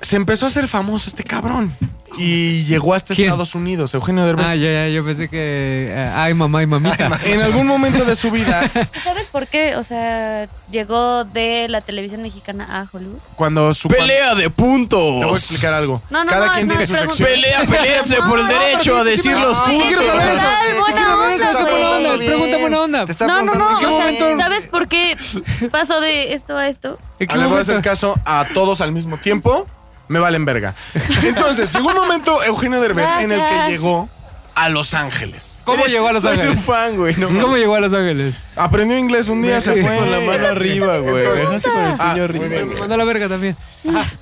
Se 0.01 0.15
empezó 0.17 0.45
a 0.45 0.49
hacer 0.49 0.67
famoso 0.67 1.07
este 1.09 1.23
cabrón. 1.23 1.73
Y 2.17 2.63
llegó 2.63 2.93
hasta 2.93 3.13
¿Quién? 3.13 3.27
Estados 3.27 3.53
Unidos, 3.53 3.93
Eugenio 3.93 4.25
Derbez. 4.25 4.47
Ah, 4.49 4.55
ya, 4.55 4.71
ya, 4.71 4.87
yo 4.87 5.03
pensé 5.03 5.27
que. 5.29 5.89
eh, 5.91 6.11
ay, 6.15 6.33
mamá 6.33 6.63
y 6.63 6.65
mamita. 6.65 7.19
En 7.25 7.41
algún 7.41 7.67
momento 7.67 8.05
de 8.05 8.15
su 8.15 8.31
vida, 8.31 8.63
¿Sabes 9.03 9.27
por 9.27 9.47
qué? 9.47 9.75
O 9.75 9.83
sea, 9.83 10.47
llegó 10.71 11.25
de 11.25 11.67
la 11.69 11.81
televisión 11.81 12.21
mexicana 12.21 12.65
a 12.69 12.87
Hollywood. 12.91 13.19
cuando 13.35 13.73
su. 13.73 13.87
Pelea 13.89 14.35
de 14.35 14.49
puntos. 14.49 15.19
Te 15.19 15.25
voy 15.25 15.33
a 15.33 15.37
explicar 15.37 15.73
algo. 15.73 16.01
No, 16.09 16.23
no, 16.23 16.29
Cada 16.31 16.47
no, 16.47 16.53
quien 16.53 16.67
no, 16.67 16.73
tiene 16.75 16.87
su 16.87 16.95
sección. 16.95 17.27
Pelea, 17.29 17.63
peleense 17.65 18.15
por 18.17 18.39
el 18.39 18.47
derecho 18.47 18.97
a 18.97 19.03
decir 19.03 19.33
los 19.33 19.59
quiero 19.59 20.01
puntos. 20.01 20.05
saber 20.07 20.29
eso. 20.33 20.45
Ay, 20.47 20.67
Sí 20.67 20.79
buena 20.79 20.95
quiero 20.95 21.17
saber 21.17 21.33
onda, 21.33 21.35
eso. 21.35 21.51
Es 21.51 21.59
güey. 21.61 21.71
buena 21.71 21.89
onda. 21.97 22.13
Es 22.15 22.21
pregunta 22.23 22.57
buena 22.57 22.81
onda. 22.81 23.05
No, 23.27 23.41
no, 23.43 23.53
no. 23.81 24.37
¿Sabes 24.37 24.67
por 24.67 24.87
qué 24.87 25.15
pasó 25.71 25.99
de 25.99 26.33
esto 26.33 26.57
a 26.57 26.67
esto? 26.69 26.97
¿En 27.19 27.27
qué 27.27 27.35
Ah, 27.35 27.37
le 27.37 27.45
voy 27.47 27.57
a 27.57 27.61
hacer 27.61 27.81
caso 27.81 28.15
a 28.25 28.45
todos 28.53 28.81
al 28.81 28.91
mismo 28.91 29.17
tiempo. 29.17 29.67
Me 30.07 30.19
valen 30.19 30.45
verga. 30.45 30.75
Entonces, 31.23 31.71
llegó 31.73 31.89
un 31.89 31.95
momento, 31.95 32.43
Eugenio 32.43 32.81
Derbez, 32.81 33.09
en 33.19 33.31
el 33.31 33.39
que 33.39 33.69
llegó 33.69 34.09
a 34.55 34.69
Los 34.69 34.93
Ángeles. 34.93 35.56
¿Cómo 35.67 35.85
llegó 35.85 36.07
a 36.07 36.13
Los 36.13 36.23
Soy 36.23 36.31
Ángeles? 36.33 36.55
un 36.57 36.63
fan, 36.63 36.95
güey. 36.95 37.15
No 37.17 37.27
¿Cómo 37.41 37.57
llegó 37.57 37.75
a 37.75 37.79
Los 37.79 37.93
Ángeles? 37.93 38.33
Aprendió 38.55 38.97
inglés 38.97 39.29
un 39.29 39.41
día, 39.43 39.61
se 39.61 39.73
fue 39.73 39.97
con 39.97 40.11
la 40.11 40.19
mano 40.21 40.47
arriba, 40.47 40.97
güey. 40.97 41.17
Entonces- 41.23 41.45
Dejaste 41.47 41.69
con 41.69 41.79
el 41.81 41.91
Ah, 41.91 41.97
puño 41.97 42.11
muy 42.13 42.21
arriba. 42.21 42.47
bien. 42.47 42.69
Me 42.69 42.75
mandó 42.79 42.93
a 42.95 42.97
la 42.97 43.03
verga 43.05 43.29
también. 43.29 43.55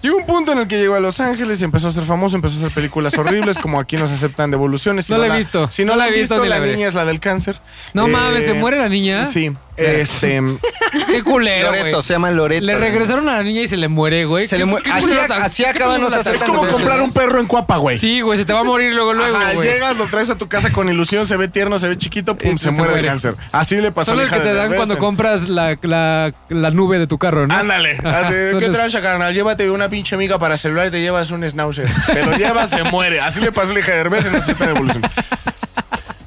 Llegó 0.01 0.17
un 0.17 0.25
punto 0.25 0.51
en 0.51 0.59
el 0.59 0.67
que 0.67 0.77
llegó 0.77 0.95
a 0.95 0.99
Los 0.99 1.19
Ángeles 1.19 1.61
y 1.61 1.63
empezó 1.63 1.87
a 1.87 1.91
ser 1.91 2.03
famoso, 2.03 2.35
empezó 2.35 2.55
a 2.55 2.57
hacer 2.57 2.71
películas 2.71 3.17
horribles, 3.17 3.57
como 3.57 3.79
aquí 3.79 3.95
nos 3.97 4.11
aceptan 4.11 4.51
devoluciones. 4.51 5.05
Si 5.05 5.13
No 5.13 5.19
la 5.19 5.33
he 5.33 5.37
visto, 5.37 5.69
Si 5.71 5.85
no, 5.85 5.95
la 5.95 6.07
he 6.07 6.11
visto, 6.11 6.35
ni 6.43 6.49
la 6.49 6.55
la 6.55 6.61
veré. 6.61 6.73
niña 6.75 6.87
es 6.87 6.93
la 6.93 7.05
del 7.05 7.19
cáncer. 7.19 7.59
No 7.93 8.05
Eh, 8.07 8.11
mames, 8.11 8.45
¿se 8.45 8.53
muere 8.53 8.77
la 8.77 8.89
niña? 8.89 9.25
Sí. 9.25 9.51
Este, 9.77 10.41
Qué 11.07 11.21
culero, 11.23 11.67
güey. 11.67 11.79
Loreto, 11.81 12.01
se 12.01 12.13
llama 12.13 12.31
Loreto. 12.31 12.63
Le 12.65 12.75
regresaron 12.75 13.27
a 13.27 13.33
la 13.33 13.43
niña 13.43 13.61
y 13.61 13.67
se 13.67 13.75
le 13.75 13.89
muere, 13.89 14.23
güey. 14.25 14.45
Se 14.47 14.55
¿Qué- 14.55 14.59
le 14.59 14.65
muere. 14.65 14.83
qué 14.83 14.91
Así 14.91 15.11
así 15.29 15.65
acaban 15.65 15.99
los 15.99 16.13
es 16.13 16.43
como 16.43 16.65
comprar 16.67 17.01
un 17.01 17.11
perro 17.11 17.39
en 17.41 17.45
cuapa, 17.47 17.75
güey. 17.77 17.97
Sí, 17.97 18.21
güey, 18.21 18.37
se 18.37 18.45
te 18.45 18.53
va 18.53 18.61
a 18.61 18.63
morir 18.63 18.93
luego, 18.95 19.13
luego, 19.13 19.35
Ajá, 19.37 19.51
güey. 19.53 19.67
llegas, 19.69 19.97
lo 19.97 20.05
traes 20.05 20.29
a 20.29 20.37
tu 20.37 20.47
casa 20.47 20.71
con 20.71 20.87
ilusión, 20.87 21.27
se 21.27 21.34
ve 21.37 21.47
tierno, 21.47 21.77
se 21.79 21.87
ve 21.87 21.97
chiquito, 21.97 22.37
pum, 22.37 22.51
Eh, 22.51 22.57
se, 22.57 22.65
se 22.65 22.71
muere 22.71 22.95
de 22.95 23.05
cáncer. 23.05 23.35
Así 23.51 23.75
le 23.77 23.91
pasó 23.91 24.11
Son 24.11 24.19
a 24.19 24.21
la 24.21 24.27
hija 24.27 24.37
que 24.37 24.41
te 24.43 24.47
de 24.49 24.53
dan 24.55 24.73
cuando 24.75 24.93
en- 24.95 24.99
compras 24.99 25.47
la, 25.49 25.77
la, 25.81 26.33
la 26.49 26.71
nube 26.71 26.99
de 26.99 27.07
tu 27.07 27.17
carro, 27.17 27.47
¿no? 27.47 27.55
Ándale, 27.55 27.91
así, 28.03 28.33
¿qué 28.59 28.69
trancha, 28.71 29.01
carnal? 29.01 29.33
Llévate 29.33 29.69
una 29.69 29.89
pinche 29.89 30.15
amiga 30.15 30.37
para 30.39 30.57
celular 30.57 30.87
y 30.87 30.91
te 30.91 31.01
llevas 31.01 31.31
un 31.31 31.43
schnauzer. 31.47 31.89
Te 32.13 32.25
lo 32.25 32.33
llevas, 32.37 32.69
se 32.69 32.83
muere. 32.83 33.21
Así 33.21 33.39
le 33.41 33.51
pasó 33.51 33.71
a 33.71 33.73
la 33.73 33.79
hija 33.79 33.91
de 33.91 33.97
Derbez 33.97 34.25
en 34.25 34.33
la 34.33 34.39
de 34.39 34.71
evolución. 34.71 35.03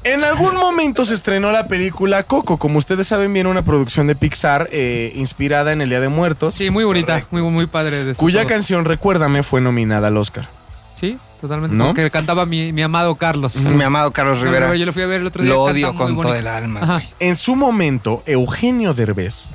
En 0.04 0.24
algún 0.24 0.54
momento 0.54 1.04
se 1.04 1.14
estrenó 1.14 1.52
la 1.52 1.66
película 1.68 2.22
Coco. 2.22 2.56
Como 2.56 2.78
ustedes 2.78 3.06
saben, 3.08 3.32
viene 3.34 3.50
una 3.50 3.62
producción 3.62 4.06
de 4.06 4.14
Pixar 4.14 4.68
eh, 4.72 5.12
inspirada 5.14 5.72
en 5.72 5.82
el 5.82 5.90
Día 5.90 6.00
de 6.00 6.08
Muertos. 6.08 6.54
Sí, 6.54 6.70
muy 6.70 6.84
bonita, 6.84 7.26
muy, 7.30 7.42
muy 7.42 7.66
padre. 7.66 8.04
De 8.04 8.14
Cuya 8.14 8.40
todo. 8.42 8.48
canción, 8.48 8.84
recuérdame, 8.86 9.42
fue 9.42 9.60
nominada 9.60 10.08
al 10.08 10.16
Oscar. 10.16 10.48
Sí, 10.94 11.18
totalmente. 11.40 11.76
¿No? 11.76 11.86
Porque 11.88 12.10
cantaba 12.10 12.46
mi, 12.46 12.72
mi 12.72 12.82
amado 12.82 13.14
Carlos. 13.16 13.56
Mi 13.56 13.82
amado 13.82 14.12
Carlos 14.12 14.40
Rivera. 14.40 14.74
Yo 14.76 14.86
lo 14.86 14.92
fui 14.92 15.02
a 15.02 15.06
ver 15.06 15.20
el 15.20 15.26
otro 15.26 15.42
día. 15.42 15.52
Lo 15.52 15.62
odio 15.62 15.94
con 15.94 16.20
todo 16.20 16.34
el 16.34 16.46
alma. 16.46 17.02
En 17.18 17.36
su 17.36 17.54
momento, 17.56 18.22
Eugenio 18.26 18.94
Derbez 18.94 19.48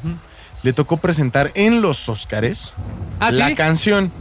le 0.64 0.74
tocó 0.74 0.98
presentar 0.98 1.52
en 1.56 1.82
los 1.82 2.08
Oscars 2.10 2.76
¿Ah, 3.20 3.32
la 3.32 3.50
sí? 3.50 3.56
canción. 3.56 4.12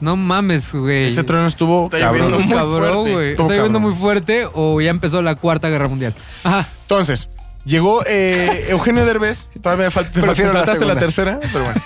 No 0.00 0.16
mames, 0.16 0.74
güey. 0.74 1.06
Ese 1.06 1.22
trueno 1.22 1.46
estuvo 1.46 1.84
Está 1.84 1.98
cabrón. 2.00 2.30
lloviendo 2.32 2.38
Muy 2.38 2.46
muy 2.48 2.56
cabrón, 2.56 2.92
fuerte. 2.94 3.12
güey. 3.12 3.30
¿Está 3.32 3.54
lloviendo 3.54 3.80
muy 3.80 3.94
fuerte 3.94 4.48
o 4.52 4.80
ya 4.80 4.90
empezó 4.90 5.22
la 5.22 5.36
Cuarta 5.36 5.68
Guerra 5.68 5.86
Mundial? 5.86 6.14
Ajá. 6.42 6.66
Entonces, 6.82 7.28
llegó 7.64 8.02
eh, 8.06 8.66
Eugenio 8.68 9.04
Derbez. 9.06 9.48
Todavía 9.62 9.86
me 9.86 9.90
falta, 9.90 10.20
Prefiero 10.20 10.52
la 10.52 10.58
saltaste 10.64 10.84
la, 10.84 10.94
segunda. 10.94 11.00
tercera, 11.00 11.40
pero 11.52 11.64
bueno. 11.64 11.82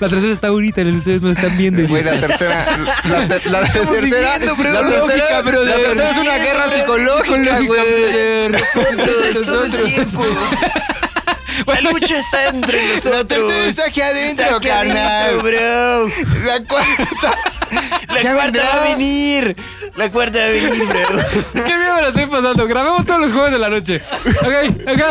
La 0.00 0.08
tercera 0.08 0.32
está 0.32 0.50
bonita, 0.50 0.82
ustedes 0.82 1.22
no 1.22 1.28
la 1.28 1.34
están 1.34 1.56
viendo. 1.56 1.86
Güey, 1.86 2.04
la 2.04 2.20
tercera. 2.20 2.78
La, 3.04 3.28
te- 3.28 3.48
la 3.50 3.60
tercera. 3.62 4.38
bro, 4.56 4.72
la 4.72 4.82
lógica, 4.82 5.42
tercera, 5.42 5.64
la 5.64 5.74
tercera 5.76 6.10
es 6.10 6.16
una 6.18 6.36
guerra 6.38 6.70
psicológica, 6.70 7.60
güey. 7.60 8.48
Nosotros, 8.50 9.46
nosotros. 9.46 9.90
La 11.66 11.80
lucha 11.82 12.18
está 12.18 12.48
entre 12.48 12.78
nosotros. 12.94 13.14
La 13.14 13.24
tercera 13.26 13.66
está 13.66 13.86
aquí 13.86 14.00
adentro, 14.00 14.60
carnal. 14.60 15.36
bro. 15.42 16.06
La 16.46 16.64
cuarta. 16.66 17.38
La 18.08 18.32
cuarta 18.32 18.62
va 18.62 18.80
a 18.84 18.88
venir. 18.88 19.56
La 20.00 20.10
cuarta 20.10 20.38
va 20.38 20.44
a 20.46 20.48
venir, 20.48 20.86
bro. 20.86 20.98
Qué 21.52 21.60
bien 21.62 21.94
me 21.94 22.00
la 22.00 22.08
estoy 22.08 22.24
pasando. 22.24 22.66
Grabemos 22.66 23.04
todos 23.04 23.20
los 23.20 23.32
jueves 23.32 23.52
de 23.52 23.58
la 23.58 23.68
noche. 23.68 24.00
Ok, 24.40 24.88
acá. 24.88 25.10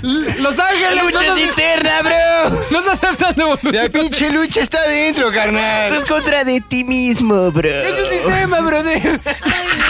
Los 0.00 0.58
Ángeles. 0.58 0.94
La 0.96 1.02
lucha 1.02 1.26
no 1.26 1.36
es 1.36 1.42
interna, 1.42 2.00
bro. 2.00 2.62
No 2.70 2.82
se 2.82 2.90
aceptan 2.92 3.34
devoluciones. 3.34 3.82
La 3.82 3.88
pinche 3.90 4.32
lucha 4.32 4.62
está 4.62 4.78
adentro, 4.78 5.30
carnal. 5.30 5.84
Estás 5.92 6.06
contra 6.06 6.44
de 6.44 6.62
ti 6.62 6.82
mismo, 6.82 7.52
bro. 7.52 7.68
Es 7.68 7.98
un 8.00 8.08
sistema, 8.08 8.60
brother. 8.62 9.20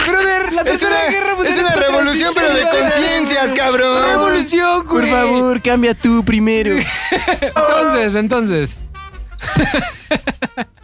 Brother, 0.05 0.51
la 0.51 0.61
Es 0.63 0.67
tercera 0.71 0.95
una, 1.01 1.11
guerra 1.11 1.35
mundial 1.35 1.55
es 1.55 1.63
una 1.63 1.75
revolución, 1.75 2.33
pero 2.35 2.53
de 2.53 2.63
conciencias, 2.63 3.53
cabrón. 3.53 4.05
Revolución, 4.09 4.85
Por 4.85 4.99
güey. 5.07 5.09
favor, 5.09 5.61
cambia 5.61 5.93
tú 5.93 6.21
primero. 6.25 6.75
Entonces, 7.39 8.15
entonces. 8.15 8.75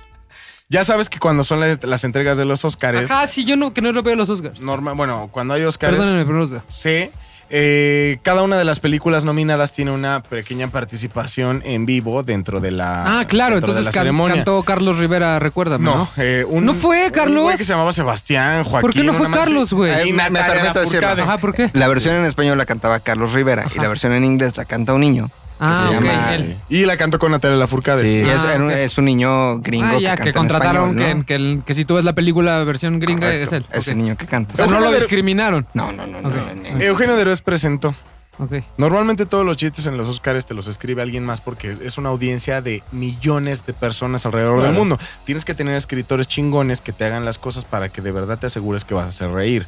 Ya 0.72 0.86
sabes 0.86 1.10
que 1.10 1.20
cuando 1.20 1.44
son 1.44 1.60
las, 1.60 1.84
las 1.84 2.04
entregas 2.06 2.38
de 2.38 2.46
los 2.46 2.64
Oscars, 2.64 3.12
Ajá, 3.12 3.28
sí, 3.28 3.44
yo 3.44 3.58
no, 3.58 3.74
que 3.74 3.82
no 3.82 3.92
lo 3.92 4.04
veo 4.04 4.16
los 4.16 4.30
Oscars. 4.30 4.62
norma, 4.62 4.94
bueno, 4.94 5.28
cuando 5.30 5.54
hay 5.54 5.64
Oscars, 5.66 5.98
Perdónenme, 5.98 6.22
pero 6.24 6.34
no 6.36 6.40
los 6.40 6.50
veo. 6.50 6.64
sé, 6.70 7.12
eh, 7.50 8.20
cada 8.24 8.42
una 8.44 8.58
de 8.58 8.64
las 8.64 8.80
películas 8.80 9.26
nominadas 9.26 9.74
tiene 9.74 9.92
una 9.92 10.24
pequeña 10.24 10.70
participación 10.70 11.62
en 11.66 11.86
vivo 11.86 12.24
dentro 12.24 12.62
de 12.62 12.72
la 12.72 13.20
Ah, 13.20 13.26
claro, 13.28 13.58
entonces 13.58 13.84
la 13.84 13.92
can- 13.92 14.04
ceremonia. 14.04 14.36
cantó 14.38 14.64
Carlos 14.64 14.98
Rivera, 14.98 15.38
recuérdame, 15.40 15.84
¿no? 15.84 15.96
No, 15.98 16.10
eh, 16.16 16.46
un, 16.48 16.64
¿No 16.66 16.74
fue, 16.74 17.08
un 17.08 17.12
Carlos? 17.12 17.44
güey 17.44 17.58
que 17.58 17.66
se 17.66 17.74
llamaba 17.74 17.92
Sebastián, 17.92 18.64
Joaquín. 18.64 18.80
¿Por 18.82 18.94
qué 18.94 19.04
no 19.04 19.14
fue 19.14 19.30
Carlos, 19.30 19.74
güey? 19.74 19.92
Ahí 19.92 20.14
me, 20.14 20.30
me 20.30 20.42
permito 20.42 20.80
decirlo. 20.80 21.10
Ajá, 21.10 21.38
¿por 21.40 21.54
qué? 21.54 21.70
La 21.74 21.90
versión 21.90 22.16
en 22.16 22.24
español 22.24 22.58
la 22.58 22.66
cantaba 22.66 23.02
Carlos 23.02 23.34
Rivera 23.34 23.66
y 23.76 23.80
la 23.80 23.90
versión 23.90 24.14
en 24.14 24.24
inglés 24.24 24.56
la 24.56 24.64
canta 24.64 24.94
un 24.94 25.02
niño. 25.02 25.30
Ah, 25.64 25.86
se 25.88 25.94
llama- 25.94 26.36
él. 26.36 26.58
Y 26.70 26.86
la 26.86 26.98
cantó 26.98 27.20
con 27.20 27.32
Natalia 27.32 27.56
Lafourcade. 27.58 28.02
Sí. 28.02 28.08
Y 28.08 28.30
es, 28.30 28.40
Ah, 28.44 28.74
es 28.74 28.98
un 28.98 29.06
niño 29.06 29.60
gringo 29.60 29.88
Ah, 29.98 30.00
ya, 30.00 30.18
que, 30.18 30.24
que, 30.26 30.26
canta 30.26 30.28
en 30.30 30.34
contrataron 30.34 30.90
español, 30.92 31.18
¿no? 31.20 31.20
que, 31.22 31.26
que, 31.28 31.36
el- 31.36 31.62
que 31.66 31.74
si 31.76 31.86
tú 31.86 31.96
ves 31.96 32.06
la 32.06 32.14
película 32.14 32.64
versión 32.64 33.00
gringa 33.00 33.28
Correcto, 33.28 33.44
es 33.46 33.52
él. 33.54 33.66
Es 33.72 33.88
el 33.88 33.98
niño 34.00 34.18
que 34.18 34.26
canta. 34.26 34.54
O 34.54 34.58
sea, 34.58 34.66
no 34.66 34.80
lo 34.80 34.92
discriminaron. 34.92 35.68
No, 35.74 35.92
no, 35.92 36.08
no, 36.08 36.22
no. 36.22 36.30
Ok. 36.30 36.36
no, 36.36 36.72
no. 36.78 36.80
Eugenio 36.82 37.16
Derbez 37.16 37.42
presentó. 37.42 37.94
Ok. 38.40 38.54
Normalmente 38.78 39.28
todos 39.28 39.46
los 39.46 39.56
chistes 39.56 39.86
en 39.86 39.98
los 39.98 40.10
Oscars 40.10 40.48
te 40.48 40.56
los 40.56 40.68
escribe 40.68 41.04
alguien 41.04 41.24
más 41.24 41.42
porque 41.42 41.78
es 41.84 42.00
una 42.00 42.10
audiencia 42.10 42.62
de 42.62 42.82
millones 42.92 43.66
de 43.68 43.74
personas 43.74 44.26
alrededor 44.26 44.64
del 44.64 44.74
mundo. 44.74 44.98
Tienes 45.26 45.46
que 45.46 45.54
tener 45.54 45.76
escritores 45.76 46.28
chingones 46.28 46.82
que 46.82 46.92
te 46.92 47.06
hagan 47.06 47.24
las 47.24 47.38
cosas 47.38 47.66
para 47.66 47.90
que 47.90 48.02
de 48.02 48.12
verdad 48.12 48.40
te 48.40 48.48
asegures 48.48 48.84
que 48.84 48.96
vas 48.96 49.06
a 49.06 49.10
hacer 49.10 49.30
reír. 49.30 49.68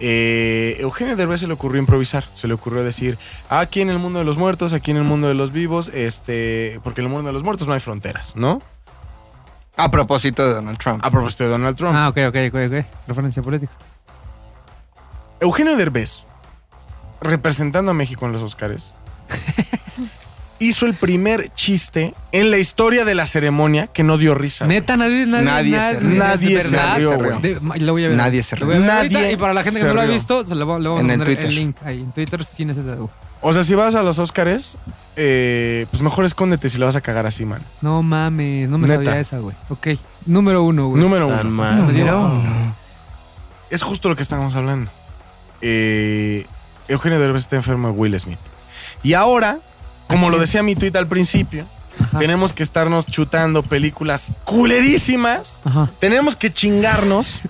Eh, 0.00 0.76
Eugenio 0.80 1.16
Derbez 1.16 1.40
se 1.40 1.46
le 1.46 1.54
ocurrió 1.54 1.80
improvisar, 1.80 2.24
se 2.34 2.48
le 2.48 2.54
ocurrió 2.54 2.82
decir, 2.82 3.18
aquí 3.48 3.80
en 3.80 3.90
el 3.90 3.98
mundo 3.98 4.18
de 4.18 4.24
los 4.24 4.36
muertos, 4.36 4.72
aquí 4.72 4.90
en 4.90 4.96
el 4.96 5.04
mundo 5.04 5.28
de 5.28 5.34
los 5.34 5.52
vivos, 5.52 5.90
este, 5.94 6.80
porque 6.82 7.00
en 7.00 7.06
el 7.06 7.12
mundo 7.12 7.28
de 7.28 7.32
los 7.32 7.44
muertos 7.44 7.68
no 7.68 7.74
hay 7.74 7.80
fronteras, 7.80 8.34
¿no? 8.36 8.60
A 9.76 9.90
propósito 9.90 10.46
de 10.46 10.54
Donald 10.54 10.78
Trump. 10.78 11.04
A 11.04 11.10
propósito 11.10 11.44
de 11.44 11.50
Donald 11.50 11.76
Trump. 11.76 11.94
Ah, 11.96 12.08
ok, 12.08 12.18
ok, 12.28 12.36
ok, 12.48 12.54
ok. 12.68 12.86
Referencia 13.08 13.42
política. 13.42 13.72
Eugenio 15.40 15.76
Derbez, 15.76 16.26
representando 17.20 17.90
a 17.90 17.94
México 17.94 18.24
en 18.26 18.32
los 18.32 18.42
Oscars, 18.42 18.94
hizo 20.68 20.86
el 20.86 20.94
primer 20.94 21.50
chiste 21.54 22.14
en 22.32 22.50
la 22.50 22.58
historia 22.58 23.04
de 23.04 23.14
la 23.14 23.26
ceremonia 23.26 23.86
que 23.86 24.02
no 24.02 24.18
dio 24.18 24.34
risa. 24.34 24.64
güey. 24.64 24.78
Neta, 24.80 24.96
nadie, 24.96 25.26
nadie, 25.26 25.44
Nadie 25.44 25.80
se 25.80 26.00
rió. 26.00 26.18
Nadie 26.18 26.60
se 26.60 26.96
rió, 26.96 27.18
güey. 27.18 27.40
De- 27.40 27.60
ma- 27.60 27.76
lo 27.76 27.92
voy 27.92 28.04
a 28.04 28.08
ver. 28.08 28.16
Nadie 28.16 28.42
se 28.42 28.56
Lo 28.56 28.66
voy 28.66 28.76
ver 28.78 28.86
Nadie 28.86 29.16
ahorita, 29.16 29.30
y 29.32 29.36
para 29.36 29.54
la 29.54 29.62
gente 29.62 29.80
que 29.80 29.86
no 29.86 29.94
lo 29.94 30.00
ha 30.00 30.04
rió. 30.04 30.12
visto, 30.14 30.44
se 30.44 30.54
lo, 30.54 30.76
En 30.76 30.86
a 30.86 31.14
el 31.14 31.18
poner 31.18 31.18
el, 31.20 31.24
Twitter. 31.24 31.52
link 31.52 31.76
ahí. 31.84 32.00
En 32.00 32.12
Twitter 32.12 32.44
sin 32.44 32.70
ese 32.70 32.82
dedo. 32.82 33.10
O 33.40 33.52
sea, 33.52 33.62
si 33.62 33.74
vas 33.74 33.94
a 33.94 34.02
los 34.02 34.18
Oscars, 34.18 34.78
eh, 35.16 35.86
pues 35.90 36.02
mejor 36.02 36.24
escóndete 36.24 36.68
si 36.70 36.78
la 36.78 36.86
vas 36.86 36.96
a 36.96 37.00
cagar 37.02 37.26
así, 37.26 37.44
man. 37.44 37.60
No 37.82 38.02
mames, 38.02 38.68
no 38.70 38.78
me 38.78 38.88
Neta. 38.88 39.04
sabía 39.04 39.20
esa, 39.20 39.38
güey. 39.38 39.54
Ok. 39.68 39.88
Número 40.24 40.62
uno, 40.62 40.88
güey. 40.88 41.02
Número 41.02 41.26
uno. 41.28 41.44
mal. 41.44 41.76
Número 41.76 42.20
uno. 42.20 42.74
Es 43.70 43.82
justo 43.82 44.08
lo 44.08 44.16
que 44.16 44.22
estábamos 44.22 44.54
hablando. 44.56 44.90
Eh, 45.60 46.46
Eugenio 46.88 47.18
Derbez 47.18 47.42
está 47.42 47.56
enfermo 47.56 47.88
de 47.88 47.94
Will 47.94 48.18
Smith. 48.18 48.38
Y 49.02 49.14
ahora, 49.14 49.58
como 50.08 50.30
lo 50.30 50.38
decía 50.38 50.62
mi 50.62 50.74
tweet 50.76 50.92
al 50.96 51.06
principio, 51.08 51.66
Ajá. 52.00 52.18
tenemos 52.18 52.52
que 52.52 52.62
estarnos 52.62 53.06
chutando 53.06 53.62
películas 53.62 54.30
culerísimas. 54.44 55.60
Ajá. 55.64 55.90
Tenemos 56.00 56.36
que 56.36 56.52
chingarnos 56.52 57.40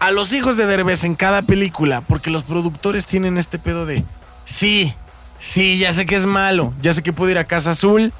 a 0.00 0.10
los 0.10 0.32
hijos 0.32 0.56
de 0.56 0.66
Derbez 0.66 1.04
en 1.04 1.14
cada 1.14 1.42
película, 1.42 2.00
porque 2.02 2.30
los 2.30 2.42
productores 2.42 3.06
tienen 3.06 3.38
este 3.38 3.58
pedo 3.58 3.86
de, 3.86 4.02
sí, 4.44 4.94
sí, 5.38 5.78
ya 5.78 5.92
sé 5.92 6.06
que 6.06 6.16
es 6.16 6.26
malo, 6.26 6.72
ya 6.80 6.92
sé 6.94 7.02
que 7.02 7.12
puedo 7.12 7.30
ir 7.30 7.38
a 7.38 7.44
Casa 7.44 7.70
Azul 7.72 8.12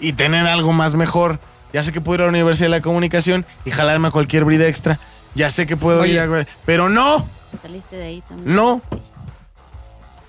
y 0.00 0.12
tener 0.14 0.46
algo 0.46 0.72
más 0.72 0.94
mejor, 0.94 1.38
ya 1.72 1.82
sé 1.82 1.92
que 1.92 2.00
puedo 2.00 2.16
ir 2.16 2.20
a 2.22 2.24
la 2.24 2.30
Universidad 2.30 2.66
de 2.66 2.76
la 2.76 2.80
Comunicación 2.80 3.44
y 3.64 3.70
jalarme 3.70 4.08
a 4.08 4.10
cualquier 4.10 4.44
brida 4.44 4.66
extra, 4.66 4.98
ya 5.34 5.50
sé 5.50 5.66
que 5.66 5.76
puedo 5.76 6.00
Oye. 6.02 6.12
ir 6.12 6.20
a... 6.20 6.46
Pero 6.64 6.88
no, 6.88 7.26
Saliste 7.60 7.96
de 7.96 8.04
ahí 8.04 8.22
también. 8.28 8.54
no, 8.54 8.80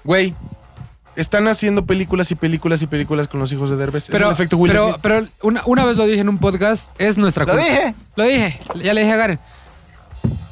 güey. 0.04 0.34
Están 1.16 1.48
haciendo 1.48 1.86
películas 1.86 2.32
y 2.32 2.36
películas 2.36 2.82
y 2.82 2.88
películas 2.88 3.28
con 3.28 3.40
los 3.40 3.52
hijos 3.54 3.70
de 3.70 3.76
Derbez. 3.78 4.06
es 4.06 4.10
Pero, 4.10 4.28
el 4.28 4.34
efecto 4.34 4.58
Will 4.58 4.72
pero, 4.72 4.88
Smith. 4.90 5.00
pero 5.02 5.28
una, 5.44 5.62
una 5.66 5.86
vez 5.86 5.98
lo 5.98 6.06
dije 6.06 6.22
en 6.22 6.30
un 6.30 6.40
podcast, 6.40 6.90
es 6.98 7.18
nuestra 7.18 7.46
Lo 7.46 7.52
culpa. 7.54 7.68
dije. 7.68 7.96
Lo 8.16 8.24
dije, 8.24 8.60
ya 8.82 8.94
le 8.94 9.02
dije 9.02 9.14
a 9.14 9.18
Garen. 9.18 9.40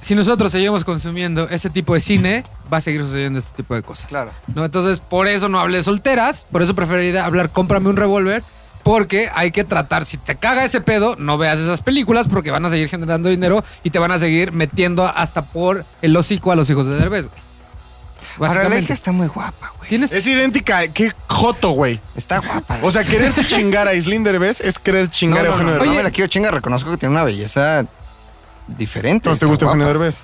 Si 0.01 0.15
nosotros 0.15 0.51
seguimos 0.51 0.83
consumiendo 0.83 1.47
ese 1.49 1.69
tipo 1.69 1.93
de 1.93 1.99
cine, 1.99 2.43
va 2.71 2.77
a 2.77 2.81
seguir 2.81 3.01
sucediendo 3.01 3.39
este 3.39 3.55
tipo 3.55 3.75
de 3.75 3.83
cosas. 3.83 4.07
Claro. 4.09 4.31
¿no? 4.53 4.65
Entonces, 4.65 4.99
por 4.99 5.27
eso 5.27 5.47
no 5.49 5.59
hablé 5.59 5.77
de 5.77 5.83
solteras, 5.83 6.45
por 6.51 6.61
eso 6.61 6.75
preferiría 6.75 7.25
hablar 7.25 7.51
cómprame 7.51 7.87
un 7.89 7.95
revólver, 7.97 8.43
porque 8.83 9.29
hay 9.33 9.51
que 9.51 9.63
tratar, 9.63 10.05
si 10.05 10.17
te 10.17 10.35
caga 10.35 10.65
ese 10.65 10.81
pedo, 10.81 11.15
no 11.17 11.37
veas 11.37 11.59
esas 11.59 11.81
películas 11.83 12.27
porque 12.27 12.49
van 12.49 12.65
a 12.65 12.69
seguir 12.71 12.89
generando 12.89 13.29
dinero 13.29 13.63
y 13.83 13.91
te 13.91 13.99
van 13.99 14.11
a 14.11 14.17
seguir 14.17 14.51
metiendo 14.51 15.05
hasta 15.05 15.43
por 15.45 15.85
el 16.01 16.15
hocico 16.17 16.51
a 16.51 16.55
los 16.55 16.67
hijos 16.71 16.87
de 16.87 16.95
Derbez. 16.95 17.27
güey. 17.27 17.39
Ahora 18.37 18.39
la 18.39 18.47
básicamente. 18.47 18.83
hija 18.85 18.93
está 18.93 19.11
muy 19.11 19.27
guapa, 19.27 19.73
güey. 19.77 19.89
Tienes 19.89 20.11
Es 20.11 20.25
idéntica. 20.27 20.87
Qué 20.87 21.11
joto, 21.27 21.69
güey. 21.71 21.99
Está 22.15 22.39
guapa. 22.39 22.79
O 22.81 22.91
sea, 22.91 23.03
quererte 23.03 23.45
chingar 23.45 23.87
a 23.87 23.93
Islín 23.93 24.23
Derbez 24.23 24.61
es 24.61 24.79
querer 24.79 25.05
no, 25.05 25.11
chingar 25.11 25.43
no, 25.43 25.49
a 25.49 25.49
no, 25.49 25.51
Eugenio 25.53 25.73
no, 25.73 25.79
Derbez. 25.79 25.97
me 25.97 26.03
la 26.03 26.11
quiero 26.11 26.27
chingar. 26.29 26.53
Reconozco 26.53 26.91
que 26.91 26.97
tiene 26.97 27.13
una 27.15 27.23
belleza 27.23 27.85
diferente. 28.67 29.29
¿No 29.29 29.35
te 29.35 29.45
gusta. 29.45 29.65
Eugenio 29.65 29.87
Derbez? 29.87 30.21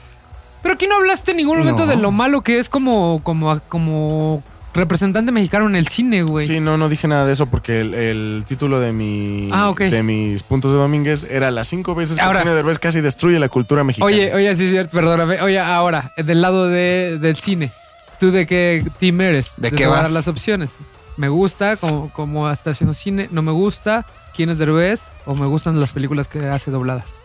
Pero 0.61 0.73
aquí 0.75 0.87
no 0.87 0.95
hablaste 0.97 1.31
en 1.31 1.37
ningún 1.37 1.59
momento 1.59 1.85
No. 1.85 1.87
de 1.91 1.95
lo 1.97 2.11
malo 2.11 2.41
que 2.41 2.59
es 2.59 2.67
como, 2.69 3.21
como, 3.23 3.59
como 3.69 4.43
representante 4.73 5.31
mexicano 5.31 5.67
en 5.67 5.75
el 5.75 5.87
cine, 5.87 6.23
güey. 6.23 6.45
Sí, 6.45 6.59
no, 6.59 6.77
no 6.77 6.89
dije 6.89 7.07
nada 7.07 7.25
de 7.25 7.33
eso 7.33 7.45
porque 7.45 7.81
el, 7.81 7.93
el 7.93 8.43
título 8.45 8.79
de 8.79 8.91
mi 8.91 9.49
Ah, 9.51 9.69
ok. 9.69 9.81
de 9.81 10.03
mis 10.03 10.43
puntos 10.43 10.71
de 10.71 10.77
Domínguez 10.77 11.25
era 11.29 11.51
las 11.51 11.67
cinco 11.67 11.95
veces 11.95 12.17
que 12.17 12.23
Ahora- 12.23 12.39
Eugenio 12.39 12.55
Derbez 12.55 12.79
casi 12.79 13.01
destruye 13.01 13.39
la 13.39 13.49
cultura 13.49 13.83
mexicana. 13.83 14.05
Oye, 14.11 14.33
oye, 14.33 14.55
sí 14.55 14.65
es 14.65 14.71
cierto, 14.71 14.95
perdóname. 14.95 15.41
Oye, 15.41 15.59
ahora, 15.59 16.11
del 16.17 16.41
lado 16.41 16.67
de, 16.67 17.17
del 17.19 17.37
cine, 17.37 17.71
¿tú 18.19 18.31
de 18.31 18.45
qué 18.45 18.85
team 18.99 19.21
eres? 19.21 19.53
¿De 19.57 19.71
qué 19.71 19.87
vas? 19.87 20.03
dar 20.03 20.11
las 20.11 20.27
opciones. 20.27 20.77
Me 21.17 21.29
gusta 21.29 21.77
como, 21.77 22.11
como 22.11 22.49
está 22.49 22.71
haciendo 22.71 22.93
cine, 22.93 23.27
no 23.31 23.41
me 23.41 23.51
gusta, 23.51 24.05
quién 24.35 24.49
es 24.49 24.57
Derbez 24.57 25.09
o 25.25 25.35
me 25.35 25.47
gustan 25.47 25.79
las 25.79 25.93
películas 25.93 26.27
que 26.27 26.47
hace 26.47 26.69
dobladas. 26.71 27.19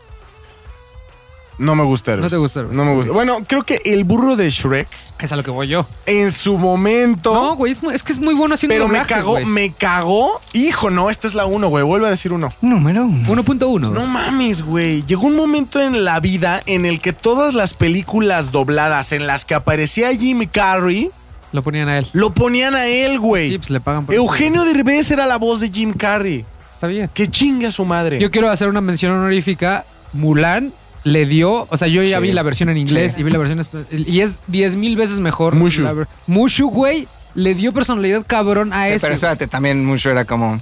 No 1.59 1.75
me 1.77 1.85
gusta 1.85 2.13
Derbez. 2.13 2.25
No 2.33 2.37
te 2.37 2.41
gusta 2.41 2.61
Derbez. 2.61 2.77
No 2.77 2.85
me 2.85 2.95
gusta. 2.95 3.13
Bueno, 3.13 3.39
creo 3.47 3.63
que 3.65 3.81
el 3.85 4.05
burro 4.05 4.37
de 4.37 4.49
Shrek 4.51 4.89
Es 5.21 5.33
a 5.33 5.37
lo 5.37 5.43
que 5.43 5.51
voy 5.51 5.69
yo. 5.69 5.87
en 6.07 6.33
su 6.33 6.57
momento 6.59 7.33
No, 7.33 7.55
güey, 7.57 7.73
es, 7.73 8.03
que 8.03 8.13
es 8.13 8.21
muy 8.21 8.35
bueno 8.35 8.55
haciendo 8.55 8.75
pero 8.75 8.89
me 8.89 9.03
cagó, 9.03 9.33
güey. 9.33 9.45
me 9.45 9.73
cagó. 9.73 10.41
Hijo, 10.53 10.91
no, 10.91 11.11
esta 11.11 11.27
es 11.29 11.35
la 11.35 11.47
uno, 11.47 11.69
güey. 11.69 11.85
Vuelve 11.85 12.07
a 12.07 12.11
decir 12.11 12.33
uno. 12.33 12.53
Número 12.61 13.05
uno. 13.05 13.29
1.1. 13.29 13.91
No 13.93 14.07
mames, 14.07 14.63
güey. 14.63 15.05
Llegó 15.05 15.27
un 15.27 15.37
momento 15.37 15.81
en 15.81 16.05
la 16.05 16.19
vida 16.21 16.63
en 16.67 16.85
el 16.87 16.99
que 17.01 17.13
todas 17.13 17.55
las 17.55 17.75
películas 17.75 18.51
dobladas 18.51 19.13
en 19.13 19.27
las 19.27 19.45
que 19.45 19.55
aparecía 19.55 20.13
Jim 20.15 20.47
Carrey 20.51 21.11
Lo 21.53 21.63
ponían 21.63 21.89
a 21.89 21.99
él. 21.99 22.07
lo 22.13 22.33
ponían 22.33 22.75
a 22.75 22.87
él, 22.87 23.21
güey. 23.21 23.51
Sí, 23.51 23.59
pues 23.59 23.71
le 23.71 23.81
pagan 23.81 24.07
por 24.07 24.15
eso, 24.15 24.23
Eugenio 24.23 24.65
Derbez 24.65 25.11
era 25.11 25.27
la 25.27 25.37
voz 25.37 25.61
de 25.61 25.71
Jim 25.71 25.93
Carrey. 25.93 26.45
Está 26.73 26.87
bien. 26.89 27.09
Que 27.15 27.29
chingue 27.29 27.67
a 27.67 27.71
su 27.71 27.85
madre. 27.85 28.19
Yo 28.19 28.31
quiero 28.31 28.51
hacer 28.51 28.69
una 28.69 28.81
mención 28.81 29.13
honorífica. 29.13 29.85
Mulan 30.15 30.73
le 31.05 31.27
dio, 31.27 31.67
o 31.69 31.77
sea, 31.77 31.89
yo 31.89 32.03
ya 32.03 32.19
Sí. 32.19 32.27
vi 32.29 32.33
la 32.33 32.43
versión 32.43 32.69
en 32.69 32.77
inglés 32.79 33.15
Sí. 33.15 33.21
y 33.21 33.25
vi 33.25 33.31
la 33.31 33.39
versión 33.39 33.59
espa- 33.59 33.85
y 33.91 34.21
es 34.21 34.39
10 34.47 34.77
mil 34.77 34.97
veces 34.97 35.19
mejor. 35.21 35.55
Mushu. 35.55 35.85
Mushu, 36.27 36.69
güey, 36.71 37.09
le 37.35 37.55
dio 37.55 37.73
personalidad 37.73 38.25
cabrón 38.27 38.73
a 38.73 38.87
Sí, 38.87 38.93
ese. 38.93 39.01
pero 39.01 39.15
espérate, 39.15 39.47
también 39.47 39.85
mucho 39.85 40.11
era 40.11 40.25
como. 40.25 40.59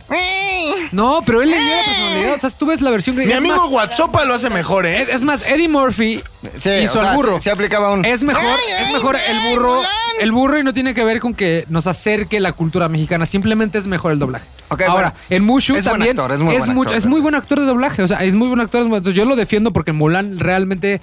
No, 0.93 1.21
pero 1.25 1.41
él 1.43 1.51
le 1.51 1.57
dio 1.57 1.65
la 1.71 1.83
personalidad. 1.85 2.35
O 2.35 2.39
sea, 2.41 2.51
tú 2.51 2.67
ves 2.67 2.81
la 2.81 2.91
versión 2.91 3.17
Mi 3.17 3.25
es 3.25 3.35
amigo 3.37 3.67
WhatsApp 3.69 4.15
lo 4.27 4.35
hace 4.35 4.51
mejor, 4.51 4.87
¿eh? 4.87 5.03
es, 5.03 5.09
es 5.15 5.25
más, 5.25 5.43
Eddie 5.47 5.69
Murphy 5.69 6.23
Sí, 6.57 6.71
hizo 6.83 6.99
o 6.99 7.03
sea, 7.03 7.11
el 7.13 7.17
burro. 7.17 7.37
Se, 7.37 7.43
se 7.43 7.51
aplicaba 7.51 7.93
un. 7.93 8.05
Es 8.05 8.23
mejor, 8.25 8.43
Ay, 8.45 8.87
es 8.87 8.93
mejor 8.93 9.17
ay, 9.17 9.23
el 9.37 9.55
burro. 9.57 9.83
El 10.21 10.33
burro 10.33 10.59
y 10.59 10.65
no 10.65 10.75
tiene 10.75 10.93
que 10.93 11.05
ver 11.05 11.21
con 11.21 11.33
que 11.35 11.65
nos 11.69 11.87
acerque 11.87 12.41
la 12.41 12.53
cultura 12.53 12.89
mexicana. 12.89 13.25
Simplemente 13.25 13.79
es 13.79 13.87
mejor 13.87 14.13
el 14.13 14.19
doblaje. 14.19 14.45
Ok, 14.69 14.83
Ahora, 14.83 15.11
bueno. 15.11 15.15
en 15.31 15.45
Mushu 15.45 15.75
Es 15.77 15.85
buen 15.85 15.93
también 15.95 16.11
actor, 16.19 16.33
es 16.33 16.39
muy 16.41 16.57
buen 16.59 16.75
mucho- 16.75 16.89
actor, 16.91 16.99
es 16.99 17.07
muy 17.07 17.21
buen 17.21 17.35
actor 17.35 17.61
de 17.61 17.67
doblaje. 17.67 18.03
O 18.03 18.09
sea, 18.09 18.19
es 18.25 18.35
muy 18.35 18.49
buen 18.49 18.61
actor. 18.61 18.83
Entonces, 18.83 19.15
yo 19.15 19.25
lo 19.25 19.37
defiendo 19.37 19.73
porque 19.73 19.93
Mulan 19.93 20.39
realmente 20.39 21.01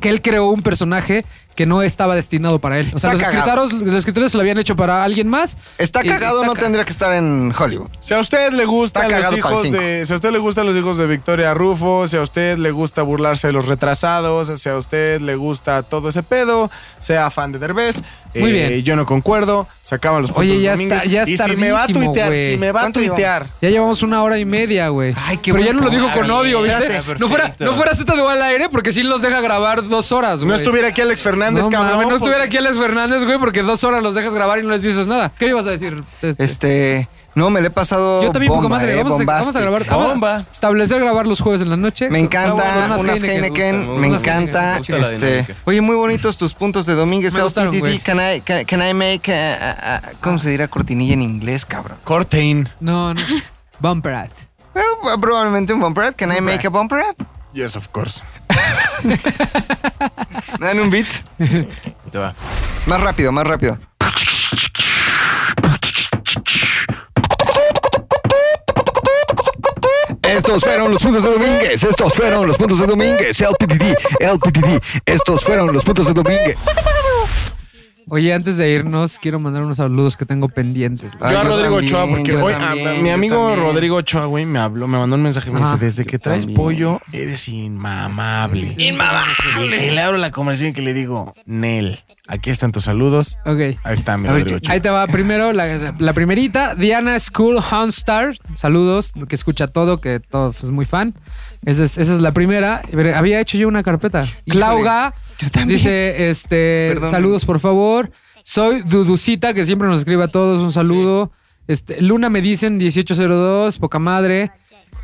que 0.00 0.08
él 0.10 0.22
creó 0.22 0.48
un 0.50 0.60
personaje 0.62 1.24
que 1.58 1.66
no 1.66 1.82
estaba 1.82 2.14
destinado 2.14 2.60
para 2.60 2.78
él. 2.78 2.88
O 2.94 3.00
sea, 3.00 3.12
los 3.12 3.20
escritores, 3.20 3.72
los 3.72 3.96
escritores 3.96 4.30
se 4.30 4.36
lo 4.38 4.42
habían 4.42 4.58
hecho 4.58 4.76
para 4.76 5.02
alguien 5.02 5.26
más. 5.26 5.56
Está 5.76 6.04
cagado, 6.04 6.36
está 6.42 6.46
no 6.46 6.54
ca- 6.54 6.60
tendría 6.62 6.84
que 6.84 6.92
estar 6.92 7.12
en 7.14 7.52
Hollywood. 7.58 7.88
Si 7.98 8.14
a 8.14 8.20
usted 8.20 8.52
le 8.52 8.64
gustan 8.64 9.06
Está 9.10 9.28
los 9.30 9.36
hijos 9.38 9.70
de, 9.72 10.06
si 10.06 10.12
a 10.12 10.14
usted 10.14 10.30
le 10.30 10.38
gustan 10.38 10.66
los 10.66 10.76
hijos 10.76 10.98
de 10.98 11.08
Victoria 11.08 11.54
Rufo, 11.54 12.06
si 12.06 12.16
a 12.16 12.22
usted 12.22 12.58
le 12.58 12.70
gusta 12.70 13.02
burlarse 13.02 13.48
de 13.48 13.52
los 13.54 13.66
retrasados, 13.66 14.52
si 14.60 14.68
a 14.68 14.76
usted 14.76 15.20
le 15.20 15.34
gusta 15.34 15.82
todo 15.82 16.10
ese 16.10 16.22
pedo, 16.22 16.70
sea 17.00 17.28
fan 17.30 17.50
de 17.50 17.58
Derbez, 17.58 18.02
Muy 18.36 18.50
eh, 18.50 18.68
bien. 18.68 18.82
yo 18.84 18.94
no 18.94 19.04
concuerdo, 19.04 19.66
se 19.82 19.96
acaban 19.96 20.22
los 20.22 20.30
puntos 20.30 20.48
Oye, 20.52 20.60
ya 20.60 20.74
está- 20.74 21.04
ya 21.06 21.24
y 21.26 21.36
si 21.36 21.56
me 21.56 21.72
va 21.72 21.82
a 21.82 21.86
tuitear, 21.88 22.28
güey. 22.28 22.52
si 22.52 22.56
me 22.58 22.70
va 22.70 22.80
a 22.80 22.82
¿Cuánto 22.84 23.00
tuitear, 23.00 23.46
Ya 23.60 23.70
llevamos 23.70 24.02
una 24.04 24.22
hora 24.22 24.38
y 24.38 24.44
media, 24.44 24.90
güey. 24.90 25.12
Ay, 25.16 25.38
qué 25.38 25.52
Pero 25.52 25.64
ya 25.64 25.72
no 25.72 25.80
lo 25.80 25.90
digo 25.90 26.08
con 26.12 26.30
odio, 26.30 26.62
¿viste? 26.62 26.86
Espérate, 26.86 27.18
No 27.18 27.28
fuera, 27.28 27.52
no 27.58 27.72
fuera 27.74 27.94
Z 27.94 28.12
de 28.12 28.18
igual 28.20 28.36
al 28.40 28.42
aire 28.50 28.68
porque 28.68 28.92
sí 28.92 29.02
los 29.02 29.22
deja 29.22 29.40
grabar 29.40 29.88
dos 29.88 30.12
horas, 30.12 30.38
güey. 30.44 30.48
no 30.50 30.54
estuviera 30.54 30.88
aquí 30.88 31.00
Alex 31.00 31.20
Fernández, 31.22 31.47
No, 31.54 31.68
cabrón. 31.70 31.92
mames, 31.92 32.08
no 32.08 32.14
estuviera 32.16 32.44
aquí 32.44 32.56
Alex 32.56 32.76
Fernández, 32.78 33.24
güey, 33.24 33.38
porque 33.38 33.62
dos 33.62 33.82
horas 33.84 34.02
los 34.02 34.14
dejas 34.14 34.34
grabar 34.34 34.58
y 34.58 34.62
no 34.62 34.70
les 34.70 34.82
dices 34.82 35.06
nada. 35.06 35.32
¿Qué 35.38 35.48
ibas 35.48 35.66
a 35.66 35.70
decir? 35.70 36.02
Este, 36.22 36.44
Este. 36.44 37.08
No, 37.34 37.50
me 37.50 37.60
le 37.60 37.68
he 37.68 37.70
pasado. 37.70 38.22
yo 38.24 38.32
también, 38.32 38.52
bomba, 38.52 38.68
madre. 38.68 38.94
eh, 38.98 39.02
Vamos, 39.04 39.20
a, 39.20 39.24
vamos 39.24 39.54
a 39.54 39.60
grabar. 39.60 39.84
vamos 39.86 40.04
a 40.06 40.08
Bomba. 40.08 40.46
establecer 40.50 40.98
grabar 40.98 41.24
los 41.26 41.40
jueves 41.40 41.60
en 41.60 41.70
la 41.70 41.76
noche. 41.76 42.10
Me 42.10 42.18
encanta 42.18 42.88
Con 42.88 43.00
unas 43.00 43.22
Heineken, 43.22 43.40
me 43.40 43.86
gusta, 43.86 43.92
me 43.94 44.08
me 44.08 44.08
gusta. 44.08 44.30
encanta. 44.42 44.78
Este, 44.78 45.46
oye, 45.64 45.80
muy 45.80 45.94
bonitos 45.94 46.36
tus 46.36 46.52
puntos 46.54 46.84
de 46.86 46.94
Domínguez. 46.94 47.34
Me 47.34 47.42
gustaron. 47.42 47.72
Can 48.02 48.18
I, 48.18 48.40
can, 48.40 48.64
can 48.64 48.82
I 48.88 48.92
make. 48.92 49.32
a- 49.32 49.54
a- 49.54 49.96
a- 49.96 50.02
¿Cómo 50.20 50.40
se 50.40 50.50
dirá 50.50 50.66
cortinilla 50.66 51.12
en 51.14 51.22
inglés, 51.22 51.64
cabrón? 51.64 51.98
Cortain. 52.02 52.68
No, 52.80 53.14
no. 53.14 53.20
Bumper 53.78 54.14
ad. 54.14 54.30
Eh, 54.74 54.80
probablemente 55.20 55.72
un 55.72 55.78
bumper 55.80 56.04
ad. 56.06 56.14
Can 56.16 56.32
I 56.36 56.40
make 56.40 56.66
a 56.66 56.70
bumper 56.70 57.00
ad? 57.02 57.14
Yes, 57.58 57.74
of 57.74 57.88
course. 57.88 58.22
¿Me 60.60 60.66
dan 60.66 60.78
un 60.78 60.90
beat? 60.90 61.08
Te 62.12 62.16
va. 62.16 62.32
Más 62.86 63.00
rápido, 63.00 63.32
más 63.32 63.44
rápido. 63.44 63.76
Estos 70.22 70.62
fueron 70.62 70.92
los 70.92 71.02
puntos 71.02 71.24
de 71.24 71.30
Domínguez. 71.32 71.82
Estos 71.82 72.14
fueron 72.14 72.46
los 72.46 72.56
puntos 72.56 72.78
de 72.78 72.86
Domínguez. 72.86 73.40
LPTD, 73.40 73.96
LPTD. 74.20 74.80
Estos 75.04 75.42
fueron 75.42 75.72
los 75.72 75.82
puntos 75.82 76.06
de 76.06 76.12
Domínguez. 76.12 76.60
Oye, 78.10 78.32
antes 78.32 78.56
de 78.56 78.70
irnos, 78.70 79.18
quiero 79.18 79.38
mandar 79.40 79.62
unos 79.64 79.76
saludos 79.76 80.16
que 80.16 80.24
tengo 80.24 80.48
pendientes. 80.48 81.16
güey. 81.18 81.30
Yo 81.32 81.38
a 81.40 81.44
Rodrigo 81.44 81.76
también, 81.76 81.94
Ochoa, 81.94 82.06
porque 82.08 82.32
yo 82.32 82.44
hoy 82.44 82.52
también, 82.54 82.88
a- 82.88 82.92
mi 82.94 83.08
yo 83.08 83.14
amigo 83.14 83.36
también. 83.48 83.60
Rodrigo 83.66 83.96
Ochoa, 83.96 84.24
güey, 84.26 84.46
me 84.46 84.58
habló, 84.58 84.88
me 84.88 84.98
mandó 84.98 85.16
un 85.16 85.22
mensaje 85.22 85.50
me 85.50 85.60
Ajá. 85.60 85.72
dice, 85.74 85.84
desde 85.84 86.04
que 86.06 86.18
traes 86.18 86.44
también. 86.46 86.56
pollo, 86.56 87.00
eres 87.12 87.48
inmamable. 87.48 88.74
Inmamable. 88.78 89.32
Y 89.66 89.70
que 89.70 89.92
le 89.92 90.00
abro 90.00 90.16
la 90.18 90.30
conversación 90.30 90.70
y 90.70 90.72
que 90.72 90.82
le 90.82 90.94
digo, 90.94 91.34
Nel, 91.46 92.00
aquí 92.28 92.50
están 92.50 92.70
tus 92.72 92.84
saludos. 92.84 93.38
Ok. 93.44 93.58
Ahí 93.58 93.94
está 93.94 94.16
mi 94.16 94.24
ver, 94.28 94.32
Rodrigo 94.44 94.58
ahí 94.68 94.80
te 94.80 94.90
va 94.90 95.06
primero 95.08 95.52
la, 95.52 95.94
la 95.98 96.12
primerita, 96.12 96.74
Diana 96.74 97.18
School 97.18 97.58
Houndstar. 97.58 98.36
Saludos, 98.54 99.12
que 99.28 99.34
escucha 99.34 99.66
todo, 99.66 100.00
que 100.00 100.20
todo 100.20 100.50
es 100.50 100.70
muy 100.70 100.84
fan. 100.84 101.14
Esa 101.64 101.84
es, 101.84 101.98
esa 101.98 102.14
es 102.14 102.20
la 102.20 102.32
primera. 102.32 102.82
Había 103.16 103.40
hecho 103.40 103.58
yo 103.58 103.66
una 103.66 103.82
carpeta. 103.82 104.26
Clauga 104.46 105.14
yo 105.38 105.50
también. 105.50 105.78
dice, 105.78 106.30
este, 106.30 106.90
Perdón. 106.94 107.10
saludos 107.10 107.44
por 107.44 107.58
favor. 107.60 108.10
Soy 108.44 108.82
Duducita, 108.82 109.52
que 109.54 109.64
siempre 109.64 109.88
nos 109.88 109.98
escribe 109.98 110.24
a 110.24 110.28
todos, 110.28 110.62
un 110.62 110.72
saludo. 110.72 111.32
Este, 111.66 112.00
Luna 112.00 112.30
me 112.30 112.40
dicen 112.40 112.76
1802, 112.78 113.78
poca 113.78 113.98
madre. 113.98 114.50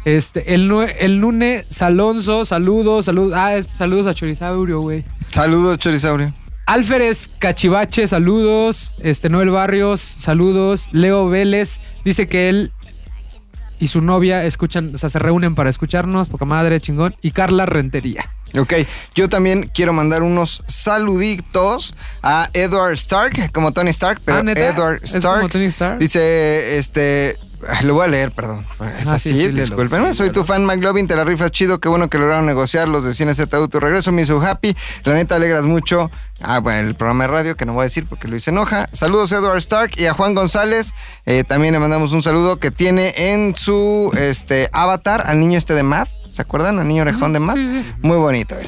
Este, 0.06 0.54
el, 0.54 0.70
el 0.98 1.16
lunes 1.18 1.80
Alonso, 1.82 2.44
saludos, 2.44 3.06
saludos. 3.06 3.32
Ah, 3.34 3.54
es- 3.56 3.66
saludos 3.66 4.06
a 4.06 4.14
Chorizaurio, 4.14 4.80
güey. 4.80 5.04
Saludos, 5.30 5.78
Chorizaurio. 5.78 6.32
Alférez 6.66 7.28
Cachivache, 7.38 8.08
saludos. 8.08 8.94
Este, 9.00 9.28
Noel 9.28 9.50
Barrios, 9.50 10.00
saludos. 10.00 10.88
Leo 10.92 11.28
Vélez 11.28 11.80
dice 12.04 12.28
que 12.28 12.48
él 12.48 12.72
y 13.80 13.88
su 13.88 14.00
novia 14.00 14.44
escuchan, 14.44 14.94
o 14.94 14.98
sea, 14.98 15.10
se 15.10 15.18
reúnen 15.18 15.54
para 15.54 15.68
escucharnos, 15.68 16.28
poca 16.28 16.44
madre, 16.44 16.80
chingón. 16.80 17.14
Y 17.20 17.32
Carla 17.32 17.66
Rentería. 17.66 18.30
Ok, 18.56 18.72
yo 19.14 19.28
también 19.28 19.70
quiero 19.74 19.92
mandar 19.92 20.22
unos 20.22 20.62
saluditos 20.66 21.94
a 22.22 22.48
Edward 22.52 22.92
Stark, 22.94 23.52
como 23.52 23.72
Tony 23.72 23.90
Stark, 23.90 24.20
pero 24.24 24.38
Ah. 24.38 24.52
Edward 24.52 25.00
¿Es 25.02 25.14
Stark. 25.14 25.38
como 25.38 25.48
Tony 25.48 25.66
Stark? 25.66 25.98
Dice, 25.98 26.78
este. 26.78 27.38
ah, 27.68 27.82
Lo 27.82 27.94
voy 27.94 28.04
a 28.04 28.08
leer, 28.08 28.30
perdón. 28.32 28.64
Es 29.00 29.08
Ah, 29.08 29.18
sí, 29.18 29.30
así, 29.30 29.30
sí, 29.30 29.36
sí, 29.36 29.66
Soy 29.66 29.86
léelo. 30.28 30.32
tu 30.32 30.44
fan, 30.44 30.64
McLovin. 30.64 31.06
Te 31.06 31.16
la 31.16 31.24
rifas 31.24 31.50
chido. 31.50 31.78
Qué 31.80 31.88
bueno 31.88 32.08
que 32.08 32.18
lograron 32.18 32.46
negociar 32.46 32.88
los 32.88 33.04
de 33.04 33.14
Cine 33.14 33.34
ZU. 33.34 33.68
Tu 33.68 33.80
regreso 33.80 34.12
me 34.12 34.22
hizo 34.22 34.40
happy. 34.40 34.76
La 35.04 35.14
neta, 35.14 35.36
alegras 35.36 35.64
mucho. 35.64 36.10
Ah, 36.40 36.58
bueno, 36.60 36.88
el 36.88 36.94
programa 36.94 37.24
de 37.24 37.28
radio, 37.28 37.56
que 37.56 37.64
no 37.66 37.72
voy 37.72 37.82
a 37.82 37.84
decir 37.84 38.06
porque 38.08 38.28
Luis 38.28 38.44
se 38.44 38.50
enoja. 38.50 38.86
Saludos 38.92 39.32
a 39.32 39.36
Edward 39.38 39.58
Stark 39.58 39.92
y 39.96 40.06
a 40.06 40.14
Juan 40.14 40.34
González. 40.34 40.92
Eh, 41.26 41.42
también 41.46 41.72
le 41.74 41.80
mandamos 41.80 42.12
un 42.12 42.22
saludo 42.22 42.58
que 42.58 42.70
tiene 42.70 43.14
en 43.16 43.54
su 43.56 44.12
este, 44.16 44.68
avatar 44.72 45.24
al 45.26 45.40
niño 45.40 45.56
este 45.58 45.74
de 45.74 45.82
Math. 45.82 46.08
¿Se 46.34 46.42
acuerdan? 46.42 46.80
Al 46.80 46.88
niño 46.88 47.02
orejón 47.02 47.32
de 47.32 47.38
sí. 47.38 47.94
Muy 48.02 48.16
bonito 48.16 48.58
él. 48.58 48.66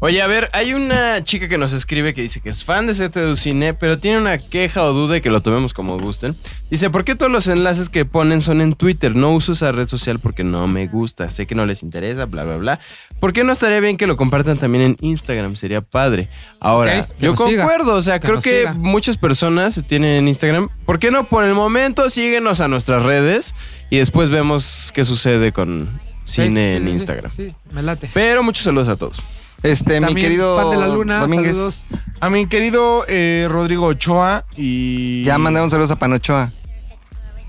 Oye, 0.00 0.22
a 0.22 0.26
ver, 0.28 0.48
hay 0.52 0.72
una 0.74 1.22
chica 1.24 1.46
que 1.48 1.58
nos 1.58 1.72
escribe 1.72 2.14
que 2.14 2.22
dice 2.22 2.40
que 2.40 2.48
es 2.48 2.64
fan 2.64 2.86
de 2.86 2.94
CTU 2.94 3.34
Cine, 3.36 3.74
pero 3.74 3.98
tiene 3.98 4.16
una 4.16 4.38
queja 4.38 4.84
o 4.84 4.92
duda 4.94 5.16
y 5.16 5.20
que 5.20 5.28
lo 5.28 5.42
tomemos 5.42 5.74
como 5.74 5.98
gusten. 5.98 6.36
Dice, 6.70 6.88
¿por 6.88 7.04
qué 7.04 7.16
todos 7.16 7.30
los 7.32 7.48
enlaces 7.48 7.90
que 7.90 8.04
ponen 8.04 8.40
son 8.40 8.60
en 8.62 8.74
Twitter? 8.74 9.16
No 9.16 9.34
uso 9.34 9.52
esa 9.52 9.72
red 9.72 9.88
social 9.88 10.20
porque 10.20 10.42
no 10.44 10.68
me 10.68 10.86
gusta. 10.86 11.28
Sé 11.30 11.46
que 11.46 11.54
no 11.56 11.66
les 11.66 11.82
interesa, 11.82 12.26
bla, 12.26 12.44
bla, 12.44 12.56
bla. 12.58 12.80
¿Por 13.18 13.32
qué 13.34 13.42
no 13.44 13.52
estaría 13.52 13.80
bien 13.80 13.96
que 13.98 14.06
lo 14.06 14.16
compartan 14.16 14.56
también 14.56 14.84
en 14.84 14.96
Instagram? 15.00 15.56
Sería 15.56 15.82
padre. 15.82 16.28
Ahora, 16.60 17.08
yo 17.20 17.34
siga. 17.36 17.64
concuerdo, 17.64 17.94
o 17.96 18.00
sea, 18.00 18.20
Que 18.20 18.28
creo 18.28 18.40
que 18.40 18.60
siga. 18.60 18.74
muchas 18.74 19.16
personas 19.18 19.84
tienen 19.86 20.28
Instagram. 20.28 20.68
¿Por 20.86 21.00
qué 21.00 21.10
no 21.10 21.24
por 21.24 21.42
el 21.42 21.54
momento 21.54 22.08
síguenos 22.08 22.60
a 22.60 22.68
nuestras 22.68 23.02
redes 23.02 23.52
y 23.90 23.98
después 23.98 24.30
vemos 24.30 24.92
qué 24.94 25.04
sucede 25.04 25.50
con 25.50 25.88
cine 26.28 26.70
Sí, 26.70 26.76
en 26.76 26.84
sí, 26.84 26.90
Instagram? 26.90 27.32
Sí, 27.32 27.54
me 27.72 27.82
late. 27.82 28.10
Pero 28.14 28.42
muchos 28.42 28.64
saludos 28.64 28.88
a 28.88 28.96
todos. 28.96 29.22
Este, 29.62 29.98
mi 30.00 30.06
También 30.06 30.26
querido 30.26 30.54
fan 30.56 30.70
de 30.70 30.76
la 30.76 30.86
luna, 30.86 31.20
Domínguez. 31.20 31.52
saludos. 31.52 31.86
A 32.20 32.30
mi 32.30 32.46
querido 32.46 33.04
eh, 33.08 33.46
Rodrigo 33.50 33.86
Ochoa 33.86 34.44
y. 34.56 35.24
Ya 35.24 35.38
mandamos 35.38 35.70
saludos 35.70 35.90
a 35.90 35.96
Panochoa. 35.96 36.50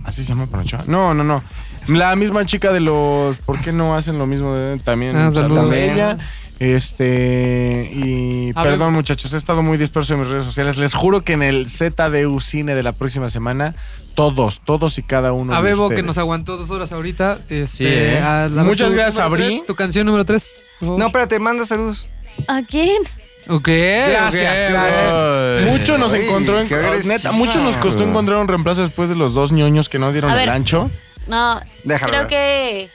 ¿Así 0.03 0.23
se 0.23 0.29
llama 0.29 0.47
Panochoa? 0.47 0.85
No, 0.87 1.13
no, 1.13 1.23
no. 1.23 1.43
La 1.87 2.15
misma 2.15 2.45
chica 2.45 2.71
de 2.73 2.79
los. 2.79 3.37
¿Por 3.37 3.59
qué 3.61 3.71
no 3.71 3.95
hacen 3.95 4.17
lo 4.17 4.25
mismo 4.25 4.55
de 4.55 4.79
también? 4.79 5.15
Ah, 5.15 5.31
saludos 5.31 5.69
a 5.69 5.77
ella. 5.77 6.17
Este. 6.59 7.89
Y. 7.93 8.51
A 8.55 8.63
perdón, 8.63 8.87
ver. 8.89 8.97
muchachos, 8.97 9.33
he 9.33 9.37
estado 9.37 9.61
muy 9.61 9.77
disperso 9.77 10.13
en 10.13 10.21
mis 10.21 10.29
redes 10.29 10.45
sociales. 10.45 10.77
Les 10.77 10.93
juro 10.93 11.21
que 11.21 11.33
en 11.33 11.43
el 11.43 11.67
ZDU 11.67 12.39
Cine 12.39 12.75
de 12.75 12.83
la 12.83 12.93
próxima 12.93 13.29
semana, 13.29 13.75
todos, 14.19 14.59
todos 14.65 14.97
y 14.97 15.03
cada 15.03 15.31
uno. 15.31 15.53
A 15.53 15.57
de 15.57 15.63
Bebo, 15.63 15.89
que 15.89 16.03
nos 16.03 16.17
aguantó 16.17 16.57
dos 16.57 16.69
horas 16.71 16.91
ahorita. 16.91 17.39
Este, 17.49 17.67
Sí, 17.67 17.85
¿eh? 17.87 18.19
a 18.19 18.49
la- 18.49 18.63
Muchas 18.63 18.91
gracias, 18.91 19.15
número 19.23 19.43
Abri. 19.45 19.55
tres, 19.57 19.65
Tu 19.65 19.75
canción 19.75 20.05
número 20.05 20.25
3. 20.25 20.61
No, 20.81 21.05
espérate, 21.07 21.39
manda 21.39 21.65
saludos. 21.65 22.07
¿A 22.47 22.61
quién? 22.61 23.01
Ok. 23.47 23.67
Gracias, 23.67 24.63
ok, 24.63 24.69
gracias. 24.69 25.71
Mucho 25.71 25.97
nos 25.97 26.13
Ay, 26.13 26.25
encontró 26.25 26.59
en 26.59 26.67
neta, 27.07 27.31
mucho 27.31 27.59
nos 27.61 27.75
costó 27.77 28.03
encontrar 28.03 28.37
un 28.39 28.47
reemplazo 28.47 28.81
después 28.81 29.09
de 29.09 29.15
los 29.15 29.33
dos 29.33 29.51
ñoños 29.51 29.89
que 29.89 29.99
no 29.99 30.11
dieron 30.11 30.31
A 30.31 30.33
el 30.33 30.39
ver. 30.39 30.49
ancho. 30.49 30.91
No, 31.27 31.59
Déjalo 31.83 32.11
creo 32.11 32.21
ver. 32.23 32.29
que 32.29 32.89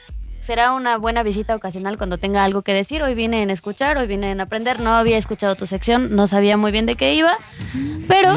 será 0.45 0.73
una 0.73 0.99
buena 0.99 1.23
visita 1.23 1.57
ocasional 1.57 1.97
cuando 1.97 2.19
tenga 2.19 2.45
algo 2.45 2.63
que 2.63 2.75
decir. 2.75 3.03
Hoy 3.03 3.15
vine 3.15 3.43
en 3.43 3.51
escuchar, 3.51 3.97
hoy 3.97 4.07
vine 4.07 4.31
en 4.31 4.41
aprender. 4.41 4.81
No 4.81 4.95
había 4.95 5.17
escuchado 5.17 5.55
tu 5.55 5.67
sección, 5.67 6.15
no 6.15 6.27
sabía 6.27 6.57
muy 6.57 6.71
bien 6.71 6.87
de 6.87 6.97
qué 6.97 7.15
iba. 7.15 7.33
Pero 8.07 8.35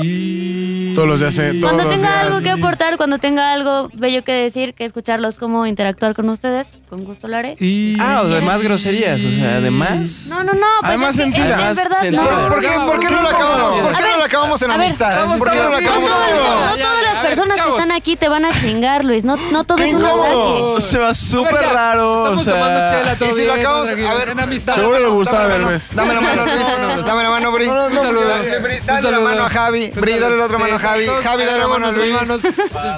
Todos 0.96 1.08
los 1.08 1.20
días. 1.20 1.36
todos 1.36 1.62
cuando 1.62 1.84
los 1.84 1.94
tenga 1.94 2.10
días. 2.10 2.26
algo 2.26 2.42
que 2.42 2.50
aportar, 2.50 2.98
cuando 2.98 3.18
tenga 3.18 3.52
algo 3.52 3.90
bello 3.94 4.24
que 4.24 4.32
decir, 4.32 4.74
que 4.74 4.86
escucharlos, 4.86 5.38
cómo 5.38 5.68
interactuar 5.68 6.16
con 6.16 6.30
ustedes, 6.30 6.70
con 6.90 7.04
gusto 7.04 7.28
lo 7.28 7.36
haré. 7.36 7.56
Y... 7.60 7.98
Ah, 8.00 8.22
o 8.24 8.28
de 8.28 8.42
más 8.42 8.64
groserías, 8.64 9.24
o 9.26 9.32
sea, 9.32 9.58
además. 9.58 10.28
No, 10.30 10.44
no, 10.44 10.54
no. 10.54 10.66
Pues 10.80 10.90
Además, 10.90 11.10
es 11.10 11.16
que, 11.18 11.24
sentida. 11.24 11.56
Además, 11.56 11.78
verdad, 11.78 12.12
no. 12.12 12.50
¿Por 12.50 12.62
qué, 12.62 12.70
por 12.86 13.00
qué 13.00 13.10
no 13.12 13.22
lo 13.22 13.28
acabamos? 13.28 13.80
¿Por 13.82 13.98
qué 13.98 14.04
no 14.10 14.18
lo 14.18 14.24
acabamos 14.24 14.62
en 14.62 14.72
amistad? 14.72 15.38
¿Por 15.38 15.52
qué 15.52 15.58
no 15.58 15.70
lo 15.70 15.78
acabamos 15.78 16.10
todas, 16.10 16.32
en 16.32 16.84
no 16.84 17.02
las 17.02 17.26
personas 17.26 17.62
que 17.62 17.70
están 17.70 17.92
aquí 17.92 18.16
te 18.16 18.30
van 18.30 18.46
a 18.46 18.52
chingar, 18.52 19.04
Luis. 19.04 19.26
No, 19.26 19.36
no 19.52 19.66
todo 19.66 19.80
es 19.80 19.94
un 19.94 20.06
ataque. 20.06 20.82
Se 20.82 20.98
va 20.98 21.14
súper 21.14 21.66
A 21.66 21.74
Estamos 21.98 22.42
o 22.42 22.44
sea, 22.44 22.54
tomando 22.54 22.86
chela 22.90 23.16
todo 23.16 23.30
Y 23.30 23.34
si 23.34 23.46
lo 23.46 23.54
bien, 23.54 23.66
acabamos, 23.66 23.86
tranquilo, 23.86 24.10
a 24.10 24.16
ver, 24.16 24.30
en 24.30 24.40
amistad. 24.40 24.76
Seguro 24.76 25.00
le 25.00 25.08
gustaba 25.08 25.40
Dame 25.40 25.50
la 25.50 25.58
ver, 25.58 25.62
mano, 25.62 25.72
¿ves? 25.72 25.96
Dame 25.96 26.14
la 26.14 26.22
mano, 26.22 26.46
Luis. 26.46 27.06
Dame 27.08 27.24
la 27.24 27.30
mano, 27.30 27.52
Bri. 27.52 27.66
Dale, 27.68 28.60
Bri, 28.60 28.78
Un 28.80 28.86
Dale 28.86 29.12
la 29.12 29.20
mano 29.20 29.44
a 29.44 29.50
Javi. 29.50 29.92
Bri, 29.96 30.20
dale 30.20 30.38
la 30.38 30.46
otra 30.46 30.58
mano 30.58 30.76
a 30.76 30.80
Javi. 30.80 31.08
Javi, 31.08 31.46
dale 31.46 31.60
la 31.60 31.68
mano 31.68 31.88
a 31.88 31.92
Luis. 31.92 32.16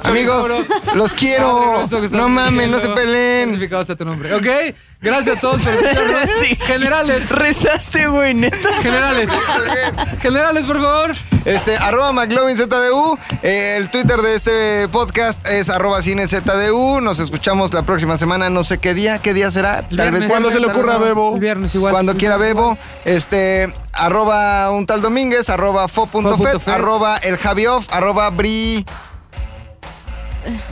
Amigos, 0.03 0.51
los 0.93 1.13
quiero. 1.13 1.87
No 2.11 2.29
mames, 2.29 2.69
no 2.69 2.79
se 2.79 2.89
peleen. 2.89 3.49
Identificado 3.49 3.83
sea 3.83 3.95
tu 3.95 4.05
nombre. 4.05 4.33
Ok, 4.33 4.75
gracias 5.01 5.37
a 5.37 5.41
todos 5.41 5.63
por 5.63 5.73
escucharnos. 5.73 6.29
Generales, 6.65 7.29
Rezaste, 7.29 8.07
güey, 8.07 8.33
neta. 8.33 8.73
generales. 8.81 9.29
Generales, 10.21 10.65
por 10.65 10.81
favor. 10.81 11.15
Este, 11.45 11.77
arroba 11.77 12.11
McLovinZDU. 12.11 13.17
Eh, 13.41 13.75
el 13.77 13.89
Twitter 13.89 14.21
de 14.21 14.35
este 14.35 14.87
podcast 14.89 15.45
es 15.47 15.69
arroba 15.69 16.01
cinezdu. 16.01 16.99
Nos 17.01 17.19
escuchamos 17.19 17.73
la 17.73 17.83
próxima 17.83 18.17
semana. 18.17 18.49
No 18.49 18.63
sé 18.63 18.77
qué 18.77 18.93
día. 18.93 19.19
¿Qué 19.19 19.33
día 19.33 19.49
será? 19.51 19.87
Tal 19.89 20.11
vez. 20.11 20.25
Cuando 20.25 20.51
se 20.51 20.59
le 20.59 20.67
ocurra 20.67 20.95
a. 20.95 20.97
Bebo. 20.97 21.33
El 21.35 21.39
viernes 21.39 21.73
igual. 21.75 21.91
Cuando 21.93 22.15
quiera 22.17 22.37
Bebo, 22.37 22.77
este, 23.05 23.71
arroba 23.93 24.69
un 24.71 24.85
tal 24.85 25.01
Domínguez, 25.01 25.49
arroba 25.49 25.87
fo.fet, 25.87 26.21
Fo.fet. 26.37 26.67
arroba 26.67 27.17
el 27.17 27.37
Javioff, 27.37 27.87
arroba 27.91 28.29
Bri. 28.29 28.85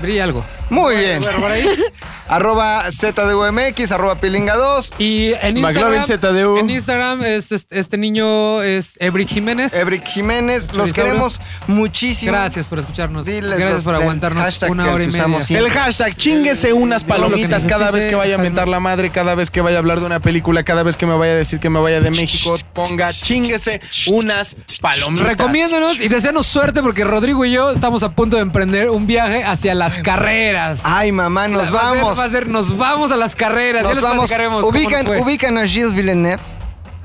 Brilla 0.02 0.24
algo. 0.26 0.44
Muy 0.70 0.96
bien. 0.98 1.20
Bueno, 1.22 1.40
por 1.40 1.52
ahí. 1.52 1.68
Arroba 2.30 2.84
ZDUMX, 2.92 3.90
arroba 3.94 4.20
Pilinga2, 4.20 4.96
Y 5.00 5.32
en 5.40 5.62
McLovin 5.62 6.00
Instagram, 6.02 6.36
ZDU. 6.36 6.58
en 6.58 6.70
Instagram 6.70 7.24
es 7.24 7.54
este, 7.54 7.80
este 7.80 7.98
niño 7.98 8.62
es 8.64 8.98
Ebrick 9.00 9.30
Jiménez. 9.30 9.74
Ebrick 9.74 10.06
Jiménez. 10.06 10.74
Los 10.74 10.90
Chorizo. 10.90 10.94
queremos 10.96 11.42
muchísimo. 11.68 12.34
Gracias 12.34 12.68
por 12.68 12.80
escucharnos. 12.80 13.26
Diles 13.26 13.52
Gracias 13.52 13.72
los- 13.76 13.84
por 13.86 13.96
el 13.96 14.02
aguantarnos 14.02 14.44
hashtag 14.44 14.72
una 14.72 14.84
que 14.84 14.90
hora 14.90 15.04
y 15.06 15.08
media. 15.08 15.20
usamos 15.22 15.46
siempre. 15.46 15.68
El 15.68 15.74
hashtag, 15.74 16.16
chinguese 16.18 16.74
unas 16.74 17.06
palomitas 17.06 17.64
cada 17.64 17.92
vez 17.92 18.06
que 18.06 18.16
vaya 18.16 18.36
a 18.36 18.40
mentar 18.40 18.68
la 18.68 18.82
madre, 18.82 19.10
cada 19.10 19.34
vez 19.34 19.50
que 19.50 19.62
vaya 19.62 19.78
a 19.78 19.80
hablar 19.80 20.02
de 20.02 20.06
una 20.06 20.20
película, 20.20 20.64
cada 20.64 20.84
vez 20.84 20.98
que 20.98 21.06
me 21.06 21.16
vaya 21.16 21.32
a 21.32 21.36
decir 21.36 21.62
que 21.62 21.70
me 21.70 21.80
vaya 21.80 22.02
de 22.02 22.12
México, 22.12 22.58
ponga 22.74 23.10
chinguese 23.14 23.80
unas 24.08 24.58
palomitas. 24.82 25.26
Recomiéndanos 25.30 26.02
y 26.02 26.10
deseanos 26.10 26.46
suerte 26.46 26.82
porque 26.84 27.06
Rodrigo 27.06 27.46
y 27.46 27.54
yo 27.54 27.72
estamos 27.72 28.04
a 28.04 28.12
punto 28.12 28.36
de 28.36 28.42
emprender 28.42 28.90
un 28.90 29.08
viaje 29.08 29.46
hacia 29.46 29.74
las 29.74 30.00
carreras. 30.00 30.57
Ay, 30.84 31.12
mamá, 31.12 31.48
nos 31.48 31.64
Va 31.64 31.66
a 31.66 31.90
ser- 31.94 32.02
vamos. 32.02 32.20
va 32.20 32.24
a 32.24 32.30
ser, 32.30 32.48
nos 32.48 32.78
vamos 32.78 33.12
a 33.12 33.16
las 33.16 33.36
carreras. 33.36 33.84
Nos 33.84 34.02
vamos. 34.02 34.32
Ubican, 34.64 35.08
ubican 35.08 35.58
a 35.58 35.66
Gilles 35.68 35.94
Villeneuve, 35.94 36.42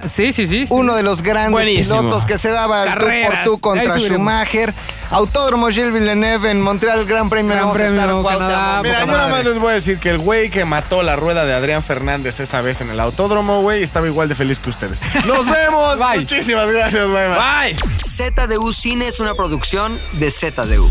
Sí, 0.06 0.32
sí, 0.32 0.46
sí. 0.48 0.66
sí. 0.66 0.74
uno 0.74 0.94
de 0.96 1.04
los 1.04 1.22
grandes 1.22 1.52
Buenísimo. 1.52 2.00
pilotos 2.00 2.24
que 2.24 2.36
se 2.36 2.50
daba 2.50 2.82
el 2.82 2.88
tú 2.88 2.94
por 2.94 3.00
Carreras. 3.00 3.44
tú 3.44 3.60
contra. 3.60 3.98
Schumacher. 4.00 4.74
Autódromo 5.10 5.68
Gilles 5.68 5.92
Villeneuve 5.92 6.50
en 6.50 6.60
Montreal, 6.62 7.04
Gran 7.04 7.28
Premio. 7.28 7.52
Gran 7.52 7.66
Vamos 7.66 7.76
a 7.76 7.84
Premio, 7.84 8.00
estar, 8.00 8.14
guau, 8.14 8.32
te 8.32 8.38
Canadá, 8.38 8.82
Mira, 8.82 9.00
yo 9.00 9.06
nada 9.06 9.28
más 9.28 9.44
les 9.44 9.58
voy 9.58 9.70
a 9.70 9.74
decir 9.74 9.98
que 9.98 10.08
el 10.08 10.16
güey 10.18 10.48
que 10.48 10.64
mató 10.64 11.02
la 11.02 11.16
rueda 11.16 11.44
de 11.44 11.52
Adrián 11.54 11.82
Fernández 11.82 12.40
esa 12.40 12.62
vez 12.62 12.80
en 12.80 12.88
el 12.88 12.98
autódromo, 12.98 13.60
güey, 13.60 13.82
estaba 13.82 14.06
igual 14.06 14.28
de 14.30 14.34
feliz 14.34 14.58
que 14.58 14.70
ustedes. 14.70 15.00
Nos 15.26 15.46
vemos. 15.46 15.98
Bye. 15.98 16.20
Muchísimas 16.20 16.66
gracias, 16.66 17.06
bye, 17.06 17.28
bye. 17.28 17.74
Bye. 17.74 17.76
ZDU 17.98 18.72
Cine 18.72 19.06
es 19.08 19.20
una 19.20 19.34
producción 19.34 20.00
de 20.14 20.30
ZDU. 20.30 20.90